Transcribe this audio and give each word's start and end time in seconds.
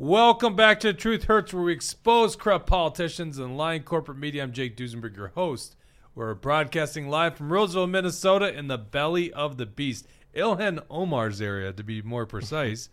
Welcome 0.00 0.54
back 0.54 0.78
to 0.80 0.92
Truth 0.94 1.24
Hurts, 1.24 1.52
where 1.52 1.64
we 1.64 1.72
expose 1.72 2.36
corrupt 2.36 2.68
politicians 2.68 3.36
and 3.36 3.56
lying 3.56 3.82
corporate 3.82 4.16
media. 4.18 4.44
I'm 4.44 4.52
Jake 4.52 4.76
Duesenberg, 4.76 5.16
your 5.16 5.32
host. 5.34 5.74
We're 6.14 6.34
broadcasting 6.34 7.08
live 7.08 7.36
from 7.36 7.52
Roseville, 7.52 7.88
Minnesota, 7.88 8.56
in 8.56 8.68
the 8.68 8.78
belly 8.78 9.32
of 9.32 9.56
the 9.56 9.66
beast, 9.66 10.06
Ilhan 10.36 10.84
Omar's 10.88 11.40
area, 11.40 11.72
to 11.72 11.82
be 11.82 12.00
more 12.00 12.26
precise. 12.26 12.90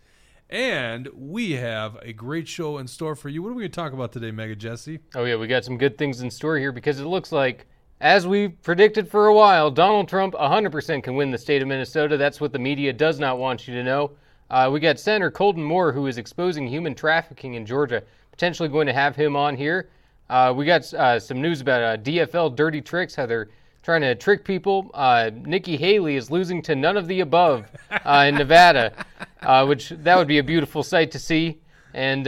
and 0.50 1.08
we 1.14 1.52
have 1.52 1.96
a 2.02 2.12
great 2.12 2.48
show 2.48 2.78
in 2.78 2.88
store 2.88 3.14
for 3.14 3.28
you. 3.28 3.40
What 3.40 3.50
are 3.50 3.54
we 3.54 3.62
going 3.62 3.70
to 3.70 3.76
talk 3.76 3.92
about 3.92 4.10
today, 4.10 4.32
MAGA 4.32 4.56
Jesse? 4.56 4.98
Oh, 5.14 5.24
yeah, 5.24 5.36
we 5.36 5.46
got 5.46 5.64
some 5.64 5.78
good 5.78 5.96
things 5.96 6.22
in 6.22 6.30
store 6.32 6.58
here 6.58 6.72
because 6.72 6.98
it 6.98 7.06
looks 7.06 7.30
like, 7.30 7.66
as 8.00 8.26
we 8.26 8.48
predicted 8.48 9.08
for 9.08 9.28
a 9.28 9.34
while, 9.34 9.70
Donald 9.70 10.08
Trump 10.08 10.34
100% 10.34 11.04
can 11.04 11.14
win 11.14 11.30
the 11.30 11.38
state 11.38 11.62
of 11.62 11.68
Minnesota. 11.68 12.16
That's 12.16 12.40
what 12.40 12.52
the 12.52 12.58
media 12.58 12.92
does 12.92 13.20
not 13.20 13.38
want 13.38 13.68
you 13.68 13.74
to 13.74 13.84
know. 13.84 14.10
Uh, 14.48 14.70
we 14.72 14.78
got 14.78 14.98
Senator 14.98 15.30
Colton 15.30 15.62
Moore, 15.62 15.92
who 15.92 16.06
is 16.06 16.18
exposing 16.18 16.68
human 16.68 16.94
trafficking 16.94 17.54
in 17.54 17.66
Georgia, 17.66 18.02
potentially 18.30 18.68
going 18.68 18.86
to 18.86 18.92
have 18.92 19.16
him 19.16 19.34
on 19.34 19.56
here. 19.56 19.88
Uh, 20.30 20.52
we 20.56 20.64
got 20.64 20.92
uh, 20.94 21.18
some 21.18 21.40
news 21.40 21.60
about 21.60 21.82
uh, 21.82 21.96
DFL 22.02 22.54
dirty 22.54 22.80
tricks, 22.80 23.14
how 23.14 23.26
they're 23.26 23.48
trying 23.82 24.02
to 24.02 24.14
trick 24.14 24.44
people. 24.44 24.90
Uh, 24.94 25.30
Nikki 25.34 25.76
Haley 25.76 26.16
is 26.16 26.30
losing 26.30 26.62
to 26.62 26.76
none 26.76 26.96
of 26.96 27.08
the 27.08 27.20
above 27.20 27.66
uh, 27.90 28.26
in 28.28 28.36
Nevada, 28.36 28.92
which 29.66 29.90
that 29.90 30.16
would 30.16 30.28
be 30.28 30.38
a 30.38 30.44
beautiful 30.44 30.82
sight 30.82 31.10
to 31.12 31.18
see. 31.18 31.58
And 31.94 32.26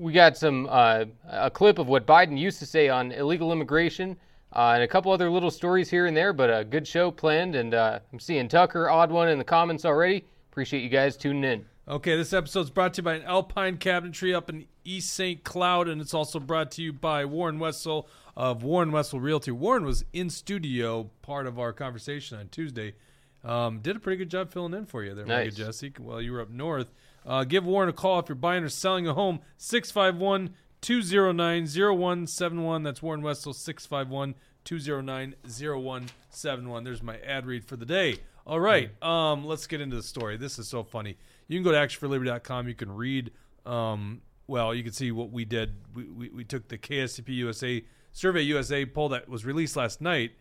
we 0.00 0.12
got 0.12 0.36
some 0.36 0.66
a 0.66 1.50
clip 1.52 1.78
of 1.78 1.86
what 1.88 2.06
Biden 2.06 2.38
used 2.38 2.58
to 2.58 2.66
say 2.66 2.88
on 2.88 3.12
illegal 3.12 3.52
immigration. 3.52 4.16
and 4.52 4.82
a 4.82 4.88
couple 4.88 5.12
other 5.12 5.30
little 5.30 5.50
stories 5.50 5.88
here 5.88 6.06
and 6.06 6.16
there, 6.16 6.32
but 6.32 6.50
a 6.50 6.64
good 6.64 6.86
show 6.86 7.10
planned. 7.10 7.54
And 7.54 7.74
I'm 7.74 8.18
seeing 8.18 8.48
Tucker, 8.48 8.90
odd 8.90 9.10
one 9.10 9.28
in 9.28 9.38
the 9.38 9.44
comments 9.44 9.84
already. 9.84 10.24
Appreciate 10.54 10.84
you 10.84 10.88
guys 10.88 11.16
tuning 11.16 11.42
in. 11.42 11.64
Okay, 11.88 12.16
this 12.16 12.32
episode 12.32 12.60
is 12.60 12.70
brought 12.70 12.94
to 12.94 13.00
you 13.00 13.02
by 13.02 13.14
an 13.14 13.24
Alpine 13.24 13.76
Cabinetry 13.76 14.32
up 14.32 14.48
in 14.48 14.66
East 14.84 15.12
St. 15.12 15.42
Cloud, 15.42 15.88
and 15.88 16.00
it's 16.00 16.14
also 16.14 16.38
brought 16.38 16.70
to 16.70 16.82
you 16.82 16.92
by 16.92 17.24
Warren 17.24 17.58
Wessel 17.58 18.06
of 18.36 18.62
Warren 18.62 18.92
Wessel 18.92 19.18
Realty. 19.18 19.50
Warren 19.50 19.84
was 19.84 20.04
in 20.12 20.30
studio, 20.30 21.10
part 21.22 21.48
of 21.48 21.58
our 21.58 21.72
conversation 21.72 22.38
on 22.38 22.50
Tuesday. 22.50 22.94
Um, 23.42 23.80
did 23.80 23.96
a 23.96 23.98
pretty 23.98 24.16
good 24.16 24.30
job 24.30 24.52
filling 24.52 24.74
in 24.74 24.86
for 24.86 25.02
you 25.02 25.12
there, 25.12 25.26
nice. 25.26 25.56
Jesse, 25.56 25.92
while 25.98 26.22
you 26.22 26.30
were 26.30 26.40
up 26.40 26.50
north. 26.50 26.92
Uh, 27.26 27.42
give 27.42 27.64
Warren 27.64 27.88
a 27.88 27.92
call 27.92 28.20
if 28.20 28.28
you're 28.28 28.36
buying 28.36 28.62
or 28.62 28.68
selling 28.68 29.08
a 29.08 29.14
home, 29.14 29.40
651 29.56 30.54
209 30.82 31.66
0171. 31.66 32.84
That's 32.84 33.02
Warren 33.02 33.22
Wessel, 33.22 33.54
651 33.54 34.36
209 34.62 35.34
0171. 35.42 36.84
There's 36.84 37.02
my 37.02 37.18
ad 37.18 37.44
read 37.44 37.64
for 37.64 37.74
the 37.74 37.84
day. 37.84 38.18
All 38.46 38.60
right, 38.60 38.90
um, 39.02 39.46
let's 39.46 39.66
get 39.66 39.80
into 39.80 39.96
the 39.96 40.02
story. 40.02 40.36
This 40.36 40.58
is 40.58 40.68
so 40.68 40.82
funny. 40.82 41.16
You 41.48 41.58
can 41.58 41.64
go 41.64 41.72
to 41.72 41.78
actionforliberty.com. 41.78 42.68
You 42.68 42.74
can 42.74 42.94
read. 42.94 43.30
Um, 43.64 44.20
well, 44.46 44.74
you 44.74 44.82
can 44.82 44.92
see 44.92 45.10
what 45.12 45.30
we 45.30 45.46
did. 45.46 45.74
We, 45.94 46.04
we, 46.04 46.28
we, 46.28 46.44
took 46.44 46.68
the 46.68 46.76
KSTP 46.76 47.28
USA 47.36 47.82
Survey 48.12 48.42
USA 48.42 48.84
poll 48.84 49.08
that 49.10 49.28
was 49.28 49.46
released 49.46 49.76
last 49.76 50.02
night, 50.02 50.32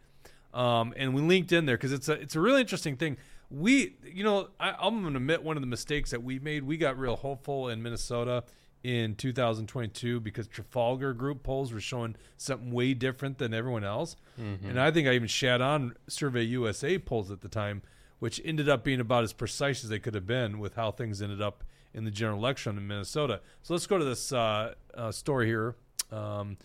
um, 0.54 0.94
and 0.98 1.14
we 1.14 1.22
linked 1.22 1.54
in 1.54 1.66
there 1.66 1.78
because 1.78 1.94
it's 1.94 2.10
a 2.10 2.14
it's 2.14 2.36
a 2.36 2.42
really 2.42 2.60
interesting 2.60 2.98
thing. 2.98 3.16
We, 3.50 3.96
you 4.04 4.26
know, 4.26 4.50
I, 4.60 4.72
I'm 4.72 5.02
going 5.02 5.14
to 5.14 5.18
admit 5.18 5.42
one 5.42 5.56
of 5.56 5.62
the 5.62 5.68
mistakes 5.68 6.12
that 6.12 6.22
we 6.22 6.40
made. 6.40 6.64
We 6.64 6.76
got 6.76 6.98
real 6.98 7.16
hopeful 7.16 7.70
in 7.70 7.82
Minnesota 7.82 8.44
in 8.84 9.16
2022 9.16 10.20
because 10.20 10.48
Trafalgar 10.48 11.14
Group 11.14 11.44
polls 11.44 11.72
were 11.72 11.80
showing 11.80 12.16
something 12.36 12.72
way 12.72 12.94
different 12.94 13.38
than 13.38 13.54
everyone 13.54 13.84
else. 13.84 14.16
Mm-hmm. 14.40 14.70
And 14.70 14.80
I 14.80 14.92
think 14.92 15.08
I 15.08 15.14
even 15.14 15.28
shat 15.28 15.62
on 15.62 15.96
Survey 16.08 16.44
USA 16.44 17.00
polls 17.00 17.32
at 17.32 17.42
the 17.42 17.48
time, 17.48 17.82
which 18.24 18.40
ended 18.46 18.70
up 18.70 18.86
being 18.86 19.02
about 19.02 19.26
as 19.26 19.34
precise 19.34 19.84
as 19.84 19.90
they 19.90 20.00
could 20.00 20.16
have 20.16 20.26
been 20.26 20.58
with 20.58 20.76
how 20.76 20.90
things 20.90 21.22
ended 21.22 21.42
up 21.42 21.62
in 21.94 22.06
the 22.06 22.10
general 22.10 22.40
election 22.40 22.78
in 22.78 22.88
Minnesota. 22.88 23.42
So 23.64 23.74
let's 23.74 23.86
go 23.86 23.98
to 23.98 24.06
this 24.06 24.32
uh, 24.32 24.76
uh, 24.94 25.12
story 25.12 25.48
here. 25.48 25.76
Um, 26.10 26.56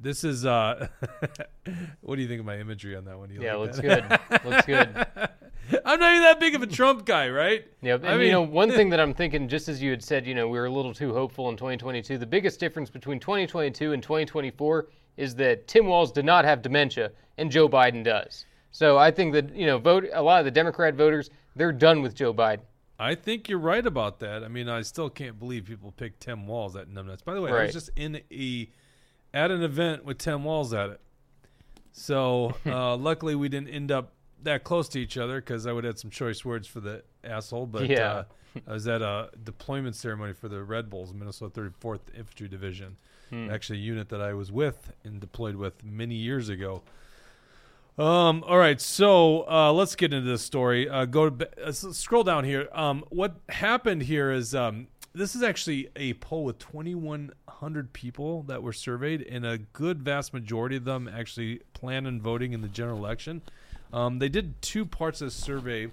this 0.00 0.24
is 0.24 0.46
uh, 0.46 0.88
what 2.00 2.16
do 2.16 2.22
you 2.22 2.28
think 2.28 2.40
of 2.40 2.46
my 2.46 2.58
imagery 2.58 2.96
on 2.96 3.04
that 3.04 3.18
one? 3.18 3.28
yeah, 3.30 3.56
like 3.56 3.76
looks 3.76 3.80
good. 3.80 4.04
looks 4.42 4.64
good. 4.64 4.88
I'm 5.84 6.00
not 6.00 6.12
even 6.12 6.22
that 6.22 6.40
big 6.40 6.54
of 6.54 6.62
a 6.62 6.66
Trump 6.66 7.04
guy, 7.04 7.28
right? 7.28 7.66
Yeah, 7.82 7.96
and 7.96 8.08
I 8.08 8.16
mean, 8.16 8.28
you 8.28 8.32
know, 8.32 8.40
one 8.40 8.70
thing 8.70 8.88
that 8.92 8.98
I'm 8.98 9.12
thinking, 9.12 9.48
just 9.48 9.68
as 9.68 9.82
you 9.82 9.90
had 9.90 10.02
said, 10.02 10.26
you 10.26 10.34
know, 10.34 10.48
we 10.48 10.58
were 10.58 10.64
a 10.64 10.72
little 10.72 10.94
too 10.94 11.12
hopeful 11.12 11.50
in 11.50 11.58
2022. 11.58 12.16
The 12.16 12.24
biggest 12.24 12.58
difference 12.58 12.88
between 12.88 13.20
2022 13.20 13.92
and 13.92 14.02
2024 14.02 14.88
is 15.18 15.34
that 15.34 15.68
Tim 15.68 15.84
Walz 15.84 16.10
did 16.10 16.24
not 16.24 16.46
have 16.46 16.62
dementia, 16.62 17.12
and 17.36 17.50
Joe 17.50 17.68
Biden 17.68 18.02
does. 18.02 18.46
So 18.72 18.98
I 18.98 19.10
think 19.10 19.34
that 19.34 19.54
you 19.54 19.66
know, 19.66 19.78
vote 19.78 20.06
a 20.12 20.22
lot 20.22 20.40
of 20.40 20.44
the 20.44 20.50
Democrat 20.50 20.94
voters, 20.94 21.30
they're 21.54 21.72
done 21.72 22.02
with 22.02 22.14
Joe 22.14 22.34
Biden. 22.34 22.60
I 22.98 23.14
think 23.14 23.48
you're 23.48 23.58
right 23.58 23.84
about 23.84 24.20
that. 24.20 24.44
I 24.44 24.48
mean, 24.48 24.68
I 24.68 24.82
still 24.82 25.10
can't 25.10 25.38
believe 25.38 25.64
people 25.64 25.92
pick 25.92 26.18
Tim 26.18 26.46
Walz 26.46 26.76
at 26.76 26.88
numbnuts. 26.88 27.24
By 27.24 27.34
the 27.34 27.42
way, 27.42 27.50
right. 27.50 27.62
I 27.62 27.64
was 27.64 27.74
just 27.74 27.90
in 27.96 28.20
a 28.30 28.68
at 29.34 29.50
an 29.50 29.62
event 29.62 30.04
with 30.04 30.18
Tim 30.18 30.44
Walz 30.44 30.72
at 30.72 30.90
it. 30.90 31.00
So 31.92 32.54
uh, 32.66 32.96
luckily 32.96 33.34
we 33.34 33.48
didn't 33.48 33.68
end 33.68 33.90
up 33.92 34.12
that 34.42 34.64
close 34.64 34.88
to 34.90 35.00
each 35.00 35.18
other 35.18 35.40
because 35.40 35.66
I 35.66 35.72
would 35.72 35.84
have 35.84 35.94
had 35.94 35.98
some 35.98 36.10
choice 36.10 36.44
words 36.44 36.66
for 36.66 36.80
the 36.80 37.02
asshole. 37.24 37.66
But 37.66 37.88
yeah. 37.88 37.98
uh, 37.98 38.24
I 38.66 38.72
was 38.72 38.86
at 38.88 39.02
a 39.02 39.30
deployment 39.42 39.96
ceremony 39.96 40.32
for 40.32 40.48
the 40.48 40.62
Red 40.62 40.90
Bulls, 40.90 41.12
Minnesota 41.12 41.60
34th 41.60 42.00
Infantry 42.16 42.48
Division, 42.48 42.96
hmm. 43.30 43.50
actually 43.50 43.78
a 43.78 43.82
unit 43.82 44.08
that 44.10 44.20
I 44.20 44.34
was 44.34 44.52
with 44.52 44.92
and 45.04 45.20
deployed 45.20 45.56
with 45.56 45.84
many 45.84 46.14
years 46.14 46.48
ago. 46.48 46.82
Um. 47.98 48.42
All 48.46 48.58
right. 48.58 48.80
So 48.80 49.46
uh, 49.48 49.72
let's 49.72 49.94
get 49.96 50.12
into 50.12 50.28
this 50.28 50.42
story. 50.42 50.88
Uh, 50.88 51.04
go 51.04 51.28
to 51.28 51.66
uh, 51.66 51.72
scroll 51.72 52.24
down 52.24 52.44
here. 52.44 52.68
Um. 52.72 53.04
What 53.10 53.36
happened 53.48 54.02
here 54.02 54.30
is 54.30 54.54
um. 54.54 54.88
This 55.14 55.36
is 55.36 55.42
actually 55.42 55.90
a 55.94 56.14
poll 56.14 56.44
with 56.44 56.58
2,100 56.58 57.92
people 57.92 58.44
that 58.44 58.62
were 58.62 58.72
surveyed, 58.72 59.20
and 59.20 59.44
a 59.44 59.58
good 59.58 60.02
vast 60.02 60.32
majority 60.32 60.76
of 60.76 60.84
them 60.84 61.06
actually 61.06 61.60
plan 61.74 62.06
on 62.06 62.18
voting 62.18 62.54
in 62.54 62.62
the 62.62 62.68
general 62.68 62.96
election. 62.96 63.42
Um, 63.92 64.20
they 64.20 64.30
did 64.30 64.60
two 64.62 64.86
parts 64.86 65.20
of 65.20 65.26
the 65.26 65.32
survey. 65.32 65.88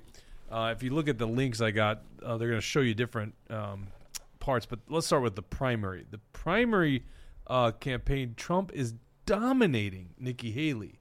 Uh, 0.49 0.73
if 0.75 0.81
you 0.83 0.91
look 0.91 1.09
at 1.09 1.17
the 1.17 1.27
links 1.27 1.59
I 1.59 1.71
got, 1.71 2.01
uh, 2.23 2.37
they're 2.37 2.47
going 2.47 2.61
to 2.61 2.65
show 2.65 2.79
you 2.79 2.93
different 2.93 3.35
um, 3.49 3.87
parts. 4.39 4.65
But 4.65 4.79
let's 4.87 5.07
start 5.07 5.21
with 5.21 5.35
the 5.35 5.41
primary. 5.41 6.05
The 6.09 6.19
primary 6.31 7.03
uh, 7.47 7.71
campaign, 7.71 8.35
Trump 8.37 8.71
is 8.73 8.93
dominating 9.25 10.11
Nikki 10.17 10.51
Haley. 10.51 10.98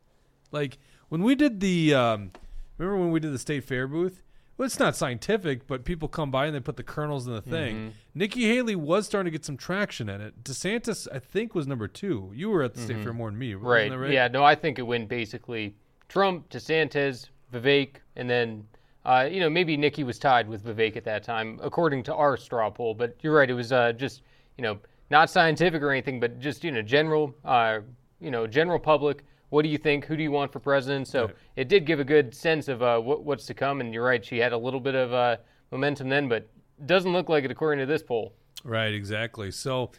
Like 0.50 0.78
when 1.08 1.22
we 1.22 1.34
did 1.34 1.60
the, 1.60 1.94
um, 1.94 2.32
remember 2.76 3.00
when 3.00 3.10
we 3.10 3.20
did 3.20 3.32
the 3.32 3.38
state 3.38 3.64
fair 3.64 3.86
booth? 3.86 4.22
Well, 4.56 4.66
it's 4.66 4.80
not 4.80 4.96
scientific, 4.96 5.68
but 5.68 5.84
people 5.84 6.08
come 6.08 6.32
by 6.32 6.46
and 6.46 6.54
they 6.54 6.58
put 6.58 6.76
the 6.76 6.82
kernels 6.82 7.28
in 7.28 7.32
the 7.32 7.40
thing. 7.40 7.76
Mm-hmm. 7.76 7.88
Nikki 8.16 8.48
Haley 8.48 8.74
was 8.74 9.06
starting 9.06 9.30
to 9.30 9.38
get 9.38 9.44
some 9.44 9.56
traction 9.56 10.08
in 10.08 10.20
it. 10.20 10.42
DeSantis, 10.42 11.06
I 11.14 11.20
think, 11.20 11.54
was 11.54 11.68
number 11.68 11.86
two. 11.86 12.32
You 12.34 12.50
were 12.50 12.64
at 12.64 12.74
the 12.74 12.80
mm-hmm. 12.80 12.90
state 12.90 13.04
fair 13.04 13.12
more 13.12 13.30
than 13.30 13.38
me, 13.38 13.54
right? 13.54 13.96
right? 13.96 14.10
Yeah, 14.10 14.26
no, 14.26 14.42
I 14.42 14.56
think 14.56 14.80
it 14.80 14.82
went 14.82 15.08
basically 15.08 15.76
Trump, 16.08 16.48
DeSantis, 16.48 17.28
Vivek, 17.52 17.96
and 18.16 18.28
then 18.28 18.66
uh, 19.04 19.28
you 19.30 19.40
know 19.40 19.48
maybe 19.48 19.76
Nikki 19.76 20.04
was 20.04 20.18
tied 20.18 20.48
with 20.48 20.64
Vivek 20.64 20.96
at 20.96 21.04
that 21.04 21.22
time, 21.22 21.58
according 21.62 22.02
to 22.04 22.14
our 22.14 22.36
straw 22.36 22.70
poll. 22.70 22.94
But 22.94 23.16
you're 23.22 23.34
right; 23.34 23.48
it 23.48 23.54
was 23.54 23.72
uh, 23.72 23.92
just 23.92 24.22
you 24.56 24.62
know 24.62 24.78
not 25.10 25.30
scientific 25.30 25.82
or 25.82 25.90
anything, 25.90 26.20
but 26.20 26.40
just 26.40 26.64
you 26.64 26.72
know 26.72 26.82
general 26.82 27.34
uh, 27.44 27.80
you 28.20 28.30
know 28.30 28.46
general 28.46 28.78
public. 28.78 29.24
What 29.50 29.62
do 29.62 29.68
you 29.68 29.78
think? 29.78 30.04
Who 30.06 30.16
do 30.16 30.22
you 30.22 30.30
want 30.30 30.52
for 30.52 30.60
president? 30.60 31.08
So 31.08 31.26
right. 31.26 31.34
it 31.56 31.68
did 31.68 31.86
give 31.86 32.00
a 32.00 32.04
good 32.04 32.34
sense 32.34 32.68
of 32.68 32.82
uh, 32.82 32.98
what, 32.98 33.24
what's 33.24 33.46
to 33.46 33.54
come. 33.54 33.80
And 33.80 33.94
you're 33.94 34.04
right; 34.04 34.24
she 34.24 34.38
had 34.38 34.52
a 34.52 34.58
little 34.58 34.80
bit 34.80 34.94
of 34.94 35.12
uh, 35.12 35.36
momentum 35.70 36.08
then, 36.08 36.28
but 36.28 36.48
doesn't 36.84 37.12
look 37.12 37.28
like 37.28 37.44
it 37.44 37.50
according 37.50 37.80
to 37.80 37.86
this 37.86 38.02
poll. 38.02 38.34
Right, 38.64 38.92
exactly. 38.92 39.50
So, 39.50 39.90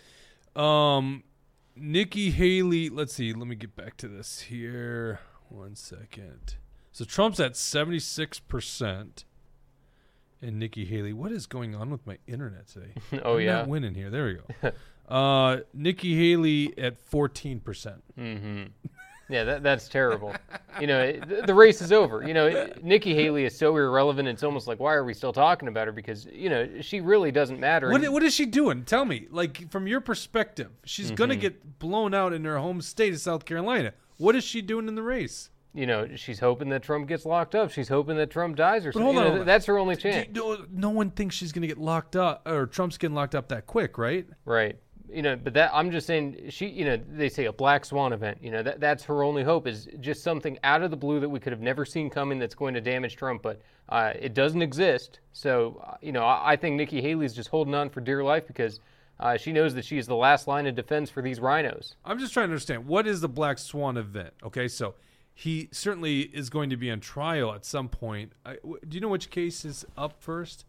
um, 0.55 1.23
Nikki 1.75 2.31
Haley. 2.31 2.89
Let's 2.89 3.13
see. 3.13 3.33
Let 3.33 3.47
me 3.47 3.55
get 3.55 3.75
back 3.75 3.97
to 3.97 4.07
this 4.07 4.41
here. 4.41 5.19
One 5.49 5.75
second. 5.75 6.55
So 6.91 7.05
Trump's 7.05 7.39
at 7.39 7.53
76%. 7.53 9.23
And 10.41 10.57
Nikki 10.57 10.85
Haley, 10.85 11.11
what 11.11 11.31
is 11.31 11.47
going 11.47 11.75
on 11.75 11.89
with 11.89 12.05
my 12.07 12.17
internet 12.27 12.67
today? 12.67 12.93
oh, 13.23 13.35
I'm 13.35 13.41
yeah. 13.41 13.53
Not 13.53 13.67
winning 13.67 13.93
here. 13.93 14.09
There 14.09 14.25
we 14.25 14.33
go. 14.35 14.71
uh, 15.13 15.61
Nikki 15.73 16.15
Haley 16.15 16.73
at 16.77 16.97
14%. 17.09 17.61
Mm-hmm. 18.17 18.63
Yeah, 19.29 19.43
that, 19.43 19.63
that's 19.63 19.87
terrible. 19.87 20.35
you 20.81 20.87
know, 20.87 21.11
the, 21.11 21.43
the, 21.45 21.53
race 21.53 21.81
is 21.81 21.91
over. 21.91 22.27
You 22.27 22.33
know, 22.33 22.69
Nikki 22.81 23.13
Haley 23.13 23.45
is 23.45 23.55
so 23.55 23.75
irrelevant. 23.77 24.27
It's 24.27 24.43
almost 24.43 24.67
like, 24.67 24.79
why 24.79 24.93
are 24.93 25.03
we 25.03 25.13
still 25.13 25.31
talking 25.31 25.67
about 25.67 25.85
her? 25.85 25.93
Because, 25.93 26.25
you 26.25 26.49
know, 26.49 26.81
she 26.81 26.99
really 26.99 27.31
doesn't 27.31 27.59
matter. 27.59 27.91
What, 27.91 28.03
what 28.09 28.23
is 28.23 28.33
she 28.33 28.47
doing? 28.47 28.83
Tell 28.85 29.05
me. 29.05 29.27
Like, 29.29 29.71
from 29.71 29.87
your 29.87 30.01
perspective, 30.01 30.71
she's 30.83 31.07
mm-hmm. 31.07 31.15
going 31.15 31.29
to 31.29 31.35
get 31.35 31.79
blown 31.79 32.15
out 32.15 32.33
in 32.33 32.43
her 32.43 32.57
home 32.57 32.81
state 32.81 33.13
of 33.13 33.19
South 33.19 33.45
Carolina. 33.45 33.93
What 34.17 34.35
is 34.35 34.43
she 34.43 34.61
doing 34.61 34.87
in 34.87 34.95
the 34.95 35.03
race? 35.03 35.51
You 35.73 35.85
know, 35.85 36.07
she's 36.15 36.39
hoping 36.39 36.69
that 36.69 36.81
Trump 36.81 37.07
gets 37.07 37.25
locked 37.25 37.53
up. 37.53 37.71
She's 37.71 37.87
hoping 37.87 38.17
that 38.17 38.31
Trump 38.31 38.55
dies 38.55 38.87
or 38.87 38.91
something. 38.91 39.13
You 39.13 39.21
know, 39.21 39.43
that's 39.43 39.67
her 39.67 39.77
only 39.77 39.95
chance. 39.95 40.27
No 40.71 40.89
one 40.89 41.11
thinks 41.11 41.35
she's 41.35 41.51
going 41.51 41.61
to 41.61 41.67
get 41.67 41.77
locked 41.77 42.15
up 42.15 42.47
or 42.47 42.65
Trump's 42.65 42.97
getting 42.97 43.15
locked 43.15 43.35
up 43.35 43.49
that 43.49 43.67
quick, 43.67 43.99
right? 43.99 44.27
Right. 44.45 44.79
You 45.11 45.21
know, 45.21 45.35
but 45.35 45.53
that 45.53 45.71
I'm 45.73 45.91
just 45.91 46.05
saying 46.07 46.49
she. 46.49 46.67
You 46.67 46.85
know, 46.85 46.97
they 46.97 47.29
say 47.29 47.45
a 47.45 47.53
black 47.53 47.85
swan 47.85 48.13
event. 48.13 48.37
You 48.41 48.51
know, 48.51 48.63
that 48.63 48.79
that's 48.79 49.03
her 49.05 49.23
only 49.23 49.43
hope 49.43 49.67
is 49.67 49.87
just 49.99 50.23
something 50.23 50.57
out 50.63 50.83
of 50.83 50.91
the 50.91 50.97
blue 50.97 51.19
that 51.19 51.29
we 51.29 51.39
could 51.39 51.51
have 51.53 51.61
never 51.61 51.85
seen 51.85 52.09
coming 52.09 52.39
that's 52.39 52.55
going 52.55 52.73
to 52.75 52.81
damage 52.81 53.15
Trump. 53.15 53.41
But 53.41 53.61
uh, 53.89 54.13
it 54.19 54.33
doesn't 54.33 54.61
exist. 54.61 55.19
So 55.33 55.81
uh, 55.85 55.97
you 56.01 56.11
know, 56.11 56.23
I, 56.23 56.51
I 56.51 56.55
think 56.55 56.75
Nikki 56.75 57.01
Haley's 57.01 57.33
just 57.33 57.49
holding 57.49 57.73
on 57.73 57.89
for 57.89 58.01
dear 58.01 58.23
life 58.23 58.45
because 58.47 58.79
Uh, 59.21 59.35
she 59.35 59.51
knows 59.51 59.73
that 59.73 59.83
she 59.83 59.97
is 59.97 60.07
the 60.07 60.15
last 60.15 60.47
line 60.47 60.65
of 60.65 60.75
defense 60.75 61.09
for 61.11 61.21
these 61.21 61.41
RINOs. 61.41 61.95
I'm 62.05 62.19
just 62.19 62.31
trying 62.31 62.47
to 62.47 62.53
understand 62.53 62.87
what 62.87 63.05
is 63.05 63.19
the 63.19 63.27
Black 63.27 63.57
Swan 63.57 63.97
event. 63.97 64.33
Okay, 64.43 64.69
so 64.69 64.95
he 65.33 65.67
certainly 65.73 66.21
is 66.21 66.49
going 66.49 66.69
to 66.69 66.77
be 66.77 66.89
on 66.89 67.01
trial 67.01 67.53
at 67.53 67.65
some 67.65 67.89
point. 67.89 68.31
I, 68.45 68.53
do 68.63 68.95
you 68.95 69.01
know 69.01 69.09
which 69.09 69.29
case 69.29 69.65
is 69.65 69.85
up 69.97 70.13
first? 70.21 70.63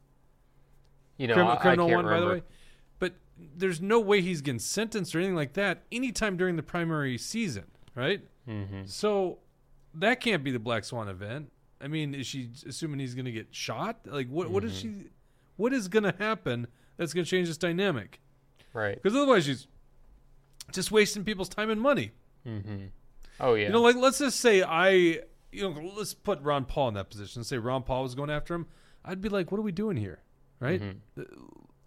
You 1.16 1.28
know, 1.28 1.56
criminal 1.60 1.86
one, 1.90 2.04
remember. 2.06 2.10
by 2.10 2.20
the 2.20 2.40
way. 2.40 2.42
There's 3.56 3.80
no 3.80 4.00
way 4.00 4.20
he's 4.20 4.40
getting 4.40 4.58
sentenced 4.58 5.14
or 5.14 5.18
anything 5.18 5.36
like 5.36 5.54
that 5.54 5.82
anytime 5.90 6.36
during 6.36 6.56
the 6.56 6.62
primary 6.62 7.16
season, 7.18 7.64
right? 7.94 8.22
Mm-hmm. 8.48 8.82
So 8.86 9.38
that 9.94 10.20
can't 10.20 10.42
be 10.44 10.50
the 10.50 10.58
Black 10.58 10.84
Swan 10.84 11.08
event. 11.08 11.50
I 11.80 11.88
mean, 11.88 12.14
is 12.14 12.26
she 12.26 12.50
assuming 12.66 13.00
he's 13.00 13.14
going 13.14 13.24
to 13.24 13.32
get 13.32 13.48
shot? 13.50 14.00
Like, 14.04 14.28
what? 14.28 14.50
What 14.50 14.64
is 14.64 14.72
Mm-hmm. 14.82 15.00
she? 15.00 15.06
What 15.56 15.72
is 15.72 15.88
going 15.88 16.04
to 16.04 16.14
happen 16.18 16.66
that's 16.96 17.12
going 17.12 17.24
to 17.24 17.30
change 17.30 17.48
this 17.48 17.58
dynamic? 17.58 18.20
Right. 18.72 19.00
Because 19.02 19.16
otherwise, 19.16 19.44
she's 19.44 19.66
just 20.72 20.90
wasting 20.90 21.24
people's 21.24 21.48
time 21.48 21.70
and 21.70 21.80
money. 21.80 22.12
Mm-hmm. 22.46 22.86
Oh 23.40 23.54
yeah. 23.54 23.66
You 23.66 23.72
know, 23.72 23.80
like 23.82 23.96
let's 23.96 24.18
just 24.18 24.40
say 24.40 24.62
I, 24.62 24.88
you 24.90 25.20
know, 25.62 25.92
let's 25.96 26.14
put 26.14 26.40
Ron 26.42 26.64
Paul 26.64 26.88
in 26.88 26.94
that 26.94 27.10
position. 27.10 27.42
Say 27.44 27.58
Ron 27.58 27.82
Paul 27.82 28.02
was 28.04 28.14
going 28.14 28.30
after 28.30 28.54
him. 28.54 28.66
I'd 29.04 29.20
be 29.20 29.28
like, 29.28 29.50
what 29.50 29.58
are 29.58 29.62
we 29.62 29.72
doing 29.72 29.96
here, 29.96 30.20
right? 30.60 30.80
Mm-hmm. 30.80 31.22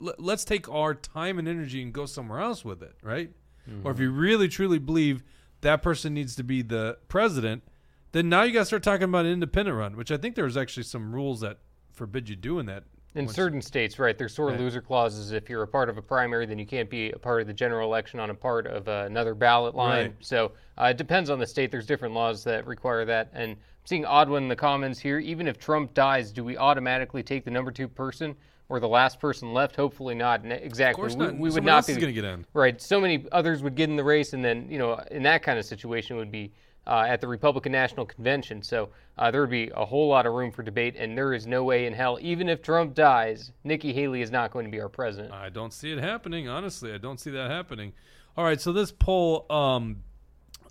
Let- 0.04 0.20
Let's 0.20 0.44
take 0.46 0.70
our 0.70 0.94
time 0.94 1.40
and 1.40 1.48
energy 1.48 1.82
and 1.82 1.94
go 1.94 2.06
somewhere 2.06 2.40
else 2.40 2.64
with 2.66 2.84
it, 2.84 2.96
right? 3.02 3.32
Mm-hmm. 3.70 3.88
Or 3.88 3.92
if 3.92 4.00
you 4.00 4.12
really 4.12 4.48
truly 4.48 4.80
believe 4.80 5.24
that 5.62 5.82
person 5.82 6.14
needs 6.14 6.36
to 6.36 6.44
be 6.44 6.62
the 6.62 6.98
president, 7.08 7.64
then 8.12 8.30
now 8.30 8.44
you 8.44 8.52
got 8.54 8.60
to 8.60 8.66
start 8.66 8.84
talking 8.84 9.06
about 9.06 9.26
an 9.26 9.32
independent 9.32 9.78
run, 9.78 9.96
which 9.96 10.12
I 10.12 10.18
think 10.18 10.36
there's 10.36 10.58
actually 10.58 10.84
some 10.84 11.14
rules 11.16 11.40
that 11.42 11.58
forbid 11.94 12.28
you 12.30 12.36
doing 12.36 12.66
that. 12.68 12.84
In 13.16 13.28
certain 13.28 13.62
states, 13.62 14.00
right, 14.00 14.18
there's 14.18 14.34
sore 14.34 14.48
Right. 14.48 14.60
loser 14.60 14.82
clauses. 14.82 15.32
If 15.32 15.48
you're 15.48 15.62
a 15.62 15.68
part 15.68 15.88
of 15.88 15.98
a 16.00 16.02
primary, 16.02 16.48
then 16.48 16.58
you 16.58 16.66
can't 16.66 16.90
be 16.90 17.12
a 17.12 17.20
part 17.20 17.42
of 17.42 17.48
the 17.48 17.54
general 17.54 17.88
election 17.88 18.20
on 18.20 18.32
a 18.32 18.34
part 18.36 18.66
of 18.66 18.88
uh, 18.90 19.04
another 19.06 19.36
ballot 19.36 19.76
line. 19.76 20.06
Right. 20.08 20.16
So 20.20 20.54
uh, 20.80 20.86
it 20.86 20.98
depends 20.98 21.30
on 21.30 21.38
the 21.38 21.46
state. 21.46 21.70
There's 21.70 21.86
different 21.86 22.16
laws 22.16 22.44
that 22.46 22.66
require 22.66 23.06
that. 23.06 23.30
And 23.34 23.52
I'm 23.52 23.58
seeing 23.86 24.04
odd 24.04 24.30
one 24.30 24.42
in 24.44 24.50
the 24.50 24.56
comments 24.56 25.00
here. 25.00 25.20
Even 25.20 25.48
if 25.48 25.60
Trump 25.60 25.94
dies, 25.94 26.32
do 26.32 26.44
we 26.44 26.58
automatically 26.58 27.22
take 27.22 27.46
the 27.46 27.52
number 27.52 27.72
two 27.72 27.88
person 27.88 28.36
or 28.70 28.80
the 28.80 28.88
last 28.88 29.20
person 29.20 29.54
left? 29.54 29.76
Hopefully 29.76 30.16
not. 30.16 30.44
N- 30.46 30.52
Of 30.54 30.62
Exactly. 30.64 31.02
course 31.02 31.16
we, 31.16 31.26
not. 31.26 31.34
we 31.36 31.42
would 31.42 31.54
Someone 31.54 31.66
not 31.66 31.76
else 31.78 31.88
be 31.88 31.94
going 31.94 32.08
to 32.08 32.14
get 32.14 32.24
in. 32.26 32.46
Right. 32.54 32.82
So 32.82 33.00
many 33.02 33.26
others 33.32 33.62
would 33.64 33.76
get 33.76 33.90
in 33.90 33.96
the 33.96 34.04
race, 34.04 34.34
and 34.34 34.44
then, 34.44 34.68
you 34.70 34.78
know, 34.80 34.94
in 35.12 35.24
that 35.24 35.44
kind 35.44 35.60
of 35.60 35.66
situation 35.66 36.18
would 36.18 36.32
be 36.32 36.52
uh, 36.86 37.06
at 37.08 37.22
the 37.22 37.28
Republican 37.28 37.72
National 37.72 38.06
Convention. 38.06 38.62
So 38.62 38.90
uh, 39.18 39.32
there 39.32 39.42
would 39.42 39.50
be 39.50 39.72
a 39.76 39.86
whole 39.86 40.08
lot 40.10 40.26
of 40.26 40.34
room 40.34 40.52
for 40.52 40.64
debate, 40.64 40.96
and 40.98 41.18
there 41.18 41.34
is 41.34 41.46
no 41.48 41.64
way 41.64 41.86
in 41.86 41.94
hell, 41.94 42.18
even 42.22 42.50
if 42.50 42.62
Trump 42.62 42.94
dies, 42.94 43.52
Nikki 43.64 43.94
Haley 43.94 44.22
is 44.22 44.32
not 44.32 44.52
going 44.52 44.66
to 44.66 44.72
be 44.72 44.82
our 44.82 44.90
president. 44.90 45.34
I 45.34 45.50
don't 45.50 45.72
see 45.72 45.92
it 45.94 46.00
happening. 46.00 46.48
Honestly, 46.50 46.94
I 46.94 46.98
don't 46.98 47.20
see 47.20 47.32
that 47.32 47.50
happening. 47.52 47.94
All 48.36 48.44
right, 48.44 48.60
so 48.60 48.74
this 48.74 48.92
poll, 48.92 49.46
um, 49.52 50.04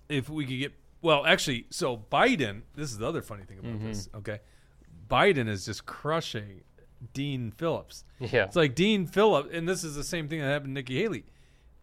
if 0.09 0.29
we 0.29 0.45
could 0.45 0.59
get, 0.59 0.73
well, 1.01 1.25
actually, 1.25 1.65
so 1.69 1.97
Biden. 2.11 2.61
This 2.75 2.91
is 2.91 2.97
the 2.97 3.07
other 3.07 3.21
funny 3.21 3.43
thing 3.43 3.59
about 3.59 3.81
this. 3.81 4.09
Okay, 4.15 4.39
Biden 5.09 5.47
is 5.47 5.65
just 5.65 5.85
crushing 5.85 6.61
Dean 7.13 7.51
Phillips. 7.51 8.03
Yeah. 8.19 8.45
It's 8.45 8.55
like 8.55 8.75
Dean 8.75 9.05
Phillips, 9.07 9.49
and 9.51 9.67
this 9.67 9.83
is 9.83 9.95
the 9.95 10.03
same 10.03 10.27
thing 10.27 10.39
that 10.39 10.47
happened 10.47 10.75
to 10.75 10.81
Nikki 10.81 11.01
Haley. 11.01 11.25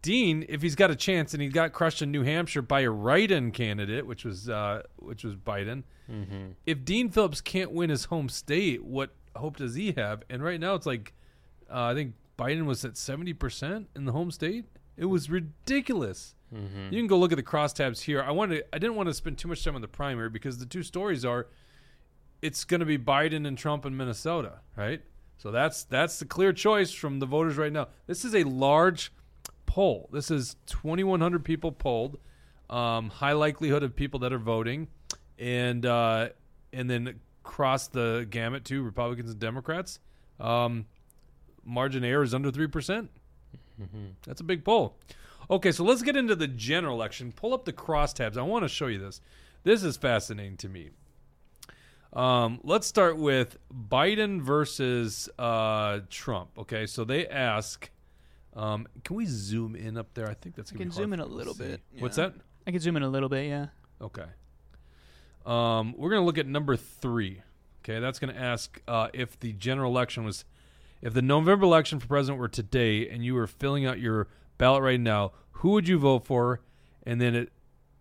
Dean, 0.02 0.46
if 0.49 0.62
he's 0.62 0.75
got 0.76 0.90
a 0.90 0.96
chance, 0.96 1.34
and 1.34 1.43
he 1.43 1.49
got 1.49 1.72
crushed 1.72 2.00
in 2.00 2.11
New 2.11 2.22
Hampshire 2.22 2.62
by 2.62 2.81
a 2.81 2.90
write-in 2.90 3.50
candidate, 3.52 4.06
which 4.06 4.25
was 4.25 4.49
uh, 4.49 4.82
which 4.96 5.25
was 5.25 5.37
Biden. 5.37 5.82
If 6.67 6.84
Dean 6.84 7.11
Phillips 7.11 7.40
can't 7.40 7.70
win 7.70 7.90
his 7.90 8.06
home 8.06 8.28
state, 8.28 8.82
what 8.82 9.11
hope 9.37 9.58
does 9.58 9.75
he 9.75 9.93
have? 9.93 10.22
And 10.31 10.43
right 10.43 10.58
now, 10.58 10.75
it's 10.75 10.87
like 10.87 11.12
uh, 11.70 11.82
I 11.82 11.94
think 11.94 12.14
Biden 12.38 12.64
was 12.64 12.84
at 12.84 12.96
seventy 12.96 13.34
percent 13.34 13.88
in 13.94 14.06
the 14.06 14.12
home 14.12 14.31
state. 14.31 14.64
It 14.96 15.05
was 15.05 15.31
ridiculous. 15.31 16.34
You 16.52 16.99
can 16.99 17.06
go 17.06 17.17
look 17.17 17.31
at 17.31 17.37
the 17.37 17.44
crosstabs 17.44 18.00
here. 18.00 18.20
I 18.20 18.32
wanted, 18.32 18.64
I 18.72 18.78
didn't 18.78 18.96
want 18.96 19.08
to 19.08 19.14
spend 19.14 19.38
too 19.38 19.46
much 19.46 19.62
time 19.62 19.76
on 19.76 19.81
the 19.82 19.87
primary 19.88 20.28
because 20.31 20.58
the 20.58 20.67
two 20.67 20.82
stories 20.82 21.25
are, 21.25 21.46
it's 22.43 22.64
going 22.64 22.81
to 22.81 22.87
be 22.87 22.99
Biden 22.99 23.46
and 23.46 23.56
Trump 23.56 23.87
in 23.87 23.96
Minnesota, 23.96 24.58
right? 24.76 25.00
So 25.40 25.50
that's 25.50 25.84
that's 25.84 26.19
the 26.19 26.26
clear 26.26 26.52
choice 26.52 26.92
from 26.92 27.19
the 27.19 27.25
voters 27.25 27.56
right 27.56 27.72
now. 27.72 27.88
This 28.06 28.26
is 28.26 28.34
a 28.34 28.44
large 28.44 29.10
poll. 29.64 30.10
This 30.12 30.31
is 30.31 30.56
2,100 30.66 31.42
people 31.42 31.72
polled, 31.72 32.19
um, 32.69 33.08
high 33.08 33.32
likelihood 33.32 33.82
of 33.82 33.96
people 33.96 34.20
that 34.20 34.34
are 34.34 34.38
voting, 34.38 34.88
and 35.38 35.87
uh, 35.87 36.28
and 36.75 36.90
then 36.90 37.20
cross 37.42 37.88
the 37.88 38.26
gamut 38.28 38.66
to 38.66 38.82
Republicans 38.82 39.31
and 39.31 39.40
Democrats. 39.40 39.98
Um, 40.38 40.84
margin 41.64 42.04
error 42.04 42.22
is 42.22 42.34
under 42.34 42.50
three 42.50 42.66
percent. 42.66 43.10
That's 44.26 44.43
a 44.43 44.44
big 44.44 44.62
poll. 44.62 44.98
Okay, 45.48 45.72
so 45.72 45.84
let's 45.84 46.02
get 46.02 46.16
into 46.16 46.36
the 46.36 46.48
general 46.48 46.94
election. 46.94 47.32
Pull 47.32 47.54
up 47.54 47.64
the 47.64 47.72
crosstabs. 47.72 48.36
I 48.36 48.43
want 48.43 48.64
to 48.64 48.69
show 48.69 48.88
you 48.88 48.98
this. 48.98 49.22
This 49.64 49.84
is 49.84 49.96
fascinating 49.96 50.58
to 50.58 50.69
me. 50.69 50.90
Um, 52.12 52.60
let's 52.64 52.86
start 52.86 53.18
with 53.18 53.56
Biden 53.72 54.40
versus 54.42 55.28
uh, 55.38 56.00
Trump. 56.10 56.50
Okay, 56.58 56.86
so 56.86 57.04
they 57.04 57.26
ask, 57.26 57.88
um, 58.54 58.88
can 59.04 59.16
we 59.16 59.26
zoom 59.26 59.76
in 59.76 59.96
up 59.96 60.12
there? 60.14 60.28
I 60.28 60.34
think 60.34 60.56
that's 60.56 60.72
I 60.72 60.74
gonna 60.74 60.84
can 60.84 60.88
be 60.90 60.94
zoom 60.94 61.12
in 61.12 61.20
a 61.20 61.26
little 61.26 61.54
bit. 61.54 61.80
What's 61.98 62.16
that? 62.16 62.34
I 62.66 62.72
can 62.72 62.80
zoom 62.80 62.96
in 62.96 63.02
a 63.02 63.08
little 63.08 63.28
bit, 63.28 63.48
yeah. 63.48 63.66
Okay. 64.00 64.24
Um, 65.46 65.94
we're 65.96 66.10
going 66.10 66.20
to 66.20 66.26
look 66.26 66.38
at 66.38 66.46
number 66.46 66.76
three. 66.76 67.42
Okay, 67.82 68.00
that's 68.00 68.18
going 68.18 68.34
to 68.34 68.40
ask 68.40 68.80
uh, 68.86 69.08
if 69.14 69.38
the 69.40 69.52
general 69.54 69.90
election 69.90 70.24
was, 70.24 70.44
if 71.00 71.14
the 71.14 71.22
November 71.22 71.64
election 71.64 71.98
for 71.98 72.06
president 72.06 72.38
were 72.38 72.48
today 72.48 73.08
and 73.08 73.24
you 73.24 73.34
were 73.34 73.46
filling 73.46 73.86
out 73.86 73.98
your 73.98 74.28
ballot 74.58 74.82
right 74.82 75.00
now, 75.00 75.32
who 75.52 75.70
would 75.70 75.88
you 75.88 75.98
vote 75.98 76.26
for? 76.26 76.60
And 77.04 77.20
then 77.20 77.34
it, 77.34 77.52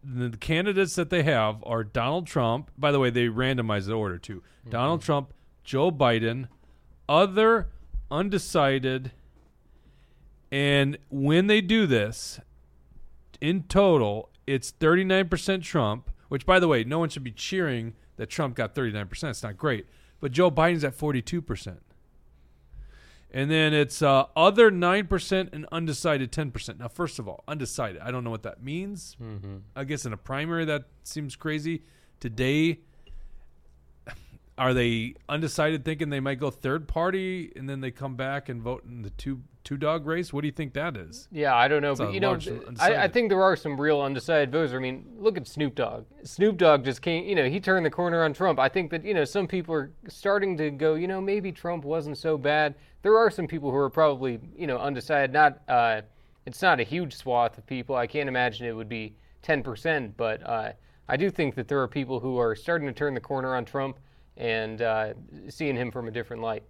the 0.04 0.36
candidates 0.38 0.96
that 0.96 1.10
they 1.10 1.24
have 1.24 1.63
are 1.66 1.84
Donald 1.84 2.28
Trump. 2.28 2.72
By 2.78 2.92
the 2.92 3.00
way, 3.00 3.10
they 3.10 3.28
randomize 3.28 3.86
the 3.86 3.94
order 3.94 4.18
too. 4.18 4.44
Mm-hmm. 4.62 4.69
Donald 4.72 5.01
Trump, 5.01 5.34
Joe 5.63 5.92
Biden, 5.92 6.48
other 7.07 7.68
undecided. 8.10 9.12
And 10.51 10.98
when 11.10 11.48
they 11.48 11.62
do 11.62 11.86
this, 11.86 12.40
in 13.42 13.63
total, 13.63 14.30
it's 14.47 14.71
39% 14.71 15.62
Trump, 15.64 16.09
which, 16.28 16.45
by 16.45 16.59
the 16.59 16.68
way, 16.68 16.83
no 16.83 17.00
one 17.00 17.09
should 17.09 17.23
be 17.23 17.31
cheering 17.31 17.94
that 18.18 18.30
Trump 18.30 18.56
got 18.56 18.76
39%. 18.76 19.30
It's 19.30 19.44
not 19.44 19.57
great. 19.57 19.85
But 20.19 20.31
Joe 20.31 20.52
Biden's 20.52 20.83
at 20.83 20.97
42%. 20.97 21.78
And 23.31 23.52
then 23.52 23.74
it's 23.74 24.02
uh, 24.02 24.26
other 24.36 24.71
9% 24.71 25.54
and 25.54 25.66
undecided 25.71 26.31
10%. 26.31 26.80
Now, 26.80 26.88
first 26.88 27.19
of 27.19 27.28
all, 27.28 27.44
undecided. 27.48 28.02
I 28.02 28.09
don't 28.09 28.24
know 28.24 28.31
what 28.31 28.44
that 28.44 28.64
means. 28.64 29.16
Mm-hmm. 29.21 29.57
I 29.76 29.83
guess 29.83 30.06
in 30.06 30.14
a 30.14 30.18
primary, 30.18 30.66
that 30.66 30.86
seems 31.04 31.36
crazy. 31.36 31.83
Today, 32.19 32.80
are 34.59 34.74
they 34.74 35.16
undecided 35.30 35.86
thinking 35.86 36.09
they 36.09 36.19
might 36.19 36.40
go 36.40 36.52
third 36.52 36.88
party 36.88 37.52
and 37.56 37.69
then 37.69 37.80
they 37.80 37.92
come 37.92 38.16
back 38.16 38.50
and 38.50 38.62
vote 38.62 38.83
in 38.83 39.04
the 39.04 39.09
two 39.12 39.42
two 39.64 39.78
dog 39.78 40.06
race? 40.06 40.33
What 40.33 40.42
do 40.42 40.48
you 40.48 40.52
think 40.52 40.74
that 40.74 40.98
is? 40.98 41.30
Yeah, 41.31 41.56
I 41.56 41.69
don't 41.69 41.81
know, 41.81 41.92
It's 41.92 42.00
but 42.00 42.14
you 42.14 42.19
know, 42.19 42.38
I, 42.80 43.04
I 43.04 43.07
think 43.07 43.30
there 43.30 43.42
are 43.42 43.56
some 43.56 43.80
real 43.80 44.02
undecided 44.02 44.52
voters. 44.52 44.74
I 44.74 44.80
mean, 44.80 45.06
look 45.18 45.38
at 45.38 45.48
Snoop 45.48 45.76
Dogg. 45.76 46.06
Snoop 46.24 46.57
Dogg 46.57 46.83
just 46.83 47.02
came, 47.02 47.24
you 47.26 47.36
know, 47.36 47.48
he 47.48 47.59
turned 47.62 47.86
the 47.86 47.90
corner 47.90 48.24
on 48.24 48.33
Trump. 48.33 48.59
I 48.59 48.68
think 48.68 48.92
that 48.92 49.06
you 49.06 49.14
know 49.14 49.24
some 49.24 49.48
people 49.48 49.74
are 49.76 49.92
starting 50.09 50.57
to 50.57 50.71
go, 50.71 50.95
you 50.95 51.07
know, 51.07 51.21
maybe 51.21 51.54
Trump 51.54 51.86
wasn't 51.86 52.18
so 52.18 52.38
bad. 52.38 52.76
There 53.01 53.18
are 53.18 53.29
some 53.31 53.47
people 53.47 53.71
who 53.71 53.77
are 53.77 53.89
probably, 53.89 54.39
you 54.57 54.68
know, 54.68 54.77
undecided. 54.77 55.31
Not, 55.31 55.61
uh, 55.68 56.01
it's 56.45 56.61
not 56.61 56.79
a 56.79 56.83
huge 56.83 57.15
swath 57.15 57.57
of 57.57 57.65
people. 57.65 57.95
I 57.95 58.07
can't 58.07 58.27
imagine 58.27 58.65
it 58.65 58.75
would 58.75 58.89
be 58.89 59.15
ten 59.41 59.63
percent, 59.63 60.18
but 60.18 60.45
uh, 60.47 60.73
I 61.07 61.18
do 61.18 61.29
think 61.29 61.56
that 61.56 61.68
there 61.68 61.81
are 61.81 61.87
people 61.87 62.19
who 62.19 62.37
are 62.37 62.56
starting 62.56 62.87
to 62.87 62.94
turn 62.94 63.13
the 63.13 63.21
corner 63.21 63.56
on 63.56 63.65
Trump 63.65 63.97
and 64.37 64.81
uh, 64.81 65.13
seeing 65.49 65.75
him 65.75 65.91
from 65.91 66.07
a 66.07 66.11
different 66.11 66.41
light. 66.41 66.63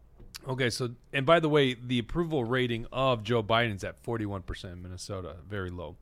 Okay, 0.48 0.70
so 0.70 0.92
and 1.14 1.26
by 1.26 1.40
the 1.40 1.50
way, 1.50 1.74
the 1.74 2.00
approval 2.00 2.44
rating 2.44 2.86
of 2.92 3.24
Joe 3.24 3.44
Biden's 3.44 3.84
at 3.84 4.02
41% 4.04 4.74
in 4.74 4.82
Minnesota, 4.82 5.36
very 5.48 5.70
low. 5.70 5.96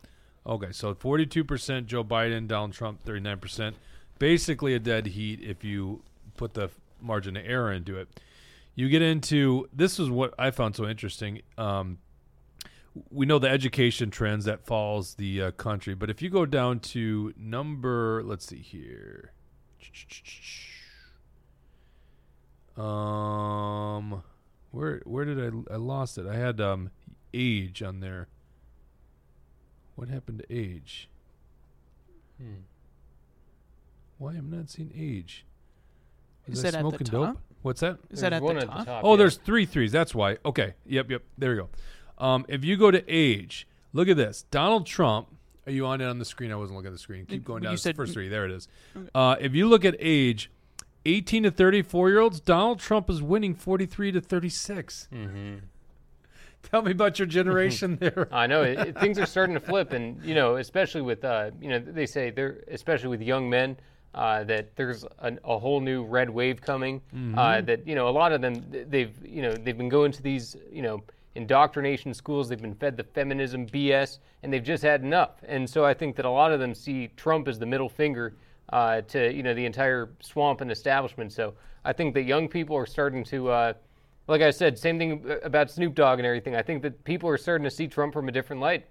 Okay, 0.45 0.71
so 0.71 0.93
42% 0.93 1.87
Joe 1.87 2.03
Biden, 2.03 2.47
Donald 2.47 2.73
Trump 2.73 3.03
39%. 3.03 3.73
Basically 4.19 4.73
a 4.73 4.79
dead 4.79 5.07
heat 5.07 5.41
if 5.41 5.63
you 5.63 6.01
put 6.37 6.53
the 6.53 6.69
margin 7.01 7.35
of 7.35 7.43
error 7.45 7.71
into 7.71 7.97
it. 7.97 8.07
You 8.77 8.89
get 8.89 9.01
into 9.01 9.67
this 9.73 9.99
is 9.99 10.07
what 10.07 10.35
I 10.37 10.51
found 10.51 10.75
so 10.75 10.87
interesting. 10.87 11.41
Um, 11.57 11.97
we 13.09 13.25
know 13.25 13.39
the 13.39 13.49
education 13.49 14.11
trends 14.11 14.45
that 14.45 14.67
follows 14.67 15.15
the 15.15 15.41
uh, 15.41 15.51
country, 15.51 15.95
but 15.95 16.11
if 16.11 16.21
you 16.21 16.29
go 16.29 16.45
down 16.45 16.79
to 16.81 17.33
number, 17.35 18.21
let's 18.23 18.45
see 18.45 18.59
here. 18.59 19.31
Um, 22.77 24.21
where 24.69 25.01
where 25.05 25.25
did 25.25 25.39
I 25.39 25.73
I 25.73 25.77
lost 25.77 26.19
it? 26.19 26.27
I 26.27 26.35
had 26.35 26.61
um 26.61 26.91
age 27.33 27.81
on 27.81 27.99
there. 27.99 28.27
What 29.95 30.09
happened 30.09 30.45
to 30.47 30.55
age? 30.55 31.09
Hmm. 32.39 32.61
Why 34.19 34.35
am 34.35 34.53
I 34.53 34.57
not 34.57 34.69
seeing 34.69 34.93
age? 34.95 35.45
Is 36.47 36.63
I 36.63 36.69
that 36.69 36.77
at 36.77 36.83
the 36.83 36.89
smoking 36.89 37.07
top? 37.07 37.37
What's 37.61 37.81
that? 37.81 37.97
Is 38.11 38.21
that 38.21 38.33
at 38.33 38.41
one 38.41 38.55
the 38.55 38.61
at 38.61 38.67
top? 38.67 38.79
the 38.79 38.85
top. 38.85 39.03
Oh, 39.03 39.11
yeah. 39.13 39.17
there's 39.17 39.37
three 39.37 39.65
threes. 39.65 39.91
That's 39.91 40.13
why. 40.15 40.37
Okay. 40.45 40.73
Yep. 40.85 41.09
Yep. 41.11 41.23
There 41.37 41.51
we 41.51 41.57
go. 41.57 41.69
Um, 42.17 42.45
if 42.47 42.63
you 42.63 42.77
go 42.77 42.91
to 42.91 43.03
age, 43.07 43.67
look 43.93 44.07
at 44.07 44.17
this. 44.17 44.43
Donald 44.51 44.85
Trump. 44.85 45.27
Are 45.65 45.71
you 45.71 45.85
on 45.85 45.99
it 45.99 46.05
on 46.05 46.17
the 46.17 46.25
screen? 46.25 46.51
I 46.51 46.55
wasn't 46.55 46.77
looking 46.77 46.87
at 46.87 46.93
the 46.93 46.97
screen. 46.99 47.25
Keep 47.25 47.43
going 47.43 47.63
down. 47.63 47.71
You 47.73 47.77
said- 47.77 47.93
the 47.95 47.97
first 47.97 48.13
three. 48.13 48.29
There 48.29 48.45
it 48.45 48.51
is. 48.51 48.67
Uh, 49.13 49.35
if 49.39 49.53
you 49.53 49.67
look 49.67 49.83
at 49.83 49.95
age, 49.99 50.49
18 51.05 51.43
to 51.43 51.51
34 51.51 52.09
year 52.09 52.19
olds, 52.19 52.39
Donald 52.39 52.79
Trump 52.79 53.09
is 53.09 53.21
winning 53.21 53.53
43 53.53 54.13
to 54.13 54.21
36. 54.21 55.09
Mm-hmm. 55.13 55.55
Tell 56.63 56.81
me 56.81 56.91
about 56.91 57.19
your 57.19 57.25
generation 57.25 57.95
there. 57.99 58.27
I 58.31 58.47
know 58.47 58.63
it, 58.63 58.79
it- 58.79 58.99
things 58.99 59.19
are 59.19 59.25
starting 59.25 59.55
to 59.55 59.59
flip, 59.61 59.91
and 59.93 60.23
you 60.23 60.35
know, 60.35 60.55
especially 60.55 61.01
with 61.01 61.23
uh, 61.25 61.51
you 61.61 61.69
know, 61.69 61.79
they 61.79 62.05
say 62.05 62.29
they're 62.29 62.63
especially 62.69 63.09
with 63.09 63.21
young 63.21 63.49
men 63.49 63.77
uh, 64.13 64.43
that 64.45 64.75
there's 64.75 65.05
an, 65.19 65.39
a 65.43 65.57
whole 65.57 65.79
new 65.79 66.03
red 66.03 66.29
wave 66.29 66.61
coming. 66.61 67.01
Uh, 67.37 67.61
that 67.61 67.87
you 67.87 67.95
know, 67.95 68.07
a 68.07 68.11
lot 68.11 68.31
of 68.31 68.41
them 68.41 68.63
they've 68.89 69.13
you 69.25 69.41
know 69.41 69.53
they've 69.53 69.77
been 69.77 69.89
going 69.89 70.11
to 70.11 70.21
these 70.21 70.55
you 70.71 70.81
know 70.81 71.03
indoctrination 71.35 72.13
schools. 72.13 72.49
They've 72.49 72.61
been 72.61 72.75
fed 72.75 72.97
the 72.97 73.03
feminism 73.03 73.67
BS, 73.67 74.19
and 74.43 74.51
they've 74.51 74.63
just 74.63 74.83
had 74.83 75.03
enough. 75.03 75.35
And 75.47 75.69
so 75.69 75.85
I 75.85 75.93
think 75.93 76.15
that 76.15 76.25
a 76.25 76.29
lot 76.29 76.51
of 76.51 76.59
them 76.59 76.73
see 76.73 77.09
Trump 77.15 77.47
as 77.47 77.59
the 77.59 77.65
middle 77.65 77.89
finger 77.89 78.35
uh, 78.69 79.01
to 79.01 79.33
you 79.33 79.43
know 79.43 79.53
the 79.53 79.65
entire 79.65 80.09
swamp 80.19 80.61
and 80.61 80.71
establishment. 80.71 81.31
So 81.31 81.53
I 81.85 81.93
think 81.93 82.13
that 82.15 82.23
young 82.23 82.47
people 82.47 82.75
are 82.75 82.87
starting 82.87 83.23
to. 83.25 83.49
Uh, 83.49 83.73
like 84.29 84.41
I 84.41 84.51
said, 84.51 84.77
same 84.77 84.99
thing 84.99 85.23
about 85.43 85.71
Snoop 85.71 85.95
Dogg 85.95 86.19
and 86.19 86.25
everything. 86.25 86.53
I 86.53 86.61
think 86.61 86.81
that 86.81 87.01
people 87.05 87.29
are 87.29 87.37
starting 87.37 87.63
to 87.63 87.71
see 87.71 87.87
Trump 87.87 88.11
from 88.11 88.27
a 88.27 88.31
different 88.31 88.61
light. 88.61 88.85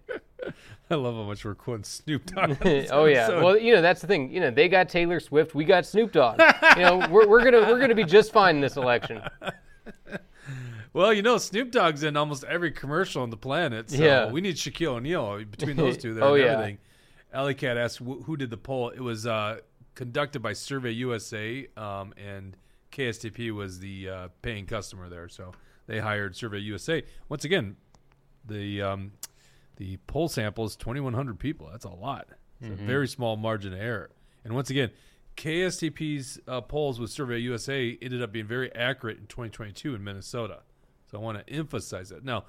I 0.91 0.95
love 0.95 1.15
how 1.17 1.23
much 1.25 1.45
we're 1.45 1.55
quoting 1.55 1.85
Snoop 1.85 2.27
Dogg. 2.35 2.57
oh 2.93 3.07
yeah. 3.07 3.29
Well, 3.43 3.59
you 3.59 3.75
know 3.75 3.83
that's 3.83 4.01
the 4.01 4.07
thing. 4.07 4.31
You 4.31 4.41
know 4.41 4.51
they 4.51 4.69
got 4.69 4.89
Taylor 4.89 5.19
Swift, 5.21 5.55
we 5.55 5.65
got 5.65 5.85
Snoop 5.87 6.13
Dogg. 6.13 6.41
you 6.77 6.83
know 6.83 7.07
we're, 7.11 7.27
we're 7.27 7.45
gonna 7.45 7.61
we're 7.61 7.81
gonna 7.81 7.95
be 7.95 8.05
just 8.05 8.33
fine 8.33 8.57
in 8.57 8.61
this 8.61 8.77
election. 8.77 9.21
Well, 10.93 11.13
you 11.13 11.21
know, 11.21 11.37
Snoop 11.37 11.73
Dogg's 11.73 12.03
in 12.05 12.17
almost 12.17 12.43
every 12.45 12.71
commercial 12.71 13.23
on 13.23 13.29
the 13.29 13.37
planet. 13.37 13.91
So 13.91 14.03
Yeah. 14.03 14.31
we 14.33 14.41
need 14.41 14.57
Shaquille 14.57 14.93
O'Neal 14.97 15.45
between 15.45 15.77
those 15.77 15.99
two 15.99 16.15
there 16.15 16.25
Oh, 16.25 16.35
and 16.35 16.43
yeah. 16.43 16.53
everything. 16.53 16.79
Alley 17.35 17.53
Cat 17.55 17.77
asked 17.77 17.99
wh- 17.99 18.23
who 18.25 18.35
did 18.39 18.49
the 18.49 18.57
poll. 18.57 18.89
It 18.89 19.01
was 19.01 19.27
uh, 19.27 19.59
conducted 19.95 20.41
by 20.41 20.55
Survey 20.55 20.93
USA, 20.93 21.67
um, 21.77 22.15
and 22.17 22.57
KSTP 22.93 23.51
was 23.55 23.79
the 23.79 24.09
uh, 24.09 24.29
paying 24.41 24.65
customer 24.65 25.11
there. 25.11 25.29
So 25.29 25.53
they 25.87 25.99
hired 25.99 26.35
Survey 26.35 26.61
USA. 26.61 27.03
Once 27.29 27.45
again, 27.45 27.77
the 28.47 28.81
um, 28.81 29.13
the 29.77 29.97
poll 30.07 30.29
sample 30.29 30.65
is 30.65 30.77
2,100 30.77 31.39
people. 31.39 31.69
That's 31.71 31.85
a 31.85 31.91
lot. 31.91 32.29
It's 32.61 32.71
a 32.71 32.85
very 32.87 33.07
small 33.09 33.37
margin 33.37 33.73
of 33.75 33.81
error. 33.81 34.11
And 34.45 34.55
once 34.55 34.71
again, 34.71 34.91
KSTP's 35.37 36.41
uh, 36.49 36.61
polls 36.63 36.99
with 36.99 37.11
Survey 37.11 37.39
USA 37.39 37.97
ended 38.01 38.23
up 38.23 38.33
being 38.33 38.47
very 38.47 38.75
accurate 38.75 39.19
in 39.19 39.27
2022 39.27 39.95
in 39.95 40.03
Minnesota. 40.03 40.61
So 41.11 41.19
I 41.19 41.21
want 41.21 41.47
to 41.47 41.53
emphasize 41.53 42.09
that. 42.09 42.25
Now, 42.25 42.45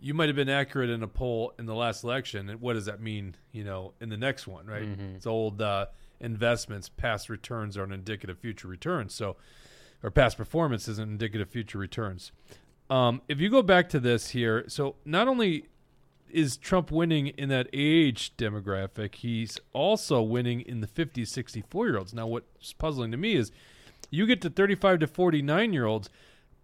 you 0.00 0.14
might 0.14 0.28
have 0.28 0.36
been 0.36 0.48
accurate 0.48 0.90
in 0.90 1.02
a 1.02 1.08
poll 1.08 1.52
in 1.58 1.66
the 1.66 1.74
last 1.74 2.04
election, 2.04 2.50
and 2.50 2.60
what 2.60 2.74
does 2.74 2.86
that 2.86 3.00
mean? 3.00 3.36
You 3.52 3.64
know, 3.64 3.92
in 4.00 4.08
the 4.08 4.16
next 4.16 4.46
one, 4.46 4.66
right? 4.66 4.82
It's 5.16 5.26
old 5.26 5.62
uh, 5.62 5.86
investments, 6.20 6.88
past 6.88 7.28
returns 7.28 7.76
are 7.76 7.84
an 7.84 7.92
indicative 7.92 8.38
future 8.38 8.68
returns. 8.68 9.14
So, 9.14 9.36
or 10.02 10.10
past 10.10 10.36
performance 10.36 10.88
is 10.88 10.98
an 10.98 11.08
indicative 11.08 11.48
future 11.48 11.78
returns. 11.78 12.32
Um, 12.90 13.22
if 13.28 13.40
you 13.40 13.48
go 13.48 13.62
back 13.62 13.88
to 13.90 14.00
this 14.00 14.30
here, 14.30 14.64
so 14.68 14.96
not 15.04 15.28
only 15.28 15.68
is 16.34 16.56
Trump 16.56 16.90
winning 16.90 17.28
in 17.28 17.48
that 17.48 17.68
age 17.72 18.36
demographic, 18.36 19.14
he's 19.16 19.58
also 19.72 20.20
winning 20.20 20.60
in 20.60 20.80
the 20.80 20.86
50, 20.86 21.24
64 21.24 21.86
year 21.86 21.98
olds. 21.98 22.12
Now, 22.12 22.26
what's 22.26 22.72
puzzling 22.72 23.12
to 23.12 23.16
me 23.16 23.36
is 23.36 23.52
you 24.10 24.26
get 24.26 24.42
to 24.42 24.50
35 24.50 25.00
to 25.00 25.06
49 25.06 25.72
year 25.72 25.86
olds. 25.86 26.10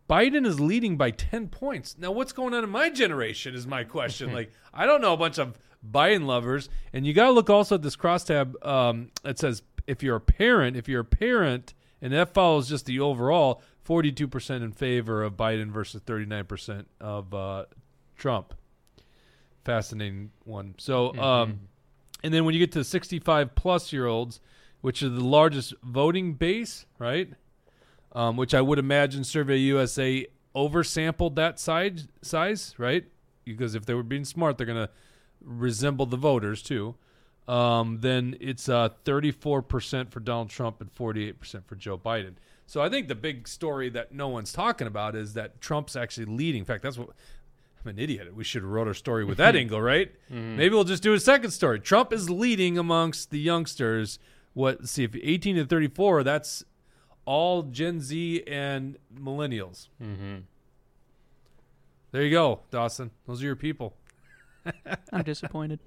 Biden 0.08 0.44
is 0.44 0.58
leading 0.58 0.96
by 0.96 1.12
10 1.12 1.48
points. 1.48 1.96
Now, 1.96 2.10
what's 2.10 2.32
going 2.32 2.52
on 2.52 2.64
in 2.64 2.70
my 2.70 2.90
generation 2.90 3.54
is 3.54 3.66
my 3.66 3.84
question. 3.84 4.32
like, 4.34 4.52
I 4.74 4.86
don't 4.86 5.00
know 5.00 5.12
a 5.12 5.16
bunch 5.16 5.38
of 5.38 5.56
Biden 5.88 6.26
lovers. 6.26 6.68
And 6.92 7.06
you 7.06 7.14
got 7.14 7.26
to 7.26 7.32
look 7.32 7.48
also 7.48 7.76
at 7.76 7.82
this 7.82 7.96
crosstab 7.96 8.66
um, 8.66 9.12
that 9.22 9.38
says 9.38 9.62
if 9.86 10.02
you're 10.02 10.16
a 10.16 10.20
parent, 10.20 10.76
if 10.76 10.88
you're 10.88 11.02
a 11.02 11.04
parent, 11.04 11.74
and 12.02 12.12
that 12.12 12.34
follows 12.34 12.68
just 12.68 12.86
the 12.86 12.98
overall 12.98 13.62
42% 13.86 14.62
in 14.62 14.72
favor 14.72 15.22
of 15.22 15.34
Biden 15.34 15.70
versus 15.70 16.00
39% 16.02 16.86
of 17.00 17.32
uh, 17.32 17.64
Trump. 18.16 18.54
Fascinating 19.64 20.30
one. 20.44 20.74
So, 20.78 21.16
um, 21.18 21.60
and 22.22 22.32
then 22.32 22.44
when 22.44 22.54
you 22.54 22.60
get 22.60 22.72
to 22.72 22.84
65 22.84 23.54
plus 23.54 23.92
year 23.92 24.06
olds, 24.06 24.40
which 24.80 25.02
is 25.02 25.12
the 25.12 25.24
largest 25.24 25.74
voting 25.82 26.34
base, 26.34 26.86
right? 26.98 27.28
Um, 28.12 28.36
which 28.36 28.54
I 28.54 28.60
would 28.60 28.78
imagine 28.78 29.24
Survey 29.24 29.58
USA 29.58 30.26
oversampled 30.54 31.36
that 31.36 31.60
size, 31.60 32.08
size, 32.22 32.74
right? 32.78 33.04
Because 33.44 33.74
if 33.74 33.86
they 33.86 33.94
were 33.94 34.02
being 34.02 34.24
smart, 34.24 34.58
they're 34.58 34.66
going 34.66 34.86
to 34.86 34.90
resemble 35.40 36.06
the 36.06 36.16
voters 36.16 36.62
too. 36.62 36.96
Um, 37.46 37.98
then 38.00 38.36
it's 38.40 38.68
uh, 38.68 38.90
34% 39.04 40.10
for 40.10 40.20
Donald 40.20 40.50
Trump 40.50 40.80
and 40.80 40.94
48% 40.94 41.64
for 41.66 41.74
Joe 41.74 41.98
Biden. 41.98 42.34
So 42.66 42.80
I 42.80 42.88
think 42.88 43.08
the 43.08 43.16
big 43.16 43.48
story 43.48 43.88
that 43.90 44.12
no 44.12 44.28
one's 44.28 44.52
talking 44.52 44.86
about 44.86 45.16
is 45.16 45.34
that 45.34 45.60
Trump's 45.60 45.96
actually 45.96 46.26
leading. 46.26 46.60
In 46.60 46.64
fact, 46.64 46.84
that's 46.84 46.96
what 46.96 47.10
I'm 47.82 47.90
an 47.90 47.98
idiot. 47.98 48.34
We 48.34 48.44
should 48.44 48.62
have 48.62 48.70
wrote 48.70 48.86
our 48.86 48.94
story 48.94 49.24
with 49.24 49.38
that 49.38 49.56
angle, 49.62 49.80
right? 49.80 50.12
Maybe 50.28 50.70
we'll 50.74 50.84
just 50.84 51.02
do 51.02 51.14
a 51.14 51.20
second 51.20 51.50
story. 51.50 51.80
Trump 51.80 52.12
is 52.12 52.28
leading 52.28 52.76
amongst 52.76 53.30
the 53.30 53.38
youngsters. 53.38 54.18
What? 54.52 54.88
See, 54.88 55.04
if 55.04 55.14
18 55.14 55.56
to 55.56 55.64
34, 55.64 56.22
that's 56.22 56.64
all 57.24 57.62
Gen 57.62 58.00
Z 58.00 58.42
and 58.46 58.98
millennials. 59.14 59.88
Mm-hmm. 60.02 60.38
There 62.12 62.22
you 62.22 62.30
go, 62.30 62.60
Dawson. 62.70 63.10
Those 63.26 63.42
are 63.42 63.46
your 63.46 63.56
people. 63.56 63.94
I'm 65.12 65.22
disappointed. 65.22 65.80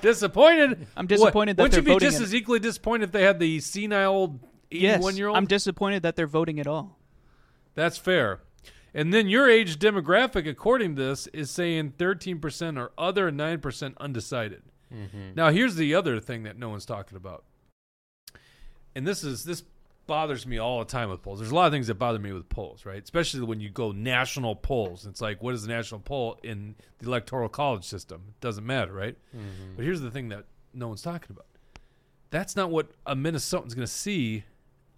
Disappointed. 0.00 0.86
I'm 0.96 1.06
disappointed 1.06 1.56
that 1.56 1.64
Wouldn't 1.64 1.86
you 1.86 1.94
be 1.94 2.00
just 2.00 2.20
as 2.20 2.34
equally 2.34 2.58
disappointed 2.58 3.04
if 3.04 3.12
they 3.12 3.22
had 3.22 3.38
the 3.38 3.60
senile 3.60 4.12
old 4.12 4.40
Yes, 4.70 4.96
81 4.96 5.16
year 5.16 5.28
old? 5.28 5.36
I'm 5.36 5.46
disappointed 5.46 6.02
that 6.04 6.16
they're 6.16 6.26
voting 6.26 6.58
at 6.58 6.66
all. 6.66 6.98
That's 7.74 7.98
fair. 7.98 8.40
And 8.94 9.12
then 9.12 9.28
your 9.28 9.50
age 9.50 9.78
demographic, 9.78 10.48
according 10.48 10.94
to 10.94 11.02
this, 11.02 11.26
is 11.28 11.50
saying 11.50 11.94
13% 11.98 12.78
or 12.78 12.92
other, 12.96 13.32
9% 13.32 13.94
undecided. 13.98 14.62
Mm-hmm. 14.94 15.34
Now, 15.34 15.50
here's 15.50 15.74
the 15.74 15.94
other 15.94 16.20
thing 16.20 16.44
that 16.44 16.56
no 16.56 16.68
one's 16.68 16.86
talking 16.86 17.16
about. 17.16 17.44
And 18.94 19.06
this 19.06 19.24
is 19.24 19.42
this 19.44 19.64
bothers 20.06 20.46
me 20.46 20.58
all 20.58 20.78
the 20.78 20.84
time 20.84 21.10
with 21.10 21.22
polls. 21.22 21.40
There's 21.40 21.50
a 21.50 21.54
lot 21.54 21.66
of 21.66 21.72
things 21.72 21.86
that 21.86 21.94
bother 21.94 22.18
me 22.18 22.32
with 22.32 22.48
polls, 22.48 22.84
right? 22.84 23.02
Especially 23.02 23.40
when 23.40 23.60
you 23.60 23.70
go 23.70 23.90
national 23.90 24.54
polls. 24.54 25.06
It's 25.06 25.20
like, 25.20 25.42
what 25.42 25.54
is 25.54 25.64
a 25.64 25.68
national 25.68 26.00
poll 26.00 26.38
in 26.42 26.76
the 26.98 27.06
electoral 27.06 27.48
college 27.48 27.84
system? 27.84 28.22
It 28.28 28.40
doesn't 28.40 28.64
matter, 28.64 28.92
right? 28.92 29.16
Mm-hmm. 29.34 29.76
But 29.76 29.84
here's 29.84 30.00
the 30.00 30.10
thing 30.10 30.28
that 30.28 30.44
no 30.72 30.88
one's 30.88 31.02
talking 31.02 31.28
about. 31.30 31.46
That's 32.30 32.54
not 32.54 32.70
what 32.70 32.90
a 33.06 33.16
Minnesotan's 33.16 33.74
going 33.74 33.86
to 33.86 33.92
see 33.92 34.44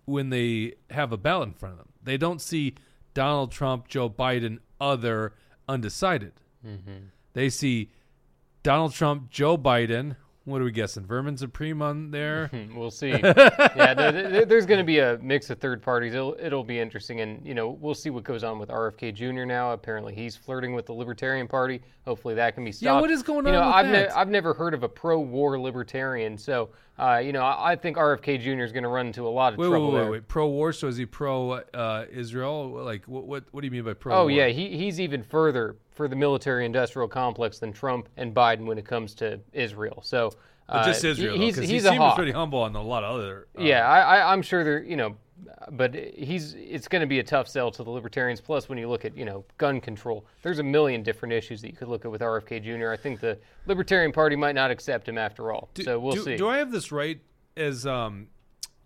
when 0.06 0.30
they 0.30 0.74
have 0.90 1.12
a 1.12 1.16
ballot 1.16 1.48
in 1.48 1.54
front 1.54 1.74
of 1.74 1.78
them. 1.78 1.88
They 2.02 2.16
don't 2.16 2.40
see 2.40 2.74
Donald 3.16 3.50
Trump, 3.50 3.88
Joe 3.88 4.10
Biden, 4.10 4.58
other 4.78 5.32
undecided. 5.66 6.34
Mm-hmm. 6.64 7.06
They 7.32 7.48
see 7.48 7.90
Donald 8.62 8.92
Trump, 8.92 9.30
Joe 9.30 9.56
Biden. 9.56 10.16
What 10.46 10.60
are 10.60 10.64
we 10.64 10.70
guessing? 10.70 11.04
Vermin 11.04 11.36
Supreme 11.36 11.82
on 11.82 12.12
there? 12.12 12.48
We'll 12.76 12.90
see. 12.92 13.08
yeah, 13.10 13.94
there- 13.94 14.12
there, 14.12 14.44
there's 14.44 14.64
going 14.64 14.78
to 14.78 14.84
be 14.84 15.00
a 15.00 15.18
mix 15.20 15.50
of 15.50 15.58
third 15.58 15.82
parties. 15.82 16.14
It'll, 16.14 16.36
it'll 16.38 16.62
be 16.62 16.78
interesting, 16.78 17.20
and 17.20 17.44
you 17.44 17.52
know 17.54 17.70
we'll 17.80 17.94
see 17.94 18.10
what 18.10 18.22
goes 18.22 18.44
on 18.44 18.58
with 18.60 18.68
RFK 18.68 19.12
Jr. 19.12 19.44
now. 19.44 19.72
Apparently, 19.72 20.14
he's 20.14 20.36
flirting 20.36 20.72
with 20.72 20.86
the 20.86 20.92
Libertarian 20.92 21.48
Party. 21.48 21.82
Hopefully, 22.04 22.34
that 22.36 22.54
can 22.54 22.64
be 22.64 22.70
stopped. 22.70 22.84
Yeah, 22.84 23.00
what 23.00 23.10
is 23.10 23.22
going 23.24 23.46
on? 23.46 23.52
you 23.52 23.58
know, 23.58 23.64
I've 23.64 23.88
that? 23.90 24.16
I've 24.16 24.28
never 24.28 24.54
heard 24.54 24.72
of 24.74 24.84
a 24.84 24.88
pro-war 24.88 25.58
libertarian, 25.58 26.38
so 26.38 26.68
uh, 26.98 27.16
you 27.16 27.32
know 27.32 27.42
I, 27.42 27.72
I 27.72 27.76
think 27.76 27.96
RFK 27.96 28.40
Jr. 28.40 28.62
is 28.62 28.70
going 28.72 28.84
to 28.84 28.88
run 28.88 29.08
into 29.08 29.26
a 29.26 29.28
lot 29.30 29.52
of 29.52 29.58
Wait, 29.58 29.66
wait, 29.66 29.70
trouble 29.72 29.92
wait, 29.92 30.10
wait. 30.10 30.28
Pro 30.28 30.46
war? 30.46 30.72
So 30.72 30.86
is 30.86 30.96
he 30.96 31.06
pro 31.06 31.52
uh, 31.52 32.04
Israel? 32.12 32.68
Like, 32.70 33.04
what, 33.06 33.26
what? 33.26 33.44
What 33.50 33.62
do 33.62 33.66
you 33.66 33.72
mean 33.72 33.82
by 33.84 33.94
pro? 33.94 34.14
Oh 34.14 34.28
yeah, 34.28 34.46
he, 34.48 34.76
he's 34.76 35.00
even 35.00 35.22
further 35.24 35.76
for 35.96 36.06
the 36.06 36.14
military-industrial 36.14 37.08
complex 37.08 37.58
than 37.58 37.72
Trump 37.72 38.08
and 38.16 38.34
Biden 38.34 38.66
when 38.66 38.78
it 38.78 38.84
comes 38.84 39.14
to 39.16 39.40
Israel. 39.52 40.00
So. 40.04 40.32
But 40.68 40.84
just 40.84 41.04
uh, 41.04 41.08
Israel. 41.08 41.38
He's, 41.38 41.54
though, 41.54 41.62
he's 41.62 41.70
he 41.70 41.80
seems 41.80 42.14
pretty 42.14 42.32
humble 42.32 42.60
on 42.60 42.74
a 42.74 42.82
lot 42.82 43.04
of 43.04 43.14
other. 43.14 43.46
uh, 43.56 43.62
Yeah, 43.62 43.88
I, 43.88 44.00
I, 44.00 44.32
I'm 44.32 44.42
sure 44.42 44.64
there, 44.64 44.82
you 44.82 44.96
know, 44.96 45.16
but 45.70 45.94
he's 45.94 46.54
it's 46.54 46.88
going 46.88 47.00
to 47.00 47.06
be 47.06 47.20
a 47.20 47.22
tough 47.22 47.48
sell 47.48 47.70
to 47.70 47.84
the 47.84 47.90
libertarians. 47.90 48.40
Plus, 48.40 48.68
when 48.68 48.76
you 48.76 48.88
look 48.88 49.04
at 49.04 49.16
you 49.16 49.24
know 49.24 49.44
gun 49.58 49.80
control, 49.80 50.26
there's 50.42 50.58
a 50.58 50.64
million 50.64 51.02
different 51.02 51.32
issues 51.32 51.60
that 51.62 51.70
you 51.70 51.76
could 51.76 51.88
look 51.88 52.04
at 52.04 52.10
with 52.10 52.20
RFK 52.20 52.62
Jr. 52.64 52.90
I 52.90 52.96
think 52.96 53.20
the 53.20 53.38
Libertarian 53.66 54.12
Party 54.12 54.34
might 54.34 54.54
not 54.54 54.70
accept 54.70 55.08
him 55.08 55.18
after 55.18 55.52
all. 55.52 55.70
Do, 55.74 55.84
so 55.84 56.00
we'll 56.00 56.14
do, 56.14 56.22
see. 56.22 56.36
Do 56.36 56.48
I 56.48 56.58
have 56.58 56.72
this 56.72 56.90
right? 56.90 57.20
As 57.56 57.86
um, 57.86 58.26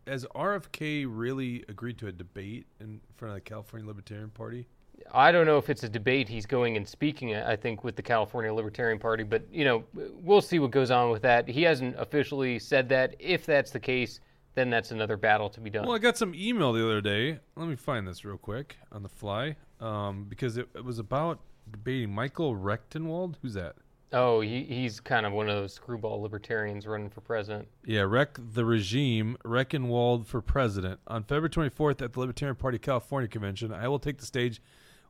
as 0.07 0.27
RFK 0.35 1.07
really 1.09 1.65
agreed 1.69 1.99
to 1.99 2.09
a 2.09 2.13
debate 2.13 2.67
in 2.81 3.01
front 3.17 3.31
of 3.31 3.37
the 3.37 3.41
California 3.43 3.87
Libertarian 3.87 4.31
Party? 4.31 4.67
I 5.13 5.33
don't 5.33 5.47
know 5.47 5.59
if 5.59 5.71
it's 5.71 5.83
a 5.83 5.89
debate 5.89 6.29
he's 6.29 6.47
going 6.47 6.77
and 6.77 6.87
speaking. 6.87 7.35
I 7.35 7.57
think 7.57 7.85
with 7.85 7.97
the 7.97 8.03
California 8.03 8.53
Libertarian 8.53 8.99
Party, 8.99 9.23
but 9.23 9.43
you 9.53 9.65
know, 9.65 9.85
we'll 9.95 10.41
see 10.41 10.59
what 10.59 10.71
goes 10.71 10.91
on 10.91 11.11
with 11.11 11.23
that. 11.23 11.49
He 11.49 11.63
hasn't 11.63 11.97
officially 11.99 12.59
said 12.59 12.89
that. 12.91 13.17
If 13.19 13.47
that's 13.47 13.71
the 13.71 13.81
case, 13.81 14.21
then 14.55 14.71
that's 14.71 14.91
another 14.91 15.17
battle 15.17 15.49
to 15.51 15.61
be 15.61 15.71
done. 15.71 15.87
Well, 15.87 15.95
I 15.95 15.99
got 15.99 16.17
some 16.17 16.35
email 16.35 16.73
the 16.73 16.85
other 16.85 17.01
day. 17.01 17.39
Let 17.57 17.69
me 17.69 17.77
find 17.77 18.07
this 18.07 18.25
real 18.25 18.39
quick 18.39 18.77
on 18.93 19.03
the 19.03 19.09
fly, 19.09 19.57
um, 19.81 20.27
because 20.29 20.57
it, 20.57 20.69
it 20.75 20.85
was 20.85 20.99
about 20.99 21.41
debating 21.71 22.13
Michael 22.15 22.55
Rectenwald. 22.55 23.37
Who's 23.43 23.55
that? 23.55 23.77
Oh, 24.13 24.41
he, 24.41 24.65
he's 24.65 24.99
kind 24.99 25.25
of 25.25 25.33
one 25.33 25.49
of 25.49 25.55
those 25.55 25.73
screwball 25.73 26.21
libertarians 26.21 26.87
running 26.87 27.11
for 27.11 27.21
president. 27.21 27.69
Yeah, 27.85 28.01
wreck 28.01 28.39
the 28.55 28.65
regime, 28.65 29.37
Rectenwald 29.45 30.27
for 30.27 30.41
president. 30.41 30.99
On 31.07 31.23
February 31.23 31.51
24th 31.51 32.03
at 32.03 32.13
the 32.13 32.21
Libertarian 32.21 32.57
Party 32.57 32.79
California 32.79 33.29
convention, 33.29 33.73
I 33.73 33.87
will 33.87 34.01
take 34.01 34.19
the 34.19 34.27
stage 34.27 34.61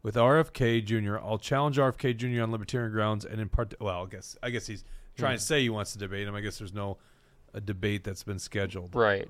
with 0.03 0.15
RFK 0.15 0.85
Jr. 0.85 1.19
I'll 1.19 1.39
challenge 1.39 1.77
RFK 1.79 2.17
Jr. 2.17 2.43
on 2.43 2.51
libertarian 2.53 2.93
grounds 2.93 3.25
and 3.25 3.41
in 3.41 3.49
part. 3.49 3.75
Well, 3.81 4.05
I 4.05 4.07
guess 4.11 4.37
I 4.43 4.51
guess 4.51 4.67
he's 4.67 4.85
trying 5.17 5.37
to 5.39 5.43
say 5.43 5.61
he 5.63 5.71
wants 5.71 5.93
to 5.93 5.99
debate 5.99 6.27
him. 6.27 6.35
I 6.35 6.41
guess 6.41 6.59
there's 6.59 6.75
no 6.75 6.99
a 7.55 7.61
debate 7.61 8.05
that's 8.05 8.23
been 8.23 8.39
scheduled. 8.39 8.95
Right. 8.95 9.29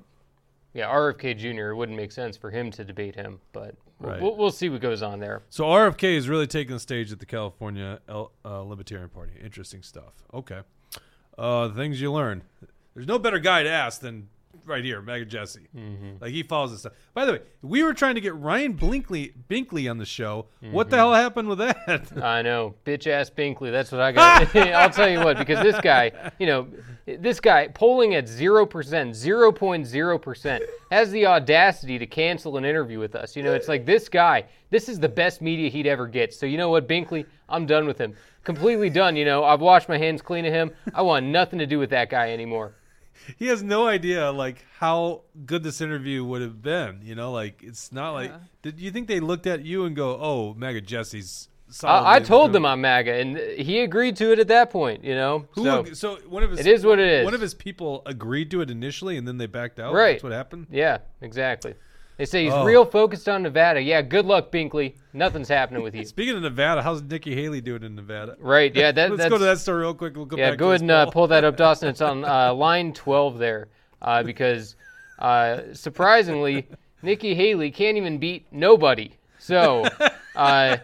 Yeah, 0.73 0.89
RFK 0.89 1.37
Jr. 1.37 1.71
It 1.71 1.75
wouldn't 1.77 1.97
make 1.97 2.12
sense 2.12 2.37
for 2.37 2.50
him 2.50 2.71
to 2.73 2.85
debate 2.85 3.15
him, 3.17 3.41
but 3.53 3.75
Right. 3.99 4.21
we'll, 4.23 4.35
we'll 4.37 4.50
see 4.53 4.69
what 4.71 4.81
goes 4.81 5.03
on 5.03 5.19
there. 5.21 5.43
So 5.50 5.65
RFK 5.65 6.15
is 6.17 6.29
really 6.29 6.47
taking 6.47 6.73
the 6.75 6.81
stage 6.81 7.11
at 7.12 7.19
the 7.19 7.27
California 7.27 7.99
L- 8.09 8.33
uh, 8.45 8.62
Libertarian 8.62 9.09
Party. 9.11 9.33
Interesting 9.43 9.83
stuff. 9.83 10.15
Okay, 10.33 10.61
uh, 11.37 11.69
the 11.69 11.75
things 11.75 12.00
you 12.00 12.11
learn. 12.12 12.43
There's 12.95 13.07
no 13.07 13.19
better 13.19 13.39
guy 13.39 13.62
to 13.62 13.69
ask 13.69 14.00
than 14.00 14.29
right 14.64 14.85
here, 14.85 15.02
MAGA 15.02 15.26
Jesse. 15.26 15.69
Mm-hmm. 15.76 16.23
Like 16.23 16.33
he 16.33 16.42
follows 16.42 16.71
this 16.71 16.80
stuff. 16.80 16.92
By 17.14 17.26
the 17.26 17.33
way, 17.33 17.40
we 17.62 17.83
were 17.83 17.92
trying 17.92 18.14
to 18.14 18.21
get 18.21 18.35
Ryan 18.35 18.75
Blinkley 18.75 19.35
Binkley 19.49 19.90
on 19.90 19.99
the 19.99 20.07
show. 20.07 20.47
What 20.61 20.90
the 20.90 20.97
mm-hmm. 20.97 21.00
hell 21.00 21.14
happened 21.14 21.49
with 21.49 21.59
that? 21.59 22.11
I 22.23 22.42
know, 22.42 22.75
bitch 22.85 23.07
ass 23.07 23.30
Binkley. 23.30 23.71
That's 23.71 23.92
what 23.92 24.00
I 24.00 24.12
got. 24.12 24.57
I'll 24.57 24.90
tell 24.90 25.09
you 25.09 25.21
what, 25.21 25.37
because 25.38 25.62
this 25.62 25.80
guy, 25.80 26.33
you 26.38 26.47
know, 26.47 26.69
this 27.07 27.40
guy 27.40 27.69
polling 27.69 28.14
at 28.14 28.28
zero 28.28 28.64
percent, 28.64 29.14
zero 29.14 29.52
point 29.52 29.87
zero 29.87 30.19
percent, 30.19 30.62
has 30.90 31.11
the 31.11 31.26
audacity 31.26 31.99
to 31.99 32.07
cancel 32.07 32.57
an 32.57 32.64
interview 32.64 32.99
with 32.99 33.14
us. 33.14 33.37
You 33.37 33.42
know, 33.42 33.54
it's 33.54 33.69
like 33.69 33.85
this 33.85 34.09
guy. 34.09 34.45
This 34.71 34.88
is 34.88 35.00
the 35.00 35.09
best 35.09 35.42
media 35.42 35.69
he'd 35.69 35.88
ever 35.88 36.07
get. 36.07 36.33
So 36.33 36.47
you 36.47 36.57
know 36.57 36.69
what, 36.69 36.87
Binkley, 36.87 37.26
I'm 37.49 37.66
done 37.66 37.87
with 37.87 37.99
him. 37.99 38.14
Completely 38.45 38.88
done. 38.88 39.16
You 39.16 39.25
know, 39.25 39.42
I've 39.42 39.61
washed 39.61 39.88
my 39.88 39.99
hands 39.99 40.23
clean 40.23 40.47
of 40.47 40.52
him. 40.52 40.71
I 40.95 41.02
want 41.02 41.26
nothing 41.26 41.59
to 41.59 41.66
do 41.66 41.78
with 41.78 41.90
that 41.90 42.09
guy 42.09 42.30
anymore. 42.30 42.75
He 43.37 43.47
has 43.47 43.62
no 43.62 43.87
idea 43.87 44.31
like 44.33 44.65
how 44.79 45.23
good 45.47 45.62
this 45.62 45.81
interview 45.81 46.25
would 46.25 46.43
have 46.43 46.62
been. 46.62 47.00
You 47.03 47.15
know, 47.15 47.33
like 47.33 47.62
it's 47.62 47.93
not 47.93 48.12
like. 48.12 48.31
Yeah. 48.31 48.39
Did 48.62 48.81
you 48.81 48.91
think 48.91 49.09
they 49.09 49.21
looked 49.21 49.47
at 49.47 49.65
you 49.65 49.85
and 49.85 49.95
go, 49.97 50.19
"Oh, 50.21 50.55
MAGA 50.55 50.81
Jesse's"? 50.83 51.49
I, 51.85 52.17
I 52.17 52.21
told 52.21 52.53
them 52.53 52.67
I'm 52.67 52.81
MAGA, 52.81 53.12
and 53.12 53.37
he 53.37 53.81
agreed 53.81 54.17
to 54.17 54.33
it 54.33 54.41
at 54.41 54.49
that 54.49 54.71
point. 54.71 55.05
You 55.05 55.15
know, 55.15 55.47
Who 55.53 55.65
so 55.65 55.81
ag- 55.81 55.95
so 55.95 56.17
one 56.29 56.43
of 56.43 56.50
his 56.50 56.61
it 56.61 56.67
is 56.67 56.85
what 56.85 56.99
it 56.99 57.09
is. 57.09 57.25
One 57.25 57.35
of 57.35 57.41
his 57.41 57.55
people 57.55 58.03
agreed 58.07 58.50
to 58.50 58.61
it 58.61 58.71
initially, 58.71 59.17
and 59.17 59.27
then 59.27 59.39
they 59.39 59.47
backed 59.47 59.79
out. 59.79 59.95
Right. 59.95 60.12
That's 60.15 60.25
what 60.25 60.33
happened. 60.33 60.67
yeah, 60.71 60.99
exactly. 61.21 61.75
They 62.21 62.27
say 62.27 62.45
he's 62.45 62.53
Oh. 62.53 62.65
real 62.67 62.85
focused 62.85 63.31
on 63.31 63.43
Nevada. 63.43 63.81
Yeah, 63.81 64.03
good 64.03 64.27
luck, 64.27 64.53
Binkley. 64.53 64.93
Nothing's 65.15 65.49
happening 65.49 65.83
with 65.83 65.95
you. 65.95 66.05
Speaking 66.05 66.37
of 66.37 66.43
Nevada, 66.43 66.83
how's 66.83 67.00
Nikki 67.00 67.35
Haley 67.35 67.62
doing 67.62 67.83
in 67.83 67.95
Nevada? 67.95 68.37
Right. 68.39 68.77
Yeah. 68.77 68.93
That, 68.93 69.11
Let's 69.17 69.31
go 69.31 69.39
to 69.39 69.45
that 69.45 69.59
story 69.59 69.81
real 69.81 69.95
quick. 69.95 70.15
We'll 70.17 70.27
go 70.27 70.37
Yeah. 70.37 70.55
Go 70.55 70.69
ahead 70.69 70.83
and 70.83 70.91
uh, 70.91 71.07
pull 71.07 71.27
that 71.29 71.45
up, 71.45 71.57
Dawson. 71.57 71.89
It's 71.89 72.03
on 72.03 72.27
uh, 72.27 72.53
line 72.67 72.93
12 72.93 73.39
there, 73.39 73.69
uh, 74.03 74.23
because 74.23 74.77
uh, 75.19 75.61
surprisingly, 75.73 76.69
Nikki 77.00 77.35
Haley 77.35 77.71
can't 77.71 77.97
even 77.97 78.19
beat 78.19 78.45
nobody. 78.53 79.12
So. 79.39 79.87
Uh, 80.37 80.77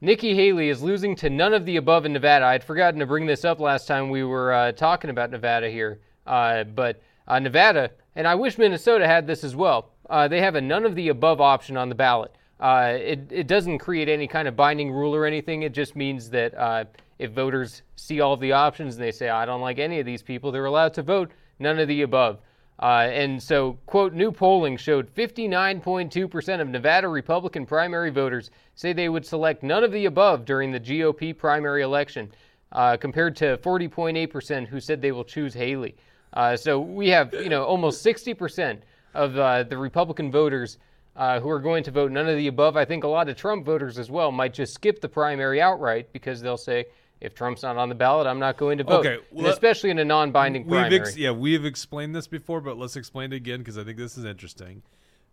Nikki 0.00 0.34
Haley 0.34 0.68
is 0.68 0.82
losing 0.82 1.14
to 1.16 1.30
none 1.30 1.54
of 1.54 1.64
the 1.64 1.76
above 1.76 2.06
in 2.06 2.12
Nevada. 2.12 2.44
I'd 2.44 2.64
forgotten 2.64 2.98
to 2.98 3.06
bring 3.06 3.24
this 3.24 3.44
up 3.44 3.60
last 3.60 3.86
time 3.86 4.10
we 4.10 4.24
were 4.24 4.52
uh, 4.52 4.72
talking 4.72 5.10
about 5.10 5.30
Nevada 5.30 5.70
here. 5.70 6.00
Uh, 6.26 6.64
but 6.64 7.00
uh, 7.28 7.38
Nevada, 7.38 7.90
and 8.16 8.26
I 8.26 8.34
wish 8.34 8.58
Minnesota 8.58 9.06
had 9.06 9.26
this 9.26 9.44
as 9.44 9.56
well, 9.56 9.92
uh, 10.10 10.28
they 10.28 10.40
have 10.40 10.54
a 10.54 10.60
none 10.60 10.84
of 10.84 10.94
the 10.94 11.08
above 11.08 11.40
option 11.40 11.76
on 11.76 11.88
the 11.88 11.94
ballot. 11.94 12.34
Uh, 12.60 12.96
it, 12.96 13.26
it 13.30 13.46
doesn't 13.46 13.78
create 13.78 14.08
any 14.08 14.26
kind 14.26 14.48
of 14.48 14.56
binding 14.56 14.90
rule 14.90 15.14
or 15.14 15.26
anything. 15.26 15.62
It 15.62 15.72
just 15.72 15.96
means 15.96 16.30
that 16.30 16.54
uh, 16.54 16.84
if 17.18 17.32
voters 17.32 17.82
see 17.96 18.20
all 18.20 18.32
of 18.32 18.40
the 18.40 18.52
options 18.52 18.94
and 18.94 19.04
they 19.04 19.10
say, 19.10 19.28
I 19.28 19.44
don't 19.44 19.60
like 19.60 19.78
any 19.78 20.00
of 20.00 20.06
these 20.06 20.22
people, 20.22 20.52
they're 20.52 20.64
allowed 20.66 20.94
to 20.94 21.02
vote 21.02 21.32
none 21.58 21.78
of 21.78 21.88
the 21.88 22.02
above. 22.02 22.38
Uh, 22.80 23.08
and 23.10 23.40
so, 23.40 23.78
quote, 23.86 24.14
new 24.14 24.32
polling 24.32 24.76
showed 24.76 25.12
59.2% 25.14 26.60
of 26.60 26.68
Nevada 26.68 27.08
Republican 27.08 27.66
primary 27.66 28.10
voters 28.10 28.50
say 28.74 28.92
they 28.92 29.08
would 29.08 29.24
select 29.24 29.62
none 29.62 29.84
of 29.84 29.92
the 29.92 30.06
above 30.06 30.44
during 30.44 30.72
the 30.72 30.80
GOP 30.80 31.36
primary 31.36 31.82
election, 31.82 32.32
uh, 32.72 32.96
compared 32.96 33.36
to 33.36 33.56
40.8% 33.58 34.66
who 34.66 34.80
said 34.80 35.00
they 35.00 35.12
will 35.12 35.24
choose 35.24 35.54
Haley. 35.54 35.94
Uh, 36.32 36.56
so 36.56 36.80
we 36.80 37.08
have, 37.10 37.32
you 37.32 37.48
know, 37.48 37.62
almost 37.62 38.04
60% 38.04 38.80
of 39.14 39.38
uh, 39.38 39.62
the 39.62 39.76
Republican 39.78 40.30
voters 40.30 40.78
uh, 41.16 41.40
who 41.40 41.48
are 41.48 41.60
going 41.60 41.84
to 41.84 41.90
vote 41.90 42.10
none 42.10 42.28
of 42.28 42.36
the 42.36 42.48
above. 42.48 42.76
I 42.76 42.84
think 42.84 43.04
a 43.04 43.08
lot 43.08 43.28
of 43.28 43.36
Trump 43.36 43.64
voters 43.64 43.98
as 43.98 44.10
well 44.10 44.32
might 44.32 44.52
just 44.52 44.74
skip 44.74 45.00
the 45.00 45.08
primary 45.08 45.60
outright 45.62 46.12
because 46.12 46.40
they'll 46.40 46.56
say, 46.56 46.86
if 47.20 47.34
Trump's 47.34 47.62
not 47.62 47.76
on 47.76 47.88
the 47.88 47.94
ballot, 47.94 48.26
I'm 48.26 48.40
not 48.40 48.56
going 48.56 48.78
to 48.78 48.84
vote. 48.84 49.06
Okay, 49.06 49.18
well, 49.30 49.46
especially 49.46 49.90
in 49.90 49.98
a 49.98 50.04
non-binding 50.04 50.66
primary. 50.68 51.00
ex- 51.00 51.16
yeah, 51.16 51.30
we've 51.30 51.64
explained 51.64 52.14
this 52.14 52.26
before, 52.26 52.60
but 52.60 52.76
let's 52.76 52.96
explain 52.96 53.32
it 53.32 53.36
again 53.36 53.60
because 53.60 53.78
I 53.78 53.84
think 53.84 53.96
this 53.96 54.18
is 54.18 54.24
interesting. 54.24 54.82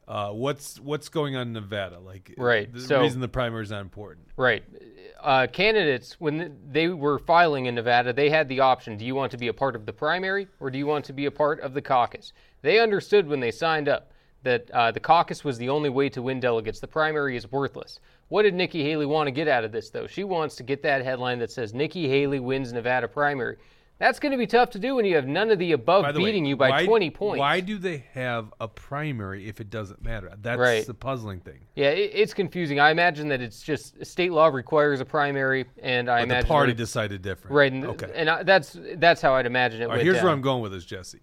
Uh, 0.08 0.30
what's 0.32 0.80
what's 0.80 1.10
going 1.10 1.36
on 1.36 1.48
in 1.48 1.54
Nevada? 1.54 2.00
Like, 2.00 2.34
Right, 2.38 2.72
The 2.72 2.82
so- 2.82 3.02
reason 3.02 3.20
the 3.22 3.28
primary 3.28 3.64
is 3.64 3.72
not 3.72 3.82
important. 3.82 4.28
Right. 4.38 4.64
Uh, 5.22 5.48
candidates, 5.48 6.16
when 6.20 6.58
they 6.72 6.88
were 6.88 7.20
filing 7.20 7.68
in 7.68 7.76
Nevada, 7.76 8.12
they 8.12 8.30
had 8.30 8.48
the 8.50 8.62
option 8.62 8.98
do 8.98 9.06
you 9.06 9.14
want 9.16 9.32
to 9.32 9.38
be 9.38 9.48
a 9.48 9.54
part 9.54 9.76
of 9.76 9.86
the 9.86 9.94
primary 9.94 10.48
or 10.60 10.72
do 10.72 10.78
you 10.78 10.88
want 10.88 11.06
to 11.06 11.14
be 11.14 11.26
a 11.26 11.32
part 11.32 11.60
of 11.62 11.74
the 11.74 11.82
caucus? 11.82 12.34
They 12.62 12.80
understood 12.80 13.28
when 13.28 13.40
they 13.40 13.52
signed 13.52 13.90
up 13.90 14.12
that 14.44 14.70
uh, 14.72 14.92
the 14.92 15.00
caucus 15.00 15.44
was 15.44 15.58
the 15.58 15.70
only 15.70 15.90
way 15.90 16.10
to 16.10 16.22
win 16.22 16.40
delegates. 16.40 16.80
The 16.80 16.88
primary 16.88 17.36
is 17.38 17.52
worthless. 17.52 18.00
What 18.30 18.44
did 18.44 18.54
Nikki 18.56 18.84
Haley 18.84 19.06
want 19.06 19.28
to 19.28 19.32
get 19.32 19.48
out 19.48 19.64
of 19.64 19.72
this, 19.72 19.90
though? 19.90 20.08
She 20.08 20.24
wants 20.24 20.56
to 20.56 20.64
get 20.64 20.82
that 20.84 21.04
headline 21.04 21.40
that 21.40 21.52
says 21.52 21.74
Nikki 21.74 22.08
Haley 22.08 22.40
wins 22.40 22.74
Nevada 22.74 23.08
primary. 23.08 23.58
That's 24.00 24.20
going 24.20 24.32
to 24.32 24.38
be 24.40 24.48
tough 24.48 24.72
to 24.72 24.80
do 24.80 24.96
when 24.96 25.06
you 25.06 25.16
have 25.16 25.28
none 25.28 25.52
of 25.52 25.60
the 25.60 25.74
above 25.74 26.02
By 26.02 26.12
the 26.12 26.20
way, 26.20 26.26
beating 26.32 26.44
you 26.44 26.56
by 26.56 26.70
why- 26.72 26.86
20 26.88 27.10
points. 27.12 27.40
Why 27.40 27.60
do 27.60 27.78
they 27.78 28.04
have 28.14 28.52
a 28.60 28.68
primary 28.68 29.48
if 29.48 29.62
it 29.62 29.70
doesn't 29.70 30.02
matter? 30.04 30.32
That's 30.42 30.58
Right. 30.58 30.88
the 30.88 30.96
puzzling 30.96 31.40
thing. 31.40 31.60
Yeah, 31.76 31.90
it, 31.90 32.10
it's 32.16 32.34
confusing. 32.34 32.80
I 32.80 32.90
imagine 32.90 33.28
that 33.28 33.42
it's 33.42 33.62
just 33.62 34.04
state 34.04 34.32
law 34.32 34.48
requires 34.48 35.02
a 35.02 35.06
primary, 35.06 35.66
and 35.84 36.10
I 36.10 36.22
But 36.22 36.30
the 36.30 36.34
imagine 36.34 36.48
party 36.48 36.72
that- 36.72 36.78
decided 36.80 37.22
different. 37.22 37.54
Right, 37.56 37.72
and, 37.72 37.86
Okay. 37.86 38.12
and 38.16 38.28
I, 38.28 38.42
that's 38.42 38.76
that's 38.96 39.22
how 39.22 39.36
I'd 39.36 39.46
imagine 39.46 39.84
it. 39.84 39.90
Right, 39.90 40.02
here's 40.02 40.16
down. 40.16 40.24
where 40.26 40.34
I'm 40.34 40.42
going 40.42 40.64
with 40.64 40.72
this, 40.72 40.84
Jesse. 40.86 41.20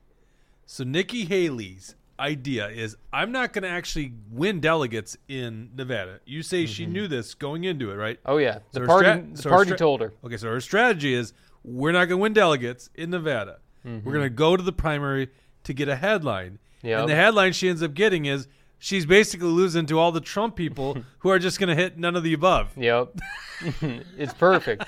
So 0.70 0.84
Nikki 0.84 1.24
Haley's 1.24 1.94
idea 2.20 2.68
is 2.68 2.94
I'm 3.10 3.32
not 3.32 3.54
going 3.54 3.62
to 3.62 3.68
actually 3.70 4.12
win 4.30 4.60
delegates 4.60 5.16
in 5.28 5.70
Nevada. 5.74 6.20
You 6.26 6.42
say 6.42 6.66
she 6.66 6.82
Mm-hmm. 6.84 6.92
knew 6.92 7.08
this 7.08 7.32
going 7.34 7.64
into 7.64 7.90
it, 7.90 7.94
right? 7.94 8.18
Oh 8.26 8.36
yeah, 8.36 8.58
the 8.72 8.80
So 8.80 8.86
party 8.86 9.08
stra- 9.08 9.26
the 9.32 9.42
so 9.42 9.48
party 9.50 9.68
stra- 9.70 9.78
told 9.78 10.00
her. 10.02 10.12
Okay, 10.24 10.36
so 10.36 10.48
her 10.48 10.60
strategy 10.60 11.14
is 11.14 11.32
we're 11.64 11.92
not 11.92 12.00
going 12.00 12.18
to 12.18 12.22
win 12.22 12.32
delegates 12.34 12.90
in 12.94 13.08
Nevada. 13.10 13.60
Mm-hmm. 13.86 14.04
We're 14.06 14.12
going 14.12 14.24
to 14.26 14.30
go 14.30 14.56
to 14.58 14.62
the 14.62 14.72
primary 14.72 15.30
to 15.64 15.72
get 15.72 15.88
a 15.88 15.96
headline. 15.96 16.58
Yep. 16.82 17.00
And 17.00 17.08
the 17.08 17.14
headline 17.14 17.52
she 17.54 17.68
ends 17.70 17.82
up 17.82 17.94
getting 17.94 18.26
is 18.26 18.46
she's 18.78 19.06
basically 19.06 19.48
losing 19.48 19.86
to 19.86 19.98
all 19.98 20.12
the 20.12 20.20
Trump 20.20 20.56
people 20.56 20.96
who 21.18 21.30
are 21.30 21.38
just 21.38 21.58
going 21.58 21.68
to 21.68 21.74
hit 21.74 21.98
none 21.98 22.16
of 22.16 22.22
the 22.22 22.32
above. 22.32 22.70
Yep, 22.76 23.18
it's 24.16 24.34
perfect. 24.34 24.84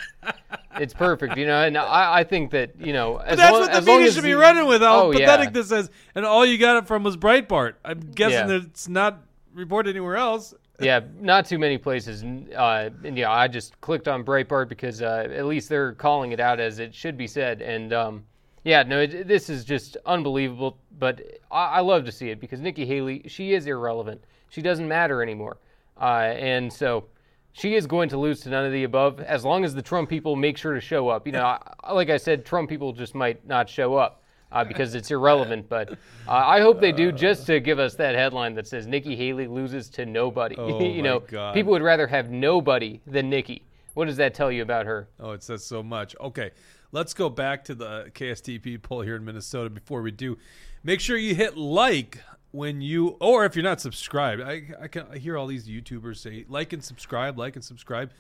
It's 0.79 0.95
perfect, 0.95 1.37
you 1.37 1.47
know. 1.47 1.63
And 1.63 1.77
I, 1.77 2.21
I 2.21 2.25
think 2.25 2.51
that 2.53 2.81
you 2.81 2.93
know, 2.93 3.19
as 3.19 3.37
That's 3.37 3.53
long, 3.53 3.61
what 3.63 3.73
the 3.73 3.79
as 3.79 3.87
media 3.87 4.13
should 4.13 4.25
be 4.25 4.35
running 4.35 4.67
with. 4.67 4.83
How 4.83 5.07
oh, 5.09 5.13
pathetic 5.13 5.47
yeah. 5.47 5.51
this 5.51 5.73
is. 5.73 5.91
And 6.15 6.25
all 6.25 6.47
you 6.47 6.59
got 6.59 6.77
it 6.77 6.87
from 6.87 7.03
was 7.03 7.17
Breitbart. 7.17 7.75
I'm 7.85 8.01
guessing 8.01 8.39
Yeah. 8.39 8.47
that 8.47 8.63
it's 8.65 8.89
not 8.89 9.23
reported 9.53 9.91
anywhere 9.91 10.17
else. 10.17 10.55
yeah, 10.81 11.01
not 11.21 11.45
too 11.45 11.59
many 11.59 11.77
places. 11.77 12.23
and, 12.23 12.53
Uh, 12.55 12.89
and 13.05 13.19
yeah, 13.19 13.31
I 13.31 13.49
just 13.49 13.79
clicked 13.83 14.09
on 14.09 14.25
Breitbart 14.25 14.69
because 14.69 15.03
uh, 15.03 15.29
at 15.31 15.45
least 15.45 15.69
they're 15.69 15.93
calling 15.93 16.33
it 16.33 16.41
out 16.41 16.59
as 16.61 16.79
it 16.79 16.95
should 16.95 17.19
be 17.19 17.27
said. 17.27 17.61
And 17.61 17.93
um, 17.93 18.25
yeah, 18.65 18.83
no, 18.83 19.01
it, 19.01 19.27
this 19.27 19.49
is 19.49 19.65
just 19.65 19.97
unbelievable. 20.07 20.79
But 20.99 21.23
I, 21.51 21.65
I 21.65 21.81
love 21.81 22.05
to 22.05 22.13
see 22.13 22.31
it 22.31 22.41
because 22.41 22.61
Nikki 22.61 22.85
Haley, 22.85 23.25
she 23.27 23.55
is 23.55 23.67
irrelevant. 23.67 24.23
She 24.51 24.63
doesn't 24.63 24.87
matter 24.87 25.23
anymore. 25.23 25.59
Uh, 26.01 26.35
and 26.37 26.73
so 26.73 27.05
she 27.53 27.75
is 27.75 27.87
going 27.87 28.09
to 28.11 28.19
lose 28.19 28.41
to 28.41 28.51
none 28.51 28.65
of 28.65 28.73
the 28.73 28.85
above 28.85 29.21
as 29.21 29.45
long 29.45 29.65
as 29.65 29.75
the 29.75 29.83
Trump 29.83 30.09
people 30.09 30.37
make 30.37 30.57
sure 30.57 30.75
to 30.75 30.81
show 30.81 31.09
up. 31.09 31.27
You 31.27 31.33
know, 31.33 31.45
I, 31.45 31.93
like 31.93 32.11
I 32.11 32.17
said, 32.17 32.45
Trump 32.45 32.69
people 32.69 32.93
just 32.93 33.15
might 33.15 33.47
not 33.47 33.69
show 33.69 33.97
up. 33.97 34.17
Uh, 34.53 34.65
because 34.65 34.97
it's 34.97 35.13
irrelevant, 35.13 35.69
but 35.69 35.91
uh, 36.27 36.33
I 36.33 36.59
hope 36.61 36.81
they 36.81 36.91
do 36.91 37.13
just 37.13 37.47
to 37.47 37.61
give 37.61 37.79
us 37.79 37.95
that 37.95 38.17
headline 38.17 38.53
that 38.55 38.67
says 38.67 38.85
Nikki 38.85 39.15
Haley 39.15 39.47
loses 39.47 39.89
to 39.91 40.05
nobody. 40.05 40.57
Oh, 40.59 40.81
you 40.83 41.03
know, 41.03 41.21
God. 41.21 41.55
people 41.55 41.71
would 41.71 41.83
rather 41.83 42.09
have 42.09 42.31
nobody 42.33 43.01
than 43.07 43.31
Nikki. 43.31 43.63
What 43.95 44.07
does 44.07 44.17
that 44.17 44.35
tell 44.35 44.51
you 44.51 44.63
about 44.63 44.87
her? 44.87 45.09
Oh, 45.21 45.31
it 45.31 45.45
says 45.45 45.65
so 45.65 45.85
much. 45.85 46.17
Okay, 46.21 46.51
let's 46.93 47.15
go 47.15 47.29
back 47.29 47.65
to 47.65 47.75
the 47.75 48.11
KSTP 48.15 48.81
poll 48.83 49.03
here 49.03 49.17
in 49.17 49.25
Minnesota. 49.25 49.71
Before 49.71 50.03
we 50.03 50.11
do, 50.11 50.39
make 50.83 51.01
sure 51.01 51.17
you 51.17 51.35
hit 51.35 51.57
like 51.57 52.23
when 52.53 52.81
you, 52.81 53.17
or 53.21 53.45
if 53.45 53.55
you're 53.55 53.63
not 53.63 53.81
subscribed. 53.81 54.43
I, 54.43 54.63
I 54.81 54.89
can 54.89 55.07
I 55.13 55.19
hear 55.19 55.37
all 55.37 55.47
these 55.47 55.69
YouTubers 55.69 56.17
say 56.19 56.45
like 56.49 56.73
and 56.73 56.83
subscribe, 56.83 57.39
like 57.39 57.57
and 57.57 57.65
subscribe. 57.65 58.11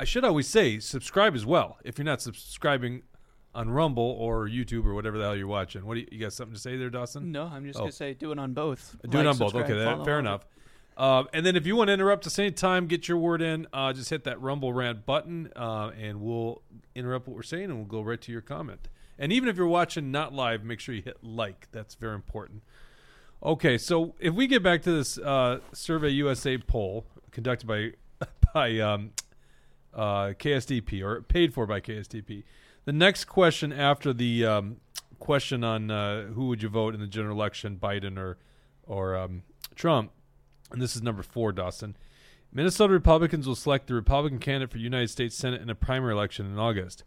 I 0.00 0.04
should 0.04 0.24
always 0.24 0.48
say 0.48 0.78
subscribe 0.80 1.34
as 1.34 1.46
well 1.46 1.78
if 1.84 1.98
you're 1.98 2.04
not 2.04 2.20
subscribing 2.20 3.02
on 3.54 3.70
Rumble 3.70 4.16
or 4.18 4.48
YouTube 4.48 4.84
or 4.84 4.94
whatever 4.94 5.16
the 5.16 5.24
hell 5.24 5.36
you're 5.36 5.46
watching. 5.46 5.86
What 5.86 5.94
do 5.94 6.00
you, 6.00 6.08
you 6.10 6.18
got 6.18 6.32
something 6.32 6.54
to 6.54 6.60
say 6.60 6.76
there, 6.76 6.90
Dawson? 6.90 7.30
No, 7.30 7.44
I'm 7.44 7.64
just 7.64 7.76
Oh. 7.78 7.82
gonna 7.82 7.92
say 7.92 8.12
do 8.14 8.32
it 8.32 8.38
on 8.38 8.52
both. 8.52 8.96
Do 9.08 9.20
it 9.20 9.26
on 9.26 9.36
both. 9.38 9.54
Okay, 9.54 9.74
that, 9.74 10.04
fair 10.04 10.18
enough. 10.18 10.44
Uh, 10.96 11.24
and 11.32 11.44
then 11.44 11.56
if 11.56 11.66
you 11.66 11.74
want 11.74 11.88
to 11.88 11.94
interrupt 11.94 12.26
us 12.26 12.38
anytime, 12.38 12.86
get 12.86 13.08
your 13.08 13.18
word 13.18 13.42
in. 13.42 13.66
Uh, 13.72 13.92
just 13.92 14.10
hit 14.10 14.24
that 14.24 14.40
Rumble 14.40 14.72
rant 14.72 15.04
button, 15.04 15.50
uh, 15.56 15.90
and 16.00 16.20
we'll 16.20 16.62
interrupt 16.94 17.26
what 17.26 17.34
we're 17.34 17.42
saying, 17.42 17.64
and 17.64 17.76
we'll 17.76 17.84
go 17.84 18.00
right 18.00 18.20
to 18.20 18.32
your 18.32 18.40
comment. 18.40 18.88
And 19.18 19.32
even 19.32 19.48
if 19.48 19.56
you're 19.56 19.66
watching 19.66 20.10
not 20.10 20.32
live, 20.32 20.64
make 20.64 20.80
sure 20.80 20.94
you 20.94 21.02
hit 21.02 21.18
like. 21.22 21.68
That's 21.72 21.94
very 21.94 22.14
important. 22.14 22.62
Okay, 23.42 23.76
so 23.76 24.14
if 24.18 24.34
we 24.34 24.46
get 24.46 24.62
back 24.62 24.82
to 24.82 24.92
this 24.92 25.18
uh, 25.18 25.60
Survey 25.72 26.10
USA 26.10 26.58
poll 26.58 27.06
conducted 27.30 27.66
by 27.66 27.92
by 28.54 28.78
um, 28.78 29.10
uh, 29.92 30.28
KSTP 30.38 31.02
or 31.02 31.22
paid 31.22 31.52
for 31.52 31.66
by 31.66 31.80
KSTP, 31.80 32.44
the 32.84 32.92
next 32.92 33.26
question 33.26 33.72
after 33.72 34.12
the 34.12 34.46
um, 34.46 34.76
question 35.18 35.62
on 35.62 35.90
uh, 35.90 36.26
who 36.28 36.48
would 36.48 36.62
you 36.62 36.68
vote 36.68 36.94
in 36.94 37.00
the 37.00 37.06
general 37.06 37.36
election, 37.36 37.78
Biden 37.80 38.16
or 38.16 38.38
or 38.86 39.16
um, 39.16 39.42
Trump, 39.74 40.10
and 40.74 40.82
this 40.82 40.94
is 40.94 41.02
number 41.02 41.22
four, 41.22 41.52
Dawson. 41.52 41.96
Minnesota 42.52 42.92
Republicans 42.92 43.46
will 43.48 43.56
select 43.56 43.86
the 43.86 43.94
Republican 43.94 44.38
candidate 44.38 44.70
for 44.70 44.78
United 44.78 45.08
States 45.08 45.34
Senate 45.34 45.62
in 45.62 45.70
a 45.70 45.74
primary 45.74 46.12
election 46.12 46.46
in 46.46 46.58
August. 46.58 47.02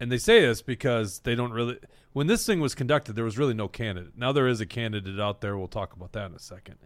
And 0.00 0.10
they 0.10 0.18
say 0.18 0.40
this 0.40 0.62
because 0.62 1.20
they 1.20 1.34
don't 1.34 1.52
really. 1.52 1.78
When 2.12 2.26
this 2.26 2.44
thing 2.44 2.60
was 2.60 2.74
conducted, 2.74 3.14
there 3.14 3.24
was 3.24 3.38
really 3.38 3.54
no 3.54 3.68
candidate. 3.68 4.12
Now 4.16 4.32
there 4.32 4.48
is 4.48 4.60
a 4.60 4.66
candidate 4.66 5.20
out 5.20 5.40
there. 5.40 5.56
We'll 5.56 5.68
talk 5.68 5.94
about 5.94 6.12
that 6.12 6.30
in 6.30 6.36
a 6.36 6.40
second. 6.40 6.76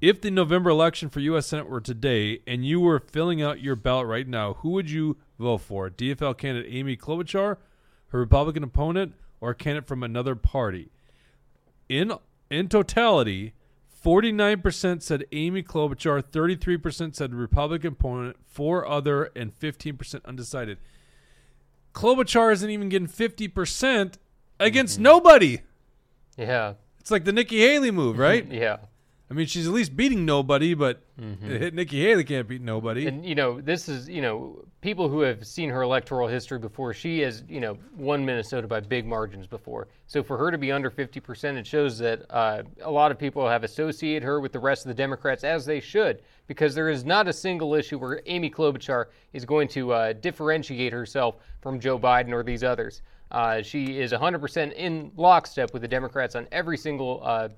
If 0.00 0.20
the 0.20 0.30
November 0.30 0.70
election 0.70 1.08
for 1.08 1.20
U.S. 1.20 1.46
Senate 1.46 1.68
were 1.68 1.80
today 1.80 2.40
and 2.46 2.64
you 2.64 2.80
were 2.80 2.98
filling 2.98 3.42
out 3.42 3.60
your 3.60 3.76
ballot 3.76 4.06
right 4.06 4.28
now, 4.28 4.54
who 4.54 4.70
would 4.70 4.90
you 4.90 5.16
vote 5.38 5.58
for? 5.58 5.90
DFL 5.90 6.36
candidate 6.36 6.72
Amy 6.72 6.96
Klobuchar, 6.96 7.56
her 8.08 8.18
Republican 8.18 8.62
opponent, 8.62 9.14
or 9.40 9.50
a 9.50 9.54
candidate 9.54 9.86
from 9.86 10.02
another 10.02 10.34
party? 10.34 10.90
In 11.88 12.12
in 12.50 12.68
totality, 12.68 13.54
49% 14.04 15.02
said 15.02 15.24
Amy 15.32 15.62
Klobuchar, 15.62 16.22
33% 16.22 17.14
said 17.14 17.34
Republican 17.34 17.94
opponent, 17.94 18.36
four 18.46 18.86
other, 18.86 19.30
and 19.34 19.58
15% 19.58 20.24
undecided. 20.26 20.78
Klobuchar 21.94 22.52
isn't 22.52 22.68
even 22.68 22.88
getting 22.88 23.08
50% 23.08 24.14
against 24.60 24.96
Mm-hmm. 24.96 25.02
nobody. 25.02 25.60
Yeah. 26.36 26.74
It's 27.00 27.10
like 27.10 27.24
the 27.24 27.32
Nikki 27.32 27.60
Haley 27.60 27.90
move, 27.90 28.18
right? 28.18 28.46
Yeah. 28.52 28.78
I 29.34 29.36
mean, 29.36 29.46
she's 29.48 29.66
at 29.66 29.72
least 29.72 29.96
beating 29.96 30.24
nobody, 30.24 30.74
but 30.74 31.02
Nikki 31.18 32.00
Haley 32.00 32.22
can't 32.22 32.46
beat 32.46 32.62
nobody. 32.62 33.06
Mm-hmm. 33.06 33.16
And 33.16 33.26
you 33.26 33.34
know, 33.34 33.60
this 33.60 33.88
is 33.88 34.08
you 34.08 34.22
know 34.22 34.64
people 34.80 35.08
who 35.08 35.22
have 35.22 35.44
seen 35.44 35.70
her 35.70 35.82
electoral 35.82 36.28
history 36.28 36.60
before. 36.60 36.94
She 36.94 37.18
has 37.22 37.42
you 37.48 37.58
know 37.58 37.76
won 37.96 38.24
Minnesota 38.24 38.68
by 38.68 38.78
big 38.78 39.04
margins 39.06 39.48
before. 39.48 39.88
So 40.06 40.22
for 40.22 40.38
her 40.38 40.52
to 40.52 40.58
be 40.58 40.70
under 40.70 40.88
50 40.88 41.18
percent, 41.18 41.58
it 41.58 41.66
shows 41.66 41.98
that 41.98 42.22
uh, 42.30 42.62
a 42.82 42.90
lot 42.90 43.10
of 43.10 43.18
people 43.18 43.48
have 43.48 43.64
associated 43.64 44.22
her 44.22 44.40
with 44.40 44.52
the 44.52 44.60
rest 44.60 44.84
of 44.84 44.88
the 44.88 44.94
Democrats 44.94 45.42
as 45.42 45.66
they 45.66 45.80
should, 45.80 46.22
because 46.46 46.72
there 46.72 46.88
is 46.88 47.04
not 47.04 47.26
a 47.26 47.32
single 47.32 47.74
issue 47.74 47.98
where 47.98 48.22
Amy 48.26 48.48
Klobuchar 48.48 49.06
is 49.32 49.44
going 49.44 49.66
to 49.66 49.92
uh, 49.92 50.12
differentiate 50.12 50.92
herself 50.92 51.38
from 51.60 51.80
Joe 51.80 51.98
Biden 51.98 52.32
or 52.32 52.44
these 52.44 52.62
others. 52.62 53.02
Uh, 53.32 53.62
she 53.62 53.98
is 53.98 54.12
100% 54.12 54.72
in 54.74 55.10
lockstep 55.16 55.72
with 55.72 55.82
the 55.82 55.88
Democrats 55.88 56.36
on 56.36 56.46
every 56.52 56.76
single 56.76 57.20
uh, 57.24 57.48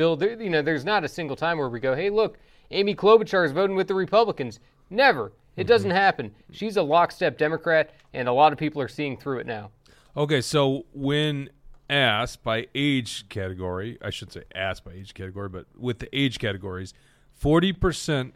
bill. 0.00 0.16
There, 0.16 0.40
you 0.40 0.48
know, 0.48 0.62
there's 0.62 0.86
not 0.86 1.04
a 1.04 1.08
single 1.08 1.36
time 1.36 1.58
where 1.58 1.68
we 1.68 1.78
go, 1.78 1.94
"Hey, 1.94 2.08
look, 2.08 2.38
Amy 2.70 2.94
Klobuchar 2.94 3.44
is 3.44 3.52
voting 3.52 3.76
with 3.76 3.86
the 3.86 3.94
Republicans." 3.94 4.58
Never. 4.88 5.26
It 5.26 5.32
mm-hmm. 5.62 5.68
doesn't 5.68 5.90
happen. 5.90 6.34
She's 6.50 6.78
a 6.78 6.82
lockstep 6.82 7.36
Democrat, 7.36 7.90
and 8.14 8.26
a 8.26 8.32
lot 8.32 8.50
of 8.50 8.58
people 8.58 8.80
are 8.80 8.88
seeing 8.88 9.18
through 9.18 9.40
it 9.40 9.46
now. 9.46 9.70
Okay, 10.16 10.40
so 10.40 10.86
when 10.94 11.50
asked 11.90 12.42
by 12.42 12.68
age 12.74 13.28
category, 13.28 13.98
I 14.00 14.08
should 14.08 14.32
say 14.32 14.44
asked 14.54 14.84
by 14.84 14.92
age 14.92 15.12
category, 15.12 15.50
but 15.50 15.66
with 15.76 15.98
the 15.98 16.08
age 16.18 16.38
categories, 16.38 16.94
40% 17.42 18.32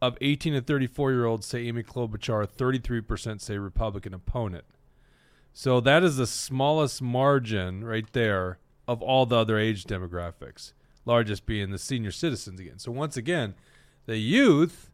of 0.00 0.16
18 0.20 0.52
to 0.52 0.60
34 0.60 1.10
year 1.10 1.24
olds 1.24 1.46
say 1.46 1.66
Amy 1.66 1.82
Klobuchar, 1.82 2.46
33% 2.46 3.40
say 3.40 3.58
Republican 3.58 4.14
opponent. 4.14 4.64
So 5.52 5.80
that 5.80 6.04
is 6.04 6.18
the 6.18 6.26
smallest 6.26 7.02
margin 7.02 7.84
right 7.84 8.06
there 8.12 8.58
of 8.86 9.02
all 9.02 9.26
the 9.26 9.36
other 9.36 9.58
age 9.58 9.84
demographics, 9.84 10.72
largest 11.04 11.46
being 11.46 11.70
the 11.70 11.78
senior 11.78 12.10
citizens 12.10 12.60
again. 12.60 12.78
So 12.78 12.92
once 12.92 13.16
again, 13.16 13.54
the 14.06 14.18
youth, 14.18 14.90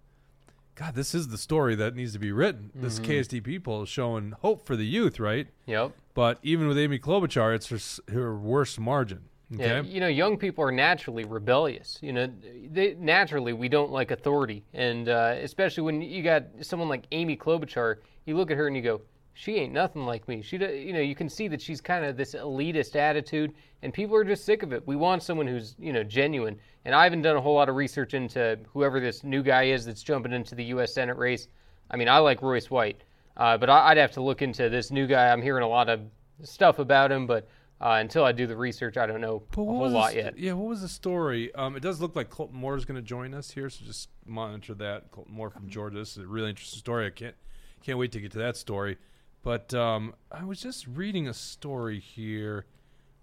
God, 0.75 0.95
this 0.95 1.15
is 1.15 1.29
the 1.29 1.39
story 1.39 1.75
that 1.75 1.95
needs 1.95 2.13
to 2.15 2.19
be 2.19 2.33
written. 2.33 2.71
This 2.75 3.01
KSTP 3.01 3.63
poll 3.63 3.83
is 3.83 3.89
showing 3.89 4.33
hope 4.41 4.65
for 4.65 4.77
the 4.77 4.87
youth, 4.87 5.21
right? 5.21 5.49
Yep. 5.67 5.93
But 6.15 6.39
even 6.43 6.69
with 6.69 6.79
Amy 6.79 6.99
Klobuchar, 6.99 7.55
it's 7.55 7.69
her, 7.69 8.13
her 8.13 8.37
worst 8.37 8.81
margin. 8.81 9.23
Okay. 9.53 9.65
Yeah, 9.65 9.83
you 9.83 9.99
know, 9.99 10.07
young 10.07 10.37
people 10.37 10.63
are 10.63 10.71
naturally 10.71 11.25
rebellious. 11.25 11.99
You 12.01 12.13
know, 12.13 12.33
they, 12.71 12.95
naturally 12.95 13.53
we 13.53 13.69
don't 13.69 13.91
like 13.91 14.13
authority, 14.13 14.65
and 14.73 15.09
uh, 15.09 15.35
especially 15.41 15.83
when 15.83 16.01
you 16.01 16.23
got 16.23 16.45
someone 16.61 16.89
like 16.89 17.07
Amy 17.11 17.37
Klobuchar, 17.37 17.97
you 18.27 18.37
look 18.37 18.53
at 18.53 18.57
her 18.57 18.69
and 18.69 18.77
you 18.77 18.83
go, 18.83 19.01
"She 19.35 19.57
ain't 19.57 19.73
nothing 19.73 20.07
like 20.07 20.29
me." 20.29 20.43
She, 20.43 20.57
you 20.57 20.93
know, 20.93 21.01
you 21.01 21.15
can 21.15 21.29
see 21.29 21.49
that 21.49 21.61
she's 21.61 21.81
kind 21.81 22.05
of 22.05 22.17
this 22.17 22.35
elitist 22.35 22.97
attitude, 22.97 23.55
and 23.83 23.93
people 23.93 24.17
are 24.17 24.25
just 24.25 24.45
sick 24.45 24.63
of 24.63 24.73
it. 24.73 24.87
We 24.87 24.97
want 24.97 25.23
someone 25.23 25.47
who's, 25.47 25.75
you 25.79 25.93
know, 25.93 26.05
genuine. 26.05 26.59
And 26.85 26.95
I 26.95 27.05
haven't 27.05 27.23
done 27.23 27.37
a 27.37 27.41
whole 27.41 27.55
lot 27.55 27.69
of 27.69 27.77
research 27.77 28.15
into 28.15 28.59
whoever 28.73 29.01
this 29.01 29.23
new 29.23 29.43
guy 29.43 29.65
is 29.65 29.85
that's 29.85 30.03
jumping 30.03 30.33
into 30.33 30.55
the 30.55 30.65
U.S. 30.65 30.95
Senate 30.95 31.17
race. 31.17 31.49
I 31.91 31.97
mean, 31.97 32.09
I 32.09 32.19
like 32.19 32.43
Royce 32.43 32.71
White, 32.71 33.03
uh, 33.37 33.59
but 33.59 33.69
I, 33.69 33.89
I'd 33.89 33.97
have 33.99 34.13
to 34.13 34.23
look 34.23 34.43
into 34.43 34.69
this 34.69 34.91
new 34.91 35.07
guy. 35.07 35.29
I'm 35.29 35.43
hearing 35.43 35.65
a 35.65 35.69
lot 35.69 35.89
of 35.89 36.01
stuff 36.43 36.79
about 36.79 37.13
him, 37.13 37.27
but. 37.27 37.49
Uh, 37.83 37.97
until 37.99 38.25
I 38.25 38.33
do 38.33 38.47
the 38.47 38.57
research, 38.57 38.99
I 38.99 39.07
don't 39.07 39.23
know 39.23 39.43
But 39.53 39.63
a 39.63 39.65
whole 39.65 39.89
lot 39.89 40.11
st- 40.11 40.23
yet. 40.23 40.39
Yeah, 40.39 40.53
what 40.53 40.69
was 40.69 40.83
the 40.83 40.89
story? 40.89 41.51
Um, 41.55 41.77
it 41.77 41.81
does 41.81 41.99
look 41.99 42.15
like 42.15 42.29
Colton 42.29 42.59
Moore 42.59 42.77
is 42.77 42.85
going 42.85 42.97
to 42.97 43.03
join 43.03 43.33
us 43.33 43.51
here, 43.51 43.71
so 43.71 43.87
just 43.87 44.11
monitor 44.27 44.75
that. 44.75 45.11
Colton 45.11 45.33
Moore 45.33 45.49
from 45.49 45.67
Georgia. 45.67 45.97
This 45.97 46.11
is 46.11 46.25
a 46.25 46.27
really 46.27 46.51
interesting 46.51 46.79
story. 46.79 47.07
I 47.07 47.11
can't 47.11 47.35
can't 47.83 47.97
wait 47.97 48.13
to 48.13 48.21
get 48.21 48.33
to 48.33 48.39
that 48.39 48.59
story. 48.59 48.99
But 49.43 49.73
um, 49.75 50.15
I 50.31 50.45
was 50.45 50.61
just 50.61 50.87
reading 50.87 51.27
a 51.27 51.35
story 51.35 51.99
here. 51.99 52.67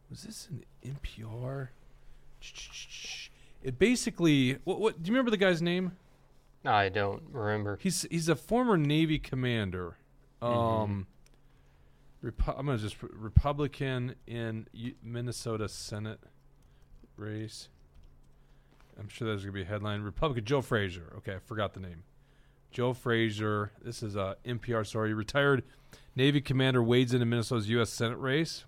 Was 0.09 0.23
this 0.23 0.47
an 0.49 0.63
NPR? 0.85 1.69
It 3.63 3.77
basically. 3.77 4.57
What, 4.63 4.79
what 4.79 5.03
do 5.03 5.09
you 5.09 5.13
remember 5.13 5.31
the 5.31 5.37
guy's 5.37 5.61
name? 5.61 5.91
I 6.65 6.89
don't 6.89 7.23
remember. 7.31 7.77
He's 7.81 8.05
he's 8.09 8.29
a 8.29 8.35
former 8.35 8.77
Navy 8.77 9.19
commander. 9.19 9.97
Mm-hmm. 10.41 10.57
Um, 10.57 11.07
Repu- 12.23 12.57
I'm 12.57 12.65
gonna 12.65 12.77
just 12.77 12.97
Republican 13.01 14.15
in 14.25 14.67
U- 14.73 14.95
Minnesota 15.03 15.69
Senate 15.69 16.19
race. 17.15 17.69
I'm 18.99 19.07
sure 19.07 19.27
there's 19.27 19.43
gonna 19.43 19.53
be 19.53 19.61
a 19.61 19.65
headline. 19.65 20.01
Republican 20.01 20.45
Joe 20.45 20.61
Fraser. 20.61 21.13
Okay, 21.17 21.35
I 21.35 21.39
forgot 21.39 21.73
the 21.73 21.79
name. 21.79 22.03
Joe 22.71 22.93
Fraser. 22.93 23.71
This 23.83 24.01
is 24.03 24.15
a 24.15 24.37
NPR 24.45 24.85
story. 24.85 25.13
Retired 25.13 25.63
Navy 26.17 26.41
commander 26.41 26.81
wades 26.81 27.13
into 27.13 27.27
Minnesota's 27.27 27.69
U.S. 27.69 27.91
Senate 27.91 28.17
race. 28.17 28.65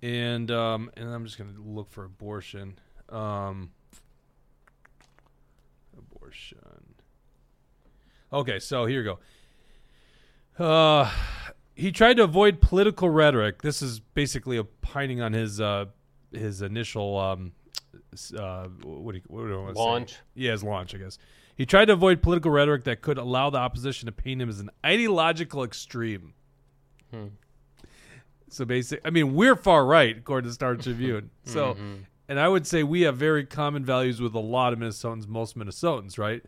And 0.00 0.48
um, 0.48 0.88
and 0.96 1.12
I'm 1.12 1.24
just 1.24 1.36
gonna 1.36 1.50
look 1.58 1.90
for 1.90 2.04
abortion. 2.04 2.78
Um, 3.08 3.72
abortion. 5.98 6.94
Okay, 8.32 8.60
so 8.60 8.86
here 8.86 9.02
you 9.02 9.16
go. 10.58 10.64
Uh, 10.64 11.10
he 11.74 11.90
tried 11.90 12.18
to 12.18 12.22
avoid 12.22 12.60
political 12.60 13.10
rhetoric. 13.10 13.62
This 13.62 13.82
is 13.82 13.98
basically 13.98 14.58
opining 14.58 15.20
on 15.20 15.32
his 15.32 15.60
uh, 15.60 15.86
his 16.32 16.62
initial 16.62 17.18
um, 17.18 17.52
uh, 18.38 18.68
what 18.84 19.12
do 19.12 19.18
you, 19.18 19.24
what 19.26 19.48
do 19.48 19.54
I 19.54 19.56
wanna 19.56 19.74
say? 19.74 19.80
Launch. 19.80 20.16
Yeah, 20.34 20.52
his 20.52 20.62
launch, 20.62 20.94
I 20.94 20.98
guess. 20.98 21.18
He 21.60 21.66
tried 21.66 21.84
to 21.84 21.92
avoid 21.92 22.22
political 22.22 22.50
rhetoric 22.50 22.84
that 22.84 23.02
could 23.02 23.18
allow 23.18 23.50
the 23.50 23.58
opposition 23.58 24.06
to 24.06 24.12
paint 24.12 24.40
him 24.40 24.48
as 24.48 24.60
an 24.60 24.70
ideological 24.82 25.62
extreme. 25.62 26.32
Hmm. 27.10 27.26
So 28.48 28.64
basic, 28.64 29.02
I 29.04 29.10
mean, 29.10 29.34
we're 29.34 29.56
far 29.56 29.84
right 29.84 30.16
according 30.16 30.48
to 30.48 30.54
Star 30.54 30.74
Tribune. 30.74 31.28
So, 31.44 31.74
mm-hmm. 31.74 31.96
and 32.30 32.40
I 32.40 32.48
would 32.48 32.66
say 32.66 32.82
we 32.82 33.02
have 33.02 33.18
very 33.18 33.44
common 33.44 33.84
values 33.84 34.22
with 34.22 34.34
a 34.34 34.40
lot 34.40 34.72
of 34.72 34.78
Minnesotans, 34.78 35.28
most 35.28 35.54
Minnesotans, 35.54 36.16
right? 36.18 36.42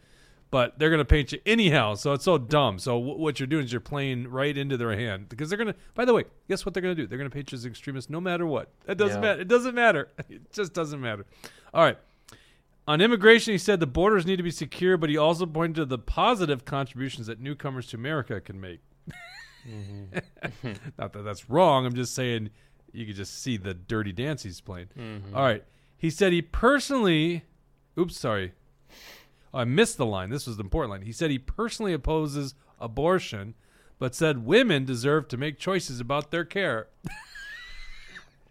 But 0.51 0.79
they're 0.79 0.88
going 0.88 0.96
to 0.98 1.05
paint 1.05 1.33
you 1.33 1.40
anyhow. 1.44 1.92
So 1.92 2.14
it's 2.14 2.25
so 2.25 2.38
dumb. 2.38 2.79
So 2.79 2.98
w- 2.98 3.18
what 3.18 3.38
you're 3.38 3.46
doing 3.46 3.66
is 3.66 3.70
you're 3.72 3.83
playing 3.83 4.29
right 4.29 4.57
into 4.57 4.79
their 4.79 4.96
hand 4.96 5.29
because 5.29 5.51
they're 5.51 5.59
going 5.59 5.75
to. 5.75 5.79
By 5.92 6.07
the 6.07 6.14
way, 6.14 6.25
guess 6.48 6.64
what 6.64 6.72
they're 6.72 6.83
going 6.83 6.96
to 6.96 7.03
do? 7.03 7.07
They're 7.07 7.18
going 7.18 7.29
to 7.29 7.35
paint 7.35 7.53
you 7.53 7.57
as 7.57 7.66
extremists 7.66 8.09
no 8.09 8.18
matter 8.18 8.46
what. 8.46 8.70
It 8.88 8.96
doesn't 8.96 9.22
Yeah. 9.22 9.29
matter. 9.29 9.40
It 9.42 9.48
doesn't 9.48 9.75
matter. 9.75 10.09
It 10.31 10.51
just 10.55 10.72
doesn't 10.72 11.03
matter. 11.03 11.27
All 11.75 11.85
right. 11.85 11.98
On 12.88 13.01
immigration, 13.01 13.53
he 13.53 13.59
said 13.59 13.79
the 13.79 13.87
borders 13.87 14.27
need 14.27 14.37
to 14.37 14.42
be 14.42 14.51
secure, 14.51 14.97
but 14.97 15.09
he 15.09 15.16
also 15.16 15.47
pointed 15.47 15.77
to 15.77 15.85
the 15.85 15.99
positive 15.99 16.64
contributions 16.64 17.29
that 17.29 17.40
newcomers 17.40 17.87
to 17.88 17.97
America 17.97 18.40
can 18.40 18.61
make. 18.61 18.81
Mm-hmm. 19.68 20.73
Not 20.99 21.12
that 21.12 21.23
that's 21.23 21.49
wrong. 21.49 21.87
I'm 21.87 21.95
just 21.95 22.14
saying 22.14 22.51
you 22.92 23.07
could 23.07 23.14
just 23.14 23.40
see 23.40 23.57
the 23.57 23.75
dirty 23.75 24.12
dance 24.12 24.42
he's 24.42 24.61
playing. 24.61 24.88
Mm-hmm. 24.99 25.37
All 25.37 25.42
right. 25.42 25.64
He 25.97 26.11
said 26.11 26.33
he 26.33 26.42
personally. 26.42 27.45
Oops, 27.97 28.18
sorry. 28.18 28.53
Oh, 29.55 29.61
I 29.61 29.64
missed 29.64 29.99
the 29.99 30.07
line. 30.07 30.31
This 30.31 30.47
was 30.47 30.57
the 30.57 30.64
important 30.64 30.90
line. 30.90 31.03
He 31.03 31.12
said 31.12 31.31
he 31.31 31.38
personally 31.38 31.92
opposes 31.92 32.55
abortion, 32.81 33.55
but 33.99 34.14
said 34.14 34.45
women 34.45 34.85
deserve 34.85 35.29
to 35.29 35.37
make 35.37 35.59
choices 35.59 36.01
about 36.01 36.31
their 36.31 36.45
care. 36.45 36.88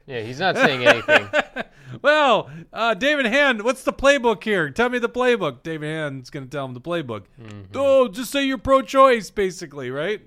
Yeah, 0.06 0.22
he's 0.22 0.40
not 0.40 0.56
saying 0.56 0.86
anything. 0.86 1.28
well, 2.02 2.50
uh, 2.74 2.94
David 2.94 3.26
Hand, 3.26 3.64
what's 3.64 3.84
the 3.84 3.94
playbook 3.94 4.44
here? 4.44 4.70
Tell 4.70 4.90
me 4.90 5.00
the 5.00 5.10
playbook. 5.10 5.64
David 5.64 5.88
Hand's 5.88 6.30
going 6.30 6.46
to 6.46 6.50
tell 6.50 6.66
him 6.66 6.74
the 6.74 6.82
playbook. 6.82 7.26
Mm-hmm. 7.42 7.76
Oh, 7.76 8.08
just 8.08 8.32
say 8.32 8.44
you're 8.44 8.58
pro-choice, 8.58 9.30
basically, 9.30 9.92
right? 9.92 10.22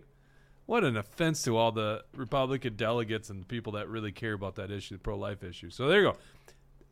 What 0.67 0.85
an 0.85 0.97
offense 0.97 1.43
to 1.43 1.57
all 1.57 1.73
the 1.73 2.05
Republican 2.17 2.77
delegates 2.77 3.29
and 3.29 3.47
people 3.47 3.73
that 3.73 3.89
really 3.89 4.13
care 4.13 4.33
about 4.33 4.55
that 4.57 4.71
issue, 4.71 4.95
the 4.95 5.01
pro-life 5.01 5.43
issue. 5.43 5.71
So 5.71 5.89
there 5.89 6.01
you 6.03 6.13
go. 6.13 6.17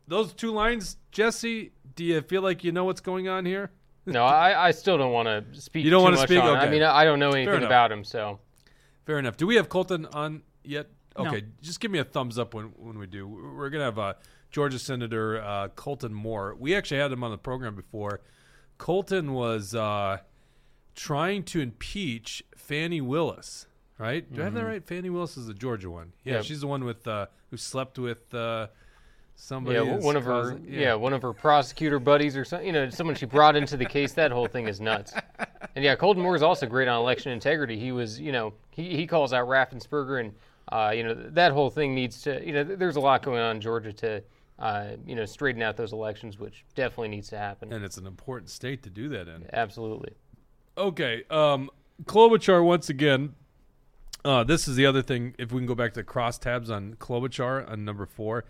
Those 0.07 0.33
two 0.33 0.51
lines, 0.51 0.97
Jesse. 1.11 1.71
Do 1.95 2.03
you 2.03 2.21
feel 2.21 2.41
like 2.41 2.63
you 2.63 2.71
know 2.71 2.83
what's 2.83 3.01
going 3.01 3.27
on 3.27 3.45
here? 3.45 3.71
no, 4.05 4.25
I, 4.25 4.67
I 4.67 4.71
still 4.71 4.97
don't 4.97 5.13
want 5.13 5.27
to 5.27 5.61
speak. 5.61 5.85
You 5.85 5.91
don't 5.91 6.03
want 6.03 6.15
to 6.15 6.21
speak. 6.21 6.39
Okay. 6.43 6.59
I 6.59 6.69
mean, 6.69 6.83
I 6.83 7.03
don't 7.03 7.19
know 7.19 7.31
anything 7.31 7.63
about 7.63 7.91
him, 7.91 8.03
so. 8.03 8.39
Fair 9.05 9.19
enough. 9.19 9.37
Do 9.37 9.47
we 9.47 9.55
have 9.55 9.69
Colton 9.69 10.05
on 10.07 10.43
yet? 10.63 10.87
Okay, 11.17 11.41
no. 11.41 11.47
just 11.61 11.79
give 11.79 11.91
me 11.91 11.99
a 11.99 12.03
thumbs 12.03 12.39
up 12.39 12.53
when 12.53 12.73
when 12.77 12.97
we 12.97 13.07
do. 13.07 13.27
We're 13.27 13.69
gonna 13.69 13.85
have 13.85 13.99
uh, 13.99 14.13
Georgia 14.51 14.79
Senator 14.79 15.41
uh, 15.41 15.67
Colton 15.69 16.13
Moore. 16.13 16.55
We 16.57 16.75
actually 16.75 16.99
had 16.99 17.11
him 17.11 17.23
on 17.23 17.31
the 17.31 17.37
program 17.37 17.75
before. 17.75 18.21
Colton 18.77 19.33
was 19.33 19.75
uh, 19.75 20.19
trying 20.95 21.43
to 21.43 21.61
impeach 21.61 22.43
Fani 22.55 23.01
Willis. 23.01 23.67
Right? 23.99 24.27
Do 24.27 24.33
mm-hmm. 24.33 24.41
I 24.41 24.43
have 24.45 24.53
that 24.53 24.59
mm-hmm. 24.61 24.69
right? 24.69 24.87
Fani 24.87 25.09
Willis 25.11 25.37
is 25.37 25.45
the 25.47 25.53
Georgia 25.53 25.89
one. 25.89 26.13
Yeah, 26.23 26.41
she's 26.41 26.61
the 26.61 26.67
one 26.67 26.83
with 26.83 27.07
uh, 27.07 27.27
who 27.51 27.57
slept 27.57 27.99
with 27.99 28.33
uh, 28.33 28.67
somebody. 29.35 29.77
Yeah, 29.77 29.97
one 29.97 30.15
of 30.15 30.25
her. 30.25 30.59
Yeah. 30.67 30.79
yeah. 30.79 30.93
one 30.95 31.13
of 31.13 31.21
her 31.21 31.31
prosecutor 31.31 31.99
buddies 31.99 32.35
or 32.35 32.43
something. 32.43 32.67
You 32.67 32.73
know, 32.73 32.89
someone 32.89 33.15
she 33.15 33.27
brought 33.27 33.55
into 33.55 33.77
the 33.77 33.85
case. 33.85 34.13
That 34.13 34.31
whole 34.31 34.47
thing 34.47 34.67
is 34.67 34.81
nuts. 34.81 35.13
And 35.75 35.83
yeah, 35.83 35.95
Colton 35.95 36.21
Moore 36.21 36.35
is 36.35 36.43
also 36.43 36.65
great 36.65 36.87
on 36.87 36.99
election 36.99 37.31
integrity. 37.31 37.79
He 37.79 37.91
was, 37.91 38.19
you 38.19 38.31
know, 38.31 38.53
he, 38.71 38.95
he 38.95 39.07
calls 39.07 39.33
out 39.33 39.47
Raffensperger 39.47 40.19
and 40.19 40.33
uh, 40.69 40.91
you 40.95 41.03
know, 41.03 41.13
that 41.13 41.51
whole 41.51 41.69
thing 41.69 41.93
needs 41.93 42.21
to, 42.21 42.45
you 42.45 42.53
know, 42.53 42.63
there's 42.63 42.95
a 42.95 42.99
lot 43.01 43.21
going 43.23 43.39
on 43.39 43.57
in 43.57 43.61
Georgia 43.61 43.93
to, 43.93 44.23
uh, 44.59 44.87
you 45.05 45.15
know, 45.15 45.25
straighten 45.25 45.61
out 45.61 45.75
those 45.75 45.93
elections, 45.93 46.39
which 46.39 46.65
definitely 46.75 47.09
needs 47.09 47.29
to 47.29 47.37
happen. 47.37 47.71
And 47.73 47.83
it's 47.83 47.97
an 47.97 48.07
important 48.07 48.49
state 48.49 48.83
to 48.83 48.89
do 48.89 49.09
that 49.09 49.27
in. 49.27 49.45
Absolutely. 49.51 50.13
Okay. 50.77 51.23
Um, 51.29 51.69
Klobuchar, 52.05 52.63
once 52.63 52.89
again, 52.89 53.35
uh, 54.25 54.43
this 54.43 54.67
is 54.67 54.75
the 54.75 54.85
other 54.85 55.01
thing. 55.01 55.35
If 55.37 55.51
we 55.51 55.59
can 55.59 55.67
go 55.67 55.75
back 55.75 55.93
to 55.93 55.99
the 55.99 56.05
crosstabs 56.05 56.69
on 56.69 56.95
Klobuchar 56.95 57.69
on 57.69 57.83
number 57.83 58.05
four. 58.05 58.45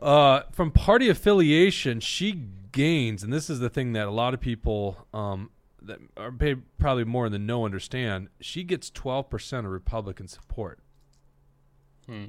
Uh, 0.00 0.42
from 0.52 0.70
party 0.70 1.08
affiliation, 1.08 2.00
she 2.00 2.42
gains, 2.70 3.22
and 3.22 3.32
this 3.32 3.48
is 3.48 3.60
the 3.60 3.70
thing 3.70 3.94
that 3.94 4.06
a 4.06 4.10
lot 4.10 4.34
of 4.34 4.40
people 4.40 5.06
um, 5.14 5.48
that 5.86 5.98
are 6.16 6.32
paid 6.32 6.62
probably 6.78 7.04
more 7.04 7.28
than 7.28 7.46
no 7.46 7.64
understand, 7.64 8.28
she 8.40 8.64
gets 8.64 8.90
12% 8.90 9.58
of 9.58 9.66
Republican 9.66 10.28
support. 10.28 10.78
Hmm. 12.06 12.26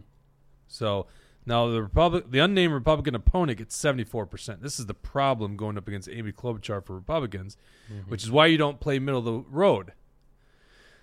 So 0.67 1.07
now 1.45 1.67
the 1.69 1.81
Republic, 1.81 2.25
the 2.29 2.39
unnamed 2.39 2.73
Republican 2.73 3.15
opponent 3.15 3.57
gets 3.57 3.75
74%. 3.81 4.61
This 4.61 4.79
is 4.79 4.85
the 4.85 4.93
problem 4.93 5.55
going 5.55 5.77
up 5.77 5.87
against 5.87 6.09
Amy 6.09 6.31
Klobuchar 6.31 6.85
for 6.85 6.93
Republicans, 6.93 7.57
mm-hmm. 7.91 8.09
which 8.09 8.23
is 8.23 8.29
why 8.29 8.47
you 8.47 8.57
don't 8.57 8.79
play 8.79 8.99
middle 8.99 9.19
of 9.19 9.25
the 9.25 9.45
road. 9.49 9.93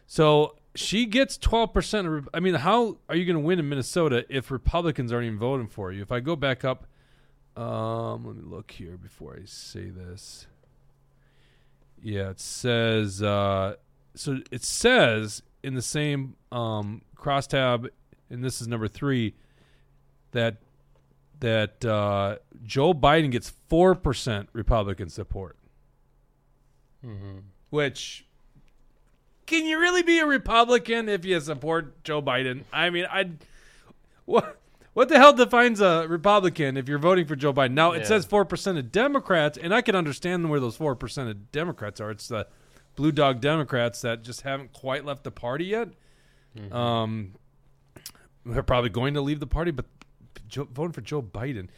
So 0.06 0.56
she 0.74 1.06
gets 1.06 1.38
12% 1.38 2.18
of, 2.18 2.28
I 2.34 2.40
mean, 2.40 2.54
how 2.54 2.98
are 3.08 3.16
you 3.16 3.24
going 3.24 3.36
to 3.36 3.46
win 3.46 3.58
in 3.58 3.68
Minnesota 3.68 4.26
if 4.28 4.50
Republicans 4.50 5.12
aren't 5.12 5.26
even 5.26 5.38
voting 5.38 5.68
for 5.68 5.92
you? 5.92 6.02
If 6.02 6.12
I 6.12 6.20
go 6.20 6.36
back 6.36 6.64
up, 6.64 6.86
um, 7.56 8.26
let 8.26 8.36
me 8.36 8.42
look 8.44 8.72
here 8.72 8.96
before 8.96 9.38
I 9.40 9.44
say 9.46 9.88
this. 9.88 10.46
Yeah, 12.04 12.28
it 12.28 12.38
says 12.38 13.22
uh, 13.22 13.76
so. 14.14 14.40
It 14.50 14.62
says 14.62 15.42
in 15.62 15.74
the 15.74 15.80
same 15.80 16.36
um, 16.52 17.00
crosstab, 17.16 17.88
and 18.28 18.44
this 18.44 18.60
is 18.60 18.68
number 18.68 18.88
three, 18.88 19.34
that 20.32 20.58
that 21.40 21.82
uh, 21.82 22.36
Joe 22.62 22.92
Biden 22.92 23.30
gets 23.30 23.54
four 23.70 23.94
percent 23.94 24.50
Republican 24.52 25.08
support, 25.08 25.56
mm-hmm. 27.02 27.38
which 27.70 28.26
can 29.46 29.64
you 29.64 29.80
really 29.80 30.02
be 30.02 30.18
a 30.18 30.26
Republican 30.26 31.08
if 31.08 31.24
you 31.24 31.40
support 31.40 32.04
Joe 32.04 32.20
Biden? 32.20 32.64
I 32.70 32.90
mean, 32.90 33.06
I 33.10 33.30
what 34.26 34.60
what 34.94 35.08
the 35.08 35.18
hell 35.18 35.32
defines 35.32 35.80
a 35.80 36.06
Republican 36.08 36.76
if 36.76 36.88
you're 36.88 36.98
voting 36.98 37.26
for 37.26 37.36
Joe 37.36 37.52
Biden? 37.52 37.72
Now 37.72 37.92
it 37.92 38.00
yeah. 38.00 38.06
says 38.06 38.24
four 38.24 38.44
percent 38.44 38.78
of 38.78 38.90
Democrats, 38.90 39.58
and 39.58 39.74
I 39.74 39.82
can 39.82 39.94
understand 39.94 40.48
where 40.48 40.60
those 40.60 40.76
four 40.76 40.94
percent 40.94 41.28
of 41.28 41.52
Democrats 41.52 42.00
are. 42.00 42.10
It's 42.10 42.28
the 42.28 42.46
blue 42.96 43.12
dog 43.12 43.40
Democrats 43.40 44.00
that 44.02 44.22
just 44.22 44.42
haven't 44.42 44.72
quite 44.72 45.04
left 45.04 45.24
the 45.24 45.30
party 45.30 45.66
yet. 45.66 45.88
Mm-hmm. 46.56 46.72
Um, 46.74 47.34
they're 48.46 48.62
probably 48.62 48.90
going 48.90 49.14
to 49.14 49.20
leave 49.20 49.40
the 49.40 49.46
party, 49.46 49.70
but 49.70 49.86
Joe, 50.48 50.68
voting 50.72 50.92
for 50.92 51.00
Joe 51.00 51.22
Biden. 51.22 51.68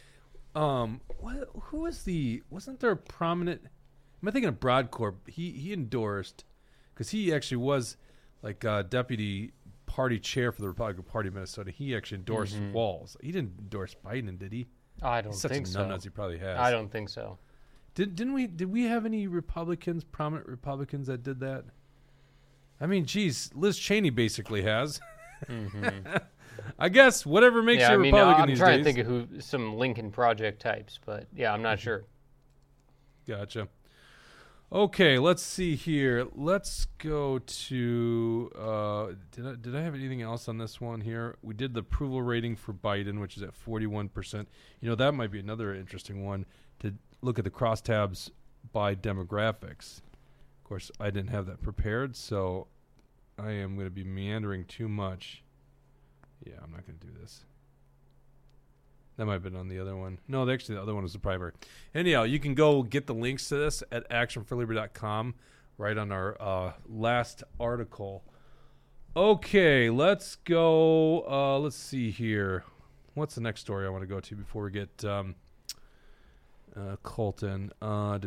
Um, 0.55 1.01
what, 1.19 1.49
who 1.63 1.77
was 1.81 2.03
the? 2.03 2.43
Wasn't 2.49 2.79
there 2.79 2.91
a 2.91 2.97
prominent? 2.97 3.61
Am 3.63 4.27
I 4.27 4.31
thinking 4.31 4.49
of 4.49 4.59
Brodkorb? 4.59 5.15
He 5.27 5.51
he 5.51 5.73
endorsed 5.73 6.43
because 6.93 7.09
he 7.09 7.33
actually 7.33 7.57
was 7.57 7.97
like 8.41 8.63
uh, 8.65 8.83
deputy 8.83 9.53
party 9.97 10.19
chair 10.19 10.51
for 10.51 10.61
the 10.61 10.67
Republican 10.67 11.01
Party 11.01 11.27
of 11.27 11.33
Minnesota. 11.33 11.71
He 11.71 11.95
actually 11.95 12.19
endorsed 12.19 12.55
mm-hmm. 12.55 12.71
Walz. 12.71 13.17
He 13.19 13.31
didn't 13.31 13.53
endorse 13.57 13.95
Biden, 14.05 14.37
did 14.37 14.53
he? 14.53 14.67
I 15.01 15.21
don't 15.21 15.31
He's 15.31 15.41
such 15.41 15.51
think 15.51 15.65
so. 15.65 15.97
He 16.03 16.09
probably 16.09 16.37
has. 16.37 16.59
I 16.59 16.69
don't 16.69 16.91
think 16.91 17.09
so. 17.09 17.39
Did 17.95 18.15
didn't 18.15 18.33
we? 18.33 18.45
Did 18.45 18.71
we 18.71 18.83
have 18.83 19.07
any 19.07 19.25
Republicans, 19.25 20.03
prominent 20.03 20.47
Republicans, 20.47 21.07
that 21.07 21.23
did 21.23 21.39
that? 21.39 21.65
I 22.79 22.85
mean, 22.85 23.05
geez, 23.05 23.49
Liz 23.55 23.79
Cheney 23.79 24.11
basically 24.11 24.61
has. 24.61 24.99
Mm-hmm. 25.47 26.17
I 26.79 26.89
guess 26.89 27.25
whatever 27.25 27.63
makes 27.63 27.81
yeah, 27.81 27.89
you 27.89 27.95
I 27.95 27.97
mean, 27.97 28.13
Republican 28.13 28.43
I'm 28.43 28.49
these 28.49 28.59
trying 28.59 28.83
days. 28.83 28.85
to 28.85 28.93
think 28.93 28.99
of 28.99 29.07
who 29.07 29.41
some 29.41 29.77
Lincoln 29.77 30.11
Project 30.11 30.61
types, 30.61 30.99
but 31.03 31.25
yeah, 31.35 31.51
I'm 31.51 31.63
not 31.63 31.79
mm-hmm. 31.79 31.85
sure. 31.85 32.05
Gotcha. 33.27 33.67
Okay, 34.69 35.17
let's 35.17 35.41
see 35.41 35.77
here. 35.77 36.27
Let's 36.35 36.87
go 36.97 37.39
to. 37.39 38.51
Uh, 38.53 39.07
did 39.31 39.47
I, 39.47 39.55
did 39.55 39.75
I 39.75 39.81
have 39.81 39.95
anything 39.95 40.21
else 40.21 40.49
on 40.49 40.57
this 40.57 40.81
one 40.81 40.99
here? 40.99 41.37
We 41.41 41.53
did 41.53 41.73
the 41.73 41.79
approval 41.79 42.21
rating 42.21 42.57
for 42.57 42.73
Biden, 42.73 43.21
which 43.21 43.37
is 43.37 43.43
at 43.43 43.55
forty 43.55 43.87
one 43.87 44.09
percent. 44.09 44.49
You 44.81 44.89
know 44.89 44.95
that 44.95 45.13
might 45.13 45.31
be 45.31 45.39
another 45.39 45.73
interesting 45.73 46.25
one 46.25 46.45
to 46.79 46.93
look 47.21 47.39
at 47.39 47.45
the 47.45 47.49
crosstabs 47.49 48.31
by 48.73 48.93
demographics. 48.93 49.99
Of 50.57 50.65
course, 50.65 50.91
I 50.99 51.11
didn't 51.11 51.29
have 51.29 51.45
that 51.45 51.61
prepared, 51.61 52.17
so 52.17 52.67
I 53.39 53.51
am 53.51 53.75
going 53.75 53.87
to 53.87 53.91
be 53.91 54.03
meandering 54.03 54.65
too 54.65 54.89
much. 54.89 55.43
Yeah, 56.45 56.55
I'm 56.61 56.71
not 56.71 56.85
going 56.85 56.99
to 56.99 57.07
do 57.07 57.13
this. 57.21 57.45
That 59.17 59.25
might 59.25 59.33
have 59.33 59.43
been 59.43 59.55
on 59.55 59.67
the 59.67 59.79
other 59.79 59.95
one. 59.95 60.19
No, 60.27 60.47
actually, 60.49 60.75
the 60.75 60.81
other 60.81 60.93
one 60.93 61.03
was 61.03 61.13
the 61.13 61.19
primary. 61.19 61.51
Anyhow, 61.95 62.23
you 62.23 62.39
can 62.39 62.53
go 62.53 62.83
get 62.83 63.07
the 63.07 63.15
links 63.15 63.49
to 63.49 63.55
this 63.55 63.81
at 63.91 64.07
actionforliberty.com 64.09 65.33
right 65.77 65.97
on 65.97 66.11
our 66.11 66.39
uh, 66.39 66.73
last 66.87 67.43
article. 67.59 68.23
Okay, 69.15 69.89
let's 69.89 70.35
go. 70.35 71.27
Uh, 71.27 71.57
let's 71.57 71.75
see 71.75 72.11
here. 72.11 72.63
What's 73.15 73.33
the 73.33 73.41
next 73.41 73.61
story 73.61 73.87
I 73.87 73.89
want 73.89 74.03
to 74.03 74.07
go 74.07 74.19
to 74.19 74.35
before 74.35 74.65
we 74.65 74.69
get 74.71 75.03
um, 75.03 75.33
uh, 76.75 76.97
Colton? 77.01 77.71
Uh, 77.81 78.19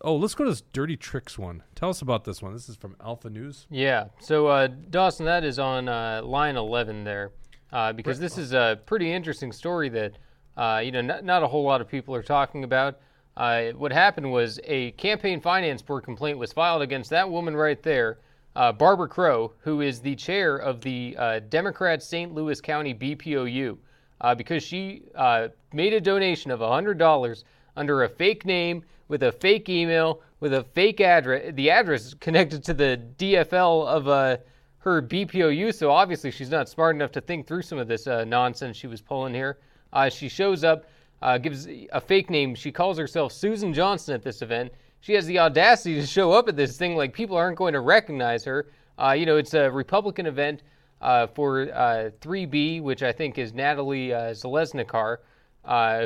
oh, 0.00 0.16
let's 0.16 0.34
go 0.34 0.44
to 0.44 0.50
this 0.50 0.62
Dirty 0.72 0.96
Tricks 0.96 1.38
one. 1.38 1.62
Tell 1.74 1.90
us 1.90 2.00
about 2.00 2.24
this 2.24 2.40
one. 2.40 2.54
This 2.54 2.70
is 2.70 2.76
from 2.76 2.96
Alpha 3.04 3.28
News. 3.28 3.66
Yeah. 3.68 4.06
So, 4.20 4.46
uh, 4.46 4.68
Dawson, 4.68 5.26
that 5.26 5.44
is 5.44 5.58
on 5.58 5.90
uh, 5.90 6.22
line 6.24 6.56
11 6.56 7.04
there 7.04 7.32
uh, 7.74 7.92
because 7.92 8.20
this 8.20 8.38
is 8.38 8.52
a 8.52 8.80
pretty 8.86 9.12
interesting 9.12 9.52
story 9.52 9.88
that 9.90 10.12
uh, 10.56 10.80
you 10.82 10.92
know 10.92 11.00
not, 11.00 11.24
not, 11.24 11.42
a 11.42 11.46
whole 11.46 11.64
lot 11.64 11.80
of 11.80 11.88
people 11.88 12.14
are 12.14 12.22
talking 12.22 12.64
about. 12.64 13.00
Uh, 13.36 13.70
what 13.72 13.92
happened 13.92 14.30
was 14.30 14.60
a 14.62 14.92
campaign 14.92 15.40
finance 15.40 15.82
board 15.82 16.04
complaint 16.04 16.38
was 16.38 16.52
filed 16.52 16.82
against 16.82 17.10
that 17.10 17.28
woman 17.28 17.56
right 17.56 17.82
there, 17.82 18.18
uh, 18.54 18.70
Barbara 18.70 19.08
Crow, 19.08 19.52
who 19.58 19.80
is 19.80 19.98
the 19.98 20.14
chair 20.14 20.56
of 20.56 20.80
the 20.82 21.16
uh, 21.18 21.40
Democrat 21.48 22.00
St. 22.00 22.32
Louis 22.32 22.60
County 22.60 22.94
BPOU, 22.94 23.76
uh, 24.20 24.34
because 24.36 24.62
she 24.62 25.02
made 25.72 25.92
a 25.92 26.00
donation 26.00 26.52
of 26.52 26.60
$100 26.60 27.44
under 27.76 28.04
a 28.04 28.08
fake 28.08 28.46
name 28.46 28.84
with 29.08 29.24
a 29.24 29.32
fake 29.32 29.68
email 29.68 30.20
with 30.38 30.54
a 30.54 30.62
fake 30.62 31.00
address. 31.00 31.52
The 31.54 31.70
address 31.70 32.14
connected 32.14 32.62
to 32.64 32.74
the 32.74 33.00
DFL 33.18 33.84
of 33.88 34.06
a 34.06 34.38
her 34.84 35.00
BPOU, 35.00 35.72
so 35.72 35.90
obviously 35.90 36.30
she's 36.30 36.50
not 36.50 36.68
smart 36.68 36.94
enough 36.94 37.10
to 37.12 37.20
think 37.22 37.46
through 37.46 37.62
some 37.62 37.78
of 37.78 37.88
this 37.88 38.06
uh, 38.06 38.22
nonsense 38.24 38.76
she 38.76 38.86
was 38.86 39.00
pulling 39.00 39.32
here. 39.32 39.56
Uh, 39.94 40.10
she 40.10 40.28
shows 40.28 40.62
up, 40.62 40.84
uh, 41.22 41.38
gives 41.38 41.66
a 41.90 42.00
fake 42.02 42.28
name. 42.28 42.54
She 42.54 42.70
calls 42.70 42.98
herself 42.98 43.32
Susan 43.32 43.72
Johnson 43.72 44.14
at 44.14 44.22
this 44.22 44.42
event. 44.42 44.72
She 45.00 45.14
has 45.14 45.24
the 45.24 45.38
audacity 45.38 45.94
to 45.98 46.06
show 46.06 46.32
up 46.32 46.48
at 46.48 46.56
this 46.56 46.76
thing 46.76 46.96
like 46.96 47.14
people 47.14 47.34
aren't 47.34 47.56
going 47.56 47.72
to 47.72 47.80
recognize 47.80 48.44
her. 48.44 48.66
Uh, 48.98 49.12
you 49.12 49.24
know, 49.24 49.38
it's 49.38 49.54
a 49.54 49.70
Republican 49.70 50.26
event 50.26 50.62
uh, 51.00 51.28
for 51.28 51.64
3B, 52.20 52.80
uh, 52.80 52.82
which 52.82 53.02
I 53.02 53.10
think 53.10 53.38
is 53.38 53.54
Natalie 53.54 54.08
Zeleznikar, 54.08 55.16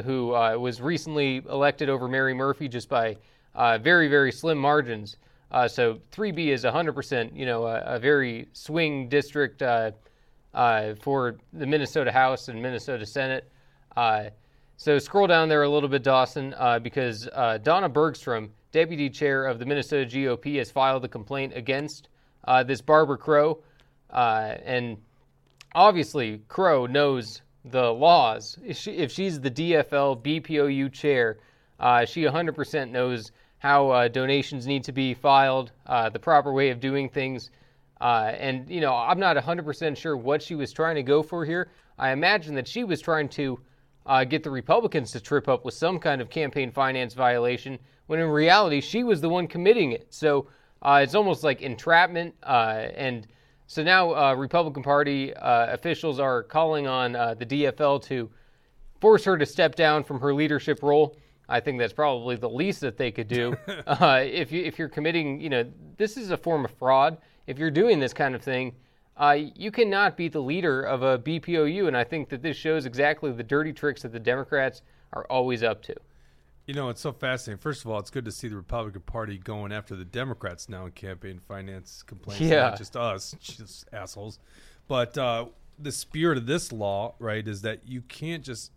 who 0.04 0.28
was 0.60 0.80
recently 0.80 1.42
elected 1.50 1.88
over 1.88 2.06
Mary 2.06 2.32
Murphy 2.32 2.68
just 2.68 2.88
by 2.88 3.16
very, 3.56 4.06
very 4.06 4.30
slim 4.30 4.58
margins. 4.58 5.16
Uh, 5.50 5.66
so 5.66 5.98
3B 6.12 6.48
is 6.48 6.64
100%, 6.64 7.34
you 7.34 7.46
know, 7.46 7.66
a, 7.66 7.80
a 7.80 7.98
very 7.98 8.48
swing 8.52 9.08
district 9.08 9.62
uh, 9.62 9.90
uh, 10.52 10.94
for 11.00 11.38
the 11.52 11.66
Minnesota 11.66 12.12
House 12.12 12.48
and 12.48 12.60
Minnesota 12.60 13.06
Senate. 13.06 13.50
Uh, 13.96 14.24
so 14.76 14.98
scroll 14.98 15.26
down 15.26 15.48
there 15.48 15.62
a 15.62 15.68
little 15.68 15.88
bit, 15.88 16.02
Dawson, 16.02 16.54
uh, 16.58 16.78
because 16.78 17.28
uh, 17.32 17.58
Donna 17.58 17.88
Bergstrom, 17.88 18.50
deputy 18.72 19.08
chair 19.08 19.46
of 19.46 19.58
the 19.58 19.64
Minnesota 19.64 20.04
GOP, 20.04 20.58
has 20.58 20.70
filed 20.70 21.04
a 21.04 21.08
complaint 21.08 21.52
against 21.56 22.08
this 22.66 22.80
Barbara 22.80 23.18
Crow. 23.18 23.62
And 24.10 24.98
obviously, 25.74 26.42
Crow 26.48 26.86
knows 26.86 27.42
the 27.64 27.92
laws. 27.92 28.56
If, 28.64 28.76
she, 28.76 28.92
if 28.92 29.10
she's 29.10 29.40
the 29.40 29.50
DFL 29.50 30.22
BPOU 30.22 30.92
chair, 30.92 31.38
she 32.06 32.22
100% 32.22 32.90
knows 32.90 33.32
how 33.58 33.90
uh, 33.90 34.08
donations 34.08 34.66
need 34.66 34.84
to 34.84 34.92
be 34.92 35.14
filed, 35.14 35.72
the 35.86 36.18
proper 36.18 36.52
way 36.52 36.70
of 36.70 36.80
doing 36.80 37.08
things. 37.08 37.50
and, 38.00 38.70
you 38.70 38.80
know, 38.80 38.94
I'm 38.94 39.18
not 39.18 39.36
100% 39.36 39.96
sure 39.96 40.16
what 40.16 40.42
she 40.42 40.54
was 40.54 40.72
trying 40.72 40.94
to 40.96 41.02
go 41.02 41.22
for 41.22 41.44
here. 41.44 41.70
I 41.98 42.12
imagine 42.12 42.54
that 42.54 42.68
she 42.68 42.84
was 42.84 43.00
trying 43.00 43.28
to 43.30 43.58
uh, 44.08 44.24
get 44.24 44.42
the 44.42 44.50
Republicans 44.50 45.10
to 45.12 45.20
trip 45.20 45.48
up 45.48 45.64
with 45.64 45.74
some 45.74 45.98
kind 45.98 46.20
of 46.20 46.30
campaign 46.30 46.70
finance 46.72 47.12
violation, 47.14 47.78
when 48.06 48.18
in 48.18 48.28
reality, 48.28 48.80
she 48.80 49.04
was 49.04 49.20
the 49.20 49.28
one 49.28 49.46
committing 49.46 49.92
it. 49.92 50.06
So 50.10 50.48
uh, 50.80 51.00
it's 51.02 51.14
almost 51.14 51.44
like 51.44 51.60
entrapment. 51.60 52.34
Uh, 52.42 52.86
and 52.94 53.26
so 53.66 53.82
now 53.82 54.14
uh, 54.14 54.34
Republican 54.34 54.82
Party 54.82 55.34
uh, 55.34 55.74
officials 55.74 56.18
are 56.18 56.42
calling 56.42 56.86
on 56.86 57.14
uh, 57.14 57.34
the 57.34 57.44
DFL 57.44 58.02
to 58.04 58.30
force 59.00 59.24
her 59.24 59.36
to 59.36 59.44
step 59.44 59.74
down 59.74 60.02
from 60.04 60.20
her 60.20 60.32
leadership 60.32 60.82
role. 60.82 61.16
I 61.48 61.60
think 61.60 61.78
that's 61.78 61.92
probably 61.92 62.36
the 62.36 62.48
least 62.48 62.80
that 62.82 62.96
they 62.96 63.10
could 63.10 63.28
do. 63.28 63.56
if, 63.66 64.52
you, 64.52 64.62
if 64.64 64.78
you're 64.78 64.88
committing, 64.88 65.40
you 65.40 65.48
know, 65.48 65.64
this 65.96 66.16
is 66.16 66.30
a 66.30 66.36
form 66.36 66.64
of 66.64 66.70
fraud. 66.72 67.18
If 67.46 67.58
you're 67.58 67.70
doing 67.70 67.98
this 67.98 68.12
kind 68.12 68.34
of 68.34 68.42
thing, 68.42 68.74
uh, 69.16 69.36
you 69.54 69.70
cannot 69.70 70.16
be 70.16 70.28
the 70.28 70.40
leader 70.40 70.82
of 70.82 71.02
a 71.02 71.18
BPOU, 71.18 71.88
and 71.88 71.96
I 71.96 72.04
think 72.04 72.28
that 72.28 72.42
this 72.42 72.56
shows 72.56 72.86
exactly 72.86 73.32
the 73.32 73.42
dirty 73.42 73.72
tricks 73.72 74.02
that 74.02 74.12
the 74.12 74.20
Democrats 74.20 74.82
are 75.12 75.24
always 75.24 75.62
up 75.62 75.82
to. 75.84 75.94
You 76.66 76.74
know, 76.74 76.90
it's 76.90 77.00
so 77.00 77.12
fascinating. 77.12 77.60
First 77.60 77.84
of 77.84 77.90
all, 77.90 77.98
it's 77.98 78.10
good 78.10 78.26
to 78.26 78.30
see 78.30 78.46
the 78.46 78.56
Republican 78.56 79.00
Party 79.00 79.38
going 79.38 79.72
after 79.72 79.96
the 79.96 80.04
Democrats 80.04 80.68
now 80.68 80.84
in 80.84 80.92
campaign 80.92 81.40
finance 81.48 82.02
complaints, 82.02 82.42
yeah. 82.42 82.60
not 82.60 82.78
just 82.78 82.94
us, 82.94 83.34
just 83.40 83.88
assholes. 83.92 84.38
But 84.86 85.16
uh, 85.16 85.46
the 85.78 85.92
spirit 85.92 86.36
of 86.36 86.46
this 86.46 86.70
law, 86.70 87.14
right, 87.18 87.46
is 87.46 87.62
that 87.62 87.88
you 87.88 88.02
can't 88.02 88.44
just 88.44 88.70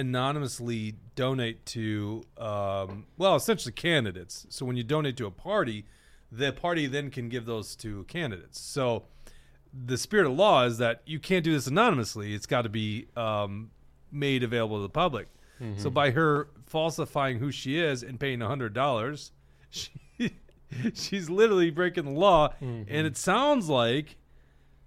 anonymously 0.00 0.96
donate 1.14 1.64
to, 1.66 2.22
um, 2.38 3.06
well, 3.18 3.36
essentially 3.36 3.72
candidates. 3.72 4.46
So 4.48 4.66
when 4.66 4.76
you 4.76 4.82
donate 4.82 5.16
to 5.18 5.26
a 5.26 5.30
party, 5.30 5.84
the 6.32 6.52
party 6.52 6.86
then 6.86 7.10
can 7.10 7.28
give 7.28 7.44
those 7.46 7.76
to 7.76 8.04
candidates. 8.04 8.60
So 8.60 9.04
the 9.72 9.98
spirit 9.98 10.26
of 10.26 10.32
law 10.32 10.64
is 10.64 10.78
that 10.78 11.02
you 11.06 11.18
can't 11.18 11.44
do 11.44 11.52
this 11.52 11.66
anonymously. 11.66 12.34
It's 12.34 12.46
got 12.46 12.62
to 12.62 12.68
be 12.68 13.06
um, 13.16 13.70
made 14.10 14.42
available 14.42 14.78
to 14.78 14.82
the 14.82 14.88
public. 14.88 15.28
Mm-hmm. 15.60 15.80
So 15.80 15.90
by 15.90 16.10
her 16.10 16.48
falsifying 16.66 17.38
who 17.38 17.52
she 17.52 17.78
is 17.78 18.02
and 18.02 18.18
paying 18.18 18.40
hundred 18.40 18.72
dollars, 18.74 19.32
she, 19.70 19.90
she's 20.94 21.28
literally 21.28 21.70
breaking 21.70 22.04
the 22.04 22.18
law. 22.18 22.48
Mm-hmm. 22.62 22.82
And 22.88 23.06
it 23.06 23.16
sounds 23.16 23.68
like, 23.68 24.16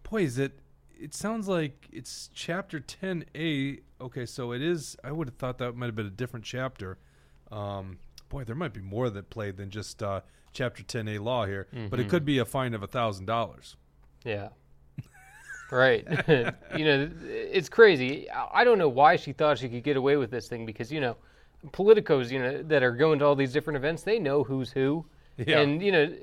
boy, 0.09 0.23
is 0.23 0.37
it? 0.37 0.59
It 1.03 1.13
sounds 1.13 1.49
like 1.49 1.89
it's 1.91 2.29
chapter 2.33 2.79
ten 2.79 3.25
A. 3.35 3.79
Okay, 3.99 4.25
so 4.25 4.53
it 4.53 4.61
is. 4.61 4.95
I 5.03 5.11
would 5.11 5.27
have 5.27 5.35
thought 5.35 5.57
that 5.57 5.75
might 5.75 5.87
have 5.87 5.95
been 5.95 6.05
a 6.05 6.09
different 6.09 6.45
chapter. 6.45 6.97
Um, 7.51 7.97
boy, 8.29 8.45
there 8.45 8.55
might 8.55 8.73
be 8.73 8.81
more 8.81 9.09
that 9.09 9.29
played 9.29 9.57
than 9.57 9.69
just 9.69 10.01
uh, 10.01 10.21
chapter 10.53 10.81
ten 10.81 11.09
A 11.09 11.17
law 11.17 11.45
here, 11.45 11.67
mm-hmm. 11.73 11.87
but 11.87 11.99
it 11.99 12.03
mm-hmm. 12.03 12.11
could 12.11 12.25
be 12.25 12.37
a 12.37 12.45
fine 12.45 12.73
of 12.73 12.83
a 12.83 12.87
thousand 12.87 13.25
dollars. 13.25 13.75
Yeah. 14.23 14.49
Right. 15.71 16.07
you 16.77 16.85
know, 16.85 17.09
it's 17.25 17.67
crazy. 17.67 18.29
I 18.29 18.63
don't 18.63 18.77
know 18.77 18.89
why 18.89 19.15
she 19.15 19.33
thought 19.33 19.57
she 19.57 19.67
could 19.67 19.83
get 19.83 19.97
away 19.97 20.17
with 20.17 20.29
this 20.29 20.47
thing 20.47 20.65
because, 20.65 20.91
you 20.91 21.01
know, 21.01 21.17
politicos, 21.71 22.29
you 22.29 22.39
know, 22.39 22.61
that 22.63 22.83
are 22.83 22.91
going 22.91 23.19
to 23.19 23.25
all 23.25 23.35
these 23.35 23.51
different 23.51 23.77
events, 23.77 24.03
they 24.03 24.19
know 24.19 24.43
who's 24.43 24.71
who. 24.71 25.03
Yeah. 25.37 25.59
And, 25.61 25.81
you 25.81 25.91
know, 25.91 26.15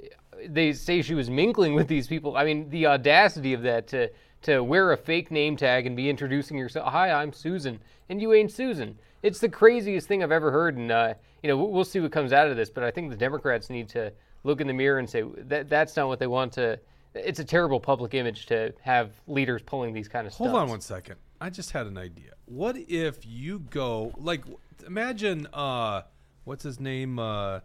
they 0.47 0.73
say 0.73 1.03
she 1.03 1.15
was 1.15 1.29
mingling 1.29 1.75
with 1.75 1.89
these 1.89 2.07
people. 2.07 2.37
I 2.37 2.45
mean, 2.45 2.71
the 2.71 2.87
audacity 2.87 3.53
of 3.53 3.63
that 3.63 3.89
to 3.89 4.09
to 4.43 4.63
wear 4.63 4.93
a 4.93 4.97
fake 4.97 5.31
name 5.31 5.57
tag 5.57 5.87
and 5.87 5.97
be 5.97 6.09
introducing 6.09 6.57
yourself. 6.57 6.93
Hi, 6.93 7.11
I'm 7.11 7.33
Susan, 7.33 7.81
and 8.09 8.21
you 8.21 8.33
ain't 8.33 8.51
Susan. 8.51 8.99
It's 9.23 9.39
the 9.39 9.49
craziest 9.49 10.09
thing 10.09 10.23
I've 10.23 10.33
ever 10.33 10.51
heard, 10.51 10.77
and 10.77 10.91
uh, 10.91 11.15
you 11.43 11.49
know 11.49 11.57
we'll 11.57 11.85
see 11.85 12.01
what 12.01 12.13
comes 12.13 12.33
out 12.33 12.49
of 12.49 12.57
this. 12.57 12.71
But 12.71 12.85
I 12.85 12.91
think 12.91 13.11
the 13.11 13.17
Democrats 13.17 13.71
need 13.71 13.89
to 13.91 14.13
look 14.45 14.61
in 14.61 14.67
the 14.67 14.73
mirror 14.73 14.99
and 14.99 15.09
say 15.09 15.23
that 15.37 15.69
that's 15.69 15.97
not 15.97 16.09
what 16.09 16.19
they 16.19 16.27
want 16.27 16.53
to 16.55 16.81
it's 17.15 17.41
a 17.41 17.45
terrible 17.45 17.81
public 17.81 18.15
image 18.15 18.47
to 18.47 18.73
have 18.81 19.11
leaders 19.27 19.63
pulling 19.63 19.93
these 19.93 20.09
kind 20.09 20.27
of 20.27 20.33
Hold 20.35 20.51
on 20.51 20.69
one 20.69 20.81
second. 20.81 21.17
I 21.41 21.51
just 21.51 21.71
had 21.73 21.87
an 21.87 21.99
idea. 21.99 22.33
What 22.47 22.77
if 22.77 23.27
you 23.27 23.61
go 23.61 24.13
like 24.17 24.45
imagine 24.87 25.47
uh 25.53 26.03
what's 26.45 26.63
his 26.63 26.81
name 26.81 27.19
uh 27.19 27.61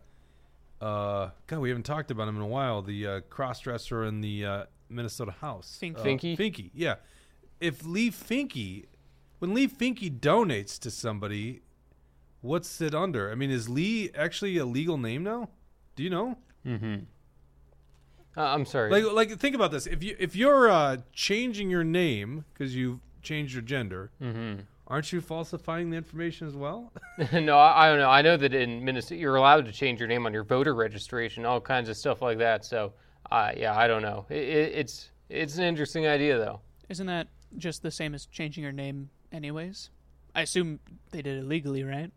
uh 0.81 1.29
God 1.47 1.59
we 1.59 1.69
haven't 1.69 1.85
talked 1.85 2.11
about 2.11 2.27
him 2.27 2.35
in 2.38 2.41
a 2.41 2.47
while 2.47 2.81
the 2.81 3.07
uh, 3.07 3.19
crossdresser 3.29 4.07
and 4.07 4.23
the 4.23 4.45
uh, 4.45 4.65
Minnesota 4.89 5.32
House 5.32 5.78
Fink- 5.80 6.00
uh, 6.00 6.04
Finke 6.04 6.38
Finke 6.38 6.71
yeah 6.74 6.95
if 7.60 7.86
Leigh 7.86 8.12
Finke 8.12 8.86
when 9.39 9.54
Leigh 9.54 9.67
Finke 9.67 10.19
donates 10.19 10.80
to 10.80 10.91
somebody 10.91 11.62
what's 12.41 12.82
it 12.82 12.93
under 12.93 13.32
I 13.32 13.36
mean 13.36 13.52
is 13.52 13.69
Lee 13.69 14.12
actually 14.15 14.58
a 14.58 14.65
legal 14.65 14.98
name 14.98 15.24
now 15.24 15.50
do 15.95 16.04
you 16.04 16.10
know 16.10 16.38
mm-hmm 16.65 17.06
uh, 18.38 18.41
I'm 18.41 18.65
sorry. 18.65 18.91
Like, 18.91 19.12
like 19.13 19.39
think 19.39 19.56
about 19.56 19.71
this. 19.71 19.88
If 19.88 20.04
you 20.04 20.15
if 20.19 20.36
you're 20.36 20.69
uh, 20.69 20.98
changing 21.13 21.69
your 21.69 21.84
name 21.84 22.45
because 22.54 22.76
you've 22.76 23.00
changed 23.21 23.54
your 23.54 23.62
gender, 23.62 24.12
mm-hmm. 24.21 24.62
aren't 24.88 25.13
you 25.13 25.21
falsifying 25.21 25.89
the 25.89 25.98
information 25.98 26.48
as 26.48 26.56
well? 26.56 26.91
no, 27.34 27.58
I, 27.58 27.86
I, 27.86 27.89
don't 27.89 28.00
know. 28.00 28.10
I 28.10 28.21
know 28.21 28.36
that 28.36 28.54
in 28.54 28.84
Minnesota 28.84 29.15
you're 29.15 29.38
allowed 29.38 29.65
to 29.65 29.71
change 29.71 30.00
your 30.00 30.10
name 30.10 30.26
on 30.26 30.34
your 30.34 30.43
voter 30.43 30.76
registration, 30.76 31.45
all 31.45 31.62
kinds 31.62 31.88
of 31.88 31.95
stuff 31.95 32.21
like 32.21 32.38
that. 32.39 32.65
So, 32.65 32.93
uh, 33.31 33.51
yeah, 33.55 33.77
I 33.77 33.88
don't 33.88 34.01
know. 34.01 34.25
It, 34.29 34.38
it, 34.38 34.71
it's 34.75 35.09
it's 35.29 35.57
an 35.57 35.63
interesting 35.63 36.07
idea 36.07 36.38
though. 36.38 36.61
Isn't 36.89 37.07
that 37.07 37.27
just 37.57 37.81
the 37.81 37.91
same 37.91 38.13
as 38.13 38.25
changing 38.25 38.63
your 38.63 38.73
name, 38.73 39.09
anyways? 39.31 39.89
I 40.33 40.41
assume 40.41 40.79
they 41.11 41.21
did 41.21 41.38
it 41.38 41.45
legally, 41.45 41.83
right? 41.83 42.11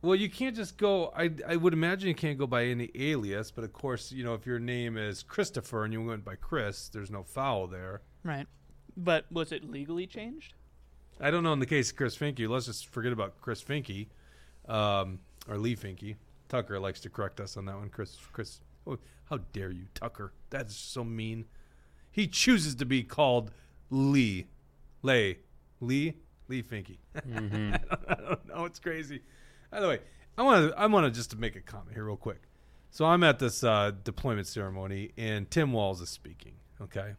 Well, 0.00 0.14
you 0.14 0.30
can't 0.30 0.54
just 0.54 0.76
go. 0.76 1.12
I 1.16 1.30
I 1.46 1.56
would 1.56 1.72
imagine 1.72 2.08
you 2.08 2.14
can't 2.14 2.38
go 2.38 2.46
by 2.46 2.64
any 2.64 2.90
alias, 2.94 3.50
but 3.50 3.64
of 3.64 3.72
course, 3.72 4.12
you 4.12 4.24
know, 4.24 4.34
if 4.34 4.46
your 4.46 4.58
name 4.58 4.96
is 4.96 5.22
Christopher 5.22 5.84
and 5.84 5.92
you 5.92 6.02
went 6.04 6.24
by 6.24 6.36
Chris, 6.36 6.88
there's 6.88 7.10
no 7.10 7.22
foul 7.22 7.66
there. 7.66 8.02
Right. 8.24 8.46
But 8.96 9.30
was 9.30 9.52
it 9.52 9.68
legally 9.68 10.06
changed? 10.06 10.54
I 11.20 11.30
don't 11.30 11.42
know 11.42 11.52
in 11.52 11.58
the 11.58 11.66
case 11.66 11.90
of 11.90 11.96
Chris 11.96 12.16
Finke. 12.16 12.48
Let's 12.48 12.66
just 12.66 12.86
forget 12.88 13.12
about 13.12 13.40
Chris 13.40 13.62
Finke, 13.62 14.06
um, 14.68 15.18
or 15.48 15.58
Leigh 15.58 15.76
Finke. 15.76 16.16
Tucker 16.48 16.78
likes 16.80 17.00
to 17.00 17.10
correct 17.10 17.40
us 17.40 17.56
on 17.56 17.64
that 17.66 17.76
one. 17.76 17.90
Chris, 17.90 18.16
Chris, 18.32 18.60
oh, 18.88 18.98
how 19.28 19.38
dare 19.52 19.70
you, 19.70 19.86
Tucker? 19.94 20.32
That's 20.50 20.74
so 20.74 21.04
mean. 21.04 21.46
He 22.10 22.26
chooses 22.26 22.74
to 22.76 22.84
be 22.84 23.02
called 23.02 23.50
Lee, 23.90 24.46
Lay, 25.02 25.38
Lee, 25.80 26.14
Leigh 26.48 26.62
Finke. 26.62 26.98
Mm-hmm. 27.28 27.74
I, 27.74 27.78
don't, 27.78 28.04
I 28.08 28.14
don't 28.14 28.48
know. 28.48 28.64
It's 28.64 28.78
crazy. 28.78 29.22
By 29.70 29.80
the 29.80 29.88
way, 29.88 30.00
I 30.36 30.42
want 30.42 30.70
to 30.70 30.78
I 30.78 30.86
want 30.86 31.04
to 31.04 31.10
just 31.10 31.30
to 31.32 31.36
make 31.36 31.56
a 31.56 31.60
comment 31.60 31.94
here 31.94 32.04
real 32.04 32.16
quick. 32.16 32.42
So 32.90 33.04
I'm 33.04 33.22
at 33.24 33.38
this 33.38 33.62
uh, 33.64 33.92
deployment 34.04 34.46
ceremony, 34.46 35.10
and 35.18 35.50
Tim 35.50 35.72
Walz 35.72 36.00
is 36.00 36.08
speaking. 36.08 36.54
Okay, 36.80 37.14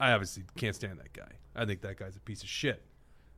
I 0.00 0.12
obviously 0.12 0.44
can't 0.56 0.74
stand 0.74 0.98
that 0.98 1.12
guy. 1.12 1.32
I 1.54 1.66
think 1.66 1.82
that 1.82 1.98
guy's 1.98 2.16
a 2.16 2.20
piece 2.20 2.42
of 2.42 2.48
shit. 2.48 2.82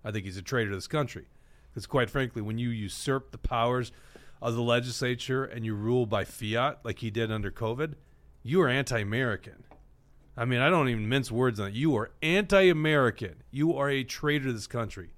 I 0.05 0.13
think 0.13 0.25
he's 0.25 0.37
a 0.37 0.43
traitor 0.43 0.71
to 0.71 0.77
this 0.77 0.87
country. 0.87 1.27
Because 1.71 1.87
quite 1.87 2.11
frankly, 2.11 2.43
when 2.43 2.59
you 2.59 2.69
usurp 2.69 3.33
the 3.33 3.39
powers 3.39 3.93
of 4.43 4.55
the 4.55 4.63
legislature 4.63 5.45
and 5.45 5.65
you 5.65 5.75
rule 5.75 6.05
by 6.05 6.25
fiat 6.25 6.81
like 6.85 6.99
he 6.99 7.11
did 7.11 7.31
under 7.31 7.51
COVID, 7.51 7.95
you 8.43 8.61
are 8.61 8.69
anti-American. 8.69 9.65
I 10.37 10.45
mean, 10.45 10.61
I 10.61 10.69
don't 10.69 10.89
even 10.89 11.09
mince 11.09 11.31
words 11.31 11.61
on 11.61 11.69
it. 11.69 11.75
You 11.75 11.97
are 11.97 12.11
anti-American. 12.23 13.45
You 13.53 13.77
are 13.77 13.89
a 13.89 14.03
traitor 14.03 14.47
to 14.47 14.53
this 14.53 14.67
country. 14.67 15.15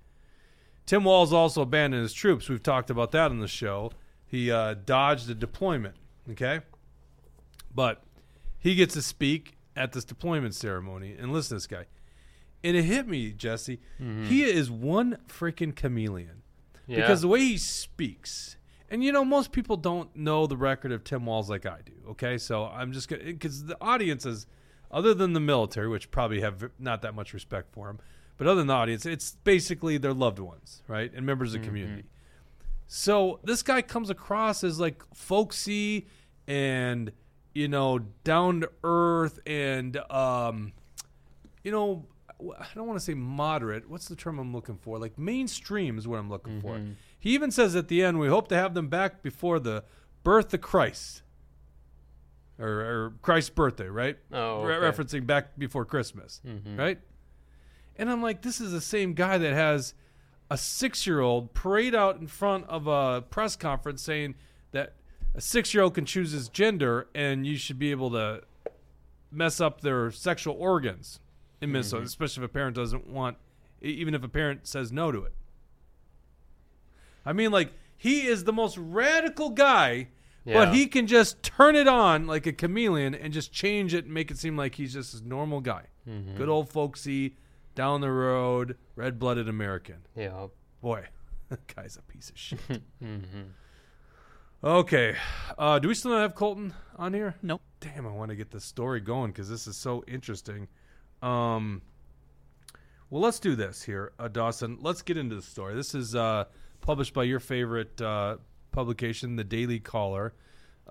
Tim 0.86 1.04
Walz 1.04 1.32
also 1.32 1.62
abandoned 1.62 2.02
his 2.02 2.12
troops. 2.12 2.48
We've 2.48 2.62
talked 2.62 2.90
about 2.90 3.12
that 3.12 3.30
on 3.30 3.40
the 3.40 3.48
show. 3.48 3.92
He 4.26 4.52
uh, 4.52 4.74
dodged 4.74 5.30
a 5.30 5.34
deployment. 5.34 5.96
Okay, 6.30 6.60
but 7.74 8.02
he 8.58 8.74
gets 8.74 8.94
to 8.94 9.02
speak 9.02 9.56
at 9.76 9.92
this 9.92 10.04
deployment 10.04 10.54
ceremony. 10.54 11.14
And 11.18 11.32
listen 11.32 11.50
to 11.50 11.54
this 11.54 11.66
guy. 11.66 11.86
And 12.62 12.76
it 12.76 12.82
hit 12.82 13.06
me, 13.06 13.30
Jesse. 13.32 13.80
Mm-hmm. 14.00 14.24
He 14.24 14.42
is 14.42 14.70
one 14.70 15.18
freaking 15.28 15.74
chameleon 15.74 16.42
yeah. 16.86 16.96
because 16.96 17.20
the 17.22 17.28
way 17.28 17.40
he 17.40 17.58
speaks. 17.58 18.56
And 18.94 19.02
you 19.02 19.10
know, 19.10 19.24
most 19.24 19.50
people 19.50 19.76
don't 19.76 20.14
know 20.14 20.46
the 20.46 20.56
record 20.56 20.92
of 20.92 21.02
Tim 21.02 21.26
Walz 21.26 21.50
like 21.50 21.66
I 21.66 21.78
do. 21.84 22.10
Okay, 22.10 22.38
so 22.38 22.66
I'm 22.66 22.92
just 22.92 23.08
gonna 23.08 23.24
because 23.24 23.64
the 23.64 23.76
audience 23.80 24.24
is, 24.24 24.46
other 24.88 25.12
than 25.14 25.32
the 25.32 25.40
military, 25.40 25.88
which 25.88 26.12
probably 26.12 26.42
have 26.42 26.70
not 26.78 27.02
that 27.02 27.12
much 27.12 27.34
respect 27.34 27.72
for 27.72 27.90
him, 27.90 27.98
but 28.36 28.46
other 28.46 28.60
than 28.60 28.68
the 28.68 28.74
audience, 28.74 29.04
it's 29.04 29.36
basically 29.42 29.98
their 29.98 30.12
loved 30.12 30.38
ones, 30.38 30.84
right, 30.86 31.12
and 31.12 31.26
members 31.26 31.48
of 31.48 31.54
the 31.54 31.58
mm-hmm. 31.58 31.74
community. 31.74 32.04
So 32.86 33.40
this 33.42 33.64
guy 33.64 33.82
comes 33.82 34.10
across 34.10 34.62
as 34.62 34.78
like 34.78 35.02
folksy 35.12 36.06
and 36.46 37.10
you 37.52 37.66
know 37.66 37.98
down 37.98 38.60
to 38.60 38.70
earth 38.84 39.40
and 39.44 39.96
um, 40.08 40.72
you 41.64 41.72
know, 41.72 42.06
I 42.40 42.66
don't 42.76 42.86
want 42.86 43.00
to 43.00 43.04
say 43.04 43.14
moderate. 43.14 43.90
What's 43.90 44.06
the 44.06 44.14
term 44.14 44.38
I'm 44.38 44.52
looking 44.54 44.76
for? 44.76 45.00
Like 45.00 45.18
mainstream 45.18 45.98
is 45.98 46.06
what 46.06 46.20
I'm 46.20 46.30
looking 46.30 46.60
for. 46.60 46.80
Mm-hmm. 47.24 47.28
He 47.28 47.34
even 47.34 47.50
says 47.50 47.74
at 47.74 47.88
the 47.88 48.02
end, 48.02 48.18
we 48.20 48.28
hope 48.28 48.48
to 48.48 48.54
have 48.56 48.74
them 48.74 48.88
back 48.88 49.22
before 49.22 49.58
the 49.58 49.84
birth 50.22 50.52
of 50.54 50.60
Christ. 50.60 51.22
Or, 52.58 52.68
or 52.68 53.12
Christ's 53.22 53.50
birthday, 53.50 53.88
right? 53.88 54.16
Oh, 54.32 54.62
Re- 54.64 54.76
referencing 54.76 55.26
back 55.26 55.58
before 55.58 55.84
Christmas, 55.84 56.40
Mhm. 56.46 56.78
right? 56.78 57.00
And 57.96 58.08
I'm 58.10 58.22
like, 58.22 58.42
this 58.42 58.60
is 58.60 58.70
the 58.70 58.80
same 58.80 59.14
guy 59.14 59.38
that 59.38 59.52
has 59.52 59.94
a 60.50 60.56
six 60.56 61.04
year 61.06 61.20
old 61.20 61.52
parade 61.54 61.94
out 61.96 62.20
in 62.20 62.26
front 62.28 62.66
of 62.68 62.86
a 62.86 63.22
press 63.22 63.56
conference 63.56 64.02
saying 64.02 64.34
that 64.70 64.94
a 65.34 65.40
six 65.40 65.74
year 65.74 65.82
old 65.82 65.94
can 65.94 66.04
choose 66.04 66.30
his 66.32 66.48
gender 66.48 67.08
and 67.14 67.44
you 67.46 67.56
should 67.56 67.78
be 67.78 67.90
able 67.90 68.10
to 68.12 68.42
mess 69.32 69.60
up 69.60 69.80
their 69.80 70.10
sexual 70.12 70.54
organs 70.54 71.18
in 71.60 71.72
Minnesota, 71.72 72.04
especially 72.04 72.44
if 72.44 72.50
a 72.50 72.52
parent 72.52 72.76
doesn't 72.76 73.08
want, 73.08 73.36
even 73.80 74.14
if 74.14 74.22
a 74.22 74.28
parent 74.28 74.66
says 74.68 74.92
no 74.92 75.10
to 75.10 75.24
it. 75.24 75.32
I 77.24 77.32
mean, 77.32 77.50
like, 77.50 77.72
he 77.96 78.26
is 78.26 78.44
the 78.44 78.52
most 78.52 78.76
radical 78.78 79.50
guy, 79.50 80.08
Yeah. 80.44 80.54
but 80.66 80.74
he 80.74 80.86
can 80.86 81.06
just 81.06 81.42
turn 81.42 81.74
it 81.76 81.88
on 81.88 82.26
like 82.26 82.46
a 82.46 82.52
chameleon 82.52 83.14
and 83.14 83.32
just 83.32 83.52
change 83.52 83.94
it 83.94 84.04
and 84.04 84.12
make 84.14 84.30
it 84.30 84.38
seem 84.38 84.56
like 84.56 84.74
he's 84.74 84.92
just 84.92 85.14
a 85.14 85.26
normal 85.26 85.60
guy. 85.60 85.84
Mm-hmm. 86.08 86.36
Good 86.36 86.48
old 86.48 86.68
folksy, 86.68 87.36
down 87.74 88.00
the 88.02 88.10
road, 88.10 88.76
red 88.94 89.18
blooded 89.18 89.48
American. 89.48 90.06
Yeah. 90.14 90.48
Boy, 90.82 91.06
that 91.48 91.66
guy's 91.74 91.96
a 91.96 92.02
piece 92.02 92.30
of 92.30 92.38
shit. 92.38 92.60
Mm-hmm. 93.02 93.42
Okay. 94.62 95.14
Uh, 95.58 95.78
do 95.78 95.88
we 95.88 95.94
still 95.94 96.12
not 96.12 96.22
have 96.22 96.34
Colton 96.34 96.72
on 96.96 97.12
here? 97.12 97.34
Nope. 97.42 97.60
Damn, 97.80 98.06
I 98.06 98.10
want 98.10 98.30
to 98.30 98.34
get 98.36 98.50
this 98.50 98.64
story 98.64 99.00
going 99.00 99.30
because 99.30 99.48
this 99.48 99.66
is 99.66 99.76
so 99.76 100.02
interesting. 100.08 100.68
Um, 101.20 101.82
well, 103.10 103.20
let's 103.20 103.38
do 103.38 103.54
this 103.56 103.82
here, 103.82 104.12
uh, 104.18 104.28
Dawson. 104.28 104.78
Let's 104.80 105.02
get 105.02 105.18
into 105.18 105.36
the 105.36 105.42
story. 105.42 105.74
This 105.74 105.94
is 105.94 106.14
uh, 106.14 106.44
published 106.84 107.14
by 107.14 107.24
your 107.24 107.40
favorite 107.40 107.98
uh, 108.00 108.36
publication, 108.70 109.36
The 109.36 109.44
Daily 109.44 109.80
Caller. 109.80 110.34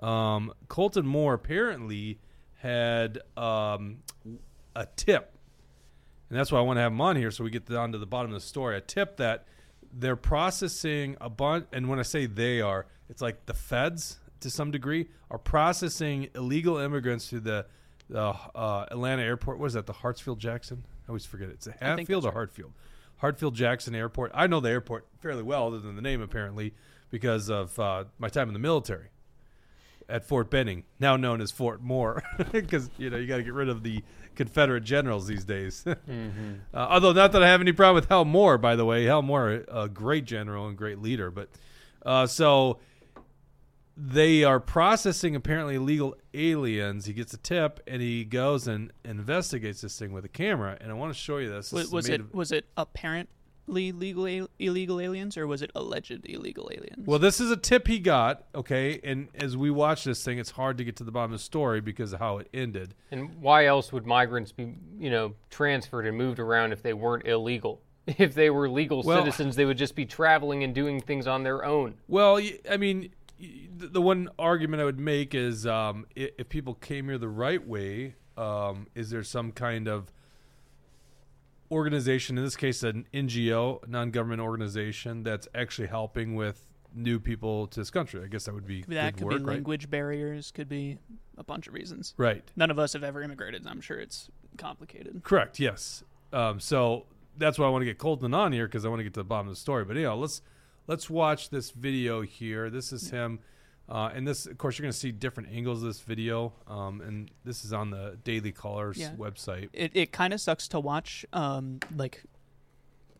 Um, 0.02 0.52
Colton 0.66 1.06
Moore 1.06 1.34
apparently 1.34 2.18
had 2.56 3.20
um, 3.36 3.98
a 4.74 4.86
tip, 4.96 5.38
and 6.28 6.38
that's 6.38 6.50
why 6.50 6.58
I 6.58 6.62
want 6.62 6.78
to 6.78 6.80
have 6.80 6.90
him 6.90 7.00
on 7.00 7.14
here 7.14 7.30
so 7.30 7.44
we 7.44 7.50
get 7.50 7.66
down 7.66 7.92
to 7.92 7.98
the 7.98 8.06
bottom 8.06 8.32
of 8.32 8.34
the 8.34 8.46
story. 8.46 8.76
A 8.76 8.80
tip 8.80 9.18
that 9.18 9.46
they're 9.92 10.16
processing 10.16 11.16
a 11.20 11.30
bunch, 11.30 11.66
and 11.72 11.88
when 11.88 12.00
I 12.00 12.02
say 12.02 12.26
they 12.26 12.60
are, 12.60 12.86
it's 13.08 13.22
like 13.22 13.46
the 13.46 13.54
feds 13.54 14.18
to 14.40 14.50
some 14.50 14.72
degree 14.72 15.08
are 15.30 15.38
processing 15.38 16.28
illegal 16.34 16.76
immigrants 16.78 17.28
through 17.28 17.40
the 17.40 17.66
the 18.10 18.20
uh, 18.20 18.86
Atlanta 18.90 19.22
airport. 19.22 19.58
What 19.58 19.66
is 19.66 19.74
that? 19.74 19.86
The 19.86 19.94
Hartsfield 19.94 20.38
Jackson? 20.38 20.84
I 21.06 21.10
always 21.10 21.24
forget 21.24 21.48
it. 21.48 21.52
It's 21.52 21.66
a 21.68 21.72
Hatfield 21.72 22.24
or 22.24 22.28
that's 22.28 22.34
Hartfield? 22.34 22.72
Hartfield 23.18 23.54
Jackson 23.54 23.94
Airport. 23.94 24.30
I 24.34 24.46
know 24.46 24.60
the 24.60 24.70
airport 24.70 25.06
fairly 25.20 25.42
well, 25.42 25.68
other 25.68 25.78
than 25.78 25.96
the 25.96 26.02
name 26.02 26.20
apparently, 26.20 26.74
because 27.10 27.48
of 27.50 27.78
uh, 27.78 28.04
my 28.18 28.28
time 28.28 28.48
in 28.48 28.54
the 28.54 28.60
military 28.60 29.08
at 30.08 30.24
Fort 30.24 30.50
Benning, 30.50 30.84
now 31.00 31.16
known 31.16 31.40
as 31.40 31.50
Fort 31.50 31.80
Moore, 31.80 32.22
because 32.52 32.90
you 32.98 33.10
know 33.10 33.16
you 33.16 33.26
got 33.26 33.38
to 33.38 33.42
get 33.42 33.54
rid 33.54 33.68
of 33.68 33.82
the 33.82 34.02
Confederate 34.34 34.84
generals 34.84 35.26
these 35.26 35.44
days. 35.44 35.84
Mm-hmm. 36.04 36.54
Uh, 36.72 36.86
although 36.90 37.12
not 37.12 37.32
that 37.32 37.42
I 37.42 37.48
have 37.48 37.60
any 37.60 37.72
problem 37.72 37.94
with 37.94 38.08
Hal 38.08 38.24
Moore, 38.24 38.58
by 38.58 38.76
the 38.76 38.84
way. 38.84 39.04
Hal 39.04 39.22
Moore, 39.22 39.64
a 39.68 39.88
great 39.88 40.26
general 40.26 40.66
and 40.66 40.76
great 40.76 40.98
leader, 40.98 41.30
but 41.30 41.48
uh, 42.04 42.26
so 42.26 42.78
they 43.96 44.42
are 44.44 44.58
processing 44.60 45.36
apparently 45.36 45.76
illegal 45.76 46.16
aliens. 46.32 47.06
He 47.06 47.12
gets 47.12 47.32
a 47.32 47.36
tip 47.38 47.80
and 47.86 48.02
he 48.02 48.24
goes 48.24 48.66
and 48.66 48.92
investigates 49.04 49.80
this 49.82 49.98
thing 49.98 50.12
with 50.12 50.24
a 50.24 50.28
camera. 50.28 50.76
And 50.80 50.90
I 50.90 50.94
want 50.94 51.12
to 51.12 51.18
show 51.18 51.38
you 51.38 51.48
this. 51.48 51.70
This 51.70 51.72
Was, 51.72 51.86
is 51.86 51.92
was 51.92 52.08
it 52.08 52.20
of- 52.20 52.34
was 52.34 52.52
it 52.52 52.66
apparently 52.76 53.92
legal 53.92 54.48
illegal 54.58 55.00
aliens 55.00 55.36
or 55.36 55.46
was 55.46 55.62
it 55.62 55.70
alleged 55.74 56.26
illegal 56.28 56.70
aliens? 56.74 57.06
Well, 57.06 57.18
this 57.20 57.40
is 57.40 57.50
a 57.50 57.56
tip 57.56 57.86
he 57.86 57.98
got. 58.00 58.44
Okay, 58.54 59.00
and 59.04 59.28
as 59.36 59.56
we 59.56 59.70
watch 59.70 60.04
this 60.04 60.24
thing, 60.24 60.38
it's 60.38 60.50
hard 60.50 60.76
to 60.78 60.84
get 60.84 60.96
to 60.96 61.04
the 61.04 61.12
bottom 61.12 61.32
of 61.32 61.38
the 61.38 61.44
story 61.44 61.80
because 61.80 62.12
of 62.12 62.18
how 62.18 62.38
it 62.38 62.48
ended. 62.52 62.94
And 63.12 63.40
why 63.40 63.66
else 63.66 63.92
would 63.92 64.06
migrants 64.06 64.50
be, 64.52 64.74
you 64.98 65.10
know, 65.10 65.34
transferred 65.50 66.06
and 66.06 66.16
moved 66.18 66.38
around 66.40 66.72
if 66.72 66.82
they 66.82 66.94
weren't 66.94 67.26
illegal? 67.26 67.80
If 68.18 68.34
they 68.34 68.50
were 68.50 68.68
legal 68.68 69.02
Well- 69.02 69.20
citizens, 69.24 69.56
they 69.56 69.64
would 69.64 69.78
just 69.78 69.94
be 69.94 70.04
traveling 70.04 70.62
and 70.62 70.74
doing 70.74 71.00
things 71.00 71.26
on 71.26 71.42
their 71.42 71.64
own. 71.64 71.94
Well, 72.06 72.38
I 72.70 72.76
mean, 72.76 73.00
y- 73.00 73.08
the 73.76 74.00
one 74.00 74.28
argument 74.38 74.82
I 74.82 74.84
would 74.84 74.98
make 74.98 75.34
is 75.34 75.66
um, 75.66 76.06
if 76.14 76.48
people 76.48 76.74
came 76.74 77.06
here 77.06 77.18
the 77.18 77.28
right 77.28 77.64
way, 77.66 78.14
um, 78.36 78.88
is 78.94 79.10
there 79.10 79.22
some 79.22 79.52
kind 79.52 79.88
of 79.88 80.12
organization, 81.70 82.38
in 82.38 82.44
this 82.44 82.56
case, 82.56 82.82
an 82.82 83.06
NGO, 83.12 83.86
non 83.88 84.10
government 84.10 84.40
organization, 84.40 85.22
that's 85.22 85.48
actually 85.54 85.88
helping 85.88 86.34
with 86.34 86.66
new 86.94 87.18
people 87.18 87.66
to 87.68 87.80
this 87.80 87.90
country? 87.90 88.22
I 88.22 88.28
guess 88.28 88.44
that 88.44 88.54
would 88.54 88.66
be 88.66 88.82
that 88.88 89.14
good 89.14 89.18
could 89.18 89.24
work, 89.24 89.38
be 89.38 89.44
right? 89.44 89.54
language 89.54 89.90
barriers, 89.90 90.50
could 90.50 90.68
be 90.68 90.98
a 91.36 91.44
bunch 91.44 91.66
of 91.66 91.74
reasons. 91.74 92.14
Right. 92.16 92.44
None 92.56 92.70
of 92.70 92.78
us 92.78 92.92
have 92.92 93.04
ever 93.04 93.22
immigrated. 93.22 93.66
I'm 93.66 93.80
sure 93.80 93.98
it's 93.98 94.30
complicated. 94.56 95.22
Correct. 95.24 95.58
Yes. 95.58 96.04
Um, 96.32 96.60
so 96.60 97.06
that's 97.36 97.58
why 97.58 97.66
I 97.66 97.70
want 97.70 97.82
to 97.82 97.86
get 97.86 97.98
Colton 97.98 98.34
on 98.34 98.52
here 98.52 98.66
because 98.66 98.84
I 98.84 98.88
want 98.88 99.00
to 99.00 99.04
get 99.04 99.14
to 99.14 99.20
the 99.20 99.24
bottom 99.24 99.48
of 99.48 99.54
the 99.54 99.60
story. 99.60 99.84
But 99.84 99.96
anyhow, 99.96 100.16
let's 100.16 100.42
let's 100.86 101.08
watch 101.10 101.50
this 101.50 101.70
video 101.70 102.22
here. 102.22 102.70
This 102.70 102.92
is 102.92 103.10
him, 103.10 103.38
uh, 103.88 104.10
and 104.14 104.26
this, 104.26 104.46
of 104.46 104.58
course, 104.58 104.78
you're 104.78 104.84
going 104.84 104.92
to 104.92 104.98
see 104.98 105.12
different 105.12 105.50
angles 105.52 105.82
of 105.82 105.88
this 105.88 106.00
video. 106.00 106.52
Um, 106.66 107.00
and 107.00 107.30
this 107.44 107.64
is 107.64 107.72
on 107.72 107.90
the 107.90 108.18
Daily 108.24 108.52
Callers 108.52 108.98
Yeah. 108.98 109.12
website. 109.16 109.68
It 109.72 109.92
it 109.94 110.12
kind 110.12 110.32
of 110.32 110.40
sucks 110.40 110.68
to 110.68 110.80
watch. 110.80 111.24
Um, 111.32 111.80
like 111.94 112.24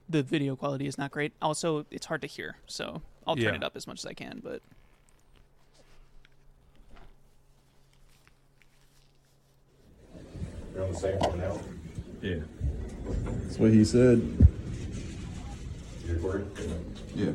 the 0.08 0.22
video 0.22 0.56
quality 0.56 0.86
is 0.86 0.98
not 0.98 1.10
great. 1.10 1.32
Also, 1.40 1.86
it's 1.90 2.06
hard 2.06 2.20
to 2.22 2.26
hear. 2.28 2.56
So 2.66 3.02
I'll 3.26 3.36
turn 3.36 3.44
Yeah. 3.44 3.54
it 3.56 3.64
up 3.64 3.76
as 3.76 3.86
much 3.86 4.00
as 4.00 4.06
I 4.06 4.12
can. 4.14 4.40
But 4.42 4.62
You're 10.74 10.84
on 10.84 10.92
the 10.92 10.98
same 10.98 11.18
one 11.20 11.38
now? 11.38 11.58
Yeah. 12.20 12.40
That's 13.44 13.58
what 13.58 13.70
he 13.72 13.84
said. 13.84 14.18
You 16.06 16.14
recording? 16.14 16.50
Yeah. 17.14 17.30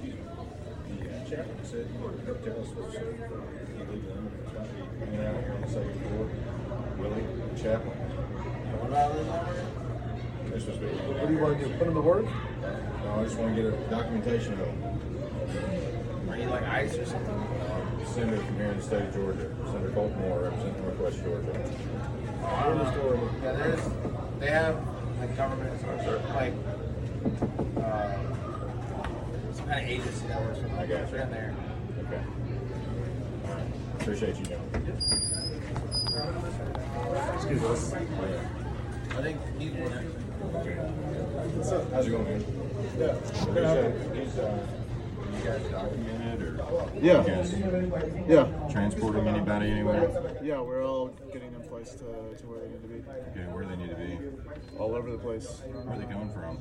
The 0.00 1.28
chaplain 1.28 1.58
said 1.64 1.86
you 1.92 2.00
were 2.02 2.10
going 2.10 2.38
to 2.38 2.50
tell 2.50 2.60
us 2.62 2.68
what's 2.74 2.94
illegal 2.94 3.24
immigrants 3.90 4.52
might 4.54 4.70
be 4.74 4.82
hanging 5.04 5.26
out 5.26 5.36
here 5.42 5.52
on 5.54 5.60
the 5.60 5.68
second 5.68 6.00
floor. 6.06 6.28
Willie, 6.98 7.26
chaplain. 7.56 7.98
This 10.50 10.64
was 10.66 10.78
me. 10.80 10.88
What 10.88 11.28
do 11.28 11.34
you 11.34 11.40
want 11.40 11.58
to 11.60 11.68
do? 11.68 11.74
Put 11.78 11.86
him 11.88 11.94
to 11.94 12.00
work? 12.00 12.24
No, 12.24 13.20
I 13.20 13.24
just 13.24 13.36
want 13.38 13.54
to 13.56 13.62
get 13.62 13.72
a 13.72 13.76
documentation 13.90 14.52
of 14.54 14.58
them. 14.58 16.28
Are 16.30 16.36
you 16.36 16.48
like 16.48 16.62
ICE 16.62 16.98
or 16.98 17.06
something? 17.06 17.46
Senator 18.06 18.42
from 18.44 18.56
here 18.56 18.66
in 18.70 18.76
the 18.76 18.82
state 18.82 19.02
of 19.02 19.14
Georgia, 19.94 19.94
Senator 19.94 19.94
Colton 19.94 20.20
Moore, 20.28 20.40
representing 20.40 20.82
Northwest 20.82 21.24
Georgia. 21.24 21.52
I 22.46 22.64
don't 22.64 22.78
know. 22.78 23.30
Yeah, 23.42 23.52
there's. 23.52 23.80
They 24.38 24.46
have 24.50 24.76
like 25.18 25.36
government 25.36 25.82
or 25.84 26.22
like 26.34 26.54
uh, 27.76 28.16
some 29.52 29.66
kind 29.66 29.84
of 29.84 29.90
agency 29.90 30.26
that 30.28 30.40
works 30.40 30.58
with 30.58 30.72
I 30.72 30.86
got 30.86 31.00
It's 31.02 31.12
you. 31.12 31.18
in 31.18 31.30
there. 31.30 31.54
Okay. 32.06 32.22
All 33.48 33.54
right. 33.54 33.66
Appreciate 34.00 34.36
you, 34.38 34.44
John. 34.46 34.60
Excuse 37.34 37.62
us. 37.64 37.92
I 37.92 37.96
think 39.22 39.38
he's 39.58 39.72
one. 39.72 40.06
How's 41.92 42.06
it 42.06 42.10
going, 42.10 42.24
man? 42.24 42.44
Yeah. 42.98 43.14
He's, 43.20 43.42
uh, 43.58 43.92
he's, 44.14 44.38
uh, 44.38 44.66
you 45.36 45.44
guys 45.44 45.62
documented 45.70 46.42
or 46.60 46.90
Yeah. 47.02 47.22
you 47.22 47.28
guys 47.28 47.50
Yeah. 48.30 48.46
transporting 48.70 49.26
anybody 49.26 49.70
anywhere? 49.70 50.08
Yeah, 50.42 50.60
we're 50.60 50.84
all 50.86 51.08
getting 51.32 51.52
them 51.52 51.62
placed 51.62 51.98
to, 51.98 52.04
to 52.04 52.46
where 52.46 52.60
they 52.60 52.68
need 52.68 52.82
to 52.82 52.88
be. 52.88 53.02
Okay, 53.30 53.52
where 53.52 53.64
they 53.66 53.74
need 53.76 53.90
to 53.90 53.96
be? 53.96 54.18
All 54.78 54.94
over 54.94 55.10
the 55.10 55.18
place. 55.18 55.46
Where 55.66 55.96
are 55.96 55.98
they 55.98 56.06
coming 56.06 56.30
from? 56.32 56.58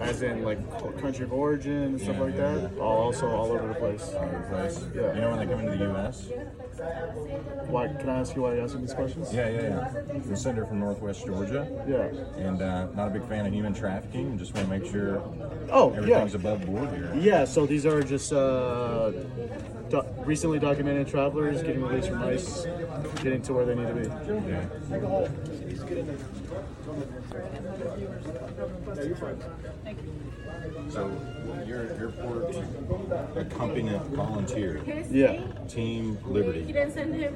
As 0.00 0.22
in, 0.22 0.42
like, 0.42 0.58
country 1.00 1.24
of 1.24 1.32
origin 1.32 1.72
and 1.94 2.00
stuff 2.00 2.16
Yeah, 2.16 2.22
like 2.22 2.34
yeah, 2.36 2.54
that. 2.54 2.78
All, 2.78 2.98
also 3.04 3.28
all 3.28 3.52
over 3.52 3.68
the 3.68 3.74
place. 3.74 4.12
All 4.14 4.24
over 4.24 4.38
the 4.38 4.56
place. 4.56 4.84
Yeah. 4.94 5.14
You 5.14 5.20
know 5.20 5.30
when 5.30 5.38
they 5.38 5.46
come 5.46 5.60
into 5.64 5.76
the 5.78 5.84
U.S.? 5.92 6.28
Why, 7.68 7.88
can 7.88 8.08
I 8.08 8.18
ask 8.20 8.34
you 8.34 8.42
why 8.42 8.54
you're 8.54 8.64
asking 8.64 8.80
these 8.82 8.94
questions? 8.94 9.32
Yeah, 9.32 9.48
yeah, 9.48 9.62
yeah. 9.62 10.18
The 10.26 10.36
senator 10.36 10.66
from 10.66 10.80
Northwest 10.80 11.24
Georgia, 11.24 11.68
Yeah. 11.88 12.44
and 12.44 12.60
uh, 12.62 12.86
not 12.96 13.08
a 13.08 13.10
big 13.10 13.28
fan 13.28 13.46
of 13.46 13.52
human 13.52 13.74
trafficking. 13.74 14.36
Just 14.38 14.54
want 14.54 14.68
to 14.68 14.78
make 14.78 14.90
sure 14.90 15.18
Oh, 15.70 15.92
yeah. 15.92 15.98
everything's 15.98 16.34
above 16.34 16.66
board 16.66 16.88
here. 16.90 17.12
Yeah, 17.16 17.44
so 17.44 17.64
these 17.66 17.84
are 17.86 18.02
just 18.02 18.32
uh, 18.32 19.12
do- 19.90 20.02
recently 20.24 20.58
documented 20.58 21.08
travelers 21.08 21.62
getting 21.62 21.82
released 21.82 22.08
from 22.08 22.22
ICE, 22.22 22.66
getting 23.22 23.42
to 23.42 23.52
where 23.52 23.64
they 23.64 23.74
need 23.74 23.88
to 23.88 23.94
be. 23.94 24.50
Yeah. 24.50 24.66
So 30.90 31.10
you're 31.66 31.82
an 31.82 32.00
airport 32.00 32.54
accompaniment 33.36 34.02
volunteer, 34.14 34.80
Yeah, 35.10 35.40
Team 35.68 36.18
Libertad. 36.24 36.68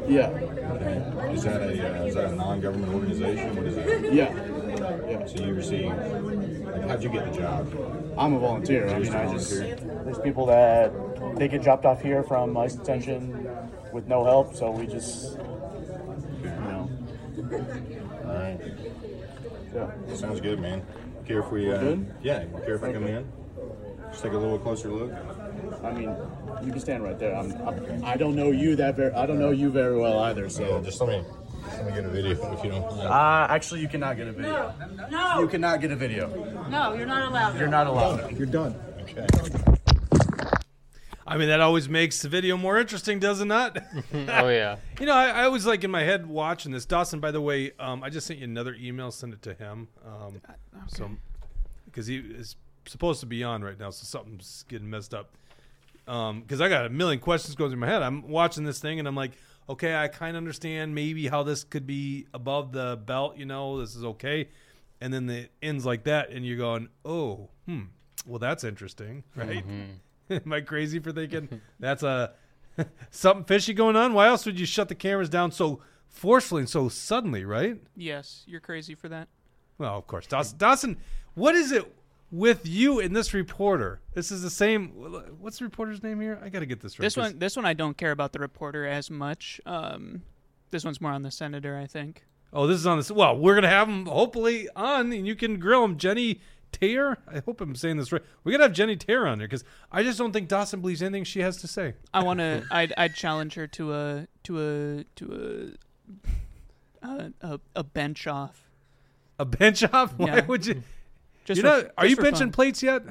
yeah, 0.08 0.28
Okay. 0.28 1.32
Is 1.34 1.44
that 1.44 1.62
a 1.62 2.00
uh, 2.00 2.04
is 2.04 2.14
that 2.14 2.24
a 2.32 2.34
non-government 2.34 2.92
organization? 2.94 3.56
What 3.56 3.66
is 3.66 3.74
that? 3.76 4.12
yeah, 4.12 5.10
yeah. 5.10 5.26
So 5.26 5.44
you 5.44 5.54
receive. 5.54 5.86
Like, 5.86 6.88
how'd 6.88 7.02
you 7.02 7.10
get 7.10 7.30
the 7.32 7.38
job? 7.38 8.14
I'm 8.18 8.34
a 8.34 8.38
volunteer. 8.38 8.88
I 8.88 8.98
mean, 8.98 9.14
I 9.14 9.32
just 9.32 9.50
there's 9.50 10.18
people 10.18 10.46
that 10.46 10.92
they 11.36 11.48
get 11.48 11.62
dropped 11.62 11.84
off 11.84 12.00
here 12.02 12.22
from 12.22 12.56
ICE 12.56 12.74
detention 12.74 13.48
with 13.92 14.06
no 14.06 14.24
help, 14.24 14.54
so 14.54 14.70
we 14.70 14.86
just 14.86 15.38
you 16.42 16.48
know, 16.48 16.90
All 18.26 18.34
right. 18.34 18.60
yeah. 19.74 20.14
Sounds 20.14 20.40
good, 20.40 20.60
man. 20.60 20.82
Care 21.26 21.40
if 21.40 21.50
we? 21.52 21.72
Uh, 21.72 21.78
Good? 21.78 22.14
Yeah. 22.22 22.44
Care 22.64 22.74
if 22.74 22.82
I 22.82 22.92
come 22.92 23.06
in? 23.06 23.30
Just 24.10 24.22
take 24.24 24.32
a 24.32 24.36
little 24.38 24.58
closer 24.58 24.88
look. 24.90 25.12
I 25.82 25.92
mean, 25.92 26.14
you 26.64 26.70
can 26.72 26.80
stand 26.80 27.02
right 27.02 27.18
there. 27.18 27.34
I'm, 27.36 27.52
I'm 27.66 28.04
I 28.04 28.16
don't 28.16 28.34
know 28.36 28.50
you 28.50 28.76
that 28.76 28.96
very 28.96 29.12
I 29.14 29.24
don't 29.24 29.38
know 29.38 29.50
you 29.50 29.70
very 29.70 29.96
well 29.98 30.18
either, 30.20 30.48
So 30.50 30.64
so. 30.66 30.82
just 30.82 31.00
let 31.00 31.08
me 31.08 31.24
let 31.68 31.86
me 31.86 31.92
get 31.92 32.04
a 32.04 32.08
video 32.08 32.32
if 32.52 32.64
you 32.64 32.70
don't 32.70 32.82
mind. 32.96 33.08
Uh, 33.08 33.46
actually, 33.48 33.80
you 33.80 33.88
cannot 33.88 34.16
get 34.16 34.26
a 34.28 34.32
video. 34.32 34.74
No, 35.10 35.40
You 35.40 35.48
cannot 35.48 35.80
get 35.80 35.92
a 35.92 35.96
video. 35.96 36.28
no, 36.68 36.92
you're 36.94 37.06
not 37.06 37.28
allowed. 37.30 37.58
You're 37.58 37.68
not 37.68 37.86
allowed. 37.86 38.36
You're 38.36 38.46
done. 38.46 38.74
Okay. 39.02 39.26
I 41.32 41.38
mean, 41.38 41.48
that 41.48 41.60
always 41.60 41.88
makes 41.88 42.20
the 42.20 42.28
video 42.28 42.56
more 42.56 42.78
interesting, 42.78 43.18
does 43.18 43.40
it 43.40 43.46
not? 43.46 43.78
oh 44.14 44.48
yeah. 44.48 44.76
You 45.00 45.06
know, 45.06 45.14
I, 45.14 45.44
I 45.44 45.48
was 45.48 45.66
like 45.66 45.82
in 45.82 45.90
my 45.90 46.02
head 46.02 46.26
watching 46.26 46.72
this. 46.72 46.84
Dawson, 46.84 47.18
by 47.20 47.30
the 47.30 47.40
way, 47.40 47.72
um, 47.80 48.02
I 48.02 48.10
just 48.10 48.26
sent 48.26 48.38
you 48.38 48.44
another 48.44 48.74
email. 48.78 49.10
Send 49.10 49.32
it 49.32 49.42
to 49.42 49.54
him. 49.54 49.88
Um, 50.06 50.40
So, 50.88 51.10
because 51.86 52.06
he 52.06 52.18
is 52.18 52.56
supposed 52.86 53.20
to 53.20 53.26
be 53.26 53.42
on 53.42 53.64
right 53.64 53.78
now, 53.78 53.90
so 53.90 54.04
something's 54.04 54.64
getting 54.68 54.88
messed 54.90 55.14
up. 55.14 55.32
Because 56.04 56.60
I 56.60 56.68
got 56.68 56.86
a 56.86 56.90
million 56.90 57.18
questions 57.20 57.54
going 57.54 57.70
through 57.70 57.80
my 57.80 57.86
head. 57.88 58.02
I'm 58.02 58.28
watching 58.28 58.64
this 58.64 58.78
thing 58.80 58.98
and 58.98 59.08
I'm 59.08 59.14
like, 59.16 59.32
okay, 59.68 59.94
I 59.96 60.08
kind 60.08 60.36
of 60.36 60.40
understand 60.40 60.94
maybe 60.94 61.28
how 61.28 61.42
this 61.42 61.64
could 61.64 61.86
be 61.86 62.26
above 62.34 62.72
the 62.72 63.00
belt. 63.04 63.36
You 63.38 63.46
know, 63.46 63.80
this 63.80 63.94
is 63.96 64.04
okay. 64.04 64.48
And 65.00 65.12
then 65.12 65.28
it 65.30 65.50
ends 65.62 65.84
like 65.84 66.04
that, 66.04 66.30
and 66.30 66.46
you're 66.46 66.58
going, 66.58 66.88
oh, 67.04 67.48
hmm, 67.66 67.82
well, 68.24 68.38
that's 68.38 68.62
interesting, 68.62 69.24
right? 69.34 69.64
Am 70.44 70.52
I 70.52 70.60
crazy 70.60 70.98
for 70.98 71.12
thinking 71.12 71.60
that's 71.78 72.02
a 72.02 72.32
something 73.10 73.44
fishy 73.44 73.74
going 73.74 73.96
on? 73.96 74.14
Why 74.14 74.28
else 74.28 74.46
would 74.46 74.58
you 74.58 74.66
shut 74.66 74.88
the 74.88 74.94
cameras 74.94 75.28
down 75.28 75.52
so 75.52 75.80
forcefully 76.08 76.60
and 76.62 76.68
so 76.68 76.88
suddenly, 76.88 77.44
right? 77.44 77.80
Yes, 77.96 78.44
you're 78.46 78.60
crazy 78.60 78.94
for 78.94 79.08
that. 79.08 79.28
Well, 79.78 79.96
of 79.96 80.06
course, 80.06 80.26
Dawson. 80.26 80.58
Dawson, 80.58 80.96
what 81.34 81.54
is 81.54 81.72
it 81.72 81.92
with 82.30 82.66
you 82.66 83.00
and 83.00 83.14
this 83.14 83.34
reporter? 83.34 84.00
This 84.14 84.30
is 84.30 84.42
the 84.42 84.50
same. 84.50 84.90
What's 85.40 85.58
the 85.58 85.64
reporter's 85.64 86.02
name 86.02 86.20
here? 86.20 86.40
I 86.42 86.48
got 86.48 86.60
to 86.60 86.66
get 86.66 86.80
this 86.80 86.98
right. 86.98 87.04
This 87.04 87.16
one, 87.16 87.38
this 87.38 87.56
one, 87.56 87.66
I 87.66 87.74
don't 87.74 87.96
care 87.96 88.12
about 88.12 88.32
the 88.32 88.38
reporter 88.38 88.86
as 88.86 89.10
much. 89.10 89.60
Um, 89.66 90.22
this 90.70 90.84
one's 90.84 91.00
more 91.00 91.12
on 91.12 91.22
the 91.22 91.30
senator, 91.30 91.76
I 91.76 91.86
think. 91.86 92.24
Oh, 92.52 92.66
this 92.66 92.78
is 92.78 92.86
on 92.86 92.98
this. 92.98 93.10
Well, 93.10 93.36
we're 93.36 93.54
gonna 93.54 93.68
have 93.68 93.88
him 93.88 94.06
hopefully 94.06 94.68
on, 94.76 95.10
and 95.12 95.26
you 95.26 95.34
can 95.34 95.58
grill 95.58 95.84
him, 95.84 95.96
Jenny 95.96 96.40
Taylor. 96.72 97.18
I 97.28 97.40
hope 97.44 97.60
I'm 97.60 97.74
saying 97.74 97.96
this 97.98 98.10
right. 98.12 98.22
We 98.44 98.52
gotta 98.52 98.64
have 98.64 98.72
Jenny 98.72 98.96
Taylor 98.96 99.26
on 99.28 99.38
there 99.38 99.46
because 99.46 99.64
I 99.90 100.02
just 100.02 100.18
don't 100.18 100.32
think 100.32 100.48
Dawson 100.48 100.80
believes 100.80 101.02
anything 101.02 101.24
she 101.24 101.40
has 101.40 101.56
to 101.58 101.68
say. 101.68 101.94
I 102.12 102.22
want 102.22 102.40
to. 102.40 102.64
I'd, 102.70 102.92
I'd 102.96 103.14
challenge 103.14 103.54
her 103.54 103.66
to 103.68 103.94
a 103.94 104.26
to 104.44 104.58
a 104.60 105.04
to 105.16 105.74
a 107.02 107.06
a, 107.06 107.32
a, 107.40 107.60
a 107.76 107.84
bench 107.84 108.26
off. 108.26 108.70
A 109.38 109.44
bench 109.44 109.82
off? 109.84 110.14
Why 110.16 110.26
Yeah. 110.36 110.46
would 110.46 110.66
you? 110.66 110.82
Just 111.44 111.56
you 111.58 111.62
know, 111.64 111.88
are 111.98 112.06
you 112.06 112.16
benching 112.16 112.38
fun. 112.38 112.52
plates 112.52 112.82
yet? 112.82 113.02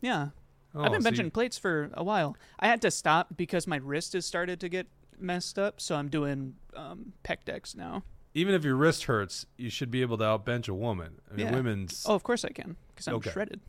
Yeah, 0.00 0.28
Oh, 0.74 0.82
I've 0.82 0.92
been 0.92 1.02
so 1.02 1.10
benching 1.10 1.24
you- 1.24 1.30
plates 1.30 1.56
for 1.58 1.90
a 1.94 2.02
while. 2.02 2.36
I 2.58 2.66
had 2.66 2.82
to 2.82 2.90
stop 2.90 3.28
because 3.36 3.66
my 3.66 3.76
wrist 3.76 4.12
has 4.14 4.24
started 4.26 4.58
to 4.60 4.68
get 4.68 4.86
messed 5.18 5.58
up, 5.58 5.80
so 5.80 5.94
I'm 5.94 6.08
doing 6.08 6.54
um, 6.74 7.12
pec 7.24 7.38
decks 7.44 7.74
now. 7.76 8.02
even 8.34 8.54
if 8.54 8.64
your 8.64 8.74
wrist 8.74 9.04
hurts, 9.04 9.46
you 9.56 9.70
should 9.70 9.90
be 9.90 10.00
able 10.02 10.18
to 10.18 10.24
outbench 10.24 10.68
a 10.68 10.74
woman. 10.74 11.20
I 11.30 11.36
mean, 11.36 11.46
Yeah. 11.46 11.54
women's. 11.54 12.04
Oh, 12.08 12.14
of 12.14 12.22
course 12.24 12.44
I 12.44 12.48
can 12.48 12.76
because 12.94 13.08
I'm 13.08 13.14
Okay. 13.16 13.30
shredded. 13.30 13.60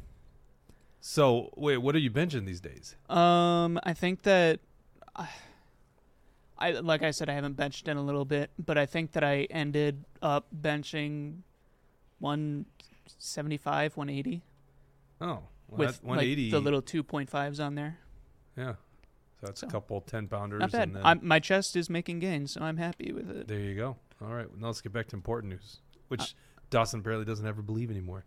So 0.99 1.51
wait, 1.55 1.77
what 1.77 1.95
are 1.95 1.99
you 1.99 2.11
benching 2.11 2.45
these 2.45 2.61
days? 2.61 2.95
Um, 3.09 3.79
I 3.83 3.93
think 3.93 4.23
that 4.23 4.59
I, 5.15 5.29
I 6.57 6.71
like 6.71 7.03
I 7.03 7.11
said 7.11 7.29
I 7.29 7.33
haven't 7.33 7.53
benched 7.53 7.87
in 7.87 7.97
a 7.97 8.01
little 8.03 8.25
bit, 8.25 8.49
but 8.57 8.77
I 8.77 8.85
think 8.85 9.11
that 9.13 9.23
I 9.23 9.43
ended 9.51 10.05
up 10.21 10.47
benching 10.55 11.41
175, 12.19 13.97
180 13.97 14.41
Oh, 15.21 15.25
well, 15.25 15.43
with 15.69 16.03
180. 16.03 16.43
like 16.45 16.51
the 16.51 16.59
little 16.61 16.81
2.5s 16.81 17.63
on 17.63 17.75
there. 17.75 17.97
yeah. 18.57 18.73
So 19.41 19.47
that's 19.47 19.63
a 19.63 19.67
couple 19.67 19.99
ten 19.99 20.27
pounders. 20.29 20.61
Not 20.61 20.71
bad. 20.71 20.83
And 20.87 20.95
then, 20.95 21.05
I'm, 21.05 21.19
my 21.21 21.39
chest 21.39 21.75
is 21.75 21.89
making 21.89 22.19
gains, 22.19 22.51
so 22.53 22.61
I'm 22.61 22.77
happy 22.77 23.11
with 23.11 23.29
it. 23.29 23.47
there 23.49 23.59
you 23.59 23.75
go. 23.75 23.97
All 24.21 24.29
right, 24.33 24.47
now 24.57 24.67
let's 24.67 24.79
get 24.79 24.93
back 24.93 25.07
to 25.09 25.15
important 25.17 25.51
news, 25.51 25.79
which 26.07 26.21
Uh, 26.21 26.25
Dawson 26.69 27.01
apparently 27.01 27.25
doesn't 27.25 27.45
ever 27.45 27.61
believe 27.61 27.91
anymore. 27.91 28.23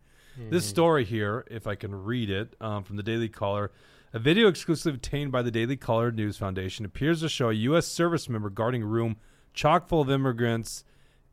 This 0.51 0.65
story 0.65 1.05
here, 1.05 1.45
if 1.51 1.67
I 1.67 1.75
can 1.75 1.95
read 1.95 2.31
it, 2.31 2.55
um, 2.61 2.85
from 2.85 2.97
the 2.97 3.03
Daily 3.03 3.29
Caller, 3.29 3.73
a 4.13 4.19
video 4.19 4.49
exclusively 4.49 4.95
obtained 4.95 5.33
by 5.33 5.43
the 5.43 5.51
Daily 5.51 5.77
Caller 5.77 6.11
News 6.11 6.37
Foundation 6.37 6.85
appears 6.85 7.21
to 7.21 7.29
show 7.29 7.51
a 7.51 7.55
U.S. 7.55 7.87
service 7.87 8.29
member 8.29 8.49
guarding 8.49 8.83
a 8.83 8.87
room 8.87 9.17
chock 9.53 9.89
full 9.89 10.01
of 10.01 10.11
immigrants 10.11 10.85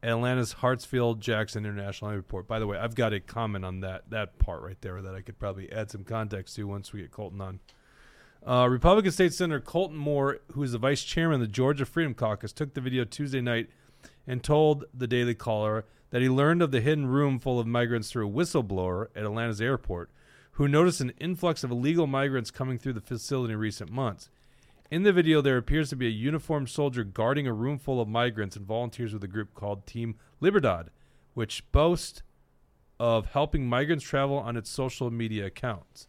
at 0.01 0.09
Atlanta's 0.09 0.55
Hartsfield 0.55 1.19
Jackson 1.19 1.65
International 1.65 2.11
Airport. 2.11 2.47
By 2.47 2.59
the 2.59 2.67
way, 2.67 2.77
I've 2.77 2.95
got 2.95 3.13
a 3.13 3.19
comment 3.19 3.63
on 3.63 3.79
that 3.81 4.09
that 4.09 4.39
part 4.39 4.61
right 4.61 4.79
there 4.81 5.01
that 5.01 5.15
I 5.15 5.21
could 5.21 5.39
probably 5.39 5.71
add 5.71 5.91
some 5.91 6.03
context 6.03 6.55
to 6.55 6.63
once 6.65 6.91
we 6.91 7.01
get 7.01 7.11
Colton 7.11 7.41
on. 7.41 7.59
Uh, 8.45 8.67
Republican 8.69 9.11
State 9.11 9.33
Senator 9.33 9.59
Colton 9.59 9.97
Moore, 9.97 10.39
who 10.51 10.63
is 10.63 10.71
the 10.71 10.77
vice 10.77 11.03
chairman 11.03 11.35
of 11.35 11.41
the 11.41 11.47
Georgia 11.47 11.85
Freedom 11.85 12.13
Caucus, 12.13 12.51
took 12.51 12.73
the 12.73 12.81
video 12.81 13.03
Tuesday 13.03 13.41
night 13.41 13.69
and 14.27 14.43
told 14.43 14.85
the 14.93 15.07
Daily 15.07 15.33
Caller 15.33 15.85
that 16.11 16.21
he 16.21 16.29
learned 16.29 16.61
of 16.61 16.71
the 16.71 16.81
hidden 16.81 17.07
room 17.07 17.39
full 17.39 17.59
of 17.59 17.67
migrants 17.67 18.11
through 18.11 18.27
a 18.27 18.31
whistleblower 18.31 19.07
at 19.15 19.23
Atlanta's 19.23 19.61
airport, 19.61 20.09
who 20.51 20.67
noticed 20.67 21.01
an 21.01 21.13
influx 21.19 21.63
of 21.63 21.71
illegal 21.71 22.07
migrants 22.07 22.51
coming 22.51 22.77
through 22.77 22.93
the 22.93 23.01
facility 23.01 23.53
in 23.53 23.59
recent 23.59 23.91
months. 23.91 24.29
In 24.91 25.03
the 25.03 25.11
video, 25.11 25.41
there 25.41 25.57
appears 25.57 25.89
to 25.89 25.95
be 25.95 26.07
a 26.07 26.11
uniformed 26.11 26.69
soldier 26.69 27.03
guarding 27.03 27.47
a 27.47 27.53
room 27.53 27.79
full 27.79 27.99
of 27.99 28.07
migrants 28.07 28.55
and 28.55 28.65
volunteers 28.65 29.13
with 29.13 29.23
a 29.23 29.27
group 29.27 29.53
called 29.53 29.85
Team 29.85 30.15
Libertad, 30.39 30.91
which 31.33 31.69
boasts 31.71 32.21
of 32.99 33.25
helping 33.31 33.67
migrants 33.67 34.05
travel 34.05 34.37
on 34.37 34.55
its 34.55 34.69
social 34.69 35.11
media 35.11 35.47
accounts. 35.47 36.07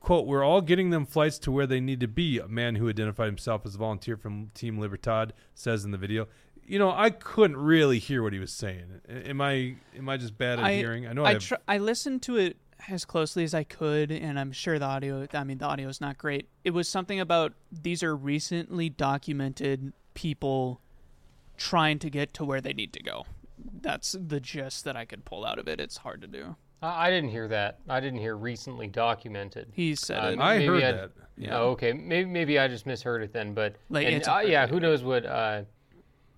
Quote, 0.00 0.26
we're 0.26 0.42
all 0.42 0.60
getting 0.60 0.90
them 0.90 1.06
flights 1.06 1.38
to 1.38 1.52
where 1.52 1.66
they 1.66 1.80
need 1.80 2.00
to 2.00 2.08
be, 2.08 2.38
a 2.38 2.48
man 2.48 2.74
who 2.74 2.88
identified 2.88 3.26
himself 3.26 3.64
as 3.64 3.76
a 3.76 3.78
volunteer 3.78 4.16
from 4.16 4.50
Team 4.52 4.78
Libertad 4.78 5.32
says 5.54 5.84
in 5.84 5.92
the 5.92 5.96
video. 5.96 6.26
You 6.66 6.78
know, 6.78 6.90
I 6.90 7.10
couldn't 7.10 7.56
really 7.56 7.98
hear 7.98 8.22
what 8.22 8.32
he 8.32 8.38
was 8.38 8.52
saying. 8.52 8.84
Am 9.08 9.40
I 9.40 9.76
am 9.96 10.08
I 10.08 10.16
just 10.16 10.38
bad 10.38 10.58
at 10.60 10.70
hearing? 10.72 11.06
I 11.06 11.12
know 11.12 11.24
I, 11.24 11.30
I 11.30 11.32
have, 11.34 11.42
tr- 11.42 11.54
I 11.68 11.78
listened 11.78 12.22
to 12.22 12.36
it 12.36 12.56
as 12.88 13.04
closely 13.04 13.44
as 13.44 13.52
I 13.54 13.64
could, 13.64 14.10
and 14.10 14.38
I'm 14.38 14.52
sure 14.52 14.78
the 14.78 14.84
audio. 14.86 15.26
I 15.32 15.44
mean, 15.44 15.58
the 15.58 15.66
audio 15.66 15.88
is 15.88 16.00
not 16.00 16.18
great. 16.18 16.48
It 16.64 16.70
was 16.70 16.88
something 16.88 17.20
about 17.20 17.52
these 17.70 18.02
are 18.02 18.14
recently 18.16 18.88
documented 18.88 19.92
people 20.14 20.80
trying 21.56 21.98
to 21.98 22.10
get 22.10 22.32
to 22.34 22.44
where 22.44 22.60
they 22.60 22.72
need 22.72 22.92
to 22.94 23.02
go. 23.02 23.26
That's 23.80 24.16
the 24.18 24.40
gist 24.40 24.84
that 24.84 24.96
I 24.96 25.04
could 25.04 25.24
pull 25.24 25.44
out 25.44 25.58
of 25.58 25.68
it. 25.68 25.80
It's 25.80 25.98
hard 25.98 26.20
to 26.22 26.26
do. 26.26 26.56
I, 26.80 27.08
I 27.08 27.10
didn't 27.10 27.30
hear 27.30 27.48
that. 27.48 27.78
I 27.88 28.00
didn't 28.00 28.18
hear 28.20 28.36
recently 28.36 28.86
documented. 28.88 29.68
He 29.72 29.94
said 29.94 30.24
Uh, 30.24 30.28
it. 30.28 30.38
I 30.40 30.58
maybe 30.58 30.66
heard 30.66 30.82
I- 30.84 30.92
that. 30.92 31.10
Yeah. 31.36 31.58
Oh, 31.58 31.70
okay. 31.70 31.92
Maybe 31.92 32.28
maybe 32.28 32.58
I 32.58 32.68
just 32.68 32.84
misheard 32.86 33.22
it 33.22 33.32
then. 33.32 33.54
But 33.54 33.76
Like, 33.88 34.06
and, 34.06 34.26
uh, 34.28 34.42
yeah, 34.44 34.66
who 34.66 34.78
knows 34.80 35.02
what? 35.02 35.24
Uh, 35.24 35.62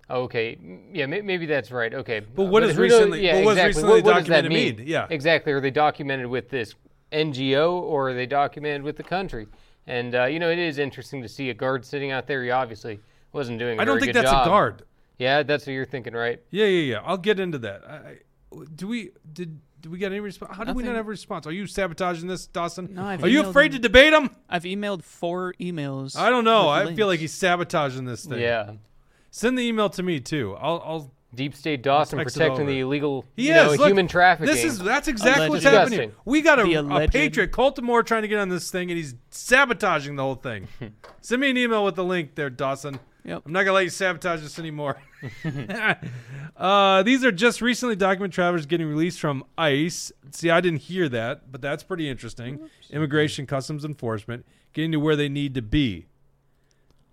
okay, 0.09 0.57
yeah, 0.93 1.05
maybe 1.05 1.45
that's 1.45 1.71
right. 1.71 1.93
Okay, 1.93 2.19
But 2.19 2.43
what 2.45 2.63
Uh, 2.63 2.67
does 2.67 2.75
who 2.75 2.83
knows- 2.87 2.91
recently- 2.93 3.25
Yeah, 3.25 3.33
but 3.35 3.45
what 3.45 3.55
does 3.55 3.65
exactly. 3.65 3.83
recently 3.83 4.01
what, 4.01 4.05
what 4.05 4.19
does 4.19 4.27
that 4.27 4.41
documented 4.43 4.51
mean? 4.51 4.77
mean? 4.77 4.87
Yeah. 4.87 5.07
exactly. 5.09 5.51
Are 5.53 5.59
they 5.61 5.71
documented 5.71 6.27
with 6.27 6.49
this 6.49 6.75
NGO 7.11 7.73
or 7.81 8.09
are 8.09 8.13
they 8.13 8.25
documented 8.25 8.83
with 8.83 8.97
the 8.97 9.03
country? 9.03 9.47
And 9.87 10.15
uh, 10.15 10.25
you 10.25 10.39
know, 10.39 10.49
it 10.49 10.59
is 10.59 10.77
interesting 10.79 11.21
to 11.21 11.29
see 11.29 11.49
a 11.49 11.53
guard 11.53 11.85
sitting 11.85 12.11
out 12.11 12.27
there. 12.27 12.43
He 12.43 12.49
obviously 12.51 12.99
wasn't 13.33 13.59
doing. 13.59 13.79
I 13.79 13.83
I 13.83 13.85
don't 13.85 13.99
think 13.99 14.13
good 14.13 14.21
that's 14.23 14.31
job. 14.31 14.47
a 14.47 14.49
guard. 14.49 14.81
Yeah, 15.17 15.43
that's 15.43 15.65
what 15.67 15.73
you're 15.73 15.85
thinking, 15.85 16.13
right? 16.13 16.41
Yeah, 16.49 16.65
yeah, 16.65 16.93
yeah. 16.95 17.01
I'll 17.05 17.17
get 17.17 17.39
into 17.39 17.59
that. 17.59 17.83
I, 17.87 17.93
I, 17.93 18.17
do 18.75 18.87
we 18.87 19.11
did 19.31 19.59
did 19.81 19.91
we 19.91 19.99
get 19.99 20.11
any 20.11 20.19
response? 20.21 20.57
How 20.57 20.63
did 20.63 20.75
we 20.75 20.81
not 20.81 20.95
have 20.95 21.05
a 21.05 21.09
response? 21.09 21.45
Are 21.45 21.51
you 21.51 21.67
sabotaging 21.67 22.27
this, 22.27 22.47
Dawson? 22.47 22.89
No, 22.95 23.03
I've 23.05 23.23
Are 23.23 23.27
you 23.27 23.41
afraid 23.45 23.67
him. 23.73 23.73
to 23.73 23.79
debate 23.87 24.11
him? 24.13 24.31
I've 24.49 24.63
emailed 24.63 25.03
four 25.03 25.53
emails. 25.61 26.17
I 26.17 26.31
don't 26.31 26.43
know. 26.45 26.67
I 26.67 26.85
links. 26.85 26.97
feel 26.97 27.05
like 27.07 27.19
he's 27.19 27.33
sabotaging 27.33 28.05
this 28.05 28.25
thing. 28.25 28.39
Yeah. 28.39 28.71
Send 29.35 29.57
the 29.57 29.63
email 29.63 29.89
to 29.89 30.01
me 30.01 30.21
too. 30.21 30.55
I'll. 30.61 30.81
I'll 30.85 31.11
Deep 31.33 31.53
State 31.53 31.83
Dawson 31.83 32.17
Text 32.17 32.37
it 32.37 32.39
protecting 32.39 32.61
over. 32.61 32.71
the 32.71 32.79
illegal, 32.79 33.25
he 33.35 33.47
you 33.49 33.53
is 33.53 33.55
know, 33.61 33.71
Look, 33.71 33.87
human 33.89 34.07
trafficking. 34.07 34.55
This 34.55 34.63
is 34.63 34.79
that's 34.79 35.09
exactly 35.09 35.49
what's 35.49 35.65
Allegedly. 35.65 35.97
happening. 35.97 35.99
Disgusting. 36.11 36.21
We 36.31 36.41
got 36.41 36.59
a, 36.59 36.63
The 36.63 36.73
a 36.75 36.81
alleged- 36.81 37.11
patriot, 37.11 37.51
Colton 37.51 37.83
Moore, 37.83 38.03
trying 38.03 38.21
to 38.21 38.29
get 38.29 38.39
on 38.39 38.47
this 38.47 38.71
thing, 38.71 38.89
and 38.89 38.97
he's 38.97 39.15
sabotaging 39.31 40.15
the 40.15 40.23
whole 40.23 40.35
thing. 40.35 40.69
Send 41.21 41.41
me 41.41 41.49
an 41.49 41.57
email 41.57 41.83
with 41.83 41.95
the 41.95 42.05
link 42.05 42.35
there, 42.35 42.49
Dawson. 42.49 43.01
Yep. 43.25 43.41
I'm 43.45 43.51
not 43.51 43.63
gonna 43.63 43.73
let 43.73 43.83
you 43.83 43.89
sabotage 43.89 44.39
this 44.41 44.57
anymore. 44.59 44.95
uh, 46.55 47.03
these 47.03 47.25
are 47.25 47.33
just 47.33 47.61
recently 47.61 47.97
documented 47.97 48.31
travelers 48.33 48.65
getting 48.65 48.87
released 48.87 49.19
from 49.19 49.43
ICE. 49.57 50.13
See, 50.31 50.49
I 50.49 50.61
didn't 50.61 50.83
hear 50.83 51.09
that, 51.09 51.51
but 51.51 51.61
that's 51.61 51.83
pretty 51.83 52.07
interesting. 52.09 52.69
Immigration 52.91 53.45
Customs 53.45 53.83
Enforcement 53.83 54.45
getting 54.71 54.93
to 54.93 55.01
where 55.01 55.17
they 55.17 55.27
need 55.27 55.53
to 55.55 55.61
be. 55.61 56.05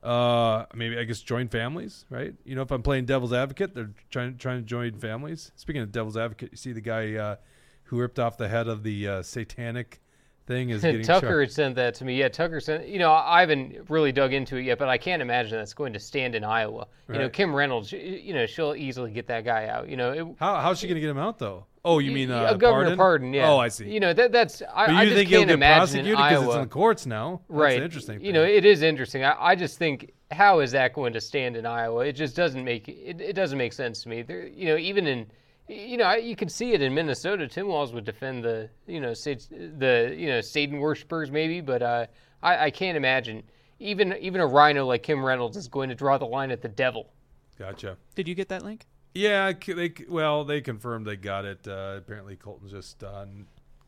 Uh, 0.03 0.67
maybe 0.75 0.99
I 0.99 1.05
guess 1.05 1.21
join 1.21 1.49
families, 1.49 2.05
right? 2.11 2.35
You 2.45 2.57
know, 2.57 2.63
if 2.63 2.73
I'm 2.73 2.83
playing 2.83 3.05
devil's 3.05 3.33
advocate, 3.33 3.75
they're 3.75 3.91
trying 4.11 4.37
trying 4.37 4.61
to 4.61 4.67
join 4.67 4.99
families. 4.99 5.53
Speaking 5.55 5.83
of 5.83 5.93
devil's 5.93 6.17
advocate, 6.17 6.51
you 6.51 6.57
see 6.57 6.73
the 6.73 6.81
guy 6.81 7.15
uh, 7.15 7.37
who 7.85 8.01
ripped 8.01 8.19
off 8.19 8.37
the 8.37 8.49
head 8.49 8.67
of 8.67 8.83
the 8.83 9.07
uh, 9.07 9.23
satanic 9.23 10.01
thing 10.47 10.71
is 10.71 10.83
getting 10.83 11.03
Tucker 11.03 11.41
had 11.41 11.53
sent 11.53 11.77
that 11.77 11.95
to 11.95 12.05
me. 12.05 12.17
Yeah, 12.17 12.29
Tucker 12.29 12.59
sent. 12.59 12.89
You 12.89 12.99
know, 12.99 13.13
I 13.13 13.41
haven't 13.41 13.89
really 13.89 14.11
dug 14.11 14.33
into 14.33 14.57
it 14.57 14.65
yet, 14.65 14.79
but 14.79 14.89
I 14.89 14.99
can't 14.99 15.23
imagine 15.23 15.57
that's 15.57 15.75
going 15.75 15.93
to 15.93 16.01
stand 16.01 16.35
in 16.35 16.43
Iowa. 16.43 16.89
You 17.09 17.19
know, 17.19 17.29
Kim 17.29 17.55
Reynolds. 17.55 17.93
You 17.93 18.35
know, 18.35 18.47
she'll 18.47 18.75
easily 18.75 19.13
get 19.13 19.27
that 19.29 19.45
guy 19.45 19.67
out. 19.67 19.89
You 19.89 19.97
know, 19.97 20.13
it, 20.13 20.27
How 20.39 20.57
how's 20.61 20.79
she 20.79 20.89
gonna 20.89 21.01
get 21.01 21.11
him 21.11 21.19
out 21.19 21.39
though? 21.39 21.67
Oh, 21.85 21.99
you 21.99 22.13
mean 22.13 22.31
uh, 22.31 22.47
a 22.51 22.57
governor 22.57 22.97
pardon? 22.97 22.97
pardon? 22.97 23.35
Yeah. 23.35 23.51
Oh, 23.51 23.59
I 23.59 23.69
see. 23.69 23.91
You 23.91 23.99
know, 23.99 24.13
that 24.13 24.31
that's. 24.31 24.63
I, 24.73 24.87
but 24.87 24.93
you 24.93 24.99
I 24.99 25.05
just 25.05 25.17
think 25.17 25.29
he'll 25.29 25.41
can't 25.41 25.49
get 25.49 25.55
imagine 25.55 25.79
prosecuted 25.81 26.07
in 26.11 26.17
because 26.17 26.43
it's 26.45 26.55
in 26.55 26.61
the 26.61 26.67
courts 26.69 27.07
now? 27.07 27.41
That's 27.49 27.61
right. 27.61 27.79
the 27.79 27.85
interesting. 27.85 28.25
You 28.25 28.33
know, 28.33 28.45
it 28.45 28.65
is 28.65 28.83
interesting. 28.83 29.25
I, 29.25 29.35
I 29.39 29.55
just 29.57 29.79
think 29.79 30.13
how 30.31 30.61
is 30.61 30.71
that 30.73 30.95
going 30.95 31.13
to 31.13 31.21
stand 31.21 31.57
in 31.57 31.67
Iowa? 31.67 32.07
It 32.07 32.13
just 32.13 32.37
doesn't 32.37 32.65
make 32.65 32.89
it. 32.89 33.21
It 33.21 33.33
doesn't 33.35 33.59
make 33.59 33.73
sense 33.73 34.03
to 34.05 34.09
me. 34.09 34.23
There, 34.23 34.47
you 34.47 34.67
know, 34.67 34.77
even 34.77 35.09
in, 35.09 35.27
you 35.69 35.97
know, 35.97 36.05
I- 36.05 36.17
you 36.19 36.37
can 36.37 36.49
see 36.49 36.73
it 36.73 36.83
in 36.83 36.95
Minnesota. 36.95 37.49
Tim 37.49 37.67
Walz 37.67 37.93
would 37.93 38.05
defend 38.05 38.45
the, 38.45 38.71
you 38.87 39.01
know, 39.01 39.13
Sat- 39.13 39.49
the, 39.51 40.15
you 40.17 40.29
know, 40.29 40.41
Satan 40.41 40.79
worshippers 40.79 41.33
maybe, 41.33 41.61
but 41.61 41.83
uh, 41.83 42.07
I, 42.45 42.67
I 42.67 42.71
can't 42.71 42.97
imagine 42.97 43.43
even 43.81 44.13
even 44.21 44.41
a 44.41 44.47
RINO 44.47 44.87
like 44.87 45.03
Kim 45.03 45.25
Reynolds 45.25 45.57
is 45.57 45.67
going 45.67 45.89
to 45.89 45.97
draw 45.97 46.17
the 46.17 46.27
line 46.27 46.53
at 46.53 46.63
the 46.63 46.69
devil. 46.69 47.13
gotcha. 47.59 47.97
Did 48.15 48.29
you 48.29 48.37
get 48.37 48.49
that 48.51 48.63
link? 48.65 48.87
Yeah, 49.15 49.53
they 49.53 49.93
well 50.09 50.45
they 50.45 50.61
confirmed 50.61 51.07
they 51.07 51.17
got 51.17 51.45
it. 51.45 51.67
Uh, 51.69 51.95
apparently, 51.99 52.37
Colton 52.37 52.69
just 52.69 53.03
uh, 53.05 53.27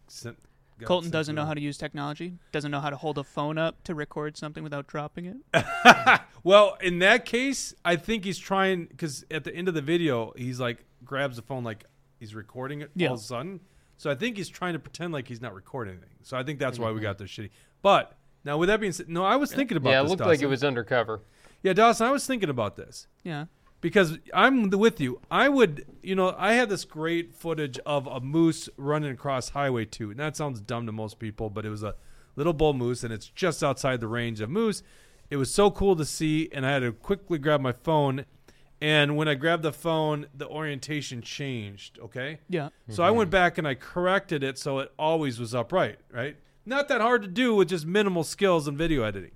sent. 0.07 0.37
got 0.79 0.87
Colton 0.87 1.05
sent 1.07 1.13
doesn't 1.13 1.35
know 1.35 1.45
how 1.47 1.55
to 1.55 1.61
use 1.61 1.79
technology. 1.79 2.35
Doesn't 2.53 2.71
know 2.71 2.81
how 2.81 2.91
to 2.91 2.97
hold 2.97 3.17
a 3.19 3.25
phone 3.25 3.57
up 3.57 3.83
to 3.85 3.95
record 3.95 4.37
something 4.37 4.63
without 4.63 4.87
dropping 4.87 5.27
it. 5.55 5.65
Well, 6.45 6.77
in 6.83 6.99
that 6.99 7.25
case, 7.25 7.75
I 7.87 7.97
think 7.97 8.27
he's 8.27 8.37
trying 8.39 8.85
because 8.85 9.25
at 9.31 9.45
the 9.45 9.55
end 9.57 9.67
of 9.67 9.73
the 9.73 9.81
video, 9.81 10.35
he's 10.37 10.61
like 10.61 10.85
grabs 11.03 11.37
the 11.37 11.43
phone 11.43 11.65
like 11.65 11.85
he's 12.21 12.35
recording 12.35 12.83
it 12.83 12.91
Yeah. 12.95 13.09
all 13.09 13.15
of 13.15 13.21
a 13.21 13.23
sudden. 13.23 13.61
So 13.97 14.11
I 14.11 14.15
think 14.15 14.37
he's 14.37 14.51
trying 14.51 14.75
to 14.75 14.79
pretend 14.79 15.15
like 15.15 15.27
he's 15.27 15.41
not 15.41 15.55
recording 15.55 15.95
anything. 15.95 16.11
So 16.23 16.37
I 16.37 16.43
think 16.43 16.59
that's 16.59 16.79
why 16.79 16.89
we 16.91 16.97
Mm-hmm. 16.97 17.03
got 17.05 17.17
this 17.17 17.31
shitty. 17.31 17.49
But 17.81 18.13
now 18.45 18.59
with 18.59 18.69
that 18.69 18.79
being 18.79 18.93
said, 18.93 19.09
no, 19.09 19.25
I 19.25 19.37
was 19.37 19.55
thinking 19.55 19.79
about 19.79 19.89
yeah, 19.89 20.01
it 20.01 20.03
this. 20.03 20.11
looked 20.11 20.21
like 20.27 20.43
it 20.43 20.47
was 20.47 20.63
undercover. 20.63 21.23
Yeah, 21.63 21.73
Dawson, 21.73 22.07
I 22.07 22.11
was 22.11 22.27
thinking 22.27 22.51
about 22.51 22.77
this 22.77 23.07
Yeah. 23.23 23.47
Because 23.85 24.17
I'm 24.33 24.71
with 24.71 24.99
you. 24.99 25.21
I 25.31 25.51
would, 25.51 25.85
you 26.03 26.15
know, 26.15 26.35
I 26.39 26.55
had 26.55 26.71
this 26.71 26.87
great 26.87 27.35
footage 27.35 27.79
of 27.85 28.07
a 28.07 28.19
moose 28.19 28.71
running 28.79 29.13
across 29.13 29.51
Highway 29.51 29.85
2. 29.85 30.13
And 30.13 30.19
that 30.19 30.39
sounds 30.39 30.63
dumb 30.63 30.87
to 30.87 30.93
most 30.93 31.19
people, 31.19 31.51
but 31.51 31.67
it 31.67 31.69
was 31.69 31.83
a 31.83 31.95
little 32.35 32.55
bull 32.55 32.73
moose 32.73 33.05
and 33.05 33.13
it's 33.13 33.27
just 33.27 33.63
outside 33.63 34.01
the 34.01 34.09
range 34.09 34.41
of 34.41 34.49
moose. 34.49 34.83
It 35.29 35.37
was 35.37 35.53
so 35.53 35.71
cool 35.71 35.97
to 35.97 36.07
see 36.07 36.49
and 36.51 36.65
I 36.65 36.73
had 36.73 36.79
to 36.79 36.93
quickly 36.93 37.37
grab 37.37 37.61
my 37.61 37.73
phone 37.73 38.25
and 38.81 39.19
when 39.19 39.29
I 39.29 39.35
grabbed 39.35 39.63
the 39.63 39.73
phone, 39.73 40.29
the 40.35 40.49
orientation 40.49 41.21
changed, 41.21 41.99
okay? 41.99 42.39
Yeah. 42.49 42.71
So 42.89 43.03
I 43.03 43.11
went 43.11 43.29
back 43.29 43.59
and 43.59 43.69
I 43.69 43.75
corrected 43.75 44.43
it 44.43 44.59
so 44.59 44.79
it 44.79 44.93
always 44.99 45.39
was 45.39 45.55
upright, 45.55 45.99
right? 46.11 46.39
Not 46.65 46.89
that 46.89 47.03
hard 47.03 47.21
to 47.21 47.29
do 47.29 47.55
with 47.55 47.69
just 47.69 47.85
minimal 47.85 48.25
skills 48.25 48.67
in 48.67 48.79
video 48.79 49.03
editing. 49.03 49.33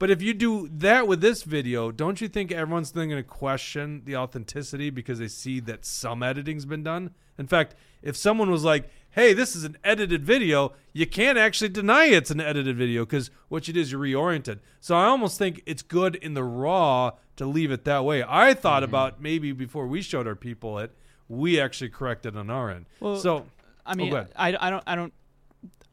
But 0.00 0.10
if 0.10 0.22
you 0.22 0.32
do 0.32 0.66
that 0.72 1.06
with 1.06 1.20
this 1.20 1.42
video, 1.42 1.92
don't 1.92 2.22
you 2.22 2.26
think 2.26 2.50
everyone's 2.50 2.90
then 2.90 3.10
going 3.10 3.22
to 3.22 3.28
question 3.28 4.00
the 4.06 4.16
authenticity 4.16 4.88
because 4.88 5.18
they 5.18 5.28
see 5.28 5.60
that 5.60 5.84
some 5.84 6.22
editing's 6.22 6.64
been 6.64 6.82
done? 6.82 7.10
In 7.38 7.46
fact, 7.46 7.74
if 8.00 8.16
someone 8.16 8.50
was 8.50 8.64
like, 8.64 8.88
"Hey, 9.10 9.34
this 9.34 9.54
is 9.54 9.62
an 9.62 9.76
edited 9.84 10.24
video," 10.24 10.72
you 10.94 11.06
can't 11.06 11.36
actually 11.36 11.68
deny 11.68 12.06
it's 12.06 12.30
an 12.30 12.40
edited 12.40 12.78
video 12.78 13.04
because 13.04 13.30
what 13.48 13.68
you 13.68 13.74
did 13.74 13.80
is 13.80 13.92
you're 13.92 14.00
reoriented. 14.00 14.60
So 14.80 14.96
I 14.96 15.04
almost 15.04 15.36
think 15.36 15.62
it's 15.66 15.82
good 15.82 16.16
in 16.16 16.32
the 16.32 16.44
raw 16.44 17.12
to 17.36 17.44
leave 17.44 17.70
it 17.70 17.84
that 17.84 18.02
way. 18.02 18.24
I 18.26 18.54
thought 18.54 18.82
mm-hmm. 18.82 18.90
about 18.90 19.20
maybe 19.20 19.52
before 19.52 19.86
we 19.86 20.00
showed 20.00 20.26
our 20.26 20.34
people 20.34 20.78
it, 20.78 20.96
we 21.28 21.60
actually 21.60 21.90
corrected 21.90 22.38
on 22.38 22.48
our 22.48 22.70
end. 22.70 22.86
Well, 23.00 23.16
so 23.16 23.44
I 23.84 23.94
mean, 23.94 24.14
oh, 24.14 24.16
ahead. 24.16 24.32
I, 24.34 24.56
I 24.58 24.70
don't 24.70 24.84
I 24.86 24.96
don't 24.96 25.12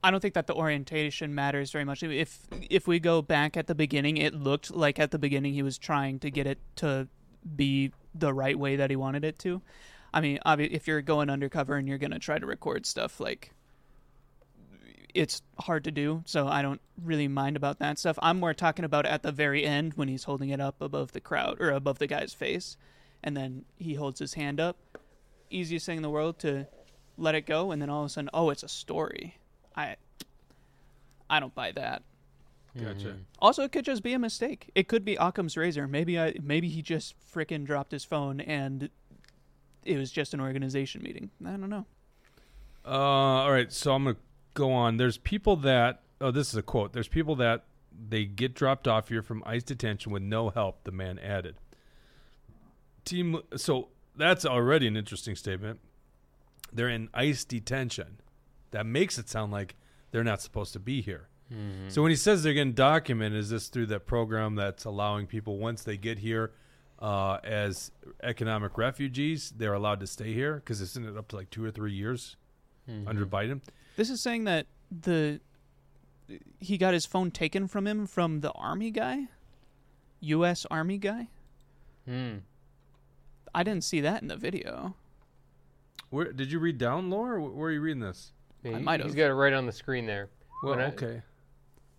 I 0.03 0.11
don't 0.11 0.19
think 0.19 0.35
that 0.35 0.47
the 0.47 0.53
orientation 0.53 1.33
matters 1.33 1.71
very 1.71 1.83
much. 1.83 2.03
If 2.03 2.47
if 2.69 2.87
we 2.87 2.99
go 2.99 3.21
back 3.21 3.57
at 3.57 3.67
the 3.67 3.75
beginning, 3.75 4.17
it 4.17 4.33
looked 4.33 4.71
like 4.71 4.99
at 4.99 5.11
the 5.11 5.19
beginning 5.19 5.53
he 5.53 5.63
was 5.63 5.77
trying 5.77 6.19
to 6.19 6.31
get 6.31 6.47
it 6.47 6.59
to 6.77 7.07
be 7.55 7.91
the 8.13 8.33
right 8.33 8.57
way 8.57 8.75
that 8.75 8.89
he 8.89 8.95
wanted 8.95 9.23
it 9.23 9.39
to. 9.39 9.61
I 10.13 10.21
mean, 10.21 10.39
if 10.45 10.87
you're 10.87 11.01
going 11.01 11.29
undercover 11.29 11.75
and 11.75 11.87
you're 11.87 11.97
gonna 11.97 12.19
try 12.19 12.39
to 12.39 12.45
record 12.45 12.85
stuff, 12.85 13.19
like 13.19 13.51
it's 15.13 15.41
hard 15.59 15.83
to 15.85 15.91
do. 15.91 16.23
So 16.25 16.47
I 16.47 16.61
don't 16.61 16.81
really 17.03 17.27
mind 17.27 17.57
about 17.57 17.79
that 17.79 17.97
stuff. 17.97 18.19
I'm 18.21 18.39
more 18.39 18.53
talking 18.53 18.85
about 18.85 19.05
at 19.05 19.23
the 19.23 19.31
very 19.31 19.65
end 19.65 19.93
when 19.95 20.07
he's 20.07 20.25
holding 20.25 20.49
it 20.49 20.61
up 20.61 20.79
above 20.81 21.11
the 21.13 21.19
crowd 21.19 21.59
or 21.59 21.71
above 21.71 21.99
the 21.99 22.07
guy's 22.07 22.33
face, 22.33 22.77
and 23.23 23.35
then 23.35 23.65
he 23.75 23.95
holds 23.95 24.19
his 24.19 24.35
hand 24.35 24.59
up. 24.59 24.77
Easiest 25.49 25.85
thing 25.85 25.97
in 25.97 26.03
the 26.03 26.09
world 26.09 26.37
to 26.39 26.67
let 27.17 27.35
it 27.35 27.45
go, 27.45 27.71
and 27.71 27.81
then 27.81 27.89
all 27.89 28.01
of 28.01 28.05
a 28.05 28.09
sudden, 28.09 28.29
oh, 28.33 28.51
it's 28.51 28.63
a 28.63 28.69
story. 28.69 29.37
I, 29.78 29.95
I 31.30 31.39
don't 31.39 31.55
buy 31.55 31.71
that. 31.73 32.03
gotcha. 32.78 33.15
Also, 33.39 33.63
it 33.63 33.71
could 33.71 33.86
just 33.86 34.03
be 34.03 34.13
a 34.13 34.19
mistake. 34.19 34.71
It 34.75 34.88
could 34.88 35.05
be 35.05 35.15
Occam's 35.15 35.55
razor. 35.55 35.88
Maybe 35.88 36.19
I, 36.19 36.34
maybe 36.41 36.67
he 36.67 36.82
just 36.82 37.15
frickin' 37.34 37.63
dropped 37.63 37.91
his 37.91 38.03
phone 38.03 38.41
and 38.41 38.89
it 39.86 39.97
was 39.97 40.11
just 40.11 40.34
an 40.34 40.41
organization 40.41 41.01
meeting. 41.01 41.30
I 41.45 41.51
don't 41.51 41.69
know. 41.69 41.86
Uh, 42.86 42.89
all 42.89 43.51
right, 43.51 43.71
so 43.71 43.93
I'm 43.93 44.05
gonna 44.05 44.17
go 44.53 44.71
on. 44.71 44.97
There's 44.97 45.17
people 45.17 45.55
that 45.57 46.01
oh, 46.21 46.32
this 46.32 46.49
is 46.49 46.55
a 46.55 46.61
quote. 46.61 46.93
There's 46.93 47.07
people 47.07 47.36
that 47.38 47.65
they 48.09 48.25
get 48.25 48.53
dropped 48.53 48.88
off 48.88 49.09
here 49.09 49.21
from 49.21 49.43
ICE 49.45 49.63
detention 49.63 50.11
with 50.11 50.23
no 50.23 50.49
help. 50.49 50.84
The 50.84 50.91
man 50.91 51.19
added. 51.19 51.55
Team. 53.05 53.41
So 53.55 53.89
that's 54.15 54.45
already 54.45 54.88
an 54.88 54.97
interesting 54.97 55.36
statement. 55.36 55.80
They're 56.71 56.89
in 56.89 57.09
ICE 57.13 57.43
detention. 57.45 58.19
That 58.78 58.86
makes 58.86 59.17
it 59.17 59.28
sound 59.28 59.51
like 59.51 59.73
they're 60.11 60.23
not 60.23 60.39
supposed 60.39 60.71
to 60.73 60.80
be 60.80 61.01
here. 61.01 61.30
So 61.88 62.03
when 62.03 62.11
he 62.11 62.15
says 62.15 62.43
they're 62.43 62.53
getting 62.53 62.73
documented, 62.73 63.39
is 63.39 63.49
this 63.49 63.69
through 63.69 63.88
that 63.88 64.05
program 64.05 64.53
that's 64.53 64.86
allowing 64.86 65.25
people 65.25 65.57
once 65.57 65.82
they 65.82 65.97
get 65.97 66.19
here 66.19 66.51
uh, 66.99 67.39
as 67.43 67.91
economic 68.21 68.78
refugees, 68.78 69.51
they're 69.57 69.73
allowed 69.73 69.99
to 70.01 70.05
stay 70.05 70.32
here? 70.32 70.57
Because 70.57 70.80
isn't 70.82 71.07
it 71.07 71.17
up 71.17 71.28
to 71.30 71.38
like 71.38 71.49
two 71.49 71.65
or 71.65 71.71
three 71.71 71.93
years 71.93 72.36
under 73.07 73.25
Biden? 73.25 73.61
This 73.95 74.11
is 74.11 74.21
saying 74.21 74.43
that 74.43 74.67
the 74.91 75.39
he 76.59 76.78
got 76.78 76.93
his 76.93 77.07
phone 77.07 77.32
taken 77.32 77.67
from 77.67 77.88
him 77.88 78.05
from 78.05 78.41
the 78.41 78.51
army 78.51 78.91
guy, 78.91 79.28
U.S. 80.19 80.67
Army 80.69 80.99
guy. 80.99 81.30
Hmm. 82.05 82.36
I 83.55 83.63
didn't 83.63 83.86
see 83.86 84.01
that 84.01 84.21
in 84.21 84.28
the 84.28 84.38
video. 84.38 84.93
Where 86.11 86.32
did 86.32 86.51
you 86.51 86.59
read 86.59 86.78
down, 86.78 87.09
Laura? 87.09 87.41
Where, 87.41 87.49
where 87.49 87.69
are 87.69 87.73
you 87.73 87.82
reading 87.82 88.01
this? 88.01 88.34
Yeah, 88.63 88.71
I 88.75 88.77
he- 88.77 88.83
might 88.83 88.99
He's 89.01 89.11
have. 89.11 89.17
got 89.17 89.29
it 89.31 89.33
right 89.35 89.53
on 89.53 89.65
the 89.65 89.71
screen 89.71 90.05
there. 90.05 90.29
Well, 90.63 90.75
When 90.75 90.81
I- 90.85 90.87
okay. 90.89 91.21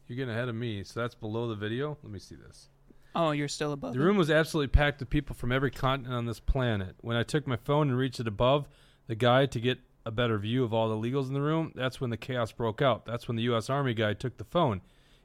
You're 0.06 0.16
getting 0.16 0.32
ahead 0.34 0.48
of 0.48 0.54
me. 0.54 0.82
So 0.84 1.00
that's 1.00 1.14
below 1.14 1.48
the 1.48 1.54
video. 1.54 1.98
Let 2.02 2.10
me 2.10 2.18
see 2.18 2.34
this. 2.34 2.68
Oh, 3.14 3.30
you're 3.32 3.48
still 3.48 3.72
above. 3.72 3.94
The 3.94 4.00
it? 4.00 4.04
room 4.04 4.16
was 4.16 4.30
absolutely 4.30 4.68
packed 4.68 5.00
with 5.00 5.10
people 5.10 5.34
from 5.34 5.52
every 5.52 5.70
continent 5.70 6.14
on 6.14 6.24
this 6.26 6.40
planet. 6.40 6.94
When 7.02 7.16
I 7.16 7.22
took 7.24 7.46
my 7.46 7.56
phone 7.56 7.90
and 7.90 7.98
reached 7.98 8.18
it 8.20 8.26
above 8.28 8.68
the 9.06 9.14
guy 9.14 9.44
to 9.46 9.60
get 9.60 9.78
a 10.06 10.10
better 10.10 10.38
view 10.38 10.64
of 10.64 10.72
all 10.72 10.88
the 10.88 10.94
legals 11.10 11.28
in 11.28 11.34
the 11.34 11.42
room, 11.42 11.72
that's 11.74 12.00
when 12.00 12.08
the 12.10 12.16
chaos 12.16 12.52
broke 12.52 12.80
out. 12.80 13.04
That's 13.04 13.28
when 13.28 13.36
the 13.36 13.42
U.S. 13.44 13.68
Army 13.68 13.92
guy 13.92 14.14
took 14.14 14.38
the 14.38 14.44
phone. 14.44 14.80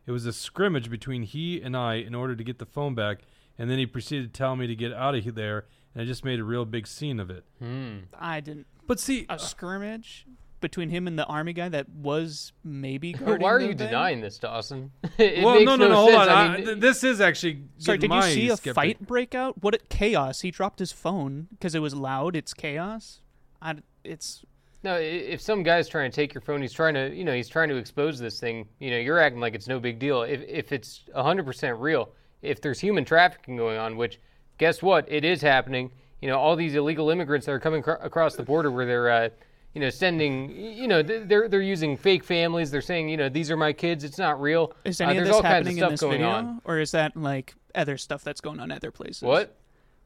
It 0.05 0.11
was 0.11 0.25
a 0.25 0.33
scrimmage 0.33 0.89
between 0.89 1.23
he 1.23 1.61
and 1.61 1.77
I 1.77 1.95
in 1.95 2.13
order 2.13 2.35
to 2.35 2.43
get 2.43 2.59
the 2.59 2.65
phone 2.65 2.93
back, 2.93 3.19
and 3.57 3.69
then 3.69 3.77
he 3.77 3.85
proceeded 3.85 4.33
to 4.33 4.37
tell 4.37 4.57
me 4.57 4.67
to 4.67 4.75
get 4.75 4.91
out 4.91 5.15
of 5.15 5.35
there, 5.35 5.65
and 5.95 6.01
I 6.01 6.05
just 6.05 6.25
made 6.25 6.39
a 6.41 6.43
real 6.43 6.65
big 6.65 6.87
scene 6.87 7.21
of 7.21 7.29
it. 7.29 7.45
Hmm. 7.59 7.99
I 8.19 8.41
didn't. 8.41 8.67
But 8.85 8.99
see, 8.99 9.25
A 9.29 9.39
skirmish. 9.39 10.25
Between 10.63 10.89
him 10.89 11.05
and 11.05 11.19
the 11.19 11.25
army 11.27 11.53
guy 11.53 11.69
that 11.69 11.87
was 11.89 12.51
maybe 12.63 13.13
guarding 13.13 13.43
Why 13.43 13.51
are 13.51 13.59
the 13.59 13.65
you 13.67 13.73
thing? 13.75 13.87
denying 13.89 14.21
this, 14.21 14.39
Dawson? 14.39 14.89
it 15.19 15.43
well, 15.43 15.53
makes 15.53 15.65
no, 15.67 15.75
no, 15.75 15.87
no, 15.89 15.95
hold 15.95 16.09
sense. 16.13 16.21
on. 16.23 16.29
I 16.29 16.41
I- 16.45 16.55
mean, 16.57 16.65
th- 16.65 16.79
this 16.79 17.03
is 17.03 17.21
actually. 17.21 17.65
Sorry, 17.77 17.99
did 17.99 18.09
getting 18.09 18.15
you 18.15 18.21
my 18.21 18.33
see 18.33 18.49
a 18.49 18.57
skeptic. 18.57 18.73
fight 18.73 19.05
break 19.05 19.35
out? 19.35 19.61
What 19.61 19.75
a 19.75 19.79
chaos! 19.89 20.41
He 20.41 20.49
dropped 20.49 20.79
his 20.79 20.91
phone 20.91 21.47
because 21.51 21.75
it 21.75 21.79
was 21.79 21.93
loud. 21.93 22.35
It's 22.35 22.53
chaos. 22.55 23.19
I, 23.61 23.75
it's 24.03 24.43
No, 24.83 24.95
if 24.95 25.39
some 25.39 25.61
guy's 25.63 25.87
trying 25.87 26.09
to 26.11 26.15
take 26.15 26.33
your 26.33 26.41
phone, 26.41 26.61
he's 26.61 26.73
trying 26.73 26.95
to, 26.95 27.13
you 27.15 27.23
know, 27.23 27.33
he's 27.33 27.47
trying 27.47 27.69
to 27.69 27.75
expose 27.77 28.17
this 28.19 28.39
thing. 28.39 28.67
You 28.79 28.89
know, 28.91 28.97
you're 28.97 29.19
acting 29.19 29.39
like 29.39 29.53
it's 29.55 29.67
no 29.67 29.79
big 29.79 29.99
deal. 29.99 30.23
If 30.23 30.41
if 30.47 30.71
it's 30.71 31.03
100% 31.15 31.79
real, 31.79 32.09
if 32.41 32.59
there's 32.61 32.79
human 32.79 33.05
trafficking 33.05 33.55
going 33.57 33.77
on, 33.77 33.95
which 33.97 34.19
guess 34.57 34.81
what, 34.81 35.05
it 35.11 35.23
is 35.23 35.41
happening. 35.41 35.91
You 36.21 36.29
know, 36.29 36.39
all 36.39 36.55
these 36.55 36.73
illegal 36.75 37.09
immigrants 37.09 37.45
that 37.47 37.51
are 37.51 37.59
coming 37.59 37.81
cr- 37.83 37.91
across 38.01 38.35
the 38.37 38.43
border, 38.43 38.71
where 38.71 38.85
they're, 38.85 39.09
uh, 39.11 39.29
you 39.73 39.81
know, 39.81 39.89
sending, 39.89 40.51
you 40.55 40.87
know, 40.87 41.01
they're 41.01 41.47
they're 41.49 41.61
using 41.61 41.97
fake 41.97 42.23
families. 42.23 42.69
They're 42.71 42.81
saying, 42.81 43.09
you 43.09 43.17
know, 43.17 43.29
these 43.29 43.49
are 43.49 43.57
my 43.57 43.73
kids. 43.73 44.03
It's 44.03 44.17
not 44.19 44.39
real. 44.41 44.73
is 44.85 45.01
Uh, 45.01 45.05
any 45.05 45.17
of 45.17 45.25
this 45.25 45.33
all 45.35 45.41
kinds 45.41 45.51
happening 45.67 45.79
of 45.79 45.87
in 45.87 45.91
this 45.93 46.01
going 46.01 46.11
video, 46.13 46.29
on. 46.29 46.61
or 46.65 46.79
is 46.79 46.91
that 46.91 47.17
like 47.17 47.55
other 47.73 47.97
stuff 47.97 48.23
that's 48.23 48.41
going 48.41 48.59
on 48.59 48.71
at 48.71 48.77
other 48.77 48.91
places? 48.91 49.23
What? 49.23 49.57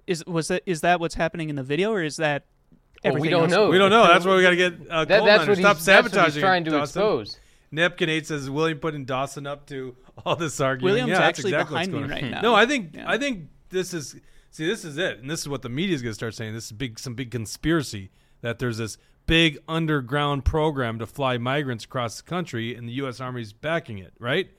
is 0.08 0.26
was 0.26 0.48
that? 0.48 0.64
Is 0.66 0.82
that 0.82 1.00
what's 1.00 1.16
happening 1.16 1.50
in 1.50 1.56
the 1.58 1.64
video, 1.64 1.92
or 1.92 2.02
is 2.02 2.18
that? 2.18 2.46
Well, 3.04 3.18
we 3.18 3.30
don't 3.30 3.44
else? 3.44 3.52
know. 3.52 3.70
We 3.70 3.78
don't 3.78 3.92
know. 3.92 4.08
That's 4.08 4.26
why 4.26 4.36
we 4.36 4.42
got 4.42 4.50
to 4.52 4.56
get 4.56 4.74
uh, 4.90 5.06
That, 5.06 5.24
that's 5.26 5.48
what. 5.48 5.58
Stop 5.58 5.76
he's, 5.78 5.86
that's 5.86 6.04
what 6.04 6.12
sabotaging 6.12 6.34
he's 6.34 6.42
trying 6.42 6.64
to 6.64 6.72
Dawson. 6.72 7.02
expose. 7.02 7.40
Nepkin 7.74 8.08
8 8.08 8.26
says 8.26 8.50
William 8.50 8.80
putting 8.80 9.04
Dawson 9.04 9.46
up 9.46 9.66
to 9.68 9.96
all 10.26 10.38
this 10.38 10.60
arguing. 10.62 10.94
William's 10.94 11.10
yeah, 11.12 11.20
that's 11.20 11.40
actually 11.40 11.52
exactly 11.54 11.74
behind 11.74 11.92
me 11.94 12.04
right 12.04 12.24
on. 12.24 12.32
now. 12.32 12.42
No, 12.42 12.56
I 12.56 12.66
think 12.66 12.96
Yeah. 12.96 13.04
I 13.12 13.18
think 13.18 13.50
this 13.70 13.94
is 13.94 14.16
see 14.50 14.66
this 14.66 14.86
is 14.86 14.98
it, 14.98 15.20
and 15.20 15.30
this 15.30 15.42
is 15.42 15.50
what 15.50 15.62
the 15.62 15.70
media 15.70 15.94
is 15.94 16.02
going 16.02 16.12
to 16.12 16.16
start 16.16 16.34
saying. 16.34 16.54
This 16.54 16.68
is 16.68 16.72
big 16.72 16.98
some 16.98 17.14
big 17.14 17.30
conspiracy 17.30 18.10
that 18.42 18.58
there's 18.60 18.78
this 18.78 18.98
big 19.28 19.60
underground 19.68 20.46
program 20.46 21.00
to 21.00 21.06
fly 21.06 21.38
migrants 21.38 21.86
across 21.86 22.18
the 22.18 22.24
country, 22.24 22.76
and 22.76 22.88
the 22.88 22.94
U.S. 22.94 23.22
Army's 23.22 23.54
backing 23.54 24.00
it. 24.00 24.14
Right? 24.20 24.50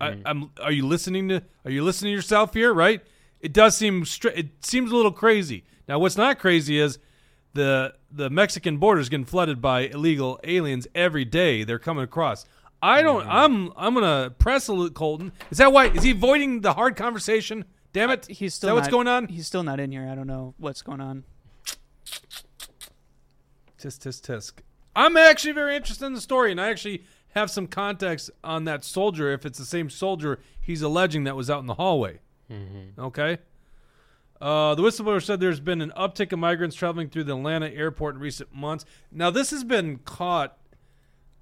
I, 0.00 0.10
mm-hmm. 0.10 0.22
I'm. 0.24 0.50
Are 0.60 0.72
you 0.72 0.86
listening 0.86 1.28
to? 1.28 1.42
Are 1.64 1.70
you 1.70 1.84
listening 1.84 2.12
to 2.12 2.16
yourself 2.16 2.54
here? 2.54 2.72
Right? 2.72 3.02
It 3.40 3.52
does 3.52 3.76
seem 3.76 4.04
stra- 4.04 4.32
it 4.34 4.64
seems 4.64 4.90
a 4.90 4.96
little 4.96 5.12
crazy. 5.12 5.64
Now, 5.88 5.98
what's 5.98 6.16
not 6.16 6.38
crazy 6.38 6.78
is 6.78 6.98
the 7.54 7.94
the 8.10 8.30
Mexican 8.30 8.78
border 8.78 9.00
is 9.00 9.08
getting 9.08 9.26
flooded 9.26 9.60
by 9.60 9.82
illegal 9.82 10.40
aliens 10.44 10.86
every 10.94 11.24
day. 11.24 11.64
They're 11.64 11.78
coming 11.78 12.04
across. 12.04 12.46
I 12.80 13.02
don't. 13.02 13.22
Mm-hmm. 13.22 13.30
I'm. 13.30 13.72
I'm 13.76 13.94
gonna 13.94 14.30
press 14.38 14.68
a 14.68 14.72
little 14.72 14.90
Colton. 14.90 15.32
Is 15.50 15.58
that 15.58 15.72
why? 15.72 15.86
Is 15.88 16.02
he 16.02 16.12
avoiding 16.12 16.60
the 16.60 16.74
hard 16.74 16.96
conversation? 16.96 17.64
Damn 17.92 18.10
it! 18.10 18.26
He's 18.26 18.52
Is 18.52 18.54
still 18.54 18.70
that 18.70 18.74
what's 18.74 18.88
going 18.88 19.08
on? 19.08 19.28
He's 19.28 19.46
still 19.46 19.62
not 19.62 19.80
in 19.80 19.92
here. 19.92 20.08
I 20.10 20.14
don't 20.14 20.26
know 20.26 20.54
what's 20.58 20.82
going 20.82 21.00
on. 21.00 21.24
Tisk 23.82 24.00
tisk 24.00 24.22
tisk. 24.22 24.52
I'm 24.94 25.16
actually 25.16 25.52
very 25.52 25.74
interested 25.74 26.04
in 26.06 26.12
the 26.14 26.20
story, 26.20 26.52
and 26.52 26.60
I 26.60 26.68
actually 26.68 27.04
have 27.30 27.50
some 27.50 27.66
context 27.66 28.30
on 28.44 28.64
that 28.64 28.84
soldier. 28.84 29.32
If 29.32 29.44
it's 29.46 29.58
the 29.58 29.64
same 29.64 29.90
soldier 29.90 30.38
he's 30.60 30.82
alleging 30.82 31.24
that 31.24 31.34
was 31.34 31.50
out 31.50 31.60
in 31.60 31.66
the 31.66 31.74
hallway. 31.74 32.20
Okay. 32.98 33.38
Uh, 34.40 34.74
the 34.74 34.82
whistleblower 34.82 35.22
said 35.22 35.40
there's 35.40 35.60
been 35.60 35.80
an 35.80 35.92
uptick 35.96 36.32
of 36.32 36.38
migrants 36.38 36.76
traveling 36.76 37.08
through 37.08 37.24
the 37.24 37.36
Atlanta 37.36 37.68
airport 37.68 38.16
in 38.16 38.20
recent 38.20 38.54
months. 38.54 38.84
Now, 39.10 39.30
this 39.30 39.50
has 39.50 39.64
been 39.64 39.98
caught. 39.98 40.58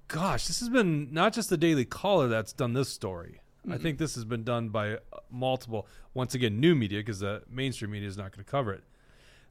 Gosh, 0.07 0.47
this 0.47 0.59
has 0.59 0.69
been 0.69 1.11
not 1.11 1.33
just 1.33 1.49
the 1.49 1.57
Daily 1.57 1.85
Caller 1.85 2.27
that's 2.27 2.53
done 2.53 2.73
this 2.73 2.89
story. 2.89 3.41
I 3.69 3.77
think 3.77 3.99
this 3.99 4.15
has 4.15 4.25
been 4.25 4.43
done 4.43 4.69
by 4.69 4.97
multiple, 5.29 5.87
once 6.15 6.33
again, 6.33 6.59
new 6.59 6.73
media 6.73 6.99
because 6.99 7.19
the 7.19 7.43
mainstream 7.49 7.91
media 7.91 8.07
is 8.07 8.17
not 8.17 8.31
going 8.35 8.43
to 8.43 8.49
cover 8.49 8.73
it. 8.73 8.83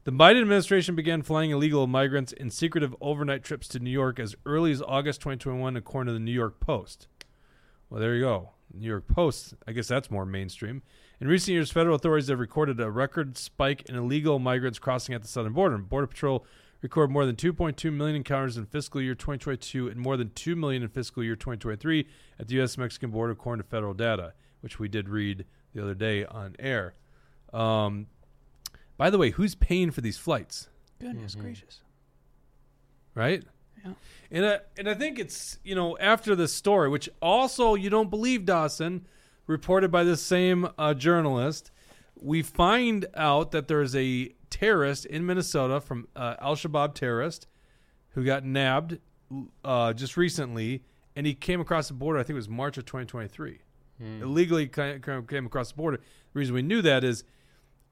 The 0.03 0.11
Biden 0.11 0.41
administration 0.41 0.95
began 0.95 1.21
flying 1.21 1.51
illegal 1.51 1.85
migrants 1.85 2.31
in 2.31 2.49
secretive 2.49 2.95
overnight 3.01 3.43
trips 3.43 3.67
to 3.67 3.79
New 3.79 3.91
York 3.91 4.19
as 4.19 4.35
early 4.47 4.71
as 4.71 4.81
August 4.81 5.19
2021, 5.21 5.77
according 5.77 6.07
to 6.07 6.13
the 6.13 6.19
New 6.19 6.31
York 6.31 6.59
Post. 6.59 7.07
Well, 7.87 7.99
there 7.99 8.15
you 8.15 8.21
go. 8.21 8.49
New 8.73 8.87
York 8.87 9.07
Post. 9.07 9.53
I 9.67 9.73
guess 9.73 9.87
that's 9.87 10.09
more 10.09 10.25
mainstream. 10.25 10.81
In 11.19 11.27
recent 11.27 11.53
years, 11.53 11.69
federal 11.69 11.95
authorities 11.95 12.29
have 12.29 12.39
recorded 12.39 12.79
a 12.79 12.89
record 12.89 13.37
spike 13.37 13.83
in 13.89 13.95
illegal 13.95 14.39
migrants 14.39 14.79
crossing 14.79 15.13
at 15.13 15.21
the 15.21 15.27
southern 15.27 15.53
border. 15.53 15.77
Border 15.77 16.07
Patrol 16.07 16.47
recorded 16.81 17.13
more 17.13 17.27
than 17.27 17.35
2.2 17.35 17.93
million 17.93 18.15
encounters 18.15 18.57
in 18.57 18.65
fiscal 18.65 19.03
year 19.03 19.13
2022 19.13 19.87
and 19.87 19.99
more 19.99 20.17
than 20.17 20.31
2 20.31 20.55
million 20.55 20.81
in 20.81 20.89
fiscal 20.89 21.23
year 21.23 21.35
2023 21.35 22.07
at 22.39 22.47
the 22.47 22.55
U.S. 22.55 22.75
Mexican 22.75 23.11
border, 23.11 23.33
according 23.33 23.61
to 23.61 23.69
federal 23.69 23.93
data, 23.93 24.33
which 24.61 24.79
we 24.79 24.87
did 24.87 25.09
read 25.09 25.45
the 25.75 25.83
other 25.83 25.93
day 25.93 26.25
on 26.25 26.55
air. 26.57 26.95
Um, 27.53 28.07
by 29.01 29.09
the 29.09 29.17
way, 29.17 29.31
who's 29.31 29.55
paying 29.55 29.89
for 29.89 30.01
these 30.01 30.19
flights? 30.19 30.69
Goodness 30.99 31.33
gracious. 31.33 31.79
right? 33.15 33.43
Yeah. 33.83 33.93
And 34.29 34.45
I, 34.45 34.59
and 34.77 34.87
I 34.87 34.93
think 34.93 35.17
it's 35.17 35.57
you 35.63 35.73
know 35.73 35.97
after 35.97 36.35
this 36.35 36.53
story, 36.53 36.87
which 36.87 37.09
also 37.19 37.73
you 37.73 37.89
don't 37.89 38.11
believe 38.11 38.45
Dawson, 38.45 39.07
reported 39.47 39.89
by 39.89 40.03
this 40.03 40.21
same 40.21 40.69
uh, 40.77 40.93
journalist, 40.93 41.71
we 42.15 42.43
find 42.43 43.07
out 43.15 43.49
that 43.53 43.67
there's 43.67 43.95
a 43.95 44.35
terrorist 44.51 45.07
in 45.07 45.25
Minnesota 45.25 45.81
from 45.81 46.07
uh, 46.15 46.35
Al 46.39 46.55
Shabaab 46.55 46.93
terrorist 46.93 47.47
who 48.09 48.23
got 48.23 48.45
nabbed 48.45 48.99
uh, 49.65 49.93
just 49.93 50.15
recently, 50.15 50.83
and 51.15 51.25
he 51.25 51.33
came 51.33 51.59
across 51.59 51.87
the 51.87 51.95
border. 51.95 52.19
I 52.19 52.21
think 52.21 52.35
it 52.35 52.43
was 52.45 52.49
March 52.49 52.77
of 52.77 52.85
2023. 52.85 53.61
Illegally 54.21 54.67
ca- 54.67 54.99
ca- 54.99 55.21
came 55.21 55.47
across 55.47 55.71
the 55.71 55.77
border. 55.77 55.97
The 55.97 56.39
reason 56.39 56.53
we 56.53 56.61
knew 56.61 56.83
that 56.83 57.03
is 57.03 57.23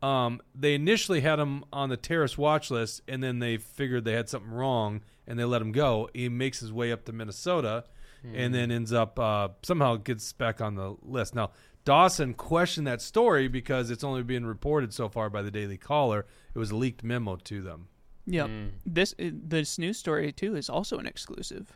um, 0.01 0.41
they 0.55 0.75
initially 0.75 1.21
had 1.21 1.39
him 1.39 1.63
on 1.73 1.89
the 1.89 1.97
terrorist 1.97 2.37
watch 2.37 2.71
list, 2.71 3.01
and 3.07 3.23
then 3.23 3.39
they 3.39 3.57
figured 3.57 4.05
they 4.05 4.13
had 4.13 4.29
something 4.29 4.51
wrong, 4.51 5.01
and 5.27 5.37
they 5.37 5.43
let 5.43 5.61
him 5.61 5.71
go. 5.71 6.09
He 6.13 6.29
makes 6.29 6.59
his 6.59 6.71
way 6.71 6.91
up 6.91 7.05
to 7.05 7.13
Minnesota, 7.13 7.85
and 8.33 8.53
then 8.53 8.69
ends 8.69 8.91
up 8.91 9.17
uh, 9.17 9.49
somehow 9.63 9.95
gets 9.95 10.33
back 10.33 10.59
on 10.59 10.75
the 10.75 10.95
list. 11.01 11.35
Now 11.35 11.51
Dawson 11.85 12.33
questioned 12.33 12.85
that 12.85 13.01
story 13.01 13.47
because 13.47 13.89
it's 13.89 14.03
only 14.03 14.23
being 14.23 14.45
reported 14.45 14.93
so 14.93 15.07
far 15.07 15.29
by 15.29 15.41
the 15.41 15.51
Daily 15.51 15.77
Caller. 15.77 16.25
It 16.53 16.59
was 16.59 16.71
a 16.71 16.75
leaked 16.75 17.03
memo 17.03 17.37
to 17.37 17.61
them. 17.61 17.87
Yep. 18.25 18.49
This 18.85 19.15
uh, 19.19 19.29
this 19.31 19.77
news 19.79 19.97
story 19.97 20.31
too 20.31 20.55
is 20.55 20.69
also 20.69 20.97
an 20.97 21.07
exclusive. 21.07 21.71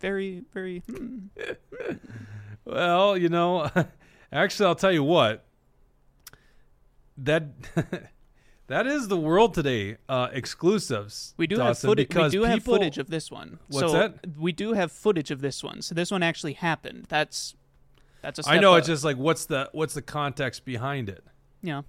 Very 0.00 0.44
very. 0.52 0.82
Hmm. 0.88 1.26
Well, 2.68 3.16
you 3.16 3.30
know, 3.30 3.70
actually, 4.32 4.66
I'll 4.66 4.74
tell 4.74 4.92
you 4.92 5.02
what. 5.02 5.46
That 7.18 7.48
that 8.68 8.86
is 8.86 9.08
the 9.08 9.16
world 9.16 9.54
today. 9.54 9.96
Uh, 10.08 10.28
exclusives. 10.32 11.34
We 11.36 11.46
do 11.46 11.56
Dawson, 11.56 11.68
have 11.68 11.78
footage. 11.78 12.04
We 12.04 12.14
because 12.14 12.32
do 12.32 12.42
have 12.44 12.62
footage 12.62 12.98
of 12.98 13.10
this 13.10 13.30
one. 13.30 13.58
What's 13.68 13.92
so 13.92 13.98
that? 13.98 14.36
We 14.38 14.52
do 14.52 14.72
have 14.72 14.92
footage 14.92 15.30
of 15.30 15.40
this 15.40 15.62
one. 15.62 15.82
So 15.82 15.94
this 15.94 16.10
one 16.10 16.22
actually 16.22 16.54
happened. 16.54 17.06
That's 17.08 17.54
that's 18.22 18.38
a. 18.38 18.42
Step 18.44 18.54
I 18.54 18.58
know 18.58 18.74
up. 18.74 18.78
it's 18.78 18.86
just 18.86 19.04
like 19.04 19.16
what's 19.16 19.46
the 19.46 19.68
what's 19.72 19.94
the 19.94 20.02
context 20.02 20.64
behind 20.64 21.08
it? 21.08 21.24
yeah. 21.62 21.82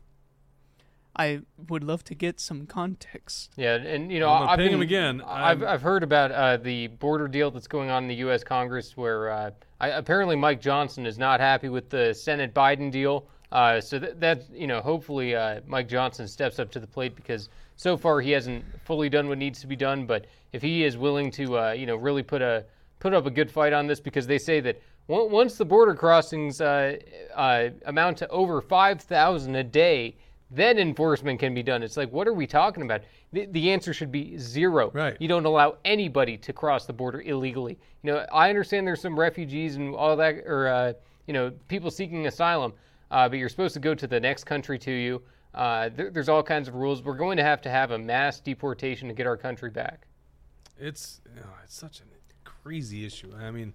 I 1.16 1.42
would 1.68 1.84
love 1.84 2.06
to 2.06 2.16
get 2.16 2.40
some 2.40 2.66
context. 2.66 3.52
Yeah, 3.58 3.76
and 3.76 4.10
you 4.10 4.22
know, 4.22 4.30
I'm 4.30 4.42
gonna 4.42 4.52
I've 4.52 4.58
been, 4.58 4.74
him 4.74 4.82
again. 4.82 5.22
I've 5.22 5.62
I'm- 5.62 5.68
I've 5.68 5.82
heard 5.82 6.02
about 6.02 6.32
uh, 6.32 6.56
the 6.56 6.88
border 6.88 7.28
deal 7.28 7.52
that's 7.52 7.68
going 7.68 7.90
on 7.90 8.04
in 8.04 8.08
the 8.08 8.16
U.S. 8.16 8.42
Congress, 8.42 8.96
where 8.96 9.30
uh, 9.30 9.52
I, 9.82 9.90
apparently 9.90 10.38
Mike 10.38 10.62
Johnson 10.62 11.06
is 11.06 11.18
not 11.18 11.42
happy 11.42 11.68
with 11.68 11.90
the 11.90 12.14
Senate 12.14 12.54
Biden 12.54 12.90
deal. 12.90 13.28
Uh, 13.52 13.82
so 13.82 13.98
that, 14.00 14.20
that 14.20 14.44
you 14.54 14.68
know, 14.68 14.82
hopefully 14.82 15.36
uh, 15.36 15.62
Mike 15.66 15.88
Johnson 15.88 16.28
steps 16.28 16.60
up 16.60 16.72
to 16.72 16.80
the 16.80 16.88
plate 16.88 17.16
because 17.16 17.50
so 17.76 17.98
far 17.98 18.22
he 18.22 18.32
hasn't 18.32 18.64
fully 18.86 19.10
done 19.10 19.28
what 19.28 19.38
needs 19.38 19.60
to 19.62 19.68
be 19.68 19.76
done. 19.76 20.06
But 20.06 20.26
if 20.54 20.62
he 20.62 20.84
is 20.84 20.98
willing 20.98 21.32
to, 21.32 21.58
uh, 21.58 21.72
you 21.72 21.86
know, 21.86 21.96
really 21.96 22.24
put 22.24 22.42
a 22.42 22.66
put 23.00 23.14
up 23.14 23.26
a 23.26 23.32
good 23.32 23.50
fight 23.50 23.74
on 23.74 23.88
this, 23.88 24.00
because 24.00 24.28
they 24.28 24.38
say 24.38 24.60
that 24.60 24.82
on- 25.08 25.32
once 25.32 25.56
the 25.56 25.66
border 25.66 25.96
crossings 25.96 26.62
uh, 26.62 26.98
uh, 27.34 27.70
amount 27.86 28.18
to 28.18 28.28
over 28.28 28.62
five 28.62 29.02
thousand 29.02 29.56
a 29.56 29.64
day 29.64 30.16
then 30.52 30.80
enforcement 30.80 31.40
can 31.40 31.54
be 31.54 31.62
done. 31.62 31.84
It's 31.84 31.98
like, 31.98 32.12
what 32.12 32.28
are 32.28 32.34
we 32.34 32.48
talking 32.48 32.84
about? 32.84 33.02
The, 33.32 33.46
the 33.48 33.72
answer 33.72 33.94
should 33.94 34.12
be 34.12 34.38
zero. 34.38 34.90
Right. 34.92 35.16
You 35.20 35.28
don't 35.28 35.46
allow 35.46 35.78
anybody 35.86 36.38
to 36.38 36.54
cross 36.54 36.86
the 36.86 36.94
border 36.94 37.22
illegally. 37.22 37.78
You 38.02 38.12
know, 38.12 38.26
I 38.34 38.50
understand 38.50 38.88
there's 38.88 39.02
some 39.02 39.20
refugees 39.20 39.76
and 39.76 39.94
all 39.94 40.16
that, 40.16 40.38
or 40.46 40.68
uh, 40.68 40.94
you 41.28 41.34
know, 41.34 41.52
people 41.68 41.92
seeking 41.92 42.26
asylum, 42.26 42.74
but 43.10 43.34
you're 43.34 43.50
supposed 43.50 43.74
to 43.74 43.80
go 43.80 43.94
to 43.96 44.08
the 44.08 44.20
next 44.20 44.46
country 44.46 44.78
to 44.80 44.92
you. 44.92 45.22
Uh, 45.54 45.90
there, 45.90 46.12
there's 46.12 46.30
all 46.30 46.44
kinds 46.44 46.68
of 46.68 46.76
rules. 46.76 47.02
We're 47.02 47.16
going 47.16 47.38
to 47.38 47.44
have 47.44 47.62
to 47.64 47.70
have 47.70 47.92
a 47.92 47.98
mass 47.98 48.40
deportation 48.40 49.08
to 49.08 49.14
get 49.14 49.26
our 49.26 49.38
country 49.38 49.70
back. 49.72 50.08
It's 50.80 51.22
oh, 51.38 51.42
it's 51.64 51.76
such 51.76 52.00
a 52.02 52.04
crazy 52.48 53.06
issue. 53.06 53.34
I 53.38 53.52
mean, 53.52 53.74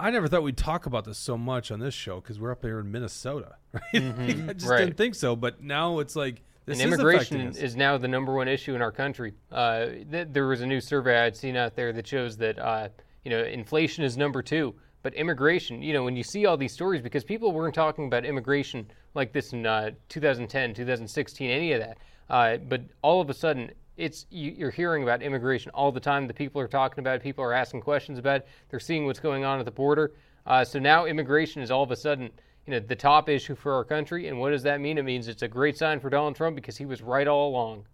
I 0.00 0.10
never 0.10 0.26
thought 0.26 0.42
we'd 0.42 0.56
talk 0.56 0.86
about 0.86 1.04
this 1.04 1.16
so 1.18 1.38
much 1.38 1.70
on 1.70 1.78
this 1.78 1.94
show 1.94 2.20
because 2.20 2.40
we're 2.40 2.50
up 2.50 2.62
here 2.64 2.80
in 2.80 2.90
Minnesota, 2.90 3.54
right? 3.72 3.82
Like, 3.94 4.48
I 4.48 4.52
just 4.52 4.66
Right. 4.68 4.78
didn't 4.80 4.96
think 4.96 5.14
so, 5.14 5.36
but 5.36 5.62
now 5.62 6.00
it's 6.00 6.16
like 6.16 6.42
this 6.66 6.80
and 6.80 6.92
immigration 6.92 7.48
us. 7.48 7.56
is 7.56 7.76
now 7.76 7.96
the 7.98 8.08
number 8.08 8.34
one 8.34 8.48
issue 8.48 8.74
in 8.74 8.82
our 8.82 8.92
country. 8.92 9.32
Uh, 9.50 9.86
th- 10.10 10.28
there 10.32 10.46
was 10.48 10.60
a 10.60 10.66
new 10.66 10.80
survey 10.80 11.20
I'd 11.20 11.36
seen 11.36 11.56
out 11.56 11.76
there 11.76 11.92
that 11.92 12.06
shows 12.06 12.36
that 12.38 12.58
uh, 12.58 12.88
you 13.24 13.30
know 13.30 13.42
inflation 13.44 14.02
is 14.04 14.16
number 14.16 14.42
two, 14.42 14.74
but 15.02 15.14
immigration. 15.14 15.82
You 15.82 15.92
know, 15.92 16.04
when 16.04 16.16
you 16.16 16.22
see 16.22 16.46
all 16.46 16.56
these 16.56 16.72
stories, 16.72 17.02
because 17.02 17.24
people 17.24 17.52
weren't 17.52 17.74
talking 17.74 18.06
about 18.06 18.24
immigration 18.24 18.90
like 19.14 19.32
this 19.32 19.52
in 19.52 19.66
uh, 19.66 19.90
2010, 20.08 20.74
2016, 20.74 21.50
any 21.50 21.72
of 21.72 21.80
that. 21.80 21.98
Uh, 22.30 22.56
but 22.56 22.82
all 23.02 23.20
of 23.20 23.28
a 23.28 23.34
sudden, 23.34 23.70
it's 23.96 24.26
you, 24.30 24.52
you're 24.56 24.70
hearing 24.70 25.02
about 25.02 25.22
immigration 25.22 25.70
all 25.74 25.92
the 25.92 26.00
time. 26.00 26.26
The 26.26 26.34
people 26.34 26.60
are 26.60 26.68
talking 26.68 27.00
about 27.00 27.16
it. 27.16 27.22
People 27.22 27.44
are 27.44 27.52
asking 27.52 27.82
questions 27.82 28.18
about 28.18 28.36
it. 28.36 28.48
They're 28.70 28.80
seeing 28.80 29.06
what's 29.06 29.20
going 29.20 29.44
on 29.44 29.58
at 29.58 29.64
the 29.64 29.70
border. 29.70 30.12
Uh, 30.46 30.64
so 30.64 30.78
now 30.78 31.04
immigration 31.04 31.62
is 31.62 31.70
all 31.70 31.82
of 31.82 31.90
a 31.90 31.96
sudden, 31.96 32.30
you 32.66 32.72
know, 32.72 32.80
the 32.80 32.96
top 32.96 33.28
issue 33.28 33.54
for 33.54 33.74
our 33.74 33.84
country. 33.84 34.28
And 34.28 34.38
what 34.38 34.50
does 34.50 34.62
that 34.62 34.80
mean? 34.80 34.98
It 34.98 35.04
means 35.04 35.28
it's 35.28 35.42
a 35.42 35.48
great 35.48 35.76
sign 35.76 36.00
for 36.00 36.10
Donald 36.10 36.36
Trump 36.36 36.56
because 36.56 36.76
he 36.76 36.86
was 36.86 37.02
right 37.02 37.28
all 37.28 37.50
along. 37.50 37.84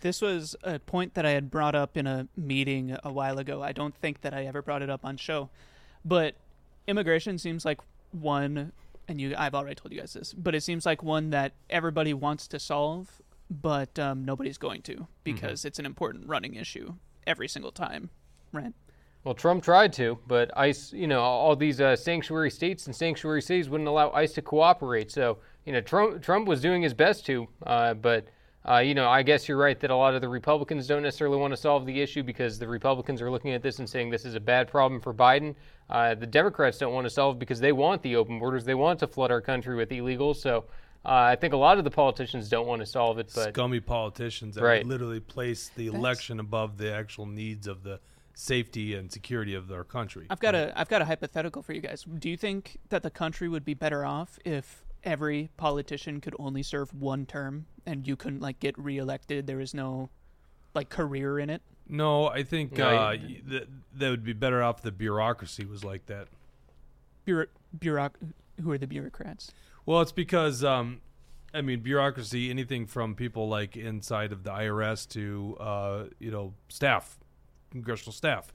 This 0.00 0.20
was 0.20 0.54
a 0.62 0.78
point 0.78 1.14
that 1.14 1.24
I 1.24 1.30
had 1.30 1.50
brought 1.50 1.74
up 1.74 1.96
in 1.96 2.06
a 2.06 2.28
meeting 2.36 2.94
a 3.02 3.10
while 3.10 3.38
ago. 3.38 3.62
I 3.62 3.72
don't 3.72 3.94
think 3.96 4.20
that 4.20 4.34
I 4.34 4.44
ever 4.44 4.60
brought 4.60 4.82
it 4.82 4.90
up 4.90 5.04
on 5.04 5.16
show, 5.16 5.48
but 6.04 6.34
immigration 6.86 7.38
seems 7.38 7.64
like 7.64 7.80
one, 8.12 8.72
and 9.08 9.20
you 9.20 9.34
I've 9.36 9.54
already 9.54 9.74
told 9.74 9.92
you 9.92 10.00
guys 10.00 10.12
this, 10.12 10.32
but 10.32 10.54
it 10.54 10.62
seems 10.62 10.86
like 10.86 11.02
one 11.02 11.30
that 11.30 11.52
everybody 11.70 12.14
wants 12.14 12.46
to 12.48 12.58
solve, 12.58 13.22
but 13.50 13.98
um, 13.98 14.24
nobody's 14.24 14.58
going 14.58 14.82
to 14.82 15.06
because 15.24 15.60
mm-hmm. 15.60 15.68
it's 15.68 15.78
an 15.78 15.86
important 15.86 16.26
running 16.28 16.54
issue 16.54 16.94
every 17.26 17.48
single 17.48 17.72
time, 17.72 18.10
right? 18.52 18.72
Well, 19.24 19.34
Trump 19.34 19.64
tried 19.64 19.94
to, 19.94 20.18
but 20.26 20.50
ICE, 20.56 20.92
you 20.92 21.06
know, 21.06 21.20
all 21.20 21.56
these 21.56 21.80
uh, 21.80 21.96
sanctuary 21.96 22.50
states 22.50 22.86
and 22.86 22.94
sanctuary 22.94 23.40
cities 23.40 23.70
wouldn't 23.70 23.88
allow 23.88 24.10
ICE 24.10 24.30
to 24.34 24.42
cooperate. 24.42 25.10
So, 25.10 25.38
you 25.64 25.72
know, 25.72 25.80
Trump 25.80 26.22
Trump 26.22 26.46
was 26.46 26.60
doing 26.60 26.82
his 26.82 26.92
best 26.92 27.24
to, 27.26 27.48
uh, 27.66 27.94
but 27.94 28.28
uh, 28.68 28.78
you 28.78 28.94
know, 28.94 29.08
I 29.08 29.22
guess 29.22 29.46
you're 29.46 29.58
right 29.58 29.78
that 29.80 29.90
a 29.90 29.96
lot 29.96 30.14
of 30.14 30.22
the 30.22 30.28
Republicans 30.28 30.86
don't 30.86 31.02
necessarily 31.02 31.36
want 31.36 31.52
to 31.52 31.56
solve 31.56 31.84
the 31.84 32.00
issue 32.00 32.22
because 32.22 32.58
the 32.58 32.68
Republicans 32.68 33.20
are 33.20 33.30
looking 33.30 33.52
at 33.52 33.62
this 33.62 33.78
and 33.78 33.88
saying 33.88 34.10
this 34.10 34.24
is 34.24 34.34
a 34.34 34.40
bad 34.40 34.68
problem 34.68 35.00
for 35.00 35.12
Biden. 35.12 35.54
Uh, 35.88 36.14
the 36.14 36.26
Democrats 36.26 36.78
don't 36.78 36.92
want 36.92 37.04
to 37.04 37.10
solve 37.10 37.38
because 37.38 37.60
they 37.60 37.72
want 37.72 38.02
the 38.02 38.16
open 38.16 38.38
borders. 38.38 38.64
They 38.64 38.74
want 38.74 38.98
to 39.00 39.06
flood 39.06 39.30
our 39.30 39.40
country 39.40 39.76
with 39.76 39.90
illegals. 39.90 40.36
So 40.36 40.64
uh, 41.04 41.10
I 41.10 41.36
think 41.36 41.52
a 41.52 41.58
lot 41.58 41.78
of 41.78 41.84
the 41.84 41.90
politicians 41.90 42.48
don't 42.48 42.66
want 42.66 42.80
to 42.80 42.86
solve 42.86 43.18
it. 43.18 43.30
But 43.34 43.54
scummy 43.54 43.80
politicians 43.80 44.54
that 44.54 44.62
right. 44.62 44.86
literally 44.86 45.20
place 45.20 45.70
the 45.76 45.88
That's... 45.88 45.98
election 45.98 46.40
above 46.40 46.78
the 46.78 46.92
actual 46.92 47.26
needs 47.26 47.66
of 47.66 47.82
the 47.82 48.00
safety 48.36 48.94
and 48.94 49.12
security 49.12 49.54
of 49.54 49.70
our 49.70 49.84
country. 49.84 50.26
I've 50.30 50.40
got 50.40 50.54
right. 50.54 50.68
a 50.68 50.80
I've 50.80 50.88
got 50.88 51.02
a 51.02 51.04
hypothetical 51.04 51.62
for 51.62 51.72
you 51.72 51.80
guys. 51.80 52.04
Do 52.18 52.28
you 52.28 52.36
think 52.36 52.78
that 52.88 53.02
the 53.02 53.10
country 53.10 53.48
would 53.48 53.64
be 53.64 53.74
better 53.74 54.04
off 54.04 54.38
if 54.44 54.84
every 55.04 55.50
politician 55.56 56.20
could 56.20 56.34
only 56.38 56.62
serve 56.62 56.92
one 56.94 57.26
term 57.26 57.66
and 57.86 58.06
you 58.08 58.16
couldn't 58.16 58.40
like 58.40 58.58
get 58.58 58.76
reelected. 58.78 59.46
There 59.46 59.58
was 59.58 59.74
no 59.74 60.10
like 60.74 60.88
career 60.88 61.38
in 61.38 61.50
it. 61.50 61.62
No, 61.88 62.28
I 62.28 62.42
think 62.42 62.78
uh, 62.78 63.16
that 63.46 63.66
that 63.96 64.10
would 64.10 64.24
be 64.24 64.32
better 64.32 64.62
off. 64.62 64.78
if 64.78 64.84
The 64.84 64.92
bureaucracy 64.92 65.64
was 65.64 65.84
like 65.84 66.06
that. 66.06 66.28
Bureau, 67.24 67.46
bureauc- 67.78 68.32
who 68.62 68.70
are 68.70 68.78
the 68.78 68.86
bureaucrats? 68.86 69.52
Well, 69.86 70.00
it's 70.00 70.12
because 70.12 70.64
um, 70.64 71.00
I 71.52 71.60
mean 71.60 71.80
bureaucracy. 71.80 72.50
Anything 72.50 72.86
from 72.86 73.14
people 73.14 73.48
like 73.48 73.76
inside 73.76 74.32
of 74.32 74.44
the 74.44 74.50
IRS 74.50 75.08
to 75.10 75.56
uh, 75.60 76.04
you 76.18 76.30
know 76.30 76.54
staff, 76.68 77.18
congressional 77.70 78.12
staff. 78.12 78.52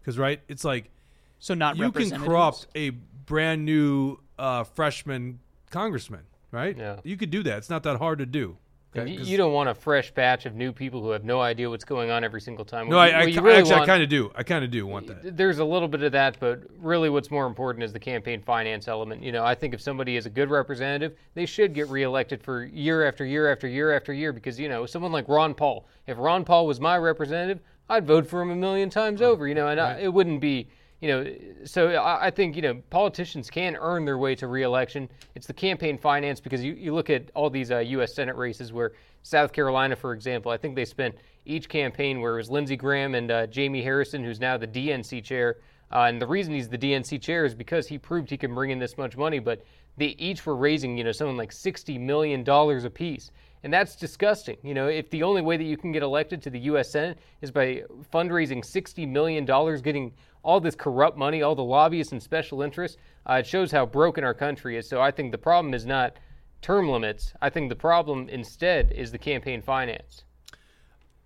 Because 0.00 0.18
right, 0.18 0.40
it's 0.48 0.64
like 0.64 0.90
so 1.38 1.54
not 1.54 1.76
you 1.76 1.92
can 1.92 2.10
corrupt 2.10 2.68
a 2.74 2.90
brand 2.90 3.64
new 3.64 4.18
uh, 4.38 4.64
freshman 4.64 5.40
congressman, 5.70 6.22
right? 6.50 6.76
Yeah. 6.76 7.00
You 7.04 7.16
could 7.16 7.30
do 7.30 7.42
that. 7.42 7.58
It's 7.58 7.70
not 7.70 7.82
that 7.82 7.98
hard 7.98 8.18
to 8.20 8.26
do. 8.26 8.56
Okay? 8.98 9.10
You, 9.10 9.20
you, 9.20 9.36
don't 9.36 9.52
want 9.52 9.68
a 9.68 9.74
fresh 9.74 10.10
batch 10.10 10.46
of 10.46 10.54
new 10.54 10.72
people 10.72 11.02
who 11.02 11.10
have 11.10 11.24
no 11.24 11.40
idea 11.40 11.68
what's 11.68 11.84
going 11.84 12.10
on 12.10 12.24
every 12.24 12.40
single 12.40 12.64
time. 12.64 12.88
No, 12.88 12.98
I, 12.98 13.08
I, 13.08 13.24
really 13.24 13.54
actually, 13.54 13.72
want, 13.72 13.82
I 13.82 13.86
kind 13.86 14.02
of 14.02 14.08
do. 14.08 14.30
I 14.34 14.42
kind 14.42 14.64
of 14.64 14.70
do 14.70 14.86
want 14.86 15.06
that. 15.06 15.36
There's 15.36 15.58
a 15.58 15.64
little 15.64 15.88
bit 15.88 16.02
of 16.02 16.12
that, 16.12 16.38
but 16.40 16.62
really, 16.80 17.10
what's 17.10 17.30
more 17.30 17.46
important 17.46 17.84
is 17.84 17.92
the 17.92 18.00
campaign 18.00 18.42
finance 18.42 18.88
element. 18.88 19.22
You 19.22 19.32
know, 19.32 19.44
I 19.44 19.54
think 19.54 19.74
if 19.74 19.80
somebody 19.80 20.16
is 20.16 20.26
a 20.26 20.30
good 20.30 20.50
representative, 20.50 21.16
they 21.34 21.46
should 21.46 21.74
get 21.74 21.88
reelected 21.88 22.42
for 22.42 22.64
year 22.64 23.06
after 23.06 23.24
year 23.24 23.50
after 23.50 23.68
year 23.68 23.94
after 23.94 24.12
year 24.12 24.32
because 24.32 24.58
you 24.58 24.68
know, 24.68 24.86
someone 24.86 25.12
like 25.12 25.28
Ron 25.28 25.54
Paul. 25.54 25.86
If 26.06 26.18
Ron 26.18 26.44
Paul 26.44 26.66
was 26.66 26.80
my 26.80 26.96
representative, 26.96 27.60
I'd 27.88 28.06
vote 28.06 28.26
for 28.26 28.40
him 28.40 28.50
a 28.50 28.56
million 28.56 28.90
times 28.90 29.22
oh, 29.22 29.30
over. 29.30 29.46
You 29.46 29.54
know, 29.54 29.68
and 29.68 29.80
right. 29.80 29.96
I, 29.96 30.00
it 30.00 30.12
wouldn't 30.12 30.40
be 30.40 30.68
you 31.00 31.08
know, 31.08 31.34
so 31.64 32.02
I, 32.02 32.30
think 32.30 32.56
you 32.56 32.62
know 32.62 32.80
politicians 32.88 33.50
can 33.50 33.76
earn 33.76 34.06
their 34.06 34.16
way 34.16 34.34
to 34.36 34.46
reelection. 34.46 35.08
It's 35.34 35.46
the 35.46 35.52
campaign 35.52 35.98
finance 35.98 36.40
because 36.40 36.64
you, 36.64 36.72
you 36.72 36.94
look 36.94 37.10
at 37.10 37.30
all 37.34 37.50
these 37.50 37.70
uh, 37.70 37.78
U.S. 37.78 38.14
Senate 38.14 38.36
races 38.36 38.72
where 38.72 38.92
South 39.22 39.52
Carolina, 39.52 39.94
for 39.94 40.14
example, 40.14 40.50
I 40.50 40.56
think 40.56 40.74
they 40.74 40.86
spent 40.86 41.14
each 41.44 41.68
campaign 41.68 42.20
where 42.20 42.34
it 42.34 42.36
was 42.38 42.50
Lindsey 42.50 42.76
Graham 42.76 43.14
and 43.14 43.30
uh, 43.30 43.46
Jamie 43.46 43.82
Harrison, 43.82 44.24
who's 44.24 44.40
now 44.40 44.56
the 44.56 44.66
DNC 44.66 45.22
chair. 45.22 45.58
Uh, 45.92 46.06
and 46.08 46.20
the 46.20 46.26
reason 46.26 46.54
he's 46.54 46.68
the 46.68 46.78
DNC 46.78 47.20
chair 47.20 47.44
is 47.44 47.54
because 47.54 47.86
he 47.86 47.98
proved 47.98 48.30
he 48.30 48.36
can 48.36 48.54
bring 48.54 48.70
in 48.70 48.78
this 48.78 48.96
much 48.96 49.16
money. 49.16 49.38
But 49.38 49.64
they 49.98 50.16
each 50.18 50.46
were 50.46 50.56
raising, 50.56 50.96
you 50.96 51.04
know, 51.04 51.12
something 51.12 51.36
like 51.36 51.52
sixty 51.52 51.98
million 51.98 52.42
dollars 52.42 52.84
apiece. 52.84 53.30
And 53.66 53.72
that's 53.72 53.96
disgusting. 53.96 54.58
You 54.62 54.74
know, 54.74 54.86
if 54.86 55.10
the 55.10 55.24
only 55.24 55.42
way 55.42 55.56
that 55.56 55.64
you 55.64 55.76
can 55.76 55.90
get 55.90 56.04
elected 56.04 56.40
to 56.42 56.50
the 56.50 56.58
U.S. 56.70 56.88
Senate 56.88 57.18
is 57.40 57.50
by 57.50 57.82
fundraising 58.12 58.64
$60 58.64 59.08
million, 59.08 59.44
getting 59.82 60.12
all 60.44 60.60
this 60.60 60.76
corrupt 60.76 61.18
money, 61.18 61.42
all 61.42 61.56
the 61.56 61.64
lobbyists 61.64 62.12
and 62.12 62.22
special 62.22 62.62
interests, 62.62 62.96
uh, 63.28 63.38
it 63.40 63.46
shows 63.48 63.72
how 63.72 63.84
broken 63.84 64.22
our 64.22 64.34
country 64.34 64.76
is. 64.76 64.88
So 64.88 65.00
I 65.00 65.10
think 65.10 65.32
the 65.32 65.38
problem 65.38 65.74
is 65.74 65.84
not 65.84 66.16
term 66.62 66.88
limits. 66.88 67.32
I 67.42 67.50
think 67.50 67.68
the 67.68 67.74
problem 67.74 68.28
instead 68.28 68.92
is 68.92 69.10
the 69.10 69.18
campaign 69.18 69.62
finance. 69.62 70.22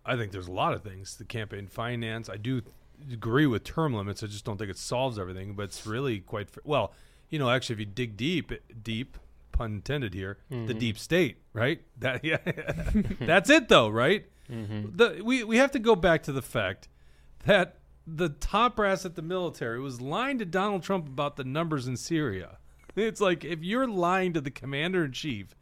I 0.06 0.16
think 0.16 0.32
there's 0.32 0.48
a 0.48 0.52
lot 0.52 0.72
of 0.72 0.82
things. 0.82 1.18
The 1.18 1.26
campaign 1.26 1.66
finance, 1.66 2.30
I 2.30 2.38
do 2.38 2.62
agree 3.12 3.48
with 3.48 3.64
term 3.64 3.92
limits. 3.92 4.22
I 4.22 4.28
just 4.28 4.46
don't 4.46 4.56
think 4.56 4.70
it 4.70 4.78
solves 4.78 5.18
everything, 5.18 5.52
but 5.52 5.64
it's 5.64 5.86
really 5.86 6.20
quite 6.20 6.48
well. 6.64 6.94
You 7.28 7.38
know, 7.38 7.50
actually, 7.50 7.74
if 7.74 7.80
you 7.80 7.84
dig 7.84 8.16
deep, 8.16 8.50
deep, 8.82 9.18
pun 9.60 9.72
intended 9.72 10.14
here, 10.14 10.38
mm-hmm. 10.50 10.66
the 10.66 10.74
deep 10.74 10.98
state, 10.98 11.42
right? 11.52 11.82
That 11.98 12.24
yeah, 12.24 12.38
that's 13.20 13.50
it 13.50 13.68
though, 13.68 13.88
right? 13.88 14.24
Mm-hmm. 14.50 14.96
The, 14.96 15.20
we 15.22 15.44
we 15.44 15.58
have 15.58 15.70
to 15.72 15.78
go 15.78 15.94
back 15.94 16.22
to 16.24 16.32
the 16.32 16.42
fact 16.42 16.88
that 17.44 17.76
the 18.06 18.30
top 18.30 18.76
brass 18.76 19.04
at 19.04 19.14
the 19.14 19.22
military 19.22 19.78
was 19.78 20.00
lying 20.00 20.38
to 20.38 20.44
Donald 20.44 20.82
Trump 20.82 21.06
about 21.06 21.36
the 21.36 21.44
numbers 21.44 21.86
in 21.86 21.96
Syria. 21.96 22.56
It's 22.96 23.20
like 23.20 23.44
if 23.44 23.62
you're 23.62 23.86
lying 23.86 24.32
to 24.32 24.40
the 24.40 24.50
commander 24.50 25.04
in 25.04 25.12
chief, 25.12 25.54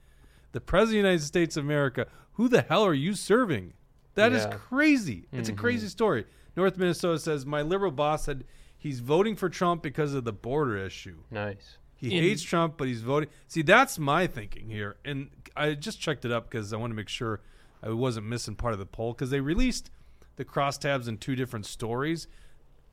the 0.53 0.63
president 0.63 1.01
of 1.01 1.03
the 1.03 1.09
United 1.11 1.27
States 1.27 1.59
of 1.59 1.65
America, 1.65 2.07
who 2.33 2.49
the 2.49 2.63
hell 2.63 2.85
are 2.85 2.95
you 2.95 3.13
serving? 3.13 3.75
That 4.15 4.33
yeah. 4.33 4.39
is 4.39 4.47
crazy. 4.51 5.29
It's 5.31 5.51
mm-hmm. 5.51 5.59
a 5.59 5.61
crazy 5.61 5.89
story. 5.89 6.25
North 6.57 6.79
Minnesota 6.79 7.19
says 7.19 7.45
my 7.45 7.61
liberal 7.61 7.91
boss 7.91 8.25
said 8.25 8.45
he's 8.79 9.01
voting 9.01 9.37
for 9.37 9.51
Trump 9.51 9.83
because 9.83 10.15
of 10.15 10.25
the 10.25 10.33
border 10.33 10.79
issue. 10.79 11.19
Nice. 11.31 11.77
He 11.99 12.17
in, 12.17 12.23
hates 12.23 12.43
Trump, 12.43 12.77
but 12.77 12.87
he's 12.87 13.03
voting. 13.03 13.29
See, 13.49 13.63
that's 13.63 13.99
my 13.99 14.27
thinking 14.27 14.71
here, 14.71 14.97
and 15.05 15.31
I 15.57 15.75
just 15.75 16.01
checked 16.01 16.25
it 16.25 16.33
up 16.33 16.49
because 16.49 16.73
I 16.73 16.77
want 16.77 16.93
to 16.93 16.95
make 16.95 17.09
sure 17.09 17.41
I 17.83 17.91
wasn't 17.91 18.27
missing 18.27 18.55
part 18.55 18.73
of 18.73 18.79
the 18.79 18.87
poll 18.87 19.13
because 19.13 19.31
they 19.31 19.41
released 19.41 19.91
the 20.37 20.45
crosstabs 20.45 21.09
in 21.09 21.19
two 21.19 21.37
different 21.37 21.67
stories. 21.67 22.29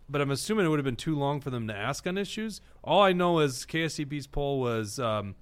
But 0.10 0.22
I'm 0.22 0.32
assuming 0.32 0.66
it 0.66 0.70
would 0.70 0.80
have 0.80 0.86
been 0.86 0.96
too 0.96 1.16
long 1.16 1.42
for 1.42 1.50
them 1.50 1.68
to 1.68 1.76
ask 1.76 2.06
on 2.06 2.18
issues. 2.18 2.62
All 2.84 3.02
I 3.02 3.14
know 3.14 3.40
is 3.40 3.66
KSTP's 3.66 4.28
poll 4.28 4.60
was 4.60 5.00
um, 5.00 5.36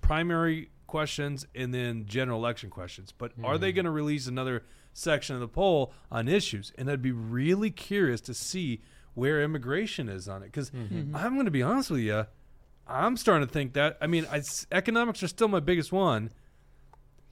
primary 0.00 0.70
questions 0.86 1.46
and 1.54 1.72
then 1.72 2.04
general 2.06 2.38
election 2.38 2.68
questions. 2.68 3.12
But 3.16 3.38
mm. 3.38 3.44
are 3.44 3.56
they 3.58 3.70
hmm. 3.70 3.76
going 3.76 3.84
to 3.86 3.90
release 3.90 4.26
another 4.26 4.64
section 4.92 5.34
of 5.34 5.40
the 5.40 5.48
poll 5.48 5.92
on 6.10 6.28
issues? 6.28 6.72
And 6.76 6.90
I'd 6.90 7.00
be 7.00 7.12
really 7.12 7.70
curious 7.70 8.20
to 8.22 8.34
see 8.34 8.82
where 9.14 9.42
immigration 9.42 10.10
is 10.10 10.28
on 10.28 10.42
it. 10.42 10.46
Because 10.46 10.70
mm-hmm. 10.70 11.16
I'm 11.16 11.34
going 11.34 11.46
to 11.46 11.50
be 11.50 11.62
honest 11.62 11.90
with 11.90 12.00
you, 12.00 12.26
I'm 12.86 13.16
starting 13.16 13.46
to 13.46 13.52
think 13.52 13.72
that. 13.74 13.98
I 14.00 14.06
mean, 14.06 14.26
I, 14.30 14.42
economics 14.70 15.22
are 15.22 15.28
still 15.28 15.48
my 15.48 15.60
biggest 15.60 15.92
one. 15.92 16.30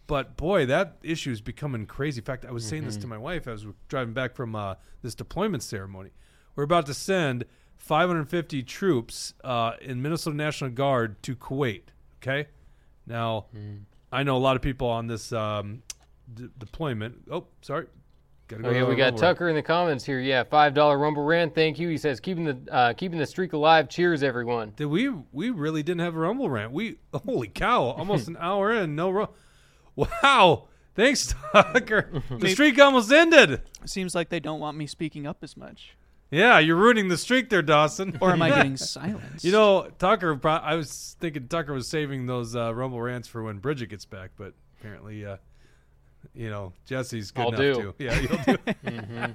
But 0.06 0.36
boy, 0.36 0.66
that 0.66 0.98
issue 1.02 1.30
is 1.30 1.40
becoming 1.40 1.86
crazy. 1.86 2.20
In 2.20 2.24
fact, 2.24 2.44
I 2.44 2.52
was 2.52 2.66
saying 2.66 2.82
mm-hmm. 2.82 2.88
this 2.88 2.96
to 2.98 3.06
my 3.06 3.16
wife. 3.16 3.48
I 3.48 3.52
was 3.52 3.66
driving 3.88 4.12
back 4.12 4.34
from 4.34 4.54
uh, 4.54 4.74
this 5.02 5.14
deployment 5.14 5.62
ceremony. 5.62 6.10
We're 6.56 6.64
about 6.64 6.86
to 6.86 6.94
send 6.94 7.46
550 7.78 8.62
troops 8.64 9.34
uh, 9.42 9.72
in 9.80 10.02
Minnesota 10.02 10.36
National 10.36 10.70
Guard 10.70 11.22
to 11.22 11.34
Kuwait. 11.34 11.84
Okay, 12.22 12.48
now 13.06 13.46
mm. 13.56 13.80
I 14.12 14.22
know 14.22 14.36
a 14.36 14.38
lot 14.38 14.56
of 14.56 14.62
people 14.62 14.88
on 14.88 15.06
this 15.06 15.32
um, 15.32 15.82
d- 16.32 16.48
deployment. 16.58 17.22
Oh, 17.30 17.46
sorry. 17.62 17.86
Gotta 18.54 18.62
go 18.62 18.68
oh, 18.68 18.72
yeah, 18.72 18.88
we 18.88 18.94
got 18.94 19.16
Tucker 19.16 19.48
in 19.48 19.54
the 19.54 19.62
comments 19.62 20.04
here. 20.04 20.20
Yeah, 20.20 20.44
five 20.44 20.74
dollar 20.74 20.98
Rumble 20.98 21.24
rant. 21.24 21.54
Thank 21.54 21.78
you. 21.78 21.88
He 21.88 21.98
says 21.98 22.20
keeping 22.20 22.44
the 22.44 22.58
uh, 22.70 22.92
keeping 22.92 23.18
the 23.18 23.26
streak 23.26 23.52
alive. 23.52 23.88
Cheers, 23.88 24.22
everyone. 24.22 24.72
Did 24.76 24.86
we 24.86 25.12
we 25.32 25.50
really 25.50 25.82
didn't 25.82 26.00
have 26.00 26.14
a 26.14 26.18
Rumble 26.18 26.48
rant? 26.48 26.72
We 26.72 26.98
holy 27.12 27.48
cow! 27.48 27.82
Almost 27.98 28.28
an 28.28 28.36
hour 28.38 28.72
in, 28.72 28.94
no 28.94 29.10
ru- 29.10 29.28
Wow. 29.96 30.68
Thanks, 30.94 31.34
Tucker. 31.52 32.22
the 32.30 32.50
streak 32.50 32.78
almost 32.80 33.10
ended. 33.10 33.62
Seems 33.84 34.14
like 34.14 34.28
they 34.28 34.38
don't 34.38 34.60
want 34.60 34.76
me 34.76 34.86
speaking 34.86 35.26
up 35.26 35.38
as 35.42 35.56
much. 35.56 35.96
Yeah, 36.30 36.58
you're 36.58 36.76
ruining 36.76 37.08
the 37.08 37.18
streak 37.18 37.50
there, 37.50 37.62
Dawson. 37.62 38.18
Or 38.20 38.30
am 38.30 38.42
I 38.42 38.50
getting 38.50 38.76
silenced? 38.76 39.44
You 39.44 39.52
know, 39.52 39.88
Tucker. 39.98 40.40
I 40.44 40.74
was 40.74 41.16
thinking 41.20 41.48
Tucker 41.48 41.72
was 41.72 41.88
saving 41.88 42.26
those 42.26 42.56
uh, 42.56 42.74
Rumble 42.74 43.00
rants 43.00 43.28
for 43.28 43.42
when 43.42 43.58
Bridget 43.58 43.88
gets 43.88 44.04
back, 44.04 44.30
but 44.36 44.54
apparently, 44.78 45.24
uh, 45.26 45.36
you 46.34 46.50
know, 46.50 46.72
Jesse's 46.86 47.30
good 47.30 47.42
I'll 47.42 47.48
enough 47.48 47.60
do. 47.60 47.74
to. 47.74 47.94
Yeah, 48.04 48.20
you'll 48.20 48.28
do. 48.28 48.56
mm-hmm. 48.84 49.32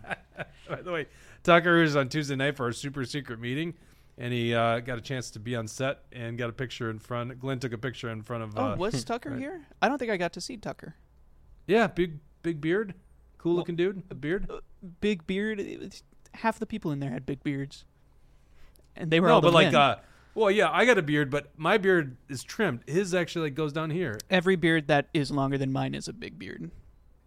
By 0.69 0.81
the 0.81 0.91
way, 0.91 1.07
Tucker 1.43 1.81
was 1.81 1.95
on 1.95 2.09
Tuesday 2.09 2.35
night 2.35 2.55
for 2.57 2.65
our 2.65 2.71
super 2.71 3.05
secret 3.05 3.39
meeting, 3.39 3.73
and 4.17 4.33
he 4.33 4.53
uh, 4.53 4.79
got 4.79 4.97
a 4.97 5.01
chance 5.01 5.31
to 5.31 5.39
be 5.39 5.55
on 5.55 5.67
set 5.67 5.99
and 6.11 6.37
got 6.37 6.49
a 6.49 6.53
picture 6.53 6.89
in 6.89 6.99
front. 6.99 7.39
Glenn 7.39 7.59
took 7.59 7.73
a 7.73 7.77
picture 7.77 8.09
in 8.09 8.21
front 8.21 8.43
of. 8.43 8.57
Oh, 8.57 8.73
uh, 8.73 8.75
was 8.75 9.03
Tucker 9.03 9.31
right. 9.31 9.39
here? 9.39 9.65
I 9.81 9.87
don't 9.87 9.97
think 9.97 10.11
I 10.11 10.17
got 10.17 10.33
to 10.33 10.41
see 10.41 10.57
Tucker. 10.57 10.95
Yeah, 11.67 11.87
big 11.87 12.19
big 12.43 12.61
beard. 12.61 12.93
Cool 13.37 13.55
looking 13.55 13.75
dude, 13.75 14.03
a 14.09 14.15
beard. 14.15 14.49
Big 14.99 15.25
beard. 15.25 15.93
half 16.33 16.59
the 16.59 16.65
people 16.65 16.91
in 16.91 16.99
there 16.99 17.11
had 17.11 17.25
big 17.25 17.41
beards, 17.43 17.85
and 18.95 19.09
they 19.09 19.19
were 19.19 19.29
No, 19.29 19.35
all 19.35 19.41
but 19.41 19.51
the 19.51 19.55
like, 19.55 19.73
uh, 19.73 19.95
well, 20.35 20.51
yeah, 20.51 20.69
I 20.71 20.85
got 20.85 20.97
a 20.97 21.01
beard, 21.01 21.29
but 21.29 21.51
my 21.57 21.77
beard 21.77 22.17
is 22.27 22.43
trimmed. 22.43 22.81
His 22.85 23.13
actually 23.15 23.45
like 23.49 23.55
goes 23.55 23.71
down 23.73 23.89
here. 23.89 24.17
every 24.29 24.55
beard 24.57 24.87
that 24.87 25.07
is 25.13 25.31
longer 25.31 25.57
than 25.57 25.71
mine 25.71 25.95
is 25.95 26.07
a 26.07 26.13
big 26.13 26.37
beard. 26.37 26.69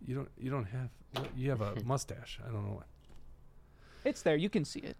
You 0.07 0.15
don't, 0.17 0.29
you 0.39 0.51
don't 0.51 0.65
have, 0.67 0.91
you 1.37 1.51
have 1.51 1.61
a 1.61 1.75
mustache. 1.85 2.39
I 2.47 2.51
don't 2.51 2.67
know 2.67 2.75
what. 2.75 2.87
It's 4.05 4.23
there. 4.23 4.37
You 4.37 4.49
can 4.51 4.65
see 4.65 4.81
it. 4.81 4.97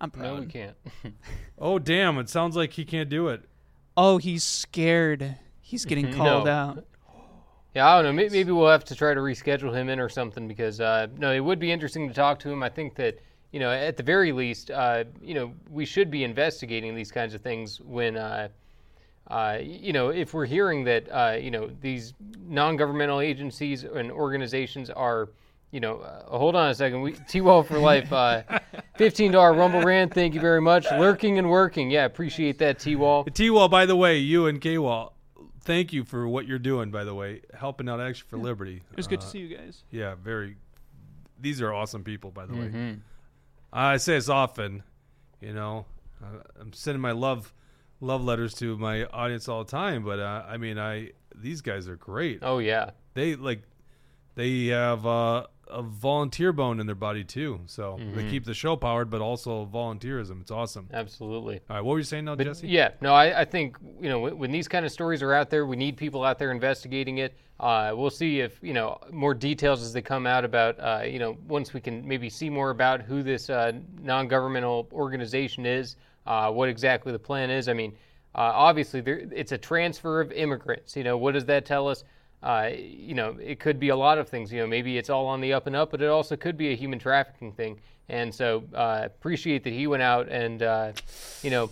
I'm 0.00 0.10
proud. 0.10 0.34
No, 0.34 0.40
we 0.40 0.46
can't. 0.46 0.76
Oh 1.58 1.78
damn! 1.78 2.16
It 2.18 2.30
sounds 2.30 2.56
like 2.56 2.72
he 2.72 2.84
can't 2.86 3.10
do 3.10 3.28
it. 3.28 3.42
Oh, 3.96 4.16
he's 4.16 4.42
scared. 4.44 5.36
He's 5.60 5.84
getting 5.84 6.12
called 6.14 6.46
No. 6.46 6.50
out. 6.52 6.84
Yeah, 7.74 7.86
I 7.88 7.96
don't 8.02 8.04
know. 8.06 8.12
Maybe, 8.12 8.30
maybe 8.30 8.50
we'll 8.50 8.68
have 8.68 8.84
to 8.86 8.96
try 8.96 9.14
to 9.14 9.20
reschedule 9.20 9.72
him 9.72 9.88
in 9.88 10.00
or 10.00 10.08
something 10.08 10.48
because 10.48 10.80
uh, 10.80 11.06
no, 11.16 11.32
it 11.32 11.38
would 11.38 11.60
be 11.60 11.70
interesting 11.70 12.08
to 12.08 12.14
talk 12.14 12.40
to 12.40 12.50
him. 12.50 12.64
I 12.64 12.68
think 12.68 12.96
that 12.96 13.18
you 13.52 13.60
know, 13.60 13.70
at 13.70 13.96
the 13.96 14.02
very 14.02 14.32
least, 14.32 14.70
uh, 14.72 15.04
you 15.22 15.34
know, 15.34 15.52
we 15.68 15.84
should 15.84 16.10
be 16.10 16.24
investigating 16.24 16.94
these 16.96 17.12
kinds 17.12 17.34
of 17.34 17.42
things 17.42 17.80
when. 17.80 18.16
Uh, 18.16 18.48
uh, 19.26 19.58
you 19.62 19.92
know, 19.92 20.08
if 20.08 20.34
we're 20.34 20.46
hearing 20.46 20.84
that, 20.84 21.08
uh, 21.10 21.36
you 21.40 21.50
know, 21.50 21.70
these 21.80 22.14
non-governmental 22.46 23.20
agencies 23.20 23.84
and 23.84 24.10
organizations 24.10 24.90
are, 24.90 25.28
you 25.70 25.78
know, 25.80 25.98
uh, 26.00 26.36
hold 26.36 26.56
on 26.56 26.70
a 26.70 26.74
second, 26.74 27.00
we 27.02 27.12
T-Wall 27.12 27.62
for 27.62 27.78
life, 27.78 28.12
uh, 28.12 28.42
fifteen 28.96 29.30
dollar 29.30 29.52
Rumble 29.54 29.82
rant, 29.82 30.12
thank 30.12 30.34
you 30.34 30.40
very 30.40 30.60
much, 30.60 30.84
lurking 30.90 31.38
and 31.38 31.48
working, 31.48 31.90
yeah, 31.90 32.04
appreciate 32.06 32.58
that 32.58 32.78
T-Wall. 32.80 33.24
T 33.24 33.50
Wall, 33.50 33.68
by 33.68 33.86
the 33.86 33.94
way, 33.96 34.18
you 34.18 34.46
and 34.46 34.60
K 34.60 34.78
Wall, 34.78 35.14
thank 35.60 35.92
you 35.92 36.02
for 36.04 36.26
what 36.26 36.46
you're 36.48 36.58
doing. 36.58 36.90
By 36.90 37.04
the 37.04 37.14
way, 37.14 37.42
helping 37.54 37.88
out 37.88 38.00
Action 38.00 38.26
for 38.28 38.36
Liberty. 38.36 38.82
It 38.90 38.96
was 38.96 39.06
good 39.06 39.20
Uh, 39.20 39.22
to 39.22 39.28
see 39.28 39.38
you 39.38 39.56
guys. 39.56 39.84
Yeah, 39.90 40.16
very. 40.20 40.56
These 41.40 41.62
are 41.62 41.72
awesome 41.72 42.02
people, 42.04 42.30
by 42.32 42.46
the 42.46 42.52
way. 42.54 42.66
Mm-hmm. 42.66 42.92
I 43.72 43.96
say 43.98 44.14
this 44.14 44.28
often, 44.28 44.82
you 45.40 45.52
know. 45.54 45.86
Uh, 46.22 46.40
I'm 46.60 46.72
sending 46.72 47.00
my 47.00 47.12
love, 47.12 47.54
love 48.00 48.22
letters 48.24 48.54
to 48.54 48.76
my 48.78 49.04
audience 49.06 49.48
all 49.48 49.64
the 49.64 49.70
time, 49.70 50.04
but 50.04 50.18
uh, 50.18 50.44
I 50.48 50.56
mean, 50.56 50.78
I 50.78 51.10
these 51.34 51.60
guys 51.60 51.88
are 51.88 51.96
great. 51.96 52.40
Oh 52.42 52.58
yeah, 52.58 52.90
They 53.14 53.36
like, 53.36 53.62
they 54.34 54.66
have 54.66 55.06
uh, 55.06 55.46
a 55.68 55.82
volunteer 55.82 56.52
bone 56.52 56.80
in 56.80 56.86
their 56.86 56.94
body 56.96 57.24
too, 57.24 57.60
so 57.66 57.96
they 57.98 58.04
Mm-hmm. 58.04 58.30
keep 58.30 58.44
the 58.44 58.54
show 58.54 58.74
powered, 58.76 59.10
but 59.10 59.20
also 59.20 59.66
volunteerism. 59.66 60.40
It's 60.40 60.50
awesome. 60.50 60.88
absolutely. 60.92 61.60
All 61.70 61.76
right, 61.76 61.84
what 61.84 61.92
were 61.92 61.98
you 61.98 62.04
saying 62.04 62.24
now, 62.24 62.34
But 62.36 62.46
Jesse? 62.46 62.68
yeah, 62.68 62.90
no, 63.00 63.14
I, 63.14 63.40
I 63.42 63.44
think 63.44 63.76
you 64.00 64.08
know 64.08 64.18
when, 64.20 64.38
when 64.38 64.50
these 64.52 64.66
kind 64.68 64.84
of 64.84 64.92
stories 64.92 65.22
are 65.22 65.32
out 65.32 65.50
there, 65.50 65.66
we 65.66 65.76
need 65.76 65.96
people 65.96 66.24
out 66.24 66.38
there 66.38 66.50
investigating 66.50 67.18
it. 67.18 67.34
Uh, 67.60 67.92
we'll 67.94 68.08
see 68.10 68.40
if 68.40 68.58
you 68.62 68.72
know 68.72 68.98
more 69.12 69.34
details 69.34 69.82
as 69.82 69.92
they 69.92 70.00
come 70.02 70.26
out 70.26 70.44
about 70.44 70.80
uh, 70.80 71.02
you 71.06 71.18
know 71.18 71.36
once 71.46 71.72
we 71.74 71.80
can 71.80 72.06
maybe 72.08 72.28
see 72.30 72.48
more 72.50 72.70
about 72.70 73.02
who 73.02 73.22
this 73.22 73.50
uh, 73.50 73.70
non-governmental 74.02 74.88
organization 74.92 75.66
is, 75.66 75.96
uh, 76.26 76.50
what 76.50 76.68
exactly 76.68 77.12
the 77.12 77.18
plan 77.18 77.50
is. 77.50 77.68
I 77.68 77.72
mean, 77.72 77.92
uh, 78.34 78.52
obviously 78.54 79.00
there, 79.00 79.22
it's 79.32 79.52
a 79.52 79.58
transfer 79.58 80.20
of 80.20 80.32
immigrants. 80.32 80.96
You 80.96 81.04
know, 81.04 81.16
what 81.16 81.34
does 81.34 81.46
that 81.46 81.64
tell 81.64 81.88
us? 81.88 82.04
Uh, 82.42 82.70
you 82.74 83.14
know, 83.14 83.36
it 83.40 83.60
could 83.60 83.78
be 83.78 83.90
a 83.90 83.96
lot 83.96 84.18
of 84.18 84.28
things. 84.28 84.52
You 84.52 84.60
know, 84.60 84.66
maybe 84.66 84.96
it's 84.96 85.10
all 85.10 85.26
on 85.26 85.40
the 85.40 85.52
up 85.52 85.66
and 85.66 85.76
up, 85.76 85.90
but 85.90 86.00
it 86.00 86.08
also 86.08 86.36
could 86.36 86.56
be 86.56 86.72
a 86.72 86.76
human 86.76 86.98
trafficking 86.98 87.52
thing. 87.52 87.80
And 88.08 88.34
so, 88.34 88.64
uh, 88.74 89.02
appreciate 89.04 89.62
that 89.64 89.72
he 89.72 89.86
went 89.86 90.02
out 90.02 90.28
and, 90.28 90.62
uh, 90.62 90.92
you 91.42 91.50
know, 91.50 91.70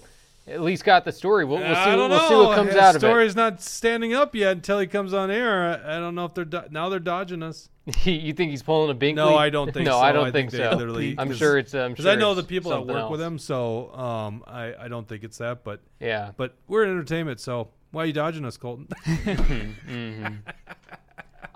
at 0.50 0.60
least 0.60 0.84
got 0.84 1.04
the 1.04 1.12
story. 1.12 1.44
We'll, 1.44 1.58
we'll 1.58 1.74
see. 1.74 1.96
We'll 1.96 2.08
know. 2.08 2.28
see 2.28 2.34
what 2.34 2.54
comes 2.56 2.70
His 2.72 2.78
out 2.78 2.90
of 2.90 2.96
it. 2.96 3.00
The 3.00 3.06
story's 3.08 3.36
not 3.36 3.60
standing 3.62 4.14
up 4.14 4.34
yet 4.34 4.52
until 4.52 4.78
he 4.78 4.86
comes 4.86 5.12
on 5.12 5.30
air. 5.30 5.80
I, 5.84 5.96
I 5.96 6.00
don't 6.00 6.14
know 6.14 6.24
if 6.24 6.34
they're 6.34 6.44
do- 6.44 6.64
now 6.70 6.88
they're 6.88 6.98
dodging 6.98 7.42
us. 7.42 7.68
you 8.04 8.32
think 8.34 8.50
he's 8.50 8.62
pulling 8.62 8.90
a 8.90 8.98
Binkley? 8.98 9.14
No, 9.16 9.36
I 9.36 9.50
don't 9.50 9.72
think 9.72 9.86
no, 9.86 9.92
so. 9.92 9.98
I 9.98 10.12
don't 10.12 10.26
I 10.26 10.30
think, 10.30 10.50
think 10.50 10.62
so. 10.62 10.76
literally- 10.76 11.14
I'm 11.18 11.34
sure 11.34 11.58
it's. 11.58 11.72
Because 11.72 11.96
sure 12.04 12.10
I 12.12 12.14
know 12.16 12.34
the 12.34 12.42
people 12.42 12.70
that 12.70 12.86
work 12.86 13.10
with 13.10 13.20
him, 13.20 13.38
so 13.38 13.94
um, 13.94 14.44
I, 14.46 14.74
I 14.78 14.88
don't 14.88 15.06
think 15.08 15.24
it's 15.24 15.38
that. 15.38 15.64
But 15.64 15.80
Yeah. 16.00 16.32
but 16.36 16.54
we're 16.66 16.84
in 16.84 16.90
entertainment, 16.90 17.40
so 17.40 17.68
why 17.90 18.02
are 18.02 18.06
you 18.06 18.12
dodging 18.12 18.44
us, 18.44 18.56
Colton? 18.56 18.88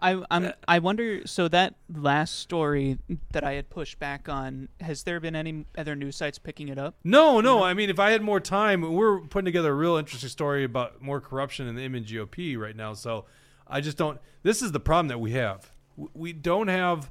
I 0.01 0.23
I'm 0.31 0.53
I 0.69 0.79
wonder. 0.79 1.27
So 1.27 1.49
that 1.49 1.75
last 1.93 2.39
story 2.39 2.99
that 3.33 3.45
I 3.45 3.53
had 3.55 3.71
pushed 3.71 3.99
back 3.99 4.29
on, 4.29 4.69
has 4.81 5.03
there 5.05 5.19
been 5.21 5.35
any 5.37 5.65
other 5.77 5.95
news 5.97 6.17
sites 6.17 6.39
picking 6.39 6.69
it 6.69 6.79
up? 6.79 6.95
no, 7.05 7.41
no. 7.41 7.63
I 7.63 7.75
mean, 7.75 7.91
if 7.91 7.99
I 7.99 8.11
had 8.11 8.23
more 8.23 8.41
time, 8.41 8.81
we're 8.95 9.21
putting 9.21 9.47
together 9.47 9.71
a 9.71 9.75
real 9.75 9.97
interesting 9.97 10.29
story 10.29 10.65
about 10.65 11.01
more 11.03 11.21
corruption 11.21 11.67
in 11.67 11.75
the 11.75 11.83
Image 11.83 12.13
GOP 12.13 12.57
right 12.59 12.77
now. 12.77 12.95
So 12.95 13.25
I 13.67 13.81
just 13.81 13.97
don't. 13.97 14.21
This 14.43 14.63
is 14.63 14.73
the 14.73 14.81
problem 14.81 15.09
that 15.09 15.19
we 15.21 15.33
have. 15.33 15.71
We 16.15 16.33
don't 16.33 16.69
have. 16.69 17.11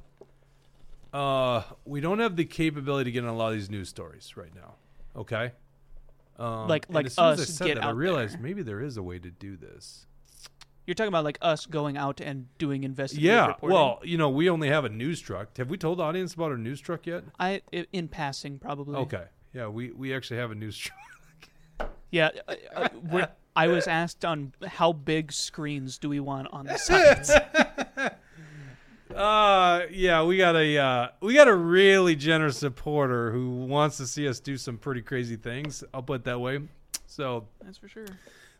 Uh, 1.12 1.62
we 1.84 2.00
don't 2.00 2.20
have 2.20 2.36
the 2.36 2.44
capability 2.44 3.10
to 3.10 3.12
get 3.12 3.22
on 3.24 3.28
a 3.30 3.36
lot 3.36 3.48
of 3.48 3.54
these 3.54 3.70
news 3.70 3.88
stories 3.88 4.34
right 4.36 4.54
now. 4.54 4.74
Okay. 5.14 5.52
Um, 6.38 6.68
Like- 6.68 6.86
like 6.88 7.06
as 7.06 7.14
soon 7.14 7.24
as 7.26 7.38
I 7.38 7.42
us 7.42 7.48
said 7.50 7.66
get 7.66 7.74
that, 7.76 7.84
I 7.84 7.90
realized 7.90 8.34
there. 8.36 8.42
maybe 8.42 8.62
there 8.62 8.80
is 8.80 8.96
a 8.96 9.02
way 9.02 9.18
to 9.18 9.30
do 9.30 9.56
this. 9.56 10.06
You're 10.86 10.94
talking 10.94 11.08
about 11.08 11.24
like 11.24 11.38
us 11.40 11.64
going 11.66 11.96
out 11.96 12.20
and 12.20 12.46
doing 12.58 12.82
investigative 12.84 13.24
Yeah. 13.24 13.46
reporting. 13.48 13.74
Well, 13.74 14.00
you 14.02 14.18
know, 14.18 14.28
we 14.30 14.50
only 14.50 14.68
have 14.68 14.84
a 14.84 14.88
news 14.88 15.20
truck. 15.20 15.56
Have 15.58 15.70
we 15.70 15.76
told 15.78 15.98
the 15.98 16.02
audience 16.02 16.34
about 16.34 16.50
our 16.50 16.56
news 16.58 16.80
truck 16.80 17.06
yet? 17.06 17.22
I 17.38 17.62
i- 17.72 17.86
in 17.92 18.08
passing 18.08 18.58
probably. 18.58 18.96
Okay. 18.96 19.24
Yeah, 19.54 19.68
we, 19.68 19.90
we 19.92 20.14
actually 20.14 20.38
have 20.38 20.50
a 20.50 20.54
news 20.56 20.76
truck. 21.78 21.90
Yeah. 22.10 22.30
uh, 22.48 22.54
uh, 22.74 22.88
we're- 23.10 23.26
I 23.54 23.66
was 23.68 23.86
asked 23.86 24.24
on 24.24 24.54
how 24.66 24.92
big 24.94 25.30
screens 25.30 25.98
do 25.98 26.08
we 26.08 26.20
want 26.20 26.48
on 26.52 26.66
the 26.66 26.78
sites. 26.78 27.32
Uh 29.14 29.82
yeah, 29.90 30.22
we 30.22 30.38
got 30.38 30.56
a 30.56 30.78
uh, 30.78 31.08
we 31.20 31.34
got 31.34 31.46
a 31.46 31.54
really 31.54 32.16
generous 32.16 32.56
supporter 32.56 33.30
who 33.30 33.50
wants 33.66 33.98
to 33.98 34.06
see 34.06 34.26
us 34.26 34.40
do 34.40 34.56
some 34.56 34.78
pretty 34.78 35.02
crazy 35.02 35.36
things. 35.36 35.84
I'll 35.92 36.02
put 36.02 36.22
it 36.22 36.24
that 36.24 36.40
way. 36.40 36.60
So 37.06 37.46
That's 37.62 37.76
for 37.76 37.88
sure. 37.88 38.06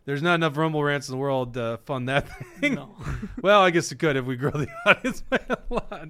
There's 0.05 0.21
not 0.21 0.35
enough 0.35 0.57
rumble 0.57 0.83
rants 0.83 1.07
in 1.07 1.13
the 1.13 1.17
world 1.17 1.53
to 1.53 1.79
fund 1.85 2.09
that 2.09 2.27
thing. 2.59 2.75
No. 2.75 2.95
well, 3.41 3.61
I 3.61 3.69
guess 3.69 3.91
it 3.91 3.99
could 3.99 4.17
if 4.17 4.25
we 4.25 4.35
grow 4.35 4.51
the 4.51 4.67
audience 4.85 5.21
by 5.21 5.39
a 5.49 5.57
lot. 5.69 6.09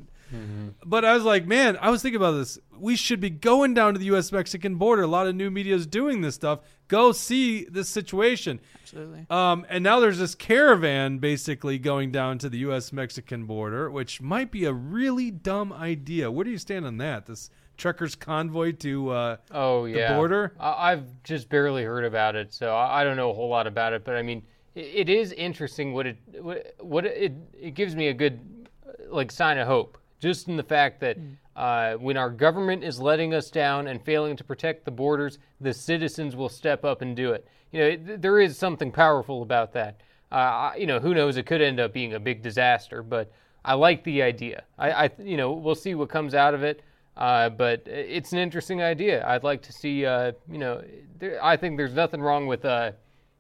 But 0.84 1.06
I 1.06 1.14
was 1.14 1.24
like, 1.24 1.46
man, 1.46 1.78
I 1.80 1.90
was 1.90 2.02
thinking 2.02 2.18
about 2.18 2.32
this. 2.32 2.58
We 2.78 2.96
should 2.96 3.20
be 3.20 3.30
going 3.30 3.74
down 3.74 3.94
to 3.94 4.00
the 4.00 4.06
U.S. 4.08 4.32
Mexican 4.32 4.76
border. 4.76 5.04
A 5.04 5.08
lot 5.08 5.28
of 5.28 5.36
new 5.36 5.52
media 5.52 5.76
is 5.76 5.86
doing 5.86 6.22
this 6.22 6.36
stuff. 6.36 6.62
Go 6.88 7.12
see 7.12 7.66
this 7.66 7.88
situation. 7.88 8.60
Absolutely. 8.82 9.28
Um, 9.30 9.66
and 9.70 9.84
now 9.84 10.00
there's 10.00 10.18
this 10.18 10.36
caravan 10.36 11.20
basically 11.20 11.78
going 11.78 12.12
down 12.12 12.40
to 12.40 12.50
the 12.50 12.60
U.S. 12.60 12.92
Mexican 12.92 13.46
border, 13.46 13.90
which 13.92 14.22
might 14.22 14.52
be 14.52 14.66
a 14.66 14.74
really 14.74 15.30
dumb 15.30 15.72
idea. 15.72 16.32
Where 16.32 16.44
do 16.44 16.52
you 16.52 16.58
stand 16.58 16.86
on 16.86 16.98
that? 16.98 17.28
This 17.28 17.50
truckers 17.78 18.16
convoy 18.16 18.74
to 18.74 19.10
uh, 19.10 19.38
Oh 19.52 19.86
the 19.86 19.92
yeah. 19.92 20.16
border? 20.16 20.54
I, 20.60 20.92
I've 20.92 21.06
just 21.24 21.50
barely 21.50 21.84
heard 21.84 22.06
about 22.06 22.36
it, 22.36 22.54
so 22.54 22.76
I, 22.76 23.02
I 23.02 23.04
don't 23.04 23.18
know 23.18 23.32
a 23.32 23.34
whole 23.34 23.50
lot 23.50 23.68
about 23.68 23.94
it. 23.94 24.04
But 24.04 24.16
I 24.16 24.22
mean, 24.22 24.44
it, 24.76 25.08
it 25.08 25.10
is 25.10 25.32
interesting. 25.34 25.94
What 25.94 26.08
it 26.08 26.18
what, 26.42 26.76
what 26.80 27.06
it 27.06 27.34
it 27.60 27.72
gives 27.72 27.96
me 27.96 28.08
a 28.08 28.14
good 28.14 28.40
uh, 28.88 29.14
like 29.14 29.32
sign 29.32 29.58
of 29.58 29.68
hope, 29.68 29.98
just 30.20 30.48
in 30.48 30.58
the 30.58 30.64
fact 30.64 31.00
that 31.02 31.18
uh, 31.56 31.94
when 31.96 32.18
our 32.18 32.30
government 32.30 32.84
is 32.84 33.00
letting 33.00 33.34
us 33.34 33.52
down 33.52 33.88
and 33.88 34.04
failing 34.04 34.36
to 34.36 34.44
protect 34.44 34.86
the 34.86 34.92
borders, 34.92 35.40
the 35.62 35.74
citizens 35.74 36.36
will 36.36 36.50
step 36.50 36.84
up 36.84 37.02
and 37.02 37.16
do 37.16 37.32
it. 37.32 37.48
You 37.72 37.80
know, 37.80 37.86
it, 37.88 38.22
there 38.22 38.40
is 38.40 38.58
something 38.58 38.92
powerful 38.92 39.42
about 39.42 39.74
that. 39.74 40.02
Uh, 40.32 40.72
you 40.78 40.88
know, 40.88 41.00
who 41.00 41.14
knows? 41.14 41.38
It 41.38 41.46
could 41.46 41.62
end 41.62 41.80
up 41.80 41.94
being 41.94 42.14
a 42.14 42.20
big 42.20 42.42
disaster, 42.42 43.04
but 43.04 43.32
I 43.64 43.76
like 43.76 44.04
the 44.04 44.24
idea. 44.24 44.64
I, 44.80 44.92
I 45.06 45.10
you 45.20 45.38
know, 45.38 45.52
we'll 45.52 45.76
see 45.76 45.94
what 45.94 46.10
comes 46.10 46.34
out 46.34 46.54
of 46.54 46.64
it. 46.64 46.82
Uh, 47.16 47.50
but 47.50 47.84
it's 47.86 48.34
an 48.34 48.40
interesting 48.40 48.82
idea. 48.82 49.26
I'd 49.28 49.44
like 49.44 49.62
to 49.64 49.74
see. 49.74 50.06
Uh, 50.06 50.32
you 50.50 50.58
know, 50.58 50.84
there, 51.20 51.44
I 51.44 51.58
think 51.58 51.78
there's 51.78 51.94
nothing 51.94 52.22
wrong 52.22 52.48
with 52.48 52.66
uh, 52.66 52.94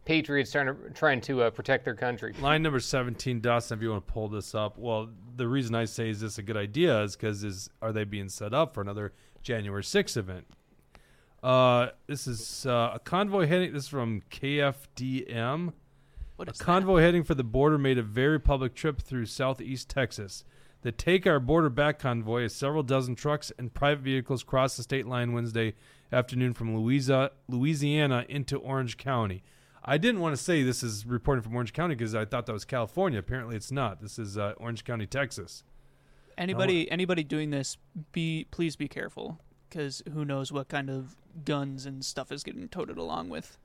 patriots 0.05 0.51
trying 0.51 0.67
to 0.67 0.75
trying 0.93 1.21
to 1.21 1.43
uh, 1.43 1.49
protect 1.49 1.85
their 1.85 1.95
country. 1.95 2.33
Line 2.39 2.61
number 2.61 2.79
17, 2.79 3.41
Dustin, 3.41 3.77
if 3.77 3.81
you 3.81 3.89
want 3.89 4.05
to 4.05 4.13
pull 4.13 4.27
this 4.27 4.53
up. 4.53 4.77
Well, 4.77 5.09
the 5.35 5.47
reason 5.47 5.73
I 5.73 5.85
say 5.85 6.09
is 6.09 6.21
this 6.21 6.37
a 6.37 6.43
good 6.43 6.57
idea 6.57 7.01
is 7.03 7.15
because 7.15 7.43
is 7.43 7.69
are 7.81 7.91
they 7.91 8.03
being 8.03 8.29
set 8.29 8.53
up 8.53 8.73
for 8.73 8.81
another 8.81 9.13
January 9.41 9.83
6th 9.83 10.17
event? 10.17 10.45
Uh, 11.41 11.89
this 12.07 12.25
is 12.27 12.65
uh, 12.65 12.91
a 12.93 12.99
convoy 12.99 13.47
heading. 13.47 13.73
This 13.73 13.83
is 13.83 13.89
from 13.89 14.21
KFDM. 14.31 15.73
What 16.35 16.47
A 16.47 16.51
is 16.51 16.57
that? 16.57 16.63
convoy 16.63 17.01
heading 17.01 17.23
for 17.23 17.35
the 17.35 17.43
border 17.43 17.77
made 17.77 17.97
a 17.97 18.03
very 18.03 18.39
public 18.39 18.75
trip 18.75 19.01
through 19.01 19.25
southeast 19.25 19.89
Texas. 19.89 20.45
The 20.83 20.91
Take 20.91 21.25
Our 21.25 21.39
Border 21.39 21.69
Back 21.69 21.97
convoy 21.97 22.43
is 22.43 22.53
several 22.53 22.83
dozen 22.83 23.15
trucks 23.15 23.53
and 23.57 23.73
private 23.73 24.03
vehicles 24.03 24.43
crossed 24.43 24.75
the 24.75 24.83
state 24.83 25.07
line 25.07 25.31
Wednesday 25.31 25.75
afternoon 26.11 26.53
from 26.53 26.75
Louisa, 26.75 27.31
Louisiana 27.47 28.25
into 28.27 28.57
Orange 28.57 28.97
County. 28.97 29.43
I 29.85 29.97
didn't 29.97 30.19
want 30.19 30.35
to 30.35 30.43
say 30.43 30.61
this 30.61 30.83
is 30.83 31.05
reporting 31.05 31.41
from 31.41 31.55
Orange 31.55 31.71
County 31.71 31.95
because 31.95 32.13
I 32.13 32.25
thought 32.25 32.47
that 32.47 32.53
was 32.53 32.65
California. 32.65 33.17
Apparently, 33.17 33.55
it's 33.55 33.71
not. 33.71 34.01
This 34.01 34.19
is 34.19 34.37
uh, 34.37 34.55
Orange 34.57 34.83
County, 34.83 35.05
Texas. 35.05 35.63
Anybody 36.37 36.91
anybody 36.91 37.23
doing 37.23 37.51
this, 37.51 37.77
be 38.11 38.45
please 38.51 38.75
be 38.75 38.89
careful 38.89 39.39
because 39.69 40.03
who 40.13 40.25
knows 40.25 40.51
what 40.51 40.67
kind 40.67 40.89
of 40.89 41.15
guns 41.45 41.85
and 41.85 42.03
stuff 42.03 42.29
is 42.29 42.43
getting 42.43 42.67
toted 42.67 42.97
along 42.97 43.29
with 43.29 43.57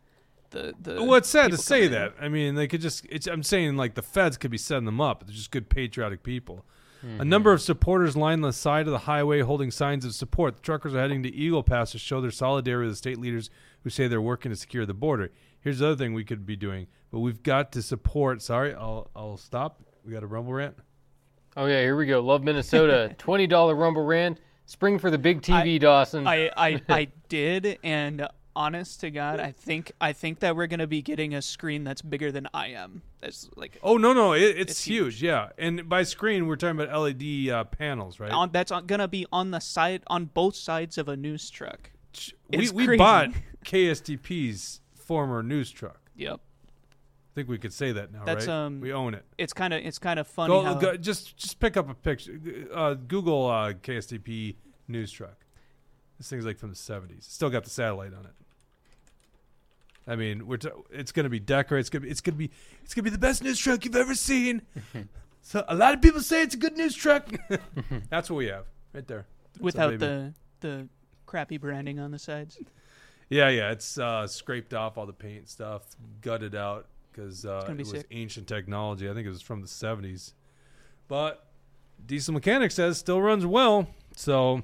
the 0.50 0.72
the. 0.80 1.02
Well, 1.02 1.14
it's 1.14 1.28
sad 1.28 1.50
to 1.50 1.56
say 1.56 1.86
in. 1.86 1.92
that. 1.92 2.14
I 2.20 2.28
mean, 2.28 2.54
they 2.54 2.68
could 2.68 2.80
just. 2.80 3.04
It's, 3.10 3.26
I'm 3.26 3.42
saying 3.42 3.76
like 3.76 3.94
the 3.94 4.02
feds 4.02 4.36
could 4.36 4.52
be 4.52 4.58
setting 4.58 4.84
them 4.84 5.00
up. 5.00 5.26
They're 5.26 5.34
just 5.34 5.50
good 5.50 5.68
patriotic 5.68 6.22
people. 6.22 6.64
Mm-hmm. 7.05 7.20
A 7.20 7.24
number 7.24 7.53
of 7.53 7.61
supporters 7.61 8.16
line 8.16 8.40
the 8.40 8.53
side 8.53 8.86
of 8.86 8.92
the 8.92 8.99
highway 9.01 9.40
holding 9.40 9.70
signs 9.70 10.05
of 10.05 10.14
support. 10.14 10.57
The 10.57 10.62
truckers 10.62 10.94
are 10.94 11.01
heading 11.01 11.22
to 11.22 11.34
Eagle 11.34 11.62
Pass 11.62 11.92
to 11.92 11.99
show 11.99 12.20
their 12.20 12.30
solidarity 12.30 12.86
with 12.86 12.94
the 12.94 12.99
state 12.99 13.18
leaders 13.18 13.51
who 13.84 13.90
say 13.90 14.09
they're 14.09 14.20
working 14.20 14.51
to 14.51 14.57
secure 14.57 14.84
the 14.84 14.94
border. 14.94 15.30
Here's 15.61 15.78
the 15.78 15.86
other 15.86 15.96
thing 15.96 16.14
we 16.14 16.24
could 16.24 16.46
be 16.46 16.57
doing, 16.57 16.86
but 17.11 17.20
we've 17.20 17.42
got 17.42 17.72
to 17.72 17.82
support. 17.82 18.42
Sorry, 18.42 18.74
I'll 18.74 19.11
I'll 19.14 19.36
stop. 19.36 19.80
We 20.05 20.12
got 20.12 20.22
a 20.22 20.26
rumble 20.26 20.53
rant. 20.53 20.76
Oh 21.57 21.66
yeah, 21.66 21.80
here 21.80 21.96
we 21.96 22.07
go. 22.07 22.20
Love 22.20 22.42
Minnesota. 22.42 23.14
Twenty 23.18 23.46
dollar 23.46 23.74
Rumble 23.74 24.05
rant. 24.05 24.40
Spring 24.66 24.99
for 24.99 25.11
the 25.11 25.18
big 25.18 25.40
TV, 25.40 25.80
Dawson. 25.80 26.26
I, 26.26 26.51
I 26.57 26.80
I 26.88 27.09
did, 27.28 27.78
and 27.82 28.28
honest 28.57 29.01
to 29.01 29.11
God, 29.11 29.40
I 29.40 29.53
think 29.53 29.92
I 30.01 30.12
think 30.12 30.40
that 30.40 30.57
we're 30.57 30.66
gonna 30.66 30.86
be 30.86 31.03
getting 31.03 31.34
a 31.34 31.42
screen 31.42 31.84
that's 31.84 32.03
bigger 32.03 32.30
than 32.32 32.49
I 32.53 32.68
am. 32.68 33.03
That's 33.20 33.49
like 33.57 33.78
Oh 33.82 33.96
no 33.96 34.12
no, 34.12 34.32
it, 34.32 34.42
it's, 34.42 34.70
It's 34.72 34.84
huge. 34.84 35.14
huge. 35.16 35.22
Yeah, 35.24 35.51
and 35.59 35.88
by 35.88 36.03
screen 36.03 36.46
we're 36.46 36.57
talking 36.57 36.80
about 36.80 36.96
LED 37.01 37.49
uh, 37.51 37.64
panels, 37.64 38.18
right? 38.20 38.30
on, 38.30 38.51
that's 38.53 38.70
on, 38.72 38.86
gonna 38.86 39.09
be 39.09 39.26
on 39.32 39.51
the 39.51 39.61
side 39.61 40.03
on 40.09 40.26
both 40.26 40.57
sides 40.57 40.99
of 40.99 41.09
a 41.09 41.16
news 41.16 41.51
truck. 41.51 41.90
we 42.51 42.59
it's 42.59 42.72
we 42.72 42.86
crazy. 42.86 42.99
bought 42.99 43.28
KSTP's 43.64 44.80
former 44.94 45.42
news 45.42 45.70
truck. 45.70 46.01
Yep. 46.16 46.40
I 46.40 47.34
think 47.34 47.49
we 47.49 47.59
could 47.59 47.72
say 47.72 47.92
that 47.92 48.12
now, 48.12 48.24
That's, 48.24 48.46
right? 48.49 48.64
um, 48.66 48.80
we 48.80 48.92
own 48.92 49.14
it. 49.14 49.24
It's 49.38 49.53
kind 49.53 49.72
of 49.72 49.84
it's 49.84 49.99
kind 50.01 50.18
of 50.18 50.26
funny 50.26 50.53
Go, 50.55 50.62
how 50.62 50.74
go, 50.74 50.96
just 50.96 51.36
just 51.36 51.61
pick 51.61 51.76
up 51.76 51.88
a 51.88 51.94
picture. 51.94 52.38
Uh, 52.74 52.94
Google 52.94 53.46
uh, 53.46 53.74
KSTP 53.74 54.57
news 54.88 55.12
truck. 55.12 55.36
This 56.18 56.28
thing's 56.28 56.44
like 56.44 56.58
from 56.58 56.70
the 56.70 56.76
seventies. 56.76 57.26
Still 57.28 57.50
got 57.50 57.64
the 57.64 57.70
satellite 57.70 58.12
on 58.12 58.24
it. 58.26 58.32
I 60.06 60.16
mean, 60.16 60.46
we're 60.46 60.56
t- 60.56 60.70
it's 60.90 61.12
gonna 61.12 61.28
be 61.28 61.38
decorated. 61.38 61.80
It's 61.80 61.90
gonna 61.90 62.02
be 62.02 62.10
it's 62.10 62.20
gonna 62.20 62.36
be 62.36 62.50
it's 62.82 62.94
gonna 62.94 63.04
be 63.04 63.10
the 63.10 63.18
best 63.18 63.42
news 63.42 63.58
truck 63.58 63.84
you've 63.84 63.94
ever 63.96 64.14
seen. 64.14 64.62
so 65.42 65.64
a 65.68 65.76
lot 65.76 65.94
of 65.94 66.00
people 66.00 66.20
say 66.20 66.42
it's 66.42 66.54
a 66.54 66.58
good 66.58 66.76
news 66.76 66.94
truck. 66.94 67.28
That's 68.10 68.30
what 68.30 68.36
we 68.36 68.46
have 68.46 68.64
right 68.92 69.06
there. 69.06 69.26
That's 69.52 69.62
without 69.62 69.98
the 69.98 70.32
the 70.60 70.88
crappy 71.26 71.58
branding 71.58 72.00
on 72.00 72.10
the 72.10 72.18
sides. 72.18 72.58
Yeah, 73.28 73.50
yeah, 73.50 73.70
it's 73.70 73.98
uh, 73.98 74.26
scraped 74.26 74.72
off 74.72 74.96
all 74.96 75.04
the 75.04 75.12
paint 75.12 75.48
stuff, 75.48 75.82
gutted 76.22 76.54
out 76.54 76.86
because 77.12 77.44
uh, 77.44 77.60
gonna 77.60 77.74
it 77.74 77.76
be 77.76 77.82
was 77.82 77.90
sick. 77.90 78.06
ancient 78.10 78.48
technology. 78.48 79.08
I 79.08 79.14
think 79.14 79.26
it 79.26 79.30
was 79.30 79.42
from 79.42 79.60
the 79.60 79.66
'70s, 79.66 80.32
but 81.06 81.44
Diesel 82.06 82.32
Mechanic 82.32 82.70
says 82.70 82.96
still 82.96 83.20
runs 83.20 83.44
well. 83.44 83.86
So 84.16 84.62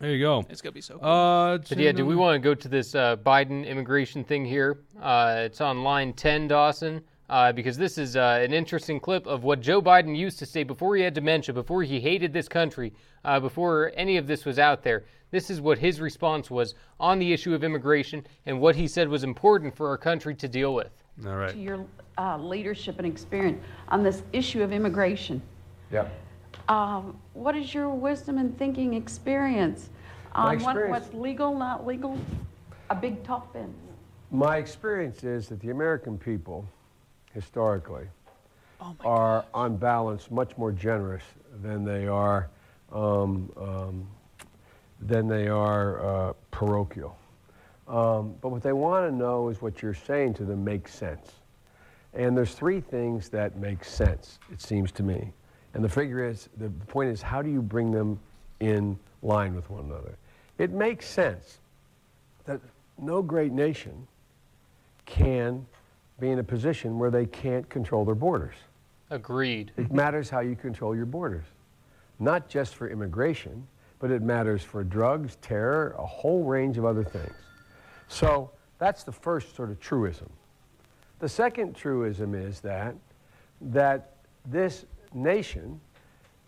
there 0.00 0.10
you 0.10 0.18
go. 0.20 0.44
It's 0.48 0.60
gonna 0.60 0.72
be 0.72 0.80
so. 0.80 0.98
Cool. 0.98 1.08
Uh, 1.08 1.58
But 1.58 1.78
yeah, 1.78 1.92
do 1.92 2.04
we 2.04 2.16
want 2.16 2.34
to 2.34 2.38
go 2.40 2.54
to 2.54 2.68
this 2.68 2.94
uh, 2.94 3.16
Biden 3.16 3.66
immigration 3.66 4.24
thing 4.24 4.44
here? 4.44 4.78
Uh, 5.00 5.34
it's 5.38 5.60
on 5.60 5.82
line 5.84 6.12
10, 6.12 6.48
Dawson, 6.48 7.02
uh, 7.30 7.52
because 7.52 7.76
this 7.76 7.98
is 7.98 8.16
uh, 8.16 8.40
an 8.42 8.52
interesting 8.52 8.98
clip 8.98 9.26
of 9.26 9.44
what 9.44 9.60
Joe 9.60 9.80
Biden 9.80 10.16
used 10.16 10.38
to 10.40 10.46
say 10.46 10.64
before 10.64 10.96
he 10.96 11.02
had 11.02 11.14
dementia, 11.14 11.54
before 11.54 11.82
he 11.82 12.00
hated 12.00 12.32
this 12.32 12.48
country, 12.48 12.92
uh, 13.24 13.38
before 13.38 13.92
any 13.94 14.16
of 14.16 14.26
this 14.26 14.44
was 14.44 14.58
out 14.58 14.82
there. 14.82 15.04
This 15.30 15.48
is 15.50 15.60
what 15.60 15.78
his 15.78 16.00
response 16.00 16.50
was 16.50 16.74
on 17.00 17.18
the 17.18 17.32
issue 17.32 17.54
of 17.54 17.64
immigration 17.64 18.26
and 18.46 18.60
what 18.60 18.76
he 18.76 18.86
said 18.86 19.08
was 19.08 19.24
important 19.24 19.74
for 19.74 19.88
our 19.88 19.96
country 19.96 20.34
to 20.34 20.48
deal 20.48 20.74
with. 20.74 20.90
All 21.26 21.36
right. 21.36 21.52
to 21.52 21.58
your 21.58 21.84
uh, 22.18 22.36
leadership 22.38 22.98
and 22.98 23.06
experience 23.06 23.62
on 23.88 24.02
this 24.02 24.22
issue 24.32 24.62
of 24.62 24.72
immigration. 24.72 25.40
Yep. 25.90 26.12
Um, 26.68 27.18
what 27.34 27.56
is 27.56 27.74
your 27.74 27.90
wisdom 27.90 28.38
and 28.38 28.56
thinking 28.56 28.94
experience 28.94 29.90
on 30.32 30.46
what, 30.60 30.76
experience- 30.76 30.90
what's 30.90 31.14
legal, 31.14 31.56
not 31.56 31.86
legal? 31.86 32.18
A 32.90 32.94
big 32.94 33.22
top 33.24 33.54
end. 33.56 33.74
My 34.30 34.56
experience 34.56 35.24
is 35.24 35.48
that 35.48 35.60
the 35.60 35.70
American 35.70 36.16
people, 36.16 36.66
historically, 37.34 38.06
oh 38.80 38.96
my 38.98 39.04
are 39.04 39.44
on 39.52 39.76
balance 39.76 40.30
much 40.30 40.56
more 40.56 40.72
generous 40.72 41.22
than 41.62 41.84
they 41.84 42.06
are 42.06 42.48
um, 42.92 43.50
um, 43.56 44.06
than 45.00 45.28
they 45.28 45.48
are 45.48 46.00
uh, 46.00 46.32
parochial. 46.50 47.16
Um, 47.88 48.34
but 48.40 48.50
what 48.50 48.62
they 48.62 48.72
want 48.72 49.10
to 49.10 49.14
know 49.14 49.48
is 49.48 49.60
what 49.60 49.82
you're 49.82 49.94
saying 49.94 50.34
to 50.34 50.44
them 50.44 50.64
makes 50.64 50.94
sense. 50.94 51.32
And 52.14 52.36
there's 52.36 52.54
three 52.54 52.80
things 52.80 53.28
that 53.30 53.56
make 53.56 53.84
sense, 53.84 54.38
it 54.52 54.60
seems 54.60 54.92
to 54.92 55.02
me. 55.02 55.32
And 55.74 55.82
the 55.82 55.88
figure 55.88 56.26
is, 56.26 56.48
the 56.58 56.68
point 56.88 57.10
is, 57.10 57.22
how 57.22 57.42
do 57.42 57.50
you 57.50 57.62
bring 57.62 57.90
them 57.90 58.18
in 58.60 58.98
line 59.22 59.54
with 59.54 59.70
one 59.70 59.84
another? 59.84 60.16
It 60.58 60.70
makes 60.70 61.06
sense 61.08 61.58
that 62.44 62.60
no 62.98 63.22
great 63.22 63.52
nation 63.52 64.06
can 65.06 65.66
be 66.20 66.30
in 66.30 66.38
a 66.38 66.44
position 66.44 66.98
where 66.98 67.10
they 67.10 67.26
can't 67.26 67.68
control 67.68 68.04
their 68.04 68.14
borders. 68.14 68.54
Agreed. 69.10 69.72
It 69.76 69.92
matters 69.92 70.30
how 70.30 70.40
you 70.40 70.56
control 70.56 70.94
your 70.94 71.06
borders, 71.06 71.44
not 72.18 72.48
just 72.48 72.74
for 72.74 72.88
immigration, 72.88 73.66
but 73.98 74.10
it 74.10 74.22
matters 74.22 74.62
for 74.62 74.82
drugs, 74.84 75.36
terror, 75.42 75.94
a 75.98 76.06
whole 76.06 76.44
range 76.44 76.78
of 76.78 76.84
other 76.84 77.04
things. 77.04 77.34
So 78.08 78.50
that's 78.78 79.04
the 79.04 79.12
first 79.12 79.54
sort 79.54 79.70
of 79.70 79.80
truism. 79.80 80.28
The 81.18 81.28
second 81.28 81.76
truism 81.76 82.34
is 82.34 82.60
that 82.60 82.94
that 83.60 84.16
this 84.44 84.86
nation 85.14 85.80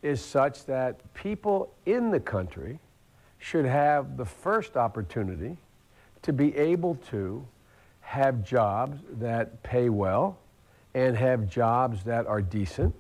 is 0.03 0.21
such 0.21 0.65
that 0.67 1.01
people 1.15 1.73
in 1.87 2.11
the 2.11 2.21
country 2.21 2.79
should 3.39 3.65
have 3.65 4.17
the 4.17 4.25
first 4.25 4.77
opportunity 4.77 5.57
to 6.23 6.33
be 6.33 6.57
able 6.57 6.95
to 7.11 7.47
have 8.01 8.45
jobs 8.45 8.99
that 9.19 9.63
pay 9.63 9.89
well 9.89 10.39
and 10.95 11.17
have 11.17 11.49
jobs 11.49 12.05
that 12.05 12.27
are 12.27 12.41
decent, 12.41 12.95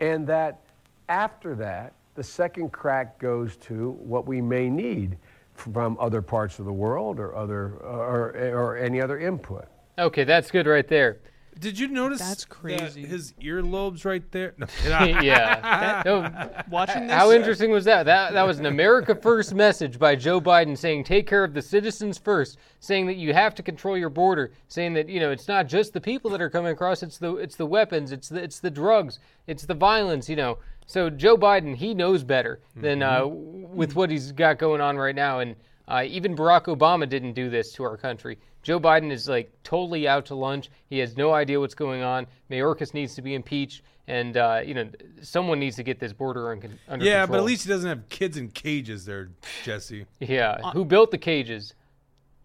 and 0.00 0.26
that 0.26 0.60
after 1.08 1.54
that, 1.54 1.92
the 2.14 2.22
second 2.22 2.70
crack 2.72 3.18
goes 3.18 3.56
to 3.56 3.90
what 4.02 4.26
we 4.26 4.40
may 4.40 4.70
need 4.70 5.16
from 5.54 5.96
other 5.98 6.22
parts 6.22 6.58
of 6.58 6.64
the 6.64 6.72
world 6.72 7.18
or 7.18 7.34
other 7.34 7.74
or, 7.82 8.30
or 8.54 8.76
any 8.76 9.00
other 9.00 9.18
input. 9.18 9.66
Okay, 9.98 10.24
that's 10.24 10.50
good 10.50 10.66
right 10.66 10.86
there. 10.86 11.18
Did 11.58 11.78
you 11.78 11.88
notice 11.88 12.18
That's 12.18 12.44
that 12.44 12.50
crazy. 12.50 13.06
his 13.06 13.32
earlobes 13.40 14.04
right 14.04 14.22
there? 14.30 14.54
No, 14.58 14.66
yeah. 15.04 16.02
No, 16.04 16.50
Watching 16.70 17.06
this, 17.06 17.12
How 17.12 17.30
interesting 17.30 17.70
was 17.70 17.84
that? 17.86 18.04
That 18.04 18.34
that 18.34 18.42
was 18.42 18.58
an 18.58 18.66
America 18.66 19.14
First 19.14 19.54
message 19.54 19.98
by 19.98 20.16
Joe 20.16 20.40
Biden 20.40 20.76
saying 20.76 21.04
take 21.04 21.26
care 21.26 21.44
of 21.44 21.54
the 21.54 21.62
citizens 21.62 22.18
first, 22.18 22.58
saying 22.80 23.06
that 23.06 23.16
you 23.16 23.32
have 23.32 23.54
to 23.54 23.62
control 23.62 23.96
your 23.96 24.10
border, 24.10 24.52
saying 24.68 24.92
that 24.94 25.08
you 25.08 25.18
know 25.18 25.30
it's 25.30 25.48
not 25.48 25.66
just 25.66 25.92
the 25.92 26.00
people 26.00 26.30
that 26.30 26.42
are 26.42 26.50
coming 26.50 26.72
across, 26.72 27.02
it's 27.02 27.18
the 27.18 27.36
it's 27.36 27.56
the 27.56 27.66
weapons, 27.66 28.12
it's 28.12 28.28
the 28.28 28.42
it's 28.42 28.60
the 28.60 28.70
drugs, 28.70 29.18
it's 29.46 29.64
the 29.64 29.74
violence, 29.74 30.28
you 30.28 30.36
know. 30.36 30.58
So 30.86 31.10
Joe 31.10 31.36
Biden, 31.36 31.74
he 31.74 31.94
knows 31.94 32.22
better 32.22 32.60
than 32.76 33.02
uh, 33.02 33.26
with 33.26 33.96
what 33.96 34.10
he's 34.10 34.30
got 34.30 34.58
going 34.58 34.80
on 34.80 34.96
right 34.96 35.16
now, 35.16 35.40
and 35.40 35.56
uh, 35.88 36.04
even 36.06 36.36
Barack 36.36 36.64
Obama 36.64 37.08
didn't 37.08 37.32
do 37.34 37.48
this 37.50 37.72
to 37.74 37.84
our 37.84 37.96
country. 37.96 38.38
Joe 38.62 38.80
Biden 38.80 39.10
is 39.12 39.28
like 39.28 39.52
totally 39.62 40.08
out 40.08 40.26
to 40.26 40.34
lunch. 40.34 40.70
He 40.90 40.98
has 40.98 41.16
no 41.16 41.32
idea 41.32 41.60
what's 41.60 41.74
going 41.74 42.02
on. 42.02 42.26
Mayorkas 42.50 42.92
needs 42.94 43.14
to 43.14 43.22
be 43.22 43.34
impeached, 43.34 43.82
and 44.08 44.36
uh, 44.36 44.60
you 44.64 44.74
know 44.74 44.88
someone 45.22 45.60
needs 45.60 45.76
to 45.76 45.82
get 45.84 46.00
this 46.00 46.12
border 46.12 46.50
un- 46.50 46.78
under 46.88 47.04
yeah, 47.04 47.20
control. 47.20 47.26
but 47.28 47.38
at 47.38 47.44
least 47.46 47.62
he 47.64 47.68
doesn't 47.68 47.88
have 47.88 48.08
kids 48.08 48.36
in 48.36 48.48
cages 48.48 49.04
there, 49.04 49.30
Jesse. 49.64 50.06
yeah. 50.20 50.58
Who 50.72 50.84
built 50.84 51.10
the 51.12 51.18
cages? 51.18 51.74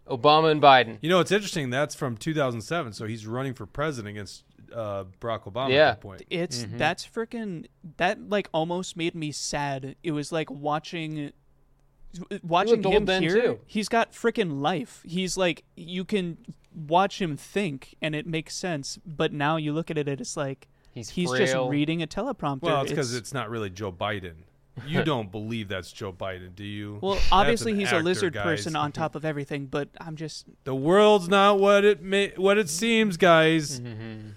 Obama 0.08 0.50
and 0.50 0.60
Biden. 0.60 0.98
You 1.00 1.08
know, 1.10 1.20
it's 1.20 1.30
interesting. 1.32 1.70
That's 1.70 1.94
from 1.94 2.16
2007, 2.16 2.92
so 2.92 3.06
he's 3.06 3.26
running 3.26 3.54
for 3.54 3.66
president 3.66 4.10
against 4.16 4.44
uh, 4.74 5.04
Barack 5.20 5.44
Obama 5.44 5.70
Yeah. 5.70 5.90
at 5.90 5.94
that 5.94 6.00
point. 6.00 6.22
it's 6.30 6.64
Mm-hmm. 6.64 6.78
that's 6.78 7.06
freaking 7.06 7.66
that 7.98 8.28
like 8.28 8.48
almost 8.52 8.96
made 8.96 9.14
me 9.14 9.30
sad. 9.32 9.96
It 10.02 10.12
was 10.12 10.32
like 10.32 10.50
watching 10.50 11.32
watching 12.42 12.82
him 12.82 13.04
Ben, 13.04 13.22
here. 13.22 13.40
too. 13.40 13.60
He's 13.66 13.88
got 13.88 14.12
freaking 14.12 14.60
life. 14.60 15.02
He's 15.06 15.36
like 15.36 15.64
you 15.76 16.04
can 16.04 16.38
watch 16.74 17.20
him 17.20 17.36
think 17.36 17.94
and 18.00 18.14
it 18.14 18.26
makes 18.26 18.54
sense. 18.54 18.98
But 19.04 19.32
now 19.32 19.56
you 19.56 19.72
look 19.72 19.90
at 19.90 19.98
it, 19.98 20.08
it's 20.08 20.36
like 20.36 20.68
He's 20.92 21.08
he's 21.10 21.30
just 21.32 21.56
reading 21.56 22.02
a 22.02 22.06
teleprompter. 22.06 22.62
Well, 22.62 22.82
it's 22.82 22.90
because 22.90 23.14
it's 23.14 23.32
not 23.32 23.48
really 23.48 23.70
Joe 23.70 23.90
Biden. 23.92 24.34
You 24.86 25.02
don't 25.04 25.30
believe 25.30 25.68
that's 25.68 25.90
Joe 25.92 26.12
Biden, 26.12 26.54
do 26.54 26.64
you? 26.64 26.98
well, 27.02 27.14
That's 27.14 27.28
obviously 27.32 27.74
he's 27.74 27.88
actor, 27.88 28.00
a 28.00 28.02
lizard 28.02 28.34
guys. 28.34 28.44
person 28.44 28.76
on 28.76 28.92
top 28.92 29.14
of 29.14 29.24
everything. 29.24 29.66
But 29.66 29.88
I'm 30.00 30.16
just 30.16 30.46
The 30.64 30.74
world's 30.74 31.28
not 31.28 31.58
what 31.58 31.84
it 31.84 32.02
may, 32.02 32.32
what 32.36 32.58
it 32.58 32.68
seems, 32.68 33.16
guys. 33.16 33.80
Mm-hmm. 33.80 34.28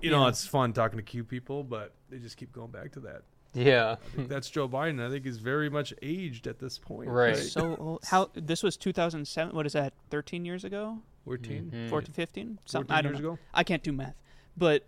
You 0.00 0.10
know, 0.10 0.26
it's 0.28 0.46
fun 0.46 0.72
talking 0.72 0.96
to 0.96 1.02
cute 1.02 1.28
people, 1.28 1.62
but 1.62 1.92
they 2.08 2.18
just 2.18 2.38
keep 2.38 2.52
going 2.52 2.70
back 2.70 2.92
to 2.92 3.00
that. 3.00 3.22
Yeah. 3.54 3.96
That's 4.16 4.48
Joe 4.48 4.68
Biden. 4.68 5.04
I 5.04 5.10
think 5.10 5.24
he's 5.24 5.38
very 5.38 5.68
much 5.68 5.92
aged 6.02 6.46
at 6.46 6.58
this 6.58 6.78
point. 6.78 7.08
Right. 7.10 7.36
so 7.36 7.76
old. 7.76 8.04
How 8.06 8.30
this 8.34 8.62
was 8.62 8.76
2007. 8.76 9.54
What 9.54 9.66
is 9.66 9.72
that? 9.72 9.92
13 10.10 10.44
years 10.44 10.64
ago? 10.64 10.98
14? 11.24 11.70
Mm-hmm. 11.74 11.88
14, 11.90 12.12
15? 12.12 12.58
Something. 12.64 12.86
14 12.88 12.96
I 12.98 13.02
don't 13.02 13.12
years 13.12 13.22
know. 13.22 13.28
ago? 13.32 13.38
I 13.52 13.64
can't 13.64 13.82
do 13.82 13.92
math. 13.92 14.14
But 14.56 14.86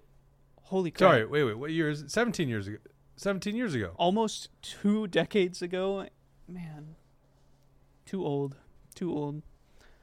holy 0.63 0.91
crap. 0.91 1.11
Sorry, 1.11 1.27
wait, 1.27 1.45
wait. 1.45 1.59
What 1.59 1.71
year 1.73 1.91
is 1.91 2.03
it? 2.03 2.11
17 2.11 2.49
years 2.49 2.67
ago. 2.69 2.79
17 3.17 3.55
years 3.57 3.75
ago. 3.75 3.93
Almost 3.97 4.49
two 4.63 5.07
decades 5.09 5.61
ago. 5.63 6.07
Man. 6.49 6.95
Too 8.07 8.25
old. 8.25 8.57
Too 8.95 9.13
old. 9.13 9.43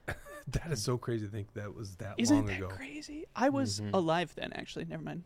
That 0.52 0.72
is 0.72 0.81
so 0.81 0.98
crazy 0.98 1.27
to 1.27 1.31
think 1.31 1.53
that 1.53 1.76
was 1.76 1.95
that 1.98 2.15
Isn't 2.18 2.36
long 2.36 2.45
that 2.48 2.57
ago. 2.57 2.68
crazy? 2.69 3.26
I 3.36 3.49
was 3.49 3.80
Mm-hmm. 3.81 3.94
alive 3.94 4.34
then, 4.36 4.52
actually. 4.53 4.86
Never 4.86 5.03
mind. 5.03 5.22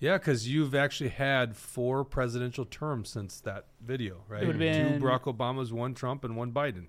Yeah, 0.00 0.18
because 0.18 0.48
you've 0.48 0.74
actually 0.74 1.10
had 1.10 1.56
four 1.56 2.04
presidential 2.04 2.64
terms 2.64 3.08
since 3.08 3.40
that 3.40 3.66
video, 3.80 4.22
right? 4.28 4.40
would've 4.46 4.54
Two 4.54 4.58
been- 4.58 5.00
Barack 5.00 5.22
Obamas, 5.22 5.72
one 5.72 5.94
Trump, 5.94 6.24
and 6.24 6.36
one 6.36 6.52
Biden. 6.52 6.86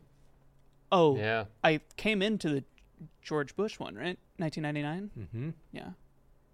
Oh, 0.91 1.15
Yeah. 1.17 1.45
I 1.63 1.81
came 1.97 2.21
into 2.21 2.49
the 2.49 2.63
George 3.21 3.55
Bush 3.55 3.79
one, 3.79 3.95
right? 3.95 4.17
1999. 4.37 5.11
Mm-hmm. 5.17 5.49
Yeah. 5.71 5.89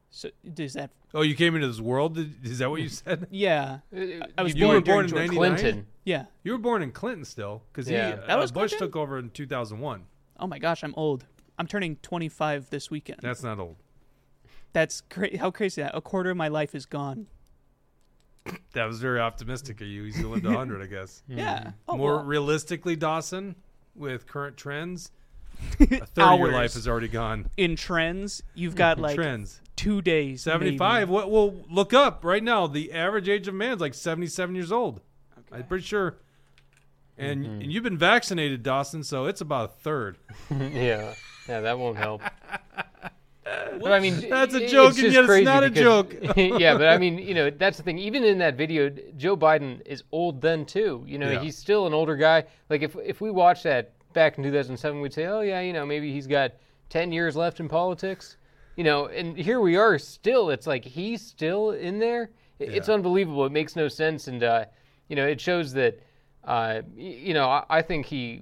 So 0.09 0.29
does 0.53 0.73
that? 0.73 0.91
Oh, 1.13 1.21
you 1.21 1.35
came 1.35 1.55
into 1.55 1.67
this 1.67 1.79
world? 1.79 2.15
Did- 2.15 2.45
Is 2.45 2.59
that 2.59 2.69
what 2.69 2.81
you 2.81 2.89
said? 2.89 3.27
Yeah. 3.31 3.79
I 4.37 4.43
was 4.43 4.55
You 4.55 4.65
born 4.65 4.75
were 4.75 4.81
born 4.81 5.05
in 5.05 5.09
George 5.11 5.21
99? 5.29 5.55
Clinton. 5.57 5.87
Yeah. 6.03 6.25
You 6.43 6.51
were 6.51 6.57
born 6.57 6.81
in 6.81 6.91
Clinton 6.91 7.25
still, 7.25 7.63
because 7.71 7.89
Yeah. 7.89 8.19
he 8.21 8.27
That 8.27 8.37
was 8.37 8.51
uh, 8.51 8.53
Bush 8.55 8.71
Clinton? 8.71 8.87
took 8.89 8.95
over 8.97 9.17
in 9.17 9.29
2001. 9.29 10.03
Oh 10.39 10.47
my 10.47 10.59
gosh, 10.59 10.83
I'm 10.83 10.93
old. 10.95 11.25
I'm 11.57 11.67
turning 11.67 11.95
25 11.97 12.69
this 12.71 12.89
weekend. 12.91 13.19
That's 13.21 13.43
not 13.43 13.59
old. 13.59 13.77
That's 14.73 15.01
cra- 15.01 15.37
how 15.37 15.51
crazy 15.51 15.81
that. 15.81 15.95
A 15.95 16.01
quarter 16.01 16.29
of 16.31 16.37
my 16.37 16.47
life 16.47 16.73
is 16.75 16.85
gone. 16.85 17.27
That 18.73 18.85
was 18.85 18.99
very 18.99 19.19
optimistic 19.19 19.81
of 19.81 19.87
you. 19.87 20.03
He's 20.03 20.19
lived 20.19 20.45
100, 20.45 20.81
I 20.81 20.85
guess. 20.87 21.23
Yeah. 21.27 21.71
Oh, 21.87 21.97
More 21.97 22.15
well, 22.17 22.23
realistically, 22.25 22.95
Dawson, 22.95 23.55
with 23.95 24.25
current 24.27 24.57
trends, 24.57 25.11
a 25.79 25.85
third 25.85 25.99
of 25.99 26.39
your 26.39 26.47
Hours. 26.47 26.53
life 26.53 26.75
is 26.75 26.87
already 26.87 27.07
gone. 27.07 27.49
in 27.57 27.75
trends, 27.75 28.41
you've 28.55 28.75
got 28.75 28.97
like 28.97 29.15
trends. 29.15 29.61
two 29.75 30.01
days. 30.01 30.41
75. 30.41 31.01
maybe. 31.01 31.11
What? 31.11 31.29
Well, 31.29 31.53
look 31.69 31.93
up 31.93 32.25
right 32.25 32.43
now. 32.43 32.65
The 32.65 32.93
average 32.93 33.29
age 33.29 33.47
of 33.47 33.53
man 33.53 33.73
is 33.75 33.79
like 33.81 33.93
77 33.93 34.55
years 34.55 34.71
old. 34.71 35.01
I'm 35.51 35.63
pretty 35.65 35.83
sure. 35.83 36.15
And, 37.17 37.45
Mm-hmm. 37.45 37.61
and 37.61 37.71
you've 37.73 37.83
been 37.83 37.97
vaccinated, 37.97 38.63
Dawson, 38.63 39.03
so 39.03 39.25
it's 39.25 39.41
about 39.41 39.65
a 39.65 39.73
third. 39.83 40.17
yeah. 40.49 41.13
Yeah, 41.47 41.59
that 41.61 41.77
won't 41.77 41.97
help. 41.97 42.21
But 43.81 43.91
I 43.91 43.99
mean, 43.99 44.29
That's 44.29 44.53
a 44.53 44.67
joke, 44.67 44.97
and 44.99 45.11
yet 45.11 45.21
it's 45.23 45.27
crazy 45.27 45.45
not 45.45 45.63
a 45.63 45.69
because- 45.69 45.81
joke. 45.83 46.15
yeah, 46.37 46.77
but 46.77 46.87
I 46.89 46.97
mean, 46.97 47.17
you 47.17 47.33
know, 47.33 47.49
that's 47.49 47.77
the 47.77 47.83
thing. 47.83 47.97
Even 47.97 48.23
in 48.23 48.37
that 48.39 48.55
video, 48.55 48.89
Joe 49.17 49.35
Biden 49.35 49.81
is 49.85 50.03
old 50.11 50.41
then 50.41 50.65
too. 50.65 51.03
You 51.07 51.17
know, 51.17 51.31
Yeah. 51.31 51.39
he's 51.41 51.57
still 51.57 51.87
an 51.87 51.93
older 51.93 52.15
guy. 52.15 52.43
Like 52.69 52.81
if 52.81 52.95
if 53.03 53.21
we 53.21 53.31
watched 53.31 53.63
that 53.63 53.93
back 54.13 54.37
in 54.37 54.43
2007, 54.43 55.01
we'd 55.01 55.13
say, 55.13 55.25
oh 55.25 55.41
yeah, 55.41 55.61
you 55.61 55.73
know, 55.73 55.85
maybe 55.85 56.11
he's 56.11 56.27
got 56.27 56.51
10 56.89 57.11
years 57.11 57.35
left 57.35 57.59
in 57.59 57.67
politics. 57.69 58.37
You 58.75 58.83
know, 58.83 59.07
and 59.07 59.35
here 59.37 59.59
we 59.59 59.75
are 59.77 59.97
still. 59.97 60.49
It's 60.49 60.67
like 60.67 60.85
he's 60.85 61.21
still 61.21 61.71
in 61.71 61.99
there. 61.99 62.31
It's 62.59 62.87
Yeah. 62.87 62.93
unbelievable. 62.93 63.45
It 63.45 63.51
makes 63.51 63.75
no 63.75 63.87
sense, 63.87 64.27
and 64.27 64.43
uh, 64.43 64.65
you 65.09 65.15
know, 65.15 65.25
it 65.27 65.41
shows 65.41 65.73
that. 65.73 65.99
Uh, 66.43 66.81
you 66.97 67.33
know, 67.35 67.47
I, 67.47 67.63
I 67.69 67.81
think 67.83 68.07
he 68.07 68.41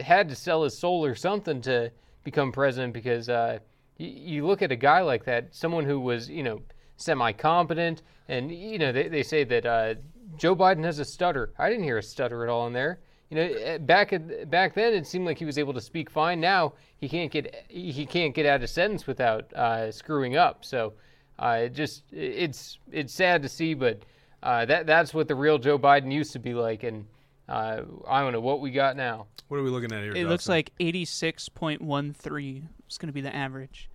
had 0.00 0.28
to 0.30 0.34
sell 0.34 0.62
his 0.64 0.76
soul 0.78 1.04
or 1.04 1.14
something 1.14 1.60
to 1.62 1.90
become 2.24 2.52
president 2.52 2.94
because 2.94 3.28
uh, 3.28 3.58
y- 3.60 3.66
you 3.98 4.46
look 4.46 4.62
at 4.62 4.72
a 4.72 4.76
guy 4.76 5.00
like 5.00 5.24
that, 5.24 5.54
someone 5.54 5.84
who 5.84 6.00
was, 6.00 6.28
you 6.28 6.42
know, 6.42 6.60
semi 6.96 7.32
competent, 7.32 8.02
and, 8.28 8.50
you 8.50 8.78
know, 8.78 8.92
they, 8.92 9.08
they 9.08 9.22
say 9.22 9.44
that 9.44 9.66
uh, 9.66 9.94
Joe 10.36 10.54
Biden 10.54 10.84
has 10.84 10.98
a 10.98 11.04
stutter. 11.04 11.52
I 11.58 11.68
didn't 11.68 11.84
hear 11.84 11.98
a 11.98 12.02
stutter 12.02 12.44
at 12.44 12.48
all 12.48 12.66
in 12.66 12.72
there. 12.72 13.00
You 13.30 13.36
know, 13.36 13.42
eh, 13.42 13.78
back 13.78 14.14
back 14.46 14.74
then 14.74 14.94
it 14.94 15.06
seemed 15.06 15.26
like 15.26 15.38
he 15.38 15.44
was 15.44 15.58
able 15.58 15.74
to 15.74 15.82
speak 15.82 16.08
fine. 16.08 16.40
Now 16.40 16.72
he 16.96 17.08
can't 17.10 17.30
get 17.30 17.66
he 17.68 18.06
can't 18.06 18.34
get 18.34 18.46
out 18.46 18.62
a 18.62 18.66
sentence 18.66 19.06
without 19.06 19.52
uh, 19.52 19.92
screwing 19.92 20.36
up. 20.36 20.64
So 20.64 20.94
uh, 21.38 21.60
it 21.64 21.74
just 21.74 22.04
it's 22.10 22.78
it's 22.90 23.12
sad 23.12 23.42
to 23.42 23.48
see, 23.48 23.74
but 23.74 24.00
uh, 24.42 24.64
that 24.64 24.86
that's 24.86 25.12
what 25.12 25.28
the 25.28 25.34
real 25.34 25.58
Joe 25.58 25.78
Biden 25.78 26.10
used 26.10 26.32
to 26.32 26.38
be 26.38 26.54
like, 26.54 26.84
and 26.84 27.04
uh, 27.48 27.82
I 28.06 28.20
don't 28.22 28.32
know 28.32 28.40
what 28.40 28.60
we 28.60 28.70
got 28.70 28.96
now. 28.96 29.26
What 29.48 29.58
are 29.58 29.62
we 29.62 29.70
looking 29.70 29.92
at 29.92 30.02
here? 30.02 30.12
It 30.14 30.26
looks 30.26 30.48
like 30.48 30.72
86.13 30.80 32.62
is 32.88 32.98
going 32.98 33.06
to 33.08 33.12
be 33.12 33.20
the 33.20 33.34
average, 33.34 33.88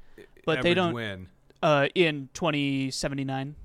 but 0.45 0.61
they 0.61 0.73
don't. 0.73 0.93
win. 0.93 1.27
Uh, 1.61 1.87
in 1.95 2.27
2079. 2.33 3.55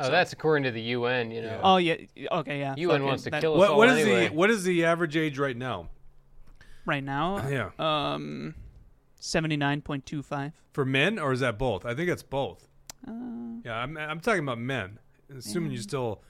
Oh, 0.00 0.10
that's 0.10 0.32
according 0.32 0.62
to 0.64 0.70
the 0.70 0.80
UN. 0.80 1.32
You 1.32 1.42
know, 1.42 1.48
Yeah. 1.48 1.60
Oh 1.64 1.76
yeah. 1.78 1.96
Okay. 2.30 2.60
Yeah. 2.60 2.74
UN 2.76 3.00
fuck 3.00 3.06
wants 3.08 3.24
to 3.24 3.30
that- 3.30 3.40
kill 3.40 3.54
us 3.54 3.58
What, 3.58 3.70
all 3.70 3.78
what 3.78 3.88
is 3.88 4.06
anyway. 4.06 4.28
the 4.28 4.34
what 4.34 4.48
is 4.50 4.62
the 4.62 4.84
average 4.84 5.16
age 5.16 5.38
right 5.38 5.56
now? 5.56 5.88
right 6.86 7.02
now. 7.02 7.48
Yeah. 7.50 7.70
Um, 7.78 8.54
79.25. 9.20 10.52
For 10.72 10.84
men, 10.84 11.18
or 11.18 11.32
is 11.32 11.40
that 11.40 11.58
both? 11.58 11.84
I 11.84 11.94
think 11.94 12.08
it's 12.08 12.22
both. 12.22 12.68
Uh, 13.06 13.12
Yeah, 13.64 13.74
I'm, 13.76 13.96
I'm 13.98 14.20
talking 14.20 14.42
about 14.42 14.58
men. 14.58 14.98
Assuming 15.36 15.72
you 15.72 15.78
still, 15.78 16.22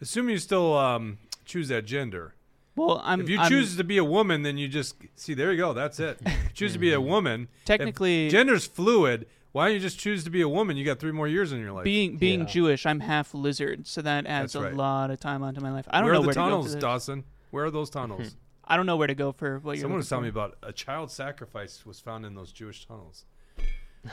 assuming 0.00 0.32
you 0.32 0.38
still 0.38 0.76
um, 0.76 1.18
choose 1.44 1.68
that 1.68 1.86
gender. 1.86 2.34
Well, 2.76 3.00
I'm. 3.04 3.20
If 3.20 3.28
you 3.28 3.38
I'm- 3.38 3.48
choose 3.50 3.76
to 3.76 3.84
be 3.84 3.98
a 3.98 4.04
woman, 4.04 4.42
then 4.42 4.58
you 4.58 4.68
just 4.68 4.96
see. 5.16 5.34
There 5.34 5.52
you 5.52 5.58
go. 5.58 5.72
That's 5.72 6.00
it. 6.00 6.18
Choose 6.54 6.72
to 6.74 6.78
be 6.78 6.92
a 6.92 7.00
woman. 7.14 7.48
if 7.60 7.64
Technically- 7.64 8.28
gender's 8.30 8.66
fluid. 8.66 9.26
Why 9.52 9.66
don't 9.66 9.74
you 9.74 9.80
just 9.80 10.00
choose 10.00 10.24
to 10.24 10.30
be 10.30 10.40
a 10.40 10.48
woman? 10.48 10.76
You 10.76 10.84
got 10.84 10.98
three 10.98 11.12
more 11.12 11.28
years 11.28 11.52
in 11.52 11.60
your 11.60 11.70
life. 11.70 11.84
being 11.84 12.16
being 12.16 12.40
Yeah. 12.40 12.46
Jewish, 12.46 12.84
I'm 12.86 12.98
half 12.98 13.32
lizard, 13.34 13.86
so 13.86 14.02
that 14.02 14.26
adds 14.26 14.54
That's 14.54 14.72
a 14.72 14.76
lot 14.76 15.12
of 15.12 15.20
time 15.20 15.44
onto 15.44 15.60
my 15.60 15.70
life. 15.70 15.86
I 15.90 15.98
don't 15.98 16.06
where 16.06 16.14
know 16.14 16.18
are 16.18 16.22
the 16.22 16.26
where 16.26 16.34
to 16.34 16.40
go. 16.40 16.44
tunnels, 16.44 16.74
Dawson? 16.74 17.24
Where 17.52 17.64
are 17.66 17.70
those 17.70 17.88
tunnels? 17.88 18.34
I 18.64 18.76
don't 18.76 18.86
know 18.86 18.96
where 18.96 19.06
to 19.06 19.14
go 19.14 19.30
for 19.30 19.60
what 19.60 19.76
you're. 19.76 19.82
Someone 19.82 19.98
was 19.98 20.08
telling 20.08 20.24
me 20.24 20.28
about 20.30 20.56
a 20.62 20.72
child 20.72 21.12
sacrifice 21.12 21.86
was 21.86 22.00
found 22.00 22.26
in 22.26 22.34
those 22.34 22.50
Jewish 22.50 22.84
tunnels. 22.86 23.24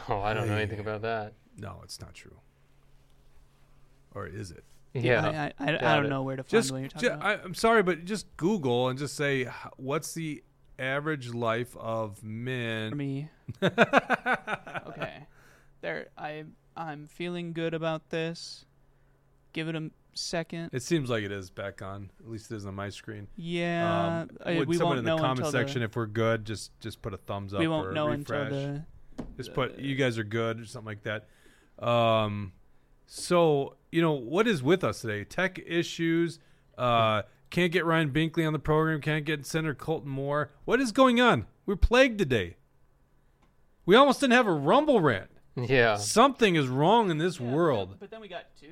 Oh, 0.08 0.22
I 0.22 0.34
don't 0.34 0.48
know 0.48 0.56
anything 0.56 0.80
about 0.80 1.02
that. 1.02 1.34
No, 1.58 1.82
it's 1.84 2.00
not 2.00 2.14
true. 2.14 2.38
Or 4.14 4.28
is 4.28 4.52
it? 4.52 4.64
Yeah, 4.93 5.51
I, 5.59 5.65
I, 5.65 5.72
I, 5.72 5.93
I 5.93 5.95
don't 5.95 6.07
it. 6.07 6.09
know 6.09 6.23
where 6.23 6.35
to 6.35 6.43
find 6.43 6.49
Just, 6.49 6.72
what 6.72 6.80
you're 6.81 6.89
talking 6.89 7.09
ju- 7.09 7.15
about. 7.15 7.26
I, 7.26 7.43
I'm 7.43 7.53
sorry, 7.53 7.81
but 7.81 8.03
just 8.05 8.35
Google 8.38 8.89
and 8.89 8.99
just 8.99 9.15
say 9.15 9.47
what's 9.77 10.13
the 10.13 10.43
average 10.77 11.34
life 11.34 11.76
of 11.77 12.18
For 12.18 12.26
men. 12.26 12.97
me. 12.97 13.30
okay. 13.63 15.27
There, 15.81 16.07
I 16.18 16.43
I'm 16.76 17.07
feeling 17.07 17.53
good 17.53 17.73
about 17.73 18.09
this. 18.09 18.65
Give 19.53 19.68
it 19.68 19.76
a 19.76 19.91
second. 20.13 20.69
It 20.73 20.84
seems 20.84 21.09
like 21.09 21.23
it 21.23 21.31
is 21.31 21.49
back 21.49 21.81
on. 21.81 22.09
At 22.19 22.30
least 22.30 22.51
it 22.51 22.55
is 22.55 22.65
on 22.65 22.76
my 22.76 22.89
screen. 22.89 23.27
Yeah, 23.35 24.23
um, 24.23 24.30
uh, 24.45 24.53
would 24.57 24.68
we 24.68 24.77
someone 24.77 24.97
in 24.97 25.05
the 25.05 25.18
comment 25.18 25.47
section 25.47 25.80
the, 25.80 25.85
if 25.85 25.95
we're 25.95 26.05
good? 26.05 26.45
Just 26.45 26.77
just 26.80 27.01
put 27.01 27.13
a 27.13 27.18
thumbs 27.18 27.53
up. 27.53 27.59
we 27.59 27.68
won't 27.68 27.88
or 27.88 27.91
know 27.93 28.07
refresh. 28.07 28.51
until 28.51 28.84
the 29.18 29.23
Just 29.38 29.53
put 29.53 29.80
you 29.80 29.95
guys 29.95 30.18
are 30.18 30.23
good 30.23 30.59
or 30.59 30.65
something 30.65 30.88
like 30.88 31.03
that. 31.03 31.27
Um, 31.85 32.53
so 33.07 33.76
you 33.91 34.01
know 34.01 34.13
what 34.13 34.47
is 34.47 34.63
with 34.63 34.84
us 34.84 35.01
today? 35.01 35.23
Tech 35.23 35.59
issues. 35.65 36.39
Uh, 36.77 37.23
can't 37.49 37.72
get 37.72 37.85
Ryan 37.85 38.11
Binkley 38.11 38.47
on 38.47 38.53
the 38.53 38.59
program. 38.59 39.01
Can't 39.01 39.26
get 39.26 39.45
Senator 39.45 39.73
Colton 39.76 40.09
Moore. 40.09 40.51
What 40.65 40.80
is 40.80 40.91
going 40.91 41.19
on? 41.19 41.45
We're 41.65 41.76
plagued 41.76 42.18
today. 42.18 42.55
We 43.85 43.95
almost 43.95 44.19
didn't 44.22 44.34
have 44.34 44.47
a 44.47 44.51
Rumble 44.53 45.01
rant. 45.01 45.30
yeah. 45.55 45.97
Something 45.97 46.55
is 46.55 46.68
wrong 46.68 47.09
in 47.11 47.18
this 47.18 47.39
world. 47.39 47.97
But 47.99 48.09
then 48.09 48.22
we 48.22 48.27
got 48.27 48.45
two. 48.59 48.68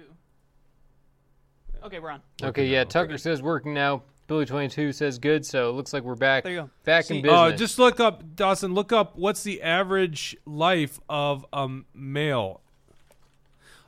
Okay, 1.84 2.00
we're 2.00 2.12
on. 2.12 2.22
Okay, 2.42 2.68
yeah. 2.68 2.84
Tucker 2.84 3.18
says 3.18 3.42
working 3.42 3.74
now. 3.74 4.04
Billy 4.28 4.46
twenty 4.46 4.68
two 4.70 4.92
says 4.92 5.18
good. 5.18 5.46
So 5.46 5.70
it 5.70 5.74
looks 5.74 5.92
like 5.92 6.04
we're 6.04 6.16
back. 6.16 6.44
There 6.44 6.54
you 6.54 6.60
go. 6.62 6.70
Back 6.84 7.06
See- 7.06 7.18
in 7.18 7.22
business. 7.24 7.40
Uh, 7.40 7.52
just 7.52 7.80
look 7.80 8.00
up 8.00 8.36
Dawson. 8.36 8.74
Look 8.74 8.92
up 8.94 9.18
what's 9.18 9.44
the 9.44 9.62
average 9.64 10.38
life 10.46 11.00
of 11.10 11.46
a 11.52 11.68
male. 11.94 12.62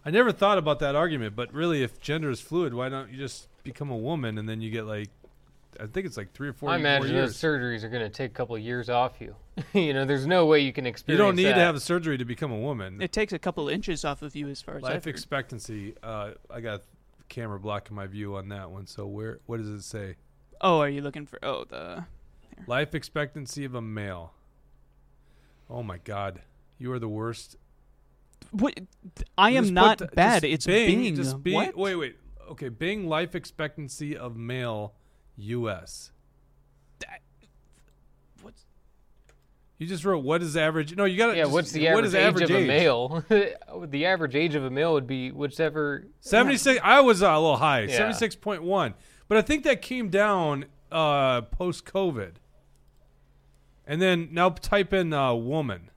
I 0.06 0.10
never 0.10 0.32
thought 0.32 0.58
about 0.58 0.80
that 0.80 0.96
argument, 0.96 1.36
but 1.36 1.54
really, 1.54 1.84
if 1.84 2.00
gender 2.00 2.30
is 2.30 2.42
fluid, 2.42 2.74
why 2.74 2.90
don't 2.90 3.12
you 3.12 3.18
just 3.18 3.48
become 3.64 3.92
a 3.92 3.98
woman 3.98 4.38
and 4.38 4.50
then 4.50 4.62
you 4.62 4.72
get 4.72 4.86
like, 4.86 5.10
I 5.80 5.86
think 5.86 6.06
it's 6.06 6.18
like 6.18 6.34
three 6.34 6.50
or 6.50 6.54
four, 6.54 6.70
I 6.70 6.78
imagine 6.78 7.12
years. 7.12 7.40
those 7.40 7.52
surgeries 7.52 7.84
are 7.84 7.90
going 7.90 8.04
to 8.04 8.10
take 8.10 8.32
a 8.32 8.34
couple 8.34 8.56
of 8.56 8.62
years 8.62 8.90
off 8.90 9.22
you. 9.22 9.36
you 9.74 9.94
know, 9.94 10.06
there's 10.06 10.26
no 10.26 10.46
way 10.46 10.60
you 10.60 10.74
can 10.74 10.86
experience. 10.86 11.20
you 11.20 11.24
don't 11.24 11.36
need 11.36 11.46
that. 11.46 11.56
to 11.56 11.62
have 11.62 11.76
a 11.76 11.80
surgery 11.80 12.18
to 12.18 12.26
become 12.26 12.52
a 12.52 12.60
woman. 12.60 13.02
It 13.02 13.12
takes 13.12 13.32
a 13.32 13.40
couple 13.40 13.68
of 13.70 13.74
inches 13.74 14.04
off 14.04 14.22
of 14.22 14.36
you 14.36 14.50
as 14.50 14.62
far 14.62 14.78
as 14.78 14.84
I've 14.84 14.94
Life 14.94 15.08
expectancy. 15.08 15.96
Uh, 16.02 16.32
I 16.50 16.62
got 16.62 16.82
camera 17.30 17.60
blocking 17.60 17.96
my 17.96 18.08
view 18.08 18.36
on 18.36 18.50
that 18.50 18.72
one. 18.72 18.88
So 18.88 19.06
where? 19.06 19.40
What 19.46 19.58
does 19.58 19.70
it 19.70 19.84
say? 19.84 20.16
Oh, 20.60 20.80
are 20.80 20.90
you 20.90 21.02
looking 21.02 21.26
for? 21.26 21.44
Oh, 21.44 21.64
the 21.64 22.06
Life 22.68 22.94
expectancy 22.94 23.66
of 23.66 23.76
a 23.76 23.82
male. 23.82 24.34
Oh 25.70 25.84
my 25.84 25.98
God, 25.98 26.42
you 26.78 26.92
are 26.92 27.00
the 27.00 27.10
worst. 27.10 27.56
What? 28.52 28.80
I 29.38 29.52
am 29.52 29.66
Just 29.66 29.74
not 29.74 29.98
the- 30.00 30.08
bad. 30.08 30.42
just 30.42 30.54
It's 30.54 30.66
Bing, 30.66 31.02
Bing. 31.02 31.16
Just 31.16 31.44
Bing. 31.44 31.54
What? 31.54 31.78
Wait, 31.78 31.96
wait. 31.96 32.16
Okay, 32.52 32.70
Bing 32.70 33.08
life 33.08 33.36
expectancy 33.36 34.18
of 34.18 34.36
male, 34.36 34.94
U.S. 35.38 36.12
What's 38.42 38.66
You 39.78 39.88
just 39.88 40.04
wrote 40.04 40.24
what 40.24 40.42
is 40.42 40.58
average? 40.58 40.96
No, 40.96 41.06
you 41.06 41.18
got 41.18 41.28
to. 41.32 41.38
Yeah, 41.38 41.46
what's 41.46 41.72
the 41.72 41.86
what 41.86 41.90
average, 41.92 42.06
is 42.06 42.16
average 42.16 42.44
age, 42.44 42.52
age 42.52 42.58
of 42.58 42.64
a 42.64 42.68
male? 42.68 43.26
the 43.88 44.06
average 44.06 44.36
age 44.36 44.56
of 44.56 44.66
a 44.66 44.70
male 44.70 44.94
would 44.94 45.08
be 45.08 45.32
whichever. 45.32 46.08
Seventy 46.20 46.58
six. 46.58 46.80
I 46.84 47.00
was 47.02 47.24
uh, 47.24 47.28
a 47.28 47.40
little 47.40 47.58
high. 47.58 47.82
Yeah. 47.82 47.98
Seventy 47.98 48.18
six 48.18 48.36
point 48.36 48.64
one, 48.64 48.96
but 49.28 49.38
I 49.38 49.42
think 49.42 49.64
that 49.64 49.82
came 49.82 50.10
down 50.10 50.66
uh, 50.92 51.42
post 51.42 51.86
COVID. 51.86 52.34
And 53.88 54.02
then 54.02 54.30
now 54.32 54.50
type 54.50 54.94
in 54.94 55.12
uh, 55.12 55.34
woman, 55.34 55.90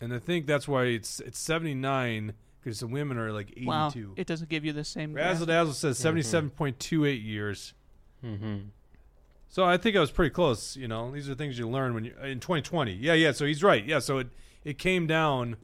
and 0.00 0.12
I 0.12 0.18
think 0.18 0.46
that's 0.46 0.66
why 0.68 0.84
it's 0.84 1.20
it's 1.20 1.38
seventy 1.38 1.74
nine 1.74 2.34
because 2.60 2.80
the 2.80 2.86
women 2.86 3.18
are 3.18 3.32
like 3.32 3.50
eighty 3.52 3.64
two. 3.64 3.68
wow? 3.68 3.92
It 4.16 4.26
doesn't 4.26 4.48
give 4.48 4.64
you 4.64 4.72
the 4.72 4.84
same. 4.84 5.12
Razzle 5.14 5.46
graph. 5.46 5.56
Dazzle 5.56 5.74
says 5.74 5.98
seventy 5.98 6.22
seven 6.22 6.50
point 6.50 6.78
two 6.78 7.04
eight 7.04 7.22
years. 7.22 7.74
Mm-hmm. 8.24 8.68
So 9.48 9.64
I 9.64 9.76
think 9.78 9.96
I 9.96 10.00
was 10.00 10.10
pretty 10.10 10.30
close. 10.30 10.76
You 10.76 10.88
know, 10.88 11.10
these 11.10 11.28
are 11.30 11.34
things 11.34 11.58
you 11.58 11.68
learn 11.68 11.94
when 11.94 12.04
you 12.04 12.14
in 12.22 12.38
2020. 12.40 12.92
Yeah, 12.92 13.14
yeah. 13.14 13.32
So 13.32 13.46
he's 13.46 13.62
right. 13.62 13.84
Yeah. 13.84 13.98
So 13.98 14.18
it 14.18 14.28
it 14.64 14.78
came 14.78 15.06
down 15.06 15.56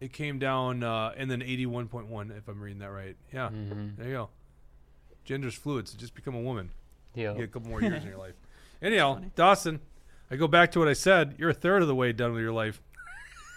It 0.00 0.12
came 0.12 0.38
down, 0.38 0.82
uh, 0.82 1.12
and 1.16 1.30
then 1.30 1.40
81.1, 1.40 2.36
if 2.36 2.48
I'm 2.48 2.60
reading 2.60 2.80
that 2.80 2.90
right. 2.90 3.16
Yeah, 3.32 3.50
there 3.96 4.06
you 4.08 4.12
go. 4.14 4.28
Gender's 5.24 5.54
fluid, 5.54 5.86
so 5.88 5.96
just 5.96 6.14
become 6.14 6.34
a 6.34 6.40
woman. 6.40 6.70
Yeah. 7.14 7.34
Get 7.34 7.44
a 7.44 7.46
couple 7.48 7.70
more 7.70 7.80
years 7.80 8.02
in 8.02 8.08
your 8.08 8.18
life. 8.26 8.34
Anyhow, 8.80 9.20
Dawson, 9.36 9.80
I 10.30 10.34
go 10.36 10.48
back 10.48 10.72
to 10.72 10.80
what 10.80 10.88
I 10.88 10.92
said. 10.94 11.36
You're 11.38 11.50
a 11.50 11.54
third 11.54 11.82
of 11.82 11.88
the 11.88 11.94
way 11.94 12.12
done 12.12 12.32
with 12.32 12.42
your 12.42 12.52
life. 12.52 12.82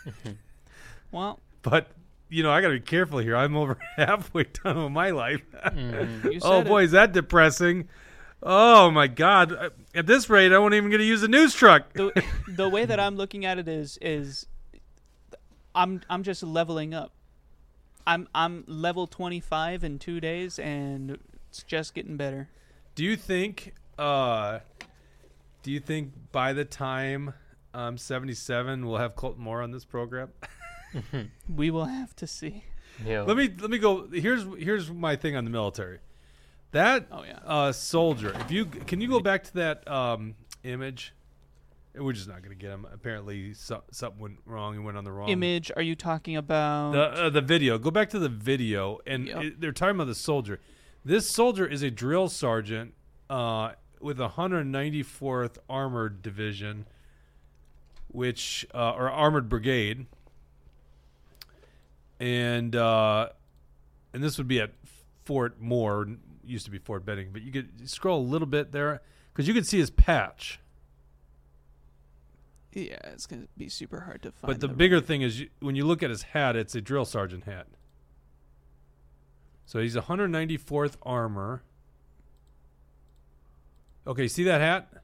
Well, 1.11 1.39
But, 1.61 1.87
you 2.29 2.43
know, 2.43 2.51
I 2.51 2.59
got 2.61 2.67
to 2.69 2.73
be 2.73 2.79
careful 2.81 3.19
here. 3.19 3.35
I'm 3.37 3.55
over 3.55 3.77
halfway 3.95 4.43
done 4.45 4.83
with 4.83 4.91
my 4.91 5.11
life. 5.11 5.41
you 5.75 6.39
oh, 6.41 6.61
boy, 6.63 6.81
it. 6.81 6.85
is 6.85 6.91
that 6.91 7.13
depressing. 7.13 7.87
Oh, 8.43 8.91
my 8.91 9.07
God. 9.07 9.53
Uh, 9.53 9.69
At 9.93 10.07
this 10.07 10.29
rate, 10.29 10.51
I 10.51 10.59
won't 10.59 10.73
even 10.73 10.89
get 10.89 10.97
to 10.97 11.03
use 11.05 11.23
a 11.23 11.27
news 11.29 11.53
truck. 11.53 11.93
the 11.93 12.11
the 12.47 12.67
way 12.67 12.85
that 12.85 12.99
I'm 12.99 13.15
looking 13.15 13.45
at 13.45 13.57
it 13.57 13.67
is 13.67 13.97
is 14.01 14.45
I'm 15.73 16.01
I'm 16.09 16.23
just 16.23 16.43
leveling 16.43 16.93
up. 16.93 17.11
I'm 18.05 18.27
I'm 18.35 18.63
level 18.67 19.07
25 19.07 19.83
in 19.83 19.97
2 19.99 20.19
days 20.19 20.59
and 20.59 21.17
it's 21.49 21.63
just 21.63 21.93
getting 21.93 22.17
better. 22.17 22.49
Do 22.93 23.03
you 23.03 23.15
think? 23.15 23.73
Uh, 23.97 24.59
do 25.63 25.71
you 25.71 25.79
think 25.79 26.11
by 26.31 26.51
the 26.53 26.65
time 26.65 27.33
I'm 27.75 27.97
77, 27.97 28.85
we'll 28.87 28.97
have 28.97 29.15
Colton 29.15 29.43
Moore 29.43 29.61
on 29.61 29.71
this 29.71 29.85
program? 29.85 30.29
We 31.53 31.71
will 31.71 31.85
have 31.85 32.15
to 32.17 32.27
see. 32.27 32.63
Yeah. 33.05 33.23
let 33.23 33.35
me 33.35 33.49
let 33.59 33.69
me 33.69 33.77
go. 33.77 34.07
Here's 34.07 34.45
here's 34.57 34.89
my 34.89 35.17
thing 35.17 35.35
on 35.35 35.43
the 35.43 35.51
military. 35.51 35.99
That 36.71 37.07
Oh, 37.11 37.23
yeah. 37.23 37.39
uh, 37.45 37.71
soldier. 37.73 38.33
If 38.39 38.49
you 38.51 38.65
can 38.65 39.01
you 39.01 39.09
go 39.09 39.19
back 39.19 39.43
to 39.45 39.53
that 39.55 39.85
um, 39.91 40.35
image? 40.63 41.13
We're 41.97 42.11
just 42.13 42.27
not 42.27 42.39
going 42.43 42.49
to 42.57 42.61
get 42.61 42.71
him. 42.71 42.85
Apparently, 42.93 43.53
so, 43.53 43.83
something 43.91 44.19
went 44.21 44.37
wrong. 44.45 44.73
He 44.73 44.79
went 44.79 44.97
on 44.97 45.05
the 45.05 45.11
wrong 45.13 45.29
Image, 45.29 45.71
are 45.77 45.81
you 45.81 45.95
talking 45.95 46.35
about 46.35 46.91
The 46.91 47.01
uh, 47.25 47.29
the 47.29 47.41
video. 47.41 47.77
Go 47.77 47.89
back 47.91 48.09
to 48.09 48.19
the 48.19 48.27
video, 48.29 48.99
and 49.07 49.27
Yep. 49.27 49.43
it- 49.43 49.61
they're 49.61 49.71
talking 49.71 49.95
about 49.95 50.07
the 50.07 50.15
soldier. 50.15 50.59
This 51.05 51.29
soldier 51.29 51.65
is 51.65 51.83
a 51.83 51.91
drill 51.91 52.27
sergeant 52.29 52.93
uh, 53.29 53.71
with 54.01 54.17
the 54.17 54.29
194th 54.29 55.57
Armored 55.69 56.21
Division, 56.21 56.85
which 58.15 58.65
uh, 58.73 58.91
or 58.91 59.09
Armored 59.09 59.49
Brigade, 59.49 60.05
and 62.19 62.75
uh, 62.75 63.29
and 64.13 64.23
this 64.23 64.37
would 64.37 64.47
be 64.47 64.61
at 64.61 64.71
Fort 65.25 65.59
Moore. 65.59 66.07
Used 66.43 66.65
to 66.65 66.71
be 66.71 66.77
Fort 66.77 67.05
Benning, 67.05 67.29
but 67.33 67.41
you 67.41 67.51
could 67.51 67.89
scroll 67.89 68.21
a 68.21 68.27
little 68.27 68.47
bit 68.47 68.71
there 68.71 69.01
because 69.33 69.47
you 69.47 69.53
can 69.53 69.63
see 69.63 69.79
his 69.79 69.89
patch. 69.89 70.59
Yeah, 72.71 72.97
it's 73.05 73.25
going 73.25 73.41
to 73.41 73.47
be 73.57 73.69
super 73.69 74.01
hard 74.01 74.21
to 74.23 74.31
find. 74.31 74.47
But 74.47 74.59
the 74.59 74.67
bigger 74.67 74.99
thing 74.99 75.21
is 75.21 75.39
you, 75.39 75.49
when 75.59 75.75
you 75.75 75.85
look 75.85 76.03
at 76.03 76.09
his 76.09 76.23
hat, 76.23 76.55
it's 76.55 76.75
a 76.75 76.81
drill 76.81 77.05
sergeant 77.05 77.45
hat. 77.45 77.67
So 79.65 79.79
he's 79.79 79.95
194th 79.95 80.95
Armor. 81.03 81.63
Okay, 84.05 84.27
see 84.27 84.43
that 84.43 84.61
hat? 84.61 85.03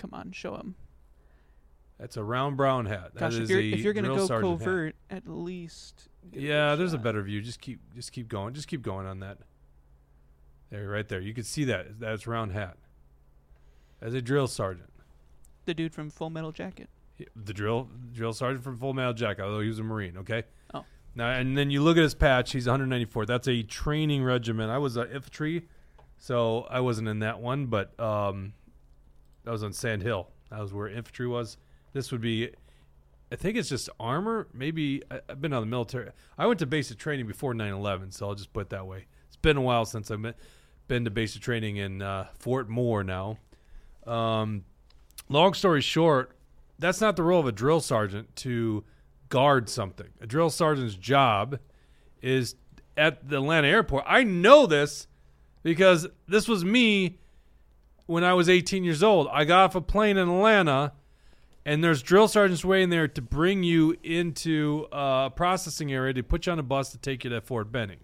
Come 0.00 0.14
on, 0.14 0.32
show 0.32 0.56
him. 0.56 0.74
That's 1.98 2.16
a 2.16 2.24
round 2.24 2.56
brown 2.56 2.86
hat. 2.86 3.10
That 3.12 3.20
Gosh, 3.20 3.34
is 3.34 3.40
if 3.40 3.50
you're 3.50 3.60
a 3.60 3.64
if 3.64 3.80
you're 3.80 3.92
going 3.92 4.04
to 4.04 4.16
go 4.16 4.26
sergeant 4.26 4.52
hat. 4.52 4.58
covert, 4.58 4.96
at 5.10 5.28
least 5.28 6.08
Yeah, 6.32 6.74
there's 6.74 6.94
a 6.94 6.98
better 6.98 7.20
view. 7.22 7.42
Just 7.42 7.60
keep 7.60 7.78
just 7.94 8.12
keep 8.12 8.26
going. 8.28 8.54
Just 8.54 8.68
keep 8.68 8.80
going 8.80 9.06
on 9.06 9.20
that. 9.20 9.36
There, 10.70 10.88
right 10.88 11.06
there. 11.06 11.20
You 11.20 11.34
can 11.34 11.44
see 11.44 11.64
that. 11.64 12.00
That's 12.00 12.26
round 12.26 12.52
hat. 12.52 12.76
As 14.00 14.14
a 14.14 14.22
drill 14.22 14.46
sergeant. 14.46 14.88
the 15.66 15.74
dude 15.74 15.92
from 15.92 16.08
Full 16.08 16.30
Metal 16.30 16.52
Jacket. 16.52 16.88
The 17.36 17.52
drill 17.52 17.90
drill 18.14 18.32
sergeant 18.32 18.64
from 18.64 18.78
Full 18.78 18.94
Metal 18.94 19.12
Jacket, 19.12 19.42
although 19.42 19.60
he 19.60 19.68
was 19.68 19.78
a 19.78 19.82
Marine, 19.82 20.16
okay? 20.16 20.44
Oh. 20.72 20.86
Now 21.14 21.30
and 21.32 21.58
then 21.58 21.70
you 21.70 21.82
look 21.82 21.98
at 21.98 22.02
his 22.02 22.14
patch, 22.14 22.52
he's 22.52 22.66
194. 22.66 23.26
That's 23.26 23.46
a 23.46 23.62
training 23.62 24.24
regiment. 24.24 24.70
I 24.70 24.78
was 24.78 24.96
a 24.96 25.02
infantry, 25.14 25.68
so 26.16 26.66
I 26.70 26.80
wasn't 26.80 27.08
in 27.08 27.18
that 27.18 27.40
one, 27.40 27.66
but 27.66 27.98
um 28.00 28.54
that 29.50 29.54
was 29.54 29.64
on 29.64 29.72
Sand 29.72 30.02
Hill. 30.02 30.28
That 30.50 30.60
was 30.60 30.72
where 30.72 30.86
infantry 30.86 31.26
was. 31.26 31.56
This 31.92 32.12
would 32.12 32.20
be 32.20 32.50
I 33.32 33.34
think 33.34 33.56
it's 33.56 33.68
just 33.68 33.90
armor. 33.98 34.46
Maybe 34.54 35.02
I, 35.10 35.18
I've 35.28 35.42
been 35.42 35.52
on 35.52 35.62
the 35.62 35.66
military. 35.66 36.10
I 36.38 36.46
went 36.46 36.60
to 36.60 36.66
basic 36.66 36.98
training 36.98 37.26
before 37.26 37.52
9/11, 37.52 38.14
so 38.14 38.28
I'll 38.28 38.36
just 38.36 38.52
put 38.52 38.60
it 38.60 38.70
that 38.70 38.86
way. 38.86 39.06
It's 39.26 39.34
been 39.34 39.56
a 39.56 39.60
while 39.60 39.84
since 39.84 40.08
I've 40.08 40.22
been, 40.22 40.34
been 40.86 41.04
to 41.04 41.10
basic 41.10 41.42
training 41.42 41.78
in 41.78 42.00
uh, 42.00 42.28
Fort 42.38 42.68
Moore 42.68 43.02
now. 43.02 43.38
Um, 44.06 44.62
long 45.28 45.54
story 45.54 45.80
short, 45.80 46.30
that's 46.78 47.00
not 47.00 47.16
the 47.16 47.24
role 47.24 47.40
of 47.40 47.46
a 47.48 47.52
drill 47.52 47.80
sergeant 47.80 48.36
to 48.36 48.84
guard 49.30 49.68
something. 49.68 50.10
A 50.20 50.28
drill 50.28 50.50
sergeant's 50.50 50.94
job 50.94 51.58
is 52.22 52.54
at 52.96 53.28
the 53.28 53.38
Atlanta 53.38 53.66
airport. 53.66 54.04
I 54.06 54.22
know 54.22 54.66
this 54.66 55.08
because 55.64 56.06
this 56.28 56.46
was 56.46 56.64
me 56.64 57.18
when 58.10 58.24
I 58.24 58.34
was 58.34 58.48
18 58.48 58.82
years 58.82 59.04
old. 59.04 59.28
I 59.30 59.44
got 59.44 59.60
off 59.60 59.74
a 59.76 59.80
plane 59.80 60.16
in 60.16 60.28
Atlanta, 60.28 60.92
and 61.64 61.82
there's 61.82 62.02
drill 62.02 62.26
sergeants 62.26 62.64
waiting 62.64 62.90
there 62.90 63.06
to 63.06 63.22
bring 63.22 63.62
you 63.62 63.96
into 64.02 64.88
a 64.90 65.30
processing 65.34 65.92
area 65.92 66.12
to 66.14 66.22
put 66.24 66.46
you 66.46 66.52
on 66.52 66.58
a 66.58 66.64
bus 66.64 66.90
to 66.90 66.98
take 66.98 67.22
you 67.22 67.30
to 67.30 67.40
Fort 67.40 67.70
Benning. 67.70 68.00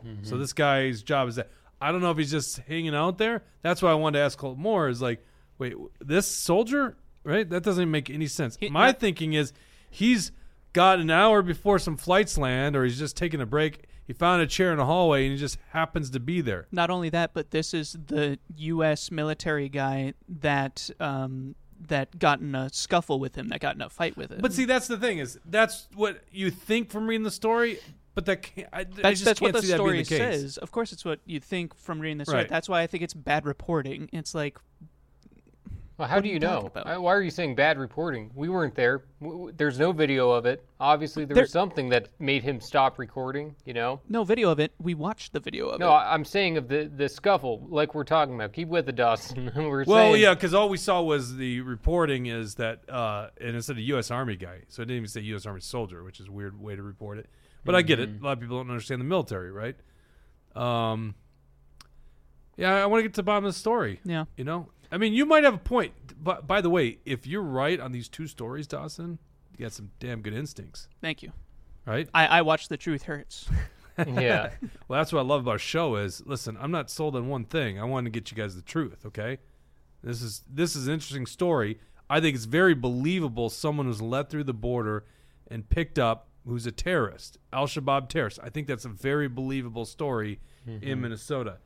So 0.00 0.06
mm-hmm. 0.06 0.38
this 0.38 0.52
guy's 0.52 1.02
job 1.02 1.28
is 1.28 1.34
that. 1.34 1.50
I 1.80 1.90
don't 1.90 2.00
know 2.00 2.12
if 2.12 2.18
he's 2.18 2.30
just 2.30 2.58
hanging 2.68 2.94
out 2.94 3.18
there. 3.18 3.42
That's 3.62 3.82
why 3.82 3.90
I 3.90 3.94
wanted 3.94 4.18
to 4.18 4.24
ask 4.24 4.38
Colt 4.38 4.56
Moore. 4.56 4.88
Is 4.88 5.02
like, 5.02 5.24
wait, 5.58 5.74
this 6.00 6.26
soldier, 6.26 6.96
right? 7.24 7.48
That 7.48 7.64
doesn't 7.64 7.90
make 7.90 8.10
any 8.10 8.28
sense. 8.28 8.56
He- 8.60 8.68
My 8.68 8.86
yeah. 8.86 8.92
thinking 8.92 9.32
is 9.32 9.52
he's 9.90 10.30
got 10.72 11.00
an 11.00 11.10
hour 11.10 11.42
before 11.42 11.80
some 11.80 11.96
flights 11.96 12.38
land, 12.38 12.76
or 12.76 12.84
he's 12.84 12.98
just 12.98 13.16
taking 13.16 13.40
a 13.40 13.46
break. 13.46 13.84
He 14.08 14.14
found 14.14 14.40
a 14.40 14.46
chair 14.46 14.72
in 14.72 14.78
a 14.78 14.86
hallway, 14.86 15.24
and 15.24 15.32
he 15.32 15.38
just 15.38 15.58
happens 15.68 16.08
to 16.10 16.18
be 16.18 16.40
there. 16.40 16.66
Not 16.72 16.88
only 16.88 17.10
that, 17.10 17.34
but 17.34 17.50
this 17.50 17.74
is 17.74 17.94
the 18.06 18.38
U.S. 18.56 19.10
military 19.10 19.68
guy 19.68 20.14
that 20.40 20.88
um, 20.98 21.54
that 21.88 22.18
got 22.18 22.40
in 22.40 22.54
a 22.54 22.70
scuffle 22.72 23.20
with 23.20 23.34
him, 23.34 23.48
that 23.48 23.60
got 23.60 23.74
in 23.74 23.82
a 23.82 23.90
fight 23.90 24.16
with 24.16 24.32
him. 24.32 24.40
But 24.40 24.54
see, 24.54 24.64
that's 24.64 24.88
the 24.88 24.96
thing 24.96 25.18
is 25.18 25.38
that's 25.44 25.88
what 25.94 26.22
you 26.32 26.50
think 26.50 26.90
from 26.90 27.06
reading 27.06 27.22
the 27.22 27.30
story, 27.30 27.80
but 28.14 28.24
that 28.24 28.42
can't, 28.42 28.68
I, 28.72 28.80
I 28.80 28.84
that's 28.84 29.20
just 29.20 29.24
that's 29.26 29.40
can't 29.40 29.52
what 29.52 29.60
the 29.60 29.66
see 29.66 29.72
that 29.72 29.76
being 29.76 30.04
story 30.04 30.24
the 30.24 30.30
case. 30.32 30.40
says. 30.40 30.56
Of 30.56 30.72
course, 30.72 30.94
it's 30.94 31.04
what 31.04 31.20
you 31.26 31.38
think 31.38 31.74
from 31.74 32.00
reading 32.00 32.16
the 32.16 32.24
story. 32.24 32.38
Right. 32.38 32.48
That's 32.48 32.66
why 32.66 32.80
I 32.80 32.86
think 32.86 33.02
it's 33.02 33.12
bad 33.12 33.44
reporting. 33.44 34.08
It's 34.10 34.34
like 34.34 34.56
Well, 35.98 36.06
how 36.06 36.14
What 36.18 36.22
do 36.22 36.28
you 36.28 36.34
you 36.34 36.38
know? 36.40 36.70
about? 36.72 37.02
Why 37.02 37.12
are 37.12 37.20
you 37.20 37.30
saying 37.30 37.56
bad 37.56 37.76
reporting? 37.76 38.30
We 38.32 38.48
weren't 38.48 38.76
there. 38.76 39.02
W- 39.20 39.36
w- 39.38 39.54
There's 39.56 39.80
no 39.80 39.90
video 39.90 40.30
of 40.30 40.46
it. 40.46 40.64
Obviously, 40.78 41.24
there, 41.24 41.34
There- 41.34 41.42
was 41.42 41.50
something 41.50 41.88
that 41.88 42.08
made 42.20 42.44
him 42.44 42.60
stop 42.60 43.00
recording. 43.00 43.56
You 43.64 43.74
know. 43.74 44.00
no 44.08 44.22
video 44.22 44.50
of 44.52 44.60
it. 44.60 44.72
We 44.78 44.94
watched 44.94 45.32
the 45.32 45.40
video 45.40 45.66
of 45.70 45.80
No, 45.80 45.86
it. 45.86 45.90
No, 45.90 45.94
I'm 45.96 46.24
saying 46.24 46.56
of 46.56 46.68
the 46.68 46.88
the 46.96 47.08
scuffle, 47.08 47.66
like 47.68 47.96
we're 47.96 48.04
talking 48.04 48.36
about. 48.36 48.52
Keep 48.52 48.68
with 48.68 48.86
the 48.86 48.92
Dawson. 48.92 49.50
we're 49.56 49.84
Well, 49.84 50.12
saying, 50.12 50.22
yeah, 50.22 50.34
because 50.34 50.54
all 50.54 50.68
we 50.68 50.76
saw 50.76 51.02
was 51.02 51.34
the 51.36 51.62
reporting 51.62 52.26
is 52.26 52.54
that, 52.54 52.88
uh, 52.88 53.30
and 53.40 53.56
it 53.56 53.64
said 53.64 53.76
a 53.76 53.82
U.S. 53.82 54.12
Army 54.12 54.36
guy, 54.36 54.60
so 54.68 54.82
it 54.82 54.84
didn't 54.84 54.98
even 54.98 55.08
say 55.08 55.20
U.S. 55.22 55.46
Army 55.46 55.60
soldier, 55.60 56.04
which 56.04 56.20
is 56.20 56.28
a 56.28 56.32
weird 56.32 56.60
way 56.60 56.76
to 56.76 56.82
report 56.84 57.18
it. 57.18 57.26
But 57.64 57.74
I 57.74 57.82
get 57.82 57.98
it. 57.98 58.08
A 58.20 58.24
lot 58.24 58.34
of 58.34 58.40
people 58.40 58.58
don't 58.58 58.70
understand 58.70 59.00
the 59.00 59.04
military, 59.04 59.50
right? 59.50 59.74
Um, 60.54 61.16
yeah, 62.56 62.74
I 62.82 62.86
want 62.86 63.00
to 63.00 63.02
get 63.02 63.14
to 63.14 63.18
the 63.18 63.24
bottom 63.24 63.44
of 63.44 63.52
the 63.52 63.58
story. 63.58 64.00
Yeah. 64.04 64.26
You 64.36 64.44
know, 64.44 64.68
I 64.90 64.98
mean, 64.98 65.12
you 65.12 65.26
might 65.26 65.44
have 65.44 65.54
a 65.54 65.58
point. 65.58 65.92
But 66.22 66.46
by 66.46 66.60
the 66.60 66.70
way, 66.70 66.98
if 67.04 67.26
you're 67.26 67.42
right 67.42 67.78
on 67.78 67.92
these 67.92 68.08
two 68.08 68.26
stories, 68.26 68.66
Dawson, 68.66 69.18
you 69.56 69.64
got 69.64 69.72
some 69.72 69.90
damn 70.00 70.20
good 70.20 70.34
instincts, 70.34 70.88
Thank 71.00 71.22
you. 71.22 71.32
right? 71.86 72.08
I, 72.12 72.26
I 72.26 72.42
watched 72.42 72.68
The 72.68 72.76
Truth 72.76 73.04
Hurts. 73.04 73.48
yeah. 74.06 74.50
Well, 74.88 75.00
that's 75.00 75.12
what 75.12 75.20
I 75.20 75.22
love 75.22 75.42
about 75.42 75.50
our 75.50 75.58
show 75.58 75.96
is 75.96 76.24
listen, 76.24 76.56
I'm 76.58 76.70
not 76.70 76.90
sold 76.90 77.14
on 77.14 77.28
one 77.28 77.44
thing. 77.44 77.78
I 77.78 77.84
want 77.84 78.06
to 78.06 78.10
get 78.10 78.30
you 78.30 78.36
guys 78.36 78.56
the 78.56 78.62
truth, 78.62 79.04
okay? 79.04 79.38
This 80.02 80.22
is 80.22 80.42
this 80.48 80.74
is 80.74 80.86
an 80.86 80.94
interesting 80.94 81.26
story. 81.26 81.78
I 82.08 82.20
think 82.20 82.34
it's 82.34 82.46
very 82.46 82.74
believable 82.74 83.50
someone 83.50 83.86
was 83.86 84.00
let 84.00 84.30
through 84.30 84.44
the 84.44 84.54
border 84.54 85.04
and 85.48 85.68
picked 85.68 85.98
up 85.98 86.28
who's 86.46 86.66
a 86.66 86.72
terrorist, 86.72 87.36
Al 87.52 87.66
Shabaab 87.66 88.08
terrorist. 88.08 88.38
I 88.42 88.48
think 88.48 88.66
that's 88.66 88.86
a 88.86 88.88
very 88.88 89.28
believable 89.28 89.84
story 89.84 90.40
in 90.66 90.80
mm-hmm. 90.80 91.02
Minnesota. 91.02 91.58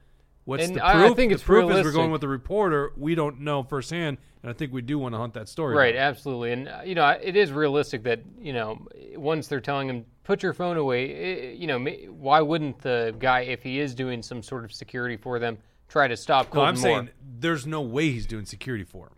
What's 0.44 0.64
And 0.66 0.76
the 0.76 0.84
I- 0.84 0.90
I 0.90 1.06
proof? 1.06 1.16
think 1.16 1.30
the 1.30 1.34
it's 1.34 1.42
proof 1.44 1.70
is 1.70 1.84
we're 1.84 1.92
going 1.92 2.10
with 2.10 2.20
the 2.20 2.28
reporter. 2.28 2.92
We 2.96 3.14
don't 3.14 3.40
know 3.42 3.62
firsthand, 3.62 4.18
and 4.42 4.50
I 4.50 4.52
think 4.52 4.72
we 4.72 4.82
do 4.82 4.98
want 4.98 5.14
to 5.14 5.18
hunt 5.18 5.34
that 5.34 5.48
story. 5.48 5.76
Right, 5.76 5.94
down. 5.94 6.02
absolutely, 6.02 6.52
and 6.52 6.68
uh, 6.68 6.80
you 6.84 6.94
know 6.96 7.06
it 7.08 7.36
is 7.36 7.52
realistic 7.52 8.02
that 8.04 8.20
you 8.40 8.52
know 8.52 8.86
once 9.16 9.46
they're 9.46 9.60
telling 9.60 9.88
him 9.88 10.04
put 10.24 10.42
your 10.42 10.52
phone 10.52 10.76
away, 10.76 11.14
eh, 11.14 11.52
you 11.56 11.66
know 11.68 11.78
ma- 11.78 11.90
why 12.10 12.40
wouldn't 12.40 12.80
the 12.80 13.14
guy 13.20 13.40
if 13.42 13.62
he 13.62 13.78
is 13.78 13.94
doing 13.94 14.20
some 14.22 14.42
sort 14.42 14.64
of 14.64 14.72
security 14.72 15.16
for 15.16 15.38
them 15.38 15.58
try 15.88 16.08
to 16.08 16.16
stop 16.16 16.52
No, 16.54 16.62
I'm 16.62 16.74
Moore? 16.74 16.82
saying 16.82 17.10
there's 17.38 17.66
no 17.66 17.80
way 17.82 18.10
he's 18.10 18.26
doing 18.26 18.44
security 18.46 18.84
for 18.84 19.06
him. 19.06 19.12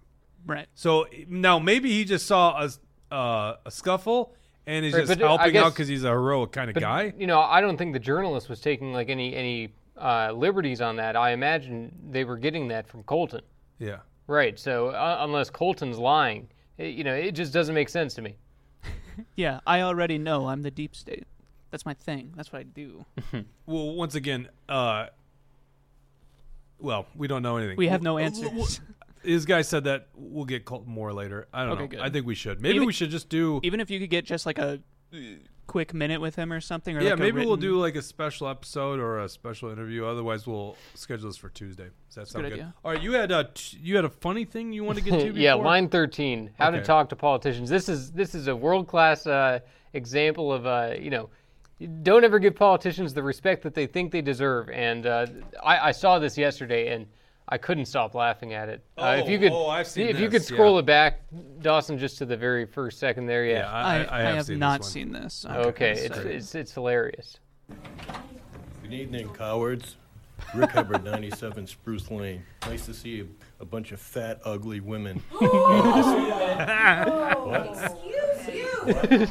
Right. 0.47 0.67
So 0.75 1.07
now 1.29 1.59
maybe 1.59 1.91
he 1.91 2.05
just 2.05 2.27
saw 2.27 2.63
a 2.67 3.15
uh, 3.15 3.57
a 3.65 3.71
scuffle 3.71 4.35
and 4.67 4.85
he's 4.85 4.93
Right, 4.93 5.07
just 5.07 5.19
but 5.21 5.25
I 5.25 5.29
helping 5.29 5.57
out 5.57 5.73
because 5.73 5.89
he's 5.89 6.05
a 6.05 6.09
heroic 6.11 6.53
kind 6.53 6.69
of 6.69 6.75
But, 6.75 6.81
guy. 6.81 7.15
You 7.17 7.27
know, 7.27 7.41
I 7.41 7.61
don't 7.63 7.77
think 7.79 7.93
the 7.95 7.99
journalist 7.99 8.49
was 8.51 8.61
taking 8.61 8.93
like 8.93 9.09
any 9.09 9.35
any 9.35 9.75
uh, 10.01 10.33
liberties 10.33 10.81
on 10.81 10.97
that. 10.97 11.17
I 11.17 11.31
imagine 11.31 11.93
they 12.11 12.25
were 12.25 12.37
getting 12.37 12.69
that 12.69 12.87
from 12.89 13.03
Colton. 13.05 13.43
Yeah. 13.79 13.99
Right. 14.27 14.59
So 14.59 14.89
uh, 14.89 15.19
unless 15.21 15.51
Colton's 15.51 15.99
lying, 15.99 16.49
it, 16.79 16.95
you 16.95 17.05
know, 17.05 17.15
it 17.15 17.33
just 17.33 17.53
doesn't 17.53 17.75
make 17.75 17.89
sense 17.89 18.15
to 18.15 18.23
me. 18.23 18.37
Yeah, 19.37 19.61
I 19.65 19.83
already 19.83 20.19
know 20.19 20.49
I'm 20.49 20.63
the 20.63 20.73
deep 20.73 20.97
state. 20.97 21.23
That's 21.71 21.87
my 21.87 21.95
thing. 21.95 22.33
That's 22.37 22.53
what 22.53 22.59
I 22.59 22.63
do. 22.65 23.05
Well, 23.67 23.95
once 23.95 24.17
again, 24.17 24.49
uh, 24.69 25.07
well, 26.79 27.07
we 27.15 27.29
don't 27.29 27.43
know 27.43 27.57
anything. 27.57 27.77
We 27.77 27.89
have 27.89 28.03
no 28.03 28.15
Well, 28.15 28.25
answers. 28.25 28.51
well, 28.53 28.67
His 29.23 29.45
guy 29.47 29.63
said 29.63 29.85
that 29.85 30.09
we'll 30.17 30.45
get 30.45 30.65
Colt 30.65 30.87
Moore 30.87 31.13
later. 31.13 31.47
I 31.53 31.63
don't 31.65 31.73
Okay, 31.75 31.83
know. 31.83 31.89
good. 31.89 32.01
I 32.01 32.11
think 32.11 32.27
we 32.27 32.35
should. 32.35 32.61
Maybe 32.61 32.75
Even- 32.77 32.87
we 32.87 32.93
should 32.93 33.11
just 33.11 33.29
do. 33.29 33.61
Even 33.63 33.81
if 33.81 33.91
you 33.91 33.99
could 34.01 34.11
get 34.11 34.25
just 34.25 34.47
like 34.47 34.59
a 34.59 34.81
quick 35.67 35.95
minute 35.95 36.21
with 36.21 36.37
him 36.37 36.53
or 36.53 36.61
something, 36.61 36.97
or 36.97 37.01
yeah, 37.01 37.11
like 37.11 37.19
a 37.19 37.23
maybe 37.23 37.45
we'll 37.45 37.57
do 37.57 37.81
like 37.81 37.97
a 37.97 38.03
special 38.03 38.49
episode 38.49 39.01
or 39.01 39.21
a 39.21 39.29
special 39.29 39.71
interview. 39.71 40.05
Otherwise, 40.05 40.47
we'll 40.47 40.77
schedule 40.95 41.29
this 41.29 41.37
for 41.37 41.49
Tuesday. 41.49 41.89
Does 42.09 42.15
that 42.15 42.29
sound 42.29 42.49
Good 42.49 42.57
good? 42.57 42.73
All 42.85 42.93
right, 42.93 43.03
you 43.03 43.13
had 43.13 43.31
a 43.31 43.51
t- 43.53 43.79
you 43.83 43.97
had 43.97 44.05
a 44.05 44.11
funny 44.11 44.45
thing 44.45 44.73
you 44.73 44.85
want 44.85 44.99
to 44.99 45.05
get 45.05 45.11
to. 45.13 45.17
Before? 45.27 45.39
yeah, 45.39 45.55
line 45.55 45.89
thirteen. 45.89 46.51
How 46.59 46.71
to 46.71 46.83
talk 46.83 47.09
to 47.11 47.17
politicians. 47.17 47.69
This 47.69 47.89
is 47.89 48.13
this 48.13 48.35
is 48.35 48.49
a 48.49 48.57
world 48.57 48.87
class 48.87 49.27
uh, 49.27 49.61
example 49.93 50.53
of 50.53 50.67
uh, 50.67 50.95
you 50.99 51.11
know. 51.11 51.31
Don't 52.03 52.23
ever 52.23 52.39
give 52.39 52.55
politicians 52.55 53.13
the 53.13 53.23
respect 53.23 53.63
that 53.65 53.75
they 53.75 53.87
think 53.87 54.13
they 54.13 54.23
deserve. 54.23 54.71
And 54.71 55.07
uh, 55.07 55.27
I, 55.63 55.89
I 55.89 55.93
saw 55.93 56.21
this 56.21 56.39
yesterday, 56.39 56.95
and 56.95 57.07
I 57.49 57.59
couldn't 57.59 57.85
stop 57.87 58.15
laughing 58.15 58.55
at 58.55 58.69
it. 58.71 58.83
uh, 58.97 59.17
if 59.19 59.27
Oh, 59.27 59.29
you 59.29 59.39
could, 59.39 59.53
oh, 59.53 59.69
I've 59.69 59.87
seen 59.87 60.09
if 60.09 60.19
you 60.19 60.31
could 60.31 60.43
scroll 60.43 60.75
yeah. 60.75 60.79
it 60.81 60.87
back, 60.87 61.21
Dawson, 61.61 61.99
just 61.99 62.17
to 62.19 62.25
the 62.27 62.37
very 62.37 62.65
first 62.65 62.99
second 62.99 63.27
there. 63.27 63.45
Yeah. 63.45 63.59
Yeah, 63.59 63.71
I, 63.71 64.05
I, 64.05 64.19
I 64.19 64.23
have, 64.23 64.47
seen 64.47 64.59
not 64.59 64.81
this 64.81 64.87
one. 64.87 64.93
seen 64.93 65.13
this. 65.13 65.45
I'm 65.49 65.67
okay, 65.67 65.93
it's, 65.93 66.17
it's 66.19 66.55
it's 66.55 66.73
hilarious. 66.73 67.39
Good 68.83 68.93
evening, 68.95 69.29
cowards. 69.31 69.97
Rick 70.55 70.71
Hubbard, 70.71 71.05
97 71.05 71.67
Spruce 71.67 72.11
Lane. 72.11 72.43
Nice 72.67 72.87
to 72.87 72.95
see 72.95 73.21
a, 73.21 73.27
a 73.61 73.65
bunch 73.65 73.93
of 73.93 74.01
fat, 74.01 74.41
ugly 74.45 74.81
women. 74.81 75.23
Oh, 75.41 77.53
excuse 77.71 78.49
you. 78.49 79.29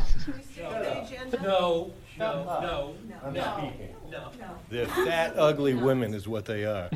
No, 1.42 1.92
no, 2.18 2.20
no, 2.46 2.96
no, 3.24 3.30
no. 3.32 3.72
Speaking. 4.14 4.48
They're 4.70 4.88
fat, 4.88 5.34
ugly 5.38 5.74
women 5.74 6.14
is 6.14 6.28
what 6.28 6.46
they 6.46 6.66
are. 6.66 6.90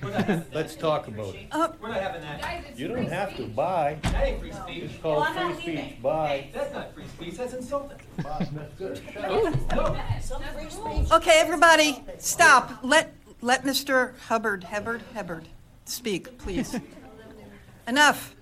Let's 0.54 0.76
talk 0.76 1.08
about 1.08 1.36
it. 1.36 1.48
We're 1.82 1.90
not 1.90 2.02
having 2.02 2.22
that. 2.22 2.78
You 2.78 2.88
don't 2.88 3.10
have 3.10 3.36
to 3.38 3.48
buy. 3.48 3.98
That 4.04 4.28
ain't 4.28 4.40
free 4.40 4.52
speech. 4.52 4.84
It's 4.84 4.98
called 5.02 5.28
free 5.28 5.62
speech. 5.62 6.02
Buy. 6.02 6.48
That's 6.54 6.74
not 6.74 6.94
free 6.94 7.08
speech. 7.08 7.38
That's 7.38 7.54
insulting. 7.54 7.98
Okay, 11.12 11.40
everybody, 11.40 12.04
stop. 12.18 12.80
Let, 12.84 13.14
let 13.42 13.64
Mr. 13.64 14.18
Hubbard, 14.28 14.66
Hubbard, 14.66 15.02
Hubbard 15.14 15.48
speak, 15.86 16.38
please. 16.38 16.78
Enough. 17.88 18.36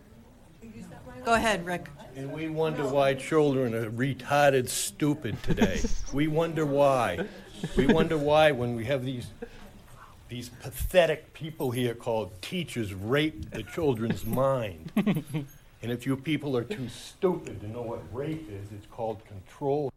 Go 1.24 1.34
ahead, 1.34 1.66
Rick. 1.66 1.90
And 2.16 2.32
we 2.32 2.48
wonder 2.48 2.88
why 2.88 3.14
children 3.14 3.76
are 3.76 3.90
retarded 3.90 4.70
stupid 4.70 5.42
today. 5.44 5.82
We 6.14 6.28
wonder 6.28 6.66
why. 6.66 7.26
We 7.76 7.88
wonder 7.88 8.18
why 8.18 8.52
when 8.52 8.76
we 8.76 8.86
have 8.86 9.04
these 9.06 9.28
these 10.28 10.50
pathetic 10.50 11.34
people 11.34 11.72
here 11.72 11.94
called 11.94 12.42
teachers 12.42 12.94
rape 12.94 13.52
the 13.52 13.64
children's 13.64 14.26
mind. 14.26 14.92
And 15.86 15.92
if 15.92 16.08
you 16.08 16.18
people 16.18 16.58
are 16.58 16.64
too 16.64 16.90
stupid 16.90 17.62
to 17.62 17.68
know 17.68 17.84
what 17.84 18.02
rape 18.12 18.50
is, 18.50 18.72
it's 18.72 18.88
called 18.88 19.24
control. 19.28 19.94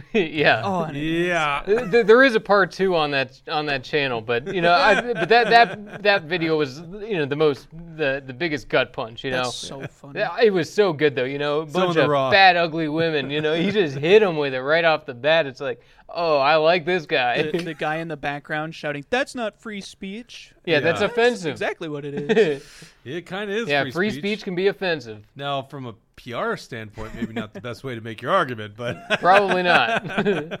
yeah. 0.12 0.62
Oh, 0.64 0.84
and 0.84 0.96
Yeah. 0.96 1.62
Uh, 1.66 1.84
there, 1.84 2.02
there 2.02 2.22
is 2.22 2.34
a 2.34 2.40
part 2.40 2.72
two 2.72 2.96
on 2.96 3.10
that 3.10 3.40
on 3.48 3.66
that 3.66 3.84
channel, 3.84 4.20
but 4.22 4.52
you 4.54 4.62
know, 4.62 4.72
I, 4.72 5.12
but 5.12 5.28
that 5.28 5.50
that 5.50 6.02
that 6.02 6.22
video 6.24 6.56
was 6.56 6.78
you 6.80 7.18
know 7.18 7.26
the 7.26 7.36
most 7.36 7.68
the 7.96 8.22
the 8.26 8.32
biggest 8.32 8.68
gut 8.68 8.92
punch. 8.92 9.22
You 9.22 9.32
know, 9.32 9.42
that's 9.44 9.54
so 9.56 9.86
funny. 9.86 10.20
It 10.42 10.50
was 10.52 10.72
so 10.72 10.92
good 10.94 11.14
though. 11.14 11.24
You 11.24 11.38
know, 11.38 11.60
a 11.60 11.66
bunch 11.66 11.96
of 11.96 12.08
raw. 12.08 12.30
fat, 12.30 12.56
ugly 12.56 12.88
women. 12.88 13.28
You 13.30 13.42
know, 13.42 13.54
he 13.54 13.70
just 13.70 13.96
hit 13.98 14.20
them 14.20 14.36
with 14.38 14.54
it 14.54 14.60
right 14.62 14.84
off 14.84 15.04
the 15.04 15.14
bat. 15.14 15.46
It's 15.46 15.60
like, 15.60 15.82
oh, 16.08 16.38
I 16.38 16.56
like 16.56 16.86
this 16.86 17.04
guy. 17.04 17.42
the, 17.50 17.58
the 17.62 17.74
guy 17.74 17.96
in 17.96 18.08
the 18.08 18.16
background 18.16 18.74
shouting, 18.74 19.04
"That's 19.10 19.34
not 19.34 19.60
free 19.60 19.82
speech." 19.82 20.54
yeah, 20.64 20.80
that's 20.80 21.00
Yeah. 21.02 21.08
offensive. 21.08 21.50
Exactly 21.52 21.88
what 21.90 22.04
it 22.06 22.14
is. 22.14 22.64
It 23.04 23.26
kind 23.26 23.50
of 23.50 23.56
is. 23.56 23.68
yeah, 23.68 23.82
free, 23.82 23.90
free 23.90 24.10
speech. 24.10 24.44
can 24.44 24.54
be 24.54 24.68
offensive. 24.68 25.26
Now, 25.34 25.62
from 25.62 25.86
a 25.86 25.94
PR 26.22 26.56
standpoint, 26.56 27.14
maybe 27.14 27.32
not 27.32 27.52
the 27.54 27.60
best 27.60 27.84
way 27.84 27.94
to 27.94 28.00
make 28.00 28.22
your 28.22 28.32
argument, 28.32 28.74
but 28.76 28.96
Probably 29.20 29.62
not. 29.62 30.10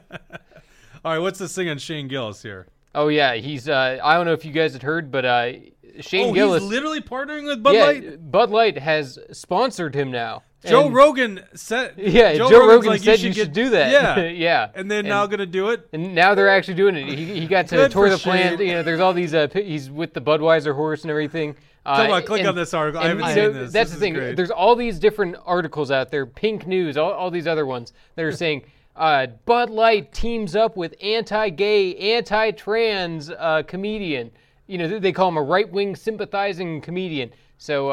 all 1.04 1.12
right. 1.12 1.18
What's 1.18 1.38
this 1.38 1.54
thing 1.54 1.68
on 1.68 1.78
Shane 1.78 2.08
Gillis 2.08 2.42
here? 2.42 2.66
oh 2.94 3.08
yeah, 3.08 3.34
he's. 3.34 3.68
Uh, 3.68 3.98
I 4.02 4.14
don't 4.14 4.26
know 4.26 4.32
if 4.32 4.44
you 4.44 4.52
guys 4.52 4.72
had 4.72 4.82
heard, 4.82 5.10
but 5.10 5.24
uh, 5.24 5.52
Shane 6.00 6.30
oh, 6.30 6.32
Gillis. 6.32 6.62
he's 6.62 6.70
literally 6.70 7.00
partnering 7.00 7.46
with 7.46 7.62
Bud 7.62 7.74
yeah, 7.74 7.84
Light. 7.84 8.30
Bud 8.30 8.50
Light 8.50 8.78
has 8.78 9.18
sponsored 9.30 9.94
him 9.94 10.10
now. 10.10 10.42
Joe 10.64 10.86
And- 10.86 10.94
Rogan 10.94 11.40
said. 11.54 11.94
Yeah, 11.96 12.34
Joe, 12.34 12.44
Rogan's 12.50 12.68
Rogan 12.68 12.90
like, 12.90 13.00
said 13.02 13.20
you 13.20 13.30
get- 13.30 13.36
should 13.36 13.52
do 13.52 13.70
that. 13.70 13.90
Yeah, 13.90 14.24
yeah. 14.28 14.70
And 14.74 14.90
they're 14.90 15.02
now 15.02 15.26
gonna 15.26 15.46
do 15.46 15.70
it. 15.70 15.88
And 15.92 16.14
now 16.14 16.34
they're 16.34 16.48
actually 16.48 16.74
doing 16.74 16.96
it. 16.96 17.06
He, 17.08 17.40
he 17.40 17.46
got 17.46 17.66
to 17.68 17.88
tour 17.88 18.08
the 18.08 18.18
plant. 18.18 18.60
You 18.60 18.74
know, 18.74 18.82
there's 18.82 19.00
all 19.00 19.12
these. 19.12 19.34
Uh, 19.34 19.48
he's 19.52 19.90
with 19.90 20.14
the 20.14 20.20
Budweiser 20.20 20.74
horse 20.74 21.02
and 21.02 21.10
everything. 21.10 21.56
Uh, 21.84 21.96
Come 21.96 22.12
on, 22.12 22.22
click 22.22 22.40
and- 22.40 22.48
on 22.50 22.54
this 22.54 22.74
article. 22.74 23.00
I 23.00 23.08
haven't 23.08 23.24
seen 23.34 23.52
this. 23.52 23.72
That's 23.72 23.90
This 23.90 23.98
the 23.98 24.00
thing. 24.00 24.14
great. 24.14 24.36
There's 24.36 24.52
all 24.52 24.76
these 24.76 24.98
different 25.00 25.36
articles 25.44 25.90
out 25.90 26.10
there. 26.10 26.26
Pink 26.26 26.66
News, 26.66 26.96
all, 26.96 27.10
all 27.12 27.30
these 27.30 27.48
other 27.48 27.66
ones 27.66 27.92
that 28.14 28.24
are 28.24 28.30
saying 28.30 28.62
uh, 28.94 29.26
Bud 29.46 29.68
Light 29.68 30.12
teams 30.12 30.54
up 30.54 30.76
with 30.76 30.94
anti-gay, 31.02 31.96
anti-trans 32.16 33.30
uh, 33.30 33.62
comedian. 33.66 34.30
You 34.68 34.78
know, 34.78 34.98
they 35.00 35.10
call 35.12 35.28
him 35.28 35.36
a 35.38 35.42
right-wing 35.42 35.96
sympathizing 35.96 36.80
comedian. 36.80 37.32
So. 37.58 37.90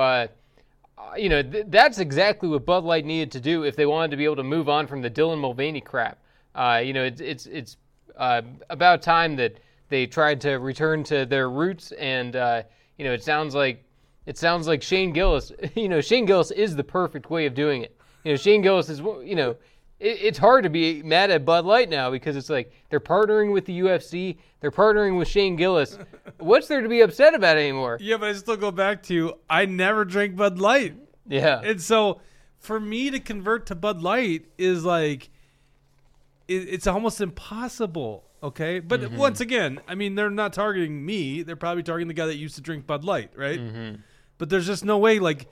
You 1.17 1.29
know, 1.29 1.41
th- 1.41 1.65
that's 1.69 1.99
exactly 1.99 2.49
what 2.49 2.65
Bud 2.65 2.83
Light 2.83 3.05
needed 3.05 3.31
to 3.31 3.39
do 3.39 3.63
if 3.63 3.75
they 3.75 3.85
wanted 3.85 4.11
to 4.11 4.17
be 4.17 4.25
able 4.25 4.35
to 4.37 4.43
move 4.43 4.69
on 4.69 4.87
from 4.87 5.01
the 5.01 5.09
Dylan 5.09 5.39
Mulvaney 5.39 5.81
crap. 5.81 6.19
Uh, 6.55 6.81
you 6.83 6.93
know, 6.93 7.03
it's 7.03 7.21
it's 7.21 7.45
it's 7.45 7.77
uh, 8.17 8.41
about 8.69 9.01
time 9.01 9.35
that 9.37 9.55
they 9.89 10.05
tried 10.05 10.41
to 10.41 10.55
return 10.55 11.03
to 11.05 11.25
their 11.25 11.49
roots, 11.49 11.91
and 11.93 12.35
uh, 12.35 12.63
you 12.97 13.05
know, 13.05 13.13
it 13.13 13.23
sounds 13.23 13.55
like 13.55 13.83
it 14.25 14.37
sounds 14.37 14.67
like 14.67 14.81
Shane 14.81 15.13
Gillis. 15.13 15.51
You 15.75 15.89
know, 15.89 16.01
Shane 16.01 16.25
Gillis 16.25 16.51
is 16.51 16.75
the 16.75 16.83
perfect 16.83 17.29
way 17.29 17.45
of 17.45 17.53
doing 17.53 17.81
it. 17.81 17.95
You 18.23 18.33
know, 18.33 18.37
Shane 18.37 18.61
Gillis 18.61 18.89
is 18.89 18.99
you 18.99 19.35
know. 19.35 19.55
It, 19.99 20.17
it's 20.21 20.37
hard 20.37 20.63
to 20.63 20.69
be 20.69 21.03
mad 21.03 21.29
at 21.31 21.45
Bud 21.45 21.65
Light 21.65 21.89
now 21.89 22.09
because 22.11 22.35
it's 22.35 22.49
like 22.49 22.71
they're 22.89 22.99
partnering 22.99 23.51
with 23.53 23.65
the 23.65 23.79
UFC, 23.81 24.37
they're 24.61 24.71
partnering 24.71 25.17
with 25.17 25.27
Shane 25.27 25.55
Gillis. 25.55 25.97
What's 26.39 26.67
there 26.67 26.81
to 26.81 26.89
be 26.89 27.01
upset 27.01 27.33
about 27.33 27.57
anymore? 27.57 27.97
Yeah, 27.99 28.17
but 28.17 28.29
I 28.29 28.33
still 28.33 28.55
go 28.57 28.71
back 28.71 29.03
to 29.03 29.33
I 29.49 29.65
never 29.65 30.05
drank 30.05 30.35
Bud 30.35 30.59
Light. 30.59 30.95
Yeah. 31.27 31.61
And 31.63 31.81
so 31.81 32.21
for 32.57 32.79
me 32.79 33.09
to 33.11 33.19
convert 33.19 33.65
to 33.67 33.75
Bud 33.75 34.01
Light 34.01 34.45
is 34.57 34.83
like 34.85 35.29
it, 36.47 36.67
it's 36.69 36.87
almost 36.87 37.21
impossible. 37.21 38.25
Okay, 38.41 38.79
but 38.79 39.01
Mm-hmm. 39.01 39.17
once 39.17 39.41
again, 39.41 39.81
I 39.85 39.95
mean, 39.95 40.15
they're 40.15 40.29
not 40.29 40.53
targeting 40.53 41.05
me. 41.05 41.43
They're 41.43 41.57
probably 41.57 41.83
targeting 41.83 42.07
the 42.07 42.13
guy 42.13 42.25
that 42.27 42.37
used 42.37 42.55
to 42.55 42.61
drink 42.61 42.87
Bud 42.87 43.03
Light, 43.03 43.31
right? 43.35 43.59
Mm-hmm. 43.59 43.95
But 44.37 44.49
there's 44.49 44.65
just 44.65 44.85
no 44.85 44.97
way, 44.97 45.19
like, 45.19 45.47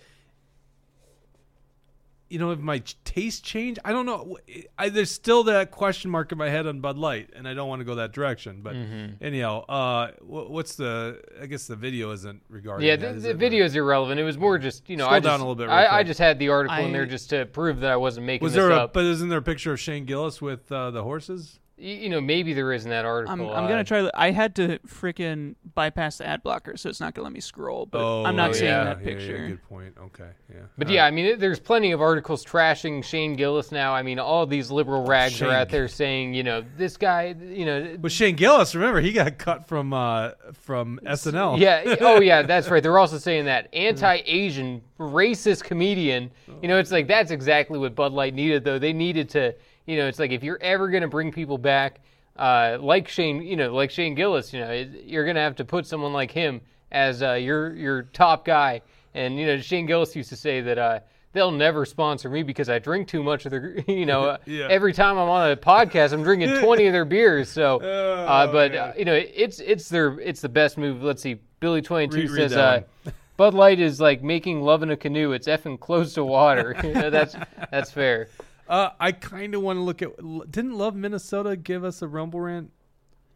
you 2.30 2.40
know, 2.40 2.52
if 2.52 2.60
my 2.60 2.82
taste 3.06 3.44
change, 3.44 3.78
I 3.86 3.92
don't 3.92 4.06
know. 4.06 4.38
I, 4.78 4.90
there's 4.90 5.12
still 5.12 5.44
that 5.46 5.72
question 5.72 6.12
mark 6.12 6.32
in 6.32 6.38
my 6.38 6.50
head 6.50 6.68
on 6.68 6.82
Bud 6.82 6.98
Light, 6.98 7.30
and 7.36 7.48
I 7.48 7.54
don't 7.54 7.70
want 7.70 7.80
to 7.80 7.84
go 7.86 7.96
that 7.96 8.12
direction. 8.12 8.62
But 8.62 8.76
Mm-hmm. 8.76 9.24
anyhow, 9.24 9.66
uh, 9.68 10.12
what's 10.22 10.76
the? 10.76 11.22
I 11.42 11.46
guess 11.46 11.68
the 11.68 11.76
video 11.76 12.12
isn't 12.12 12.42
regarding. 12.50 12.88
Yeah, 12.88 12.96
the, 12.98 13.10
is 13.10 13.24
the 13.24 13.30
it? 13.32 13.38
video 13.38 13.64
is 13.66 13.76
irrelevant. 13.76 14.20
It 14.20 14.24
was 14.24 14.38
more 14.38 14.58
just 14.58 14.90
you 14.90 14.98
know 14.98 15.06
Scroll 15.06 15.16
I 15.16 15.20
down 15.20 15.32
just 15.32 15.40
a 15.42 15.44
little 15.48 15.56
bit 15.56 15.70
I, 15.70 16.00
I 16.00 16.04
just 16.04 16.20
had 16.20 16.38
the 16.40 16.50
article 16.50 16.78
in 16.86 16.92
there 16.92 17.06
just 17.06 17.30
to 17.32 17.46
prove 17.46 17.80
that 17.80 17.92
I 17.92 17.98
wasn't 17.98 18.26
making 18.26 18.44
Was 18.44 18.54
this 18.54 18.62
there 18.64 18.72
a? 18.72 18.76
up. 18.84 18.94
But 18.94 19.06
isn't 19.06 19.30
there 19.30 19.40
a 19.40 19.42
picture 19.42 19.72
of 19.74 19.80
Shane 19.80 20.06
Gillis 20.06 20.42
with 20.42 20.72
uh, 20.72 20.92
the 20.92 21.04
horses? 21.04 21.60
Y- 21.80 21.86
you 21.86 22.10
know 22.10 22.20
maybe 22.20 22.54
there 22.54 22.74
is 22.74 22.86
in 22.86 22.90
that 22.90 23.06
article. 23.06 23.34
I'm, 23.34 23.42
I'm 23.42 23.66
uh, 23.66 23.68
gonna 23.68 23.84
try. 23.84 24.10
I 24.16 24.32
had 24.32 24.56
to 24.56 24.80
freaking 24.80 25.56
bypass 25.76 26.18
the 26.18 26.26
ad 26.26 26.42
blocker, 26.42 26.76
so 26.76 26.90
it's 26.90 27.00
not 27.00 27.14
gonna 27.14 27.26
let 27.26 27.34
me 27.34 27.40
scroll. 27.40 27.86
But 27.86 28.24
I'm 28.24 28.36
not 28.36 28.50
oh, 28.50 28.54
seeing 28.54 28.66
yeah. 28.66 28.84
that 28.86 29.02
Yeah, 29.02 29.10
yeah, 29.12 29.18
picture. 29.18 29.48
good 29.50 29.64
point. 29.70 29.94
Okay, 30.06 30.30
yeah. 30.50 30.62
But 30.78 30.88
All 30.88 30.94
yeah, 30.94 31.02
right. 31.02 31.08
I 31.08 31.12
mean, 31.12 31.26
it- 31.26 31.40
there's 31.40 31.60
plenty 31.60 31.92
of 31.92 32.02
articles 32.02 32.44
trashing 32.44 33.04
Shane 33.04 33.36
Gillis 33.36 33.72
now. 33.72 33.94
I 33.94 34.02
mean, 34.02 34.18
all 34.18 34.48
these 34.48 34.72
liberal 34.72 35.06
rags 35.06 35.34
Shane 35.34 35.50
are 35.50 35.54
out 35.54 35.70
there 35.70 35.88
saying, 35.88 36.34
you 36.34 36.44
know, 36.44 36.64
this 36.78 36.98
guy, 36.98 37.36
you 37.40 37.66
know, 37.66 37.96
But 38.00 38.12
Shane 38.12 38.36
Gillis, 38.36 38.74
remember, 38.74 39.00
he 39.00 39.12
got 39.12 39.38
cut 39.38 39.68
from 39.68 39.94
uh, 39.94 40.32
from 40.54 41.00
SNL. 41.06 41.60
yeah, 41.60 41.96
oh 42.02 42.20
yeah, 42.22 42.42
that's 42.42 42.70
right. 42.70 42.82
They're 42.82 42.98
also 42.98 43.20
saying 43.20 43.46
that 43.46 43.70
anti-Asian, 43.74 44.82
racist 45.00 45.64
comedian. 45.64 46.32
You 46.62 46.68
know, 46.68 46.80
it's 46.80 46.92
like 46.92 47.08
that's 47.08 47.30
exactly 47.30 47.78
what 47.78 47.94
Bud 47.94 48.14
Light 48.14 48.34
needed, 48.34 48.64
though. 48.64 48.80
They 48.80 48.94
needed 48.94 49.30
to, 49.30 49.54
you 49.88 49.98
know, 49.98 50.08
it's 50.08 50.20
like 50.20 50.32
if 50.32 50.44
you're 50.44 50.62
ever 50.62 50.90
gonna 50.90 51.08
bring 51.08 51.32
people 51.32 51.58
back, 51.58 52.02
uh, 52.38 52.78
like 52.80 53.08
Shane, 53.08 53.42
you 53.42 53.56
know, 53.56 53.74
like 53.74 53.90
Shane 53.90 54.14
Gillis, 54.14 54.54
you 54.54 54.60
know, 54.60 54.72
you're 54.72 55.26
gonna 55.26 55.40
have 55.42 55.56
to 55.56 55.66
put 55.66 55.88
someone 55.88 56.14
like 56.14 56.30
him 56.30 56.62
as 56.92 57.24
uh, 57.24 57.34
your 57.34 57.74
your 57.76 58.04
top 58.04 58.46
guy. 58.46 58.82
And 59.16 59.40
you 59.40 59.48
know, 59.48 59.58
Shane 59.60 59.88
Gillis 59.88 60.16
used 60.16 60.30
to 60.30 60.36
say 60.36 60.62
that. 60.62 60.78
Uh, 60.78 61.00
They'll 61.34 61.52
never 61.52 61.86
sponsor 61.86 62.32
me 62.32 62.42
because 62.42 62.68
I 62.68 62.80
drink 62.80 63.08
too 63.10 63.22
much 63.22 63.46
of 63.46 63.52
their, 63.52 63.78
you 63.88 64.08
know. 64.08 64.24
uh, 64.30 64.38
Yeah. 64.48 64.68
Every 64.72 64.92
time 64.92 65.20
I'm 65.20 65.30
on 65.30 65.52
a 65.52 65.56
podcast, 65.58 66.12
I'm 66.12 66.24
drinking 66.24 66.58
20 66.62 66.88
of 66.88 66.94
their 66.94 67.06
beers. 67.06 67.48
So, 67.50 67.80
uh, 67.80 68.48
Oh, 68.50 68.52
but 68.52 68.74
uh, 68.74 68.94
you 68.98 69.06
know, 69.06 69.14
it's 69.14 69.60
it's 69.60 69.88
their 69.88 70.20
it's 70.20 70.42
the 70.42 70.50
best 70.50 70.80
move. 70.80 71.04
Let's 71.04 71.22
see, 71.22 71.38
Billy 71.60 71.82
Twenty 71.84 72.08
Two 72.08 72.22
Read- 72.22 72.30
read 72.32 72.38
says 72.38 72.52
that 72.54 72.88
uh, 73.06 73.12
Bud 73.36 73.54
Light 73.54 73.80
is 73.80 74.02
like 74.02 74.24
making 74.24 74.62
love 74.62 74.82
in 74.82 74.90
a 74.90 74.98
canoe. 74.98 75.34
It's 75.34 75.48
effing 75.48 75.80
close 75.80 76.14
to 76.16 76.24
water. 76.24 76.76
You 76.84 76.94
know, 76.94 77.10
that's 77.12 77.36
that's 77.72 77.92
fair. 77.92 78.30
Uh, 78.70 78.90
I 79.00 79.12
kind 79.12 79.56
of 79.56 79.62
want 79.62 79.78
to 79.78 79.82
look 79.82 80.02
at. 80.02 80.10
Didn't 80.52 80.78
Love 80.78 80.96
Minnesota 80.96 81.56
give 81.56 81.84
us 81.84 82.02
a 82.02 82.08
Rumble 82.08 82.42
rant? 82.42 82.72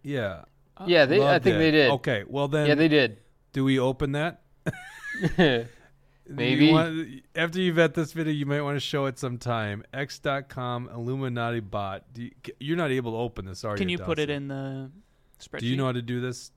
Yeah. 0.04 0.44
Yeah, 0.86 1.06
they- 1.06 1.18
I 1.18 1.34
Love 1.34 1.44
think 1.44 1.58
they 1.58 1.72
did. 1.72 1.92
Okay, 1.92 2.24
well 2.28 2.48
then. 2.48 2.68
Yeah, 2.68 2.76
they 2.76 2.88
did. 2.88 3.18
Do 3.54 3.64
we 3.64 3.78
open 3.80 4.14
that? 4.14 4.42
Maybe. 6.28 6.68
You 6.68 6.74
want- 6.74 7.08
after 7.36 7.60
you 7.60 7.74
vet 7.74 7.94
this 7.94 8.14
video, 8.14 8.34
you 8.34 8.46
might 8.46 8.62
want 8.62 8.76
to 8.78 8.80
show 8.80 9.06
it 9.06 9.20
sometime. 9.20 9.84
X.com 9.94 10.90
Illuminati 10.94 11.60
bot. 11.60 12.04
Do 12.14 12.24
you, 12.24 12.32
you're 12.60 12.78
not 12.78 12.92
able 12.92 13.12
to 13.14 13.18
open 13.18 13.46
this, 13.46 13.64
are? 13.64 13.76
Can 13.76 13.90
you 13.90 13.98
put 13.98 14.20
it 14.20 14.30
in 14.30 14.48
the 14.48 14.92
spreadsheet? 15.40 15.60
Do 15.60 15.68
you 15.68 15.76
know 15.78 15.86
how 15.86 15.92
to 15.92 16.02
do 16.02 16.22
this, 16.22 16.52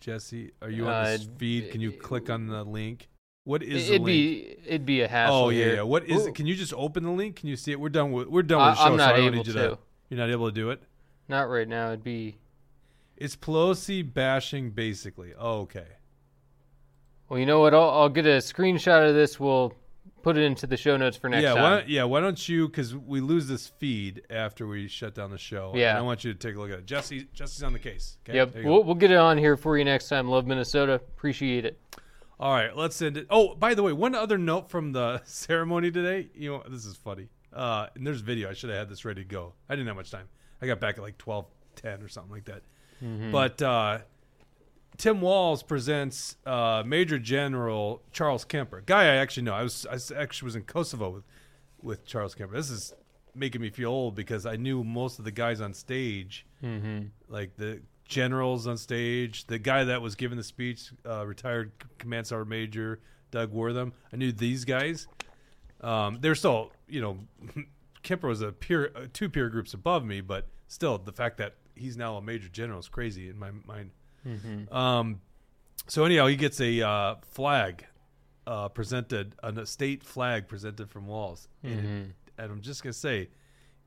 Jesse? 0.00 0.52
Are 0.62 0.70
you 0.70 0.86
on 0.86 0.92
Uh, 0.94 1.04
this 1.04 1.28
feed? 1.36 1.70
Can 1.70 1.80
you 1.80 1.92
click 1.92 2.30
on 2.30 2.46
the 2.46 2.64
link? 2.64 3.08
What 3.44 3.62
is 3.62 3.90
it'd 3.90 4.04
be 4.04 4.56
it'd 4.66 4.86
be 4.86 5.00
a 5.00 5.08
hassle. 5.08 5.34
Oh 5.34 5.48
yeah, 5.48 5.64
here. 5.64 5.74
yeah. 5.76 5.82
What 5.82 6.04
is 6.04 6.22
Ooh. 6.24 6.28
it? 6.28 6.34
Can 6.34 6.46
you 6.46 6.54
just 6.54 6.72
open 6.74 7.02
the 7.02 7.10
link? 7.10 7.36
Can 7.36 7.48
you 7.48 7.56
see 7.56 7.72
it? 7.72 7.80
We're 7.80 7.88
done 7.88 8.12
with 8.12 8.28
we're 8.28 8.42
done 8.42 8.60
I- 8.60 8.68
with 8.70 8.78
the 8.78 8.84
show. 8.84 8.90
I'm 8.90 8.96
not 8.96 9.14
I 9.14 9.16
don't 9.18 9.26
able 9.34 9.46
you 9.46 9.52
to. 9.54 9.78
You're 10.08 10.18
not 10.20 10.30
able 10.30 10.46
to 10.46 10.52
do 10.54 10.70
it. 10.70 10.82
Not 11.28 11.48
right 11.48 11.66
now. 11.66 11.88
It'd 11.88 12.04
be 12.04 12.36
It's 13.16 13.34
Pelosi 13.34 14.02
bashing 14.12 14.70
basically. 14.70 15.32
Oh, 15.36 15.60
okay. 15.60 15.86
well. 17.28 17.38
You 17.40 17.46
know 17.46 17.60
what? 17.60 17.74
I'll, 17.74 17.90
I'll 17.90 18.08
get 18.08 18.26
a 18.26 18.38
screenshot 18.38 19.08
of 19.08 19.14
this. 19.14 19.40
We'll 19.40 19.72
put 20.22 20.36
it 20.36 20.42
into 20.44 20.68
the 20.68 20.76
show 20.76 20.96
notes 20.96 21.16
for 21.16 21.28
next 21.28 21.42
yeah, 21.42 21.54
time. 21.54 21.62
why 21.62 21.84
yeah. 21.88 22.04
Why 22.04 22.20
don't 22.20 22.48
you? 22.48 22.68
Because 22.68 22.94
we 22.94 23.20
lose 23.20 23.48
this 23.48 23.66
feed 23.66 24.22
after 24.30 24.68
we 24.68 24.86
shut 24.86 25.14
down 25.16 25.30
the 25.32 25.38
show. 25.38 25.72
Yeah. 25.74 25.90
and 25.90 25.98
I 25.98 26.02
want 26.02 26.22
you 26.22 26.32
to 26.32 26.38
take 26.38 26.54
a 26.54 26.60
look 26.60 26.70
at 26.70 26.78
it. 26.80 26.86
Jesse, 26.86 27.26
Jesse's 27.32 27.62
on 27.64 27.72
the 27.72 27.78
case. 27.80 28.18
Okay? 28.28 28.36
Yep, 28.36 28.52
There 28.52 28.62
you 28.62 28.68
go. 28.68 28.72
we'll, 28.74 28.84
we'll 28.84 28.94
get 28.94 29.10
it 29.10 29.16
on 29.18 29.36
here 29.38 29.56
for 29.56 29.76
you 29.78 29.84
next 29.84 30.08
time. 30.08 30.28
Love 30.28 30.46
Minnesota. 30.46 30.94
Appreciate 30.94 31.64
it. 31.64 31.80
All 32.42 32.50
right, 32.52 32.76
let's 32.76 33.00
end 33.00 33.16
it. 33.16 33.28
Oh, 33.30 33.54
by 33.54 33.74
the 33.74 33.84
way, 33.84 33.92
one 33.92 34.16
other 34.16 34.36
note 34.36 34.68
from 34.68 34.90
the 34.90 35.22
ceremony 35.24 35.92
today. 35.92 36.28
You 36.34 36.50
know, 36.50 36.62
this 36.68 36.84
is 36.84 36.96
funny. 36.96 37.28
Uh, 37.52 37.86
and 37.94 38.04
there's 38.04 38.20
video. 38.20 38.50
I 38.50 38.52
should 38.52 38.68
have 38.70 38.80
had 38.80 38.88
this 38.88 39.04
ready 39.04 39.22
to 39.22 39.28
go. 39.28 39.52
I 39.68 39.76
didn't 39.76 39.86
have 39.86 39.94
much 39.94 40.10
time. 40.10 40.26
I 40.60 40.66
got 40.66 40.80
back 40.80 40.96
at 40.98 41.02
like 41.04 41.18
twelve 41.18 41.46
ten 41.76 42.02
or 42.02 42.08
something 42.08 42.32
like 42.32 42.46
that. 42.46 42.62
Mhm. 43.00 43.30
But 43.30 43.62
uh, 43.62 43.98
Tim 44.96 45.20
Walz 45.20 45.62
presents 45.62 46.36
uh, 46.44 46.82
Major 46.84 47.20
General 47.20 48.02
Charles 48.10 48.44
Kemper, 48.44 48.80
guy 48.84 49.02
I 49.04 49.16
actually 49.18 49.44
know. 49.44 49.54
I 49.54 49.62
was 49.62 49.86
I 49.86 50.20
actually 50.20 50.46
was 50.46 50.56
in 50.56 50.62
Kosovo 50.64 51.10
with 51.10 51.24
with 51.80 52.04
Charles 52.04 52.34
Kemper. 52.34 52.56
This 52.56 52.70
is 52.70 52.92
making 53.36 53.60
me 53.60 53.70
feel 53.70 53.90
old 53.90 54.16
because 54.16 54.46
I 54.46 54.56
knew 54.56 54.82
most 54.82 55.20
of 55.20 55.24
the 55.24 55.30
guys 55.30 55.60
on 55.60 55.74
stage, 55.74 56.44
Mhm. 56.62 57.10
like 57.28 57.54
the 57.56 57.82
generals 58.12 58.66
on 58.66 58.76
stage, 58.76 59.46
the 59.46 59.58
guy 59.58 59.84
that 59.84 60.02
was 60.02 60.14
giving 60.14 60.36
the 60.36 60.44
speech, 60.44 60.90
uh, 61.08 61.26
retired 61.26 61.72
Command 61.98 62.26
Sergeant 62.26 62.50
Major 62.50 63.00
Doug 63.30 63.50
Wortham. 63.52 63.92
I 64.12 64.16
knew 64.16 64.30
these 64.32 64.64
guys. 64.66 65.08
Um, 65.80 66.18
they're 66.20 66.34
still, 66.34 66.70
you 66.88 67.00
know, 67.00 67.18
Kemper 68.02 68.28
was 68.28 68.42
a 68.42 68.52
peer, 68.52 68.92
uh, 68.94 69.06
two 69.12 69.28
peer 69.30 69.48
groups 69.48 69.72
above 69.74 70.04
me, 70.04 70.20
but 70.20 70.46
still, 70.68 70.98
the 70.98 71.12
fact 71.12 71.38
that 71.38 71.54
he's 71.74 71.96
now 71.96 72.16
a 72.16 72.22
major 72.22 72.48
general 72.48 72.78
is 72.78 72.88
crazy 72.88 73.28
in 73.30 73.38
my 73.38 73.50
mind. 73.66 73.90
Mhm. 74.26 74.70
Um, 74.72 75.20
so 75.88 76.04
anyhow, 76.04 76.26
he 76.26 76.36
gets 76.36 76.60
a 76.60 76.82
uh, 76.86 77.14
flag 77.30 77.86
uh, 78.46 78.68
presented, 78.68 79.34
a 79.42 79.64
state 79.66 80.02
flag 80.04 80.48
presented 80.48 80.90
from 80.90 81.06
Walz, 81.06 81.48
and, 81.62 81.72
it- 81.72 81.84
Mhm. 81.84 82.10
and 82.38 82.52
I'm 82.52 82.60
just 82.60 82.82
gonna 82.82 82.92
say, 82.92 83.30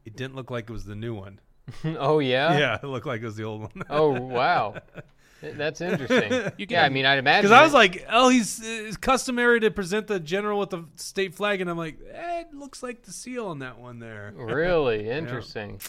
it 0.06 0.16
didn't 0.16 0.36
look 0.36 0.50
like 0.50 0.70
it 0.70 0.74
was 0.74 0.86
the 0.86 0.96
new 0.96 1.14
one. 1.14 1.40
oh 1.98 2.20
yeah. 2.20 2.58
Yeah, 2.58 2.78
it 2.82 2.86
looked 2.86 3.06
like 3.08 3.22
it 3.22 3.26
was 3.26 3.36
the 3.36 3.44
old 3.44 3.62
one. 3.62 3.72
oh 3.90 4.10
wow, 4.10 4.76
that's 5.42 5.82
interesting. 5.82 6.52
yeah, 6.58 6.84
I 6.84 6.90
mean, 6.90 7.06
I'd 7.06 7.18
imagine 7.20 7.44
Because 7.50 7.52
I 7.58 7.64
was 7.64 7.72
it- 7.74 7.76
like, 7.76 8.06
oh, 8.10 8.30
he's 8.30 8.62
it's 8.64 8.98
customary 8.98 9.60
to 9.62 9.72
present 9.72 10.08
the 10.08 10.20
general 10.20 10.60
with 10.60 10.70
the 10.72 10.86
state 10.96 11.34
flag, 11.36 11.62
and 11.62 11.70
I'm 11.70 11.78
like, 11.78 11.98
eh, 12.12 12.42
it 12.42 12.54
looks 12.54 12.82
like 12.84 13.04
the 13.04 13.12
seal 13.12 13.48
on 13.48 13.60
that 13.60 13.80
one 13.80 14.00
there. 14.00 14.34
really 14.38 15.08
Yeah. 15.08 15.18
interesting, 15.18 15.80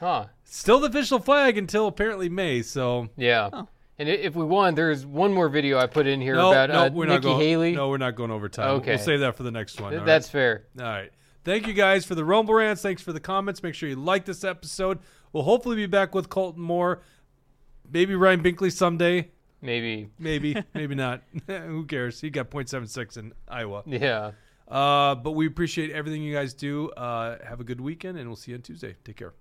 huh? 0.00 0.26
Still 0.44 0.80
the 0.80 0.88
official 0.88 1.18
flag 1.18 1.58
until 1.58 1.86
apparently 1.86 2.28
May. 2.28 2.62
So 2.62 3.08
Yeah. 3.16 3.50
And 3.96 4.08
if 4.08 4.34
we 4.34 4.44
want, 4.44 4.74
there's 4.74 5.06
one 5.06 5.32
more 5.32 5.48
video 5.48 5.78
I 5.78 5.86
put 5.86 6.08
in 6.08 6.20
here 6.20 6.34
no, 6.34 6.50
about 6.50 6.68
no, 6.68 6.74
uh, 6.86 6.90
we're 6.92 7.04
Nikki 7.06 7.14
not 7.14 7.22
going. 7.22 7.40
Haley. 7.40 7.72
No, 7.76 7.88
we're 7.90 7.96
not 7.98 8.16
going 8.16 8.32
over 8.32 8.48
time. 8.48 8.70
Okay. 8.78 8.96
We'll 8.96 9.04
save 9.04 9.20
that 9.20 9.36
for 9.36 9.44
the 9.44 9.52
next 9.52 9.80
one. 9.80 9.92
Th- 9.92 10.02
that's 10.04 10.26
right? 10.26 10.32
fair. 10.32 10.64
All 10.80 10.84
right. 10.84 11.12
Thank 11.44 11.66
you 11.66 11.74
guys 11.74 12.06
for 12.06 12.14
the 12.14 12.24
Rumble 12.24 12.54
rants. 12.54 12.80
Thanks 12.80 13.02
for 13.02 13.12
the 13.12 13.20
comments. 13.20 13.62
Make 13.62 13.74
sure 13.74 13.88
you 13.88 13.96
like 13.96 14.24
this 14.24 14.44
episode. 14.44 14.98
We'll 15.32 15.42
hopefully 15.42 15.76
be 15.76 15.86
back 15.86 16.14
with 16.14 16.30
Colton 16.30 16.62
Moore. 16.62 17.02
Maybe 17.90 18.14
Ryan 18.14 18.42
Binkley 18.42 18.72
someday. 18.72 19.30
Maybe. 19.60 20.08
Maybe. 20.18 20.56
maybe 20.74 20.94
not. 20.94 21.22
Who 21.46 21.84
cares? 21.84 22.20
He 22.20 22.30
got 22.30 22.50
.76 22.50 23.18
in 23.18 23.32
Iowa. 23.46 23.82
Yeah. 23.86 24.32
Uh, 24.66 25.14
but 25.16 25.32
we 25.32 25.46
appreciate 25.46 25.90
everything 25.90 26.22
you 26.22 26.34
guys 26.34 26.54
do. 26.54 26.90
Uh, 26.90 27.36
have 27.44 27.60
a 27.60 27.64
good 27.64 27.80
weekend, 27.80 28.16
and 28.18 28.26
we'll 28.28 28.36
see 28.36 28.52
you 28.52 28.56
on 28.56 28.62
Tuesday. 28.62 28.96
Take 29.04 29.16
care. 29.16 29.34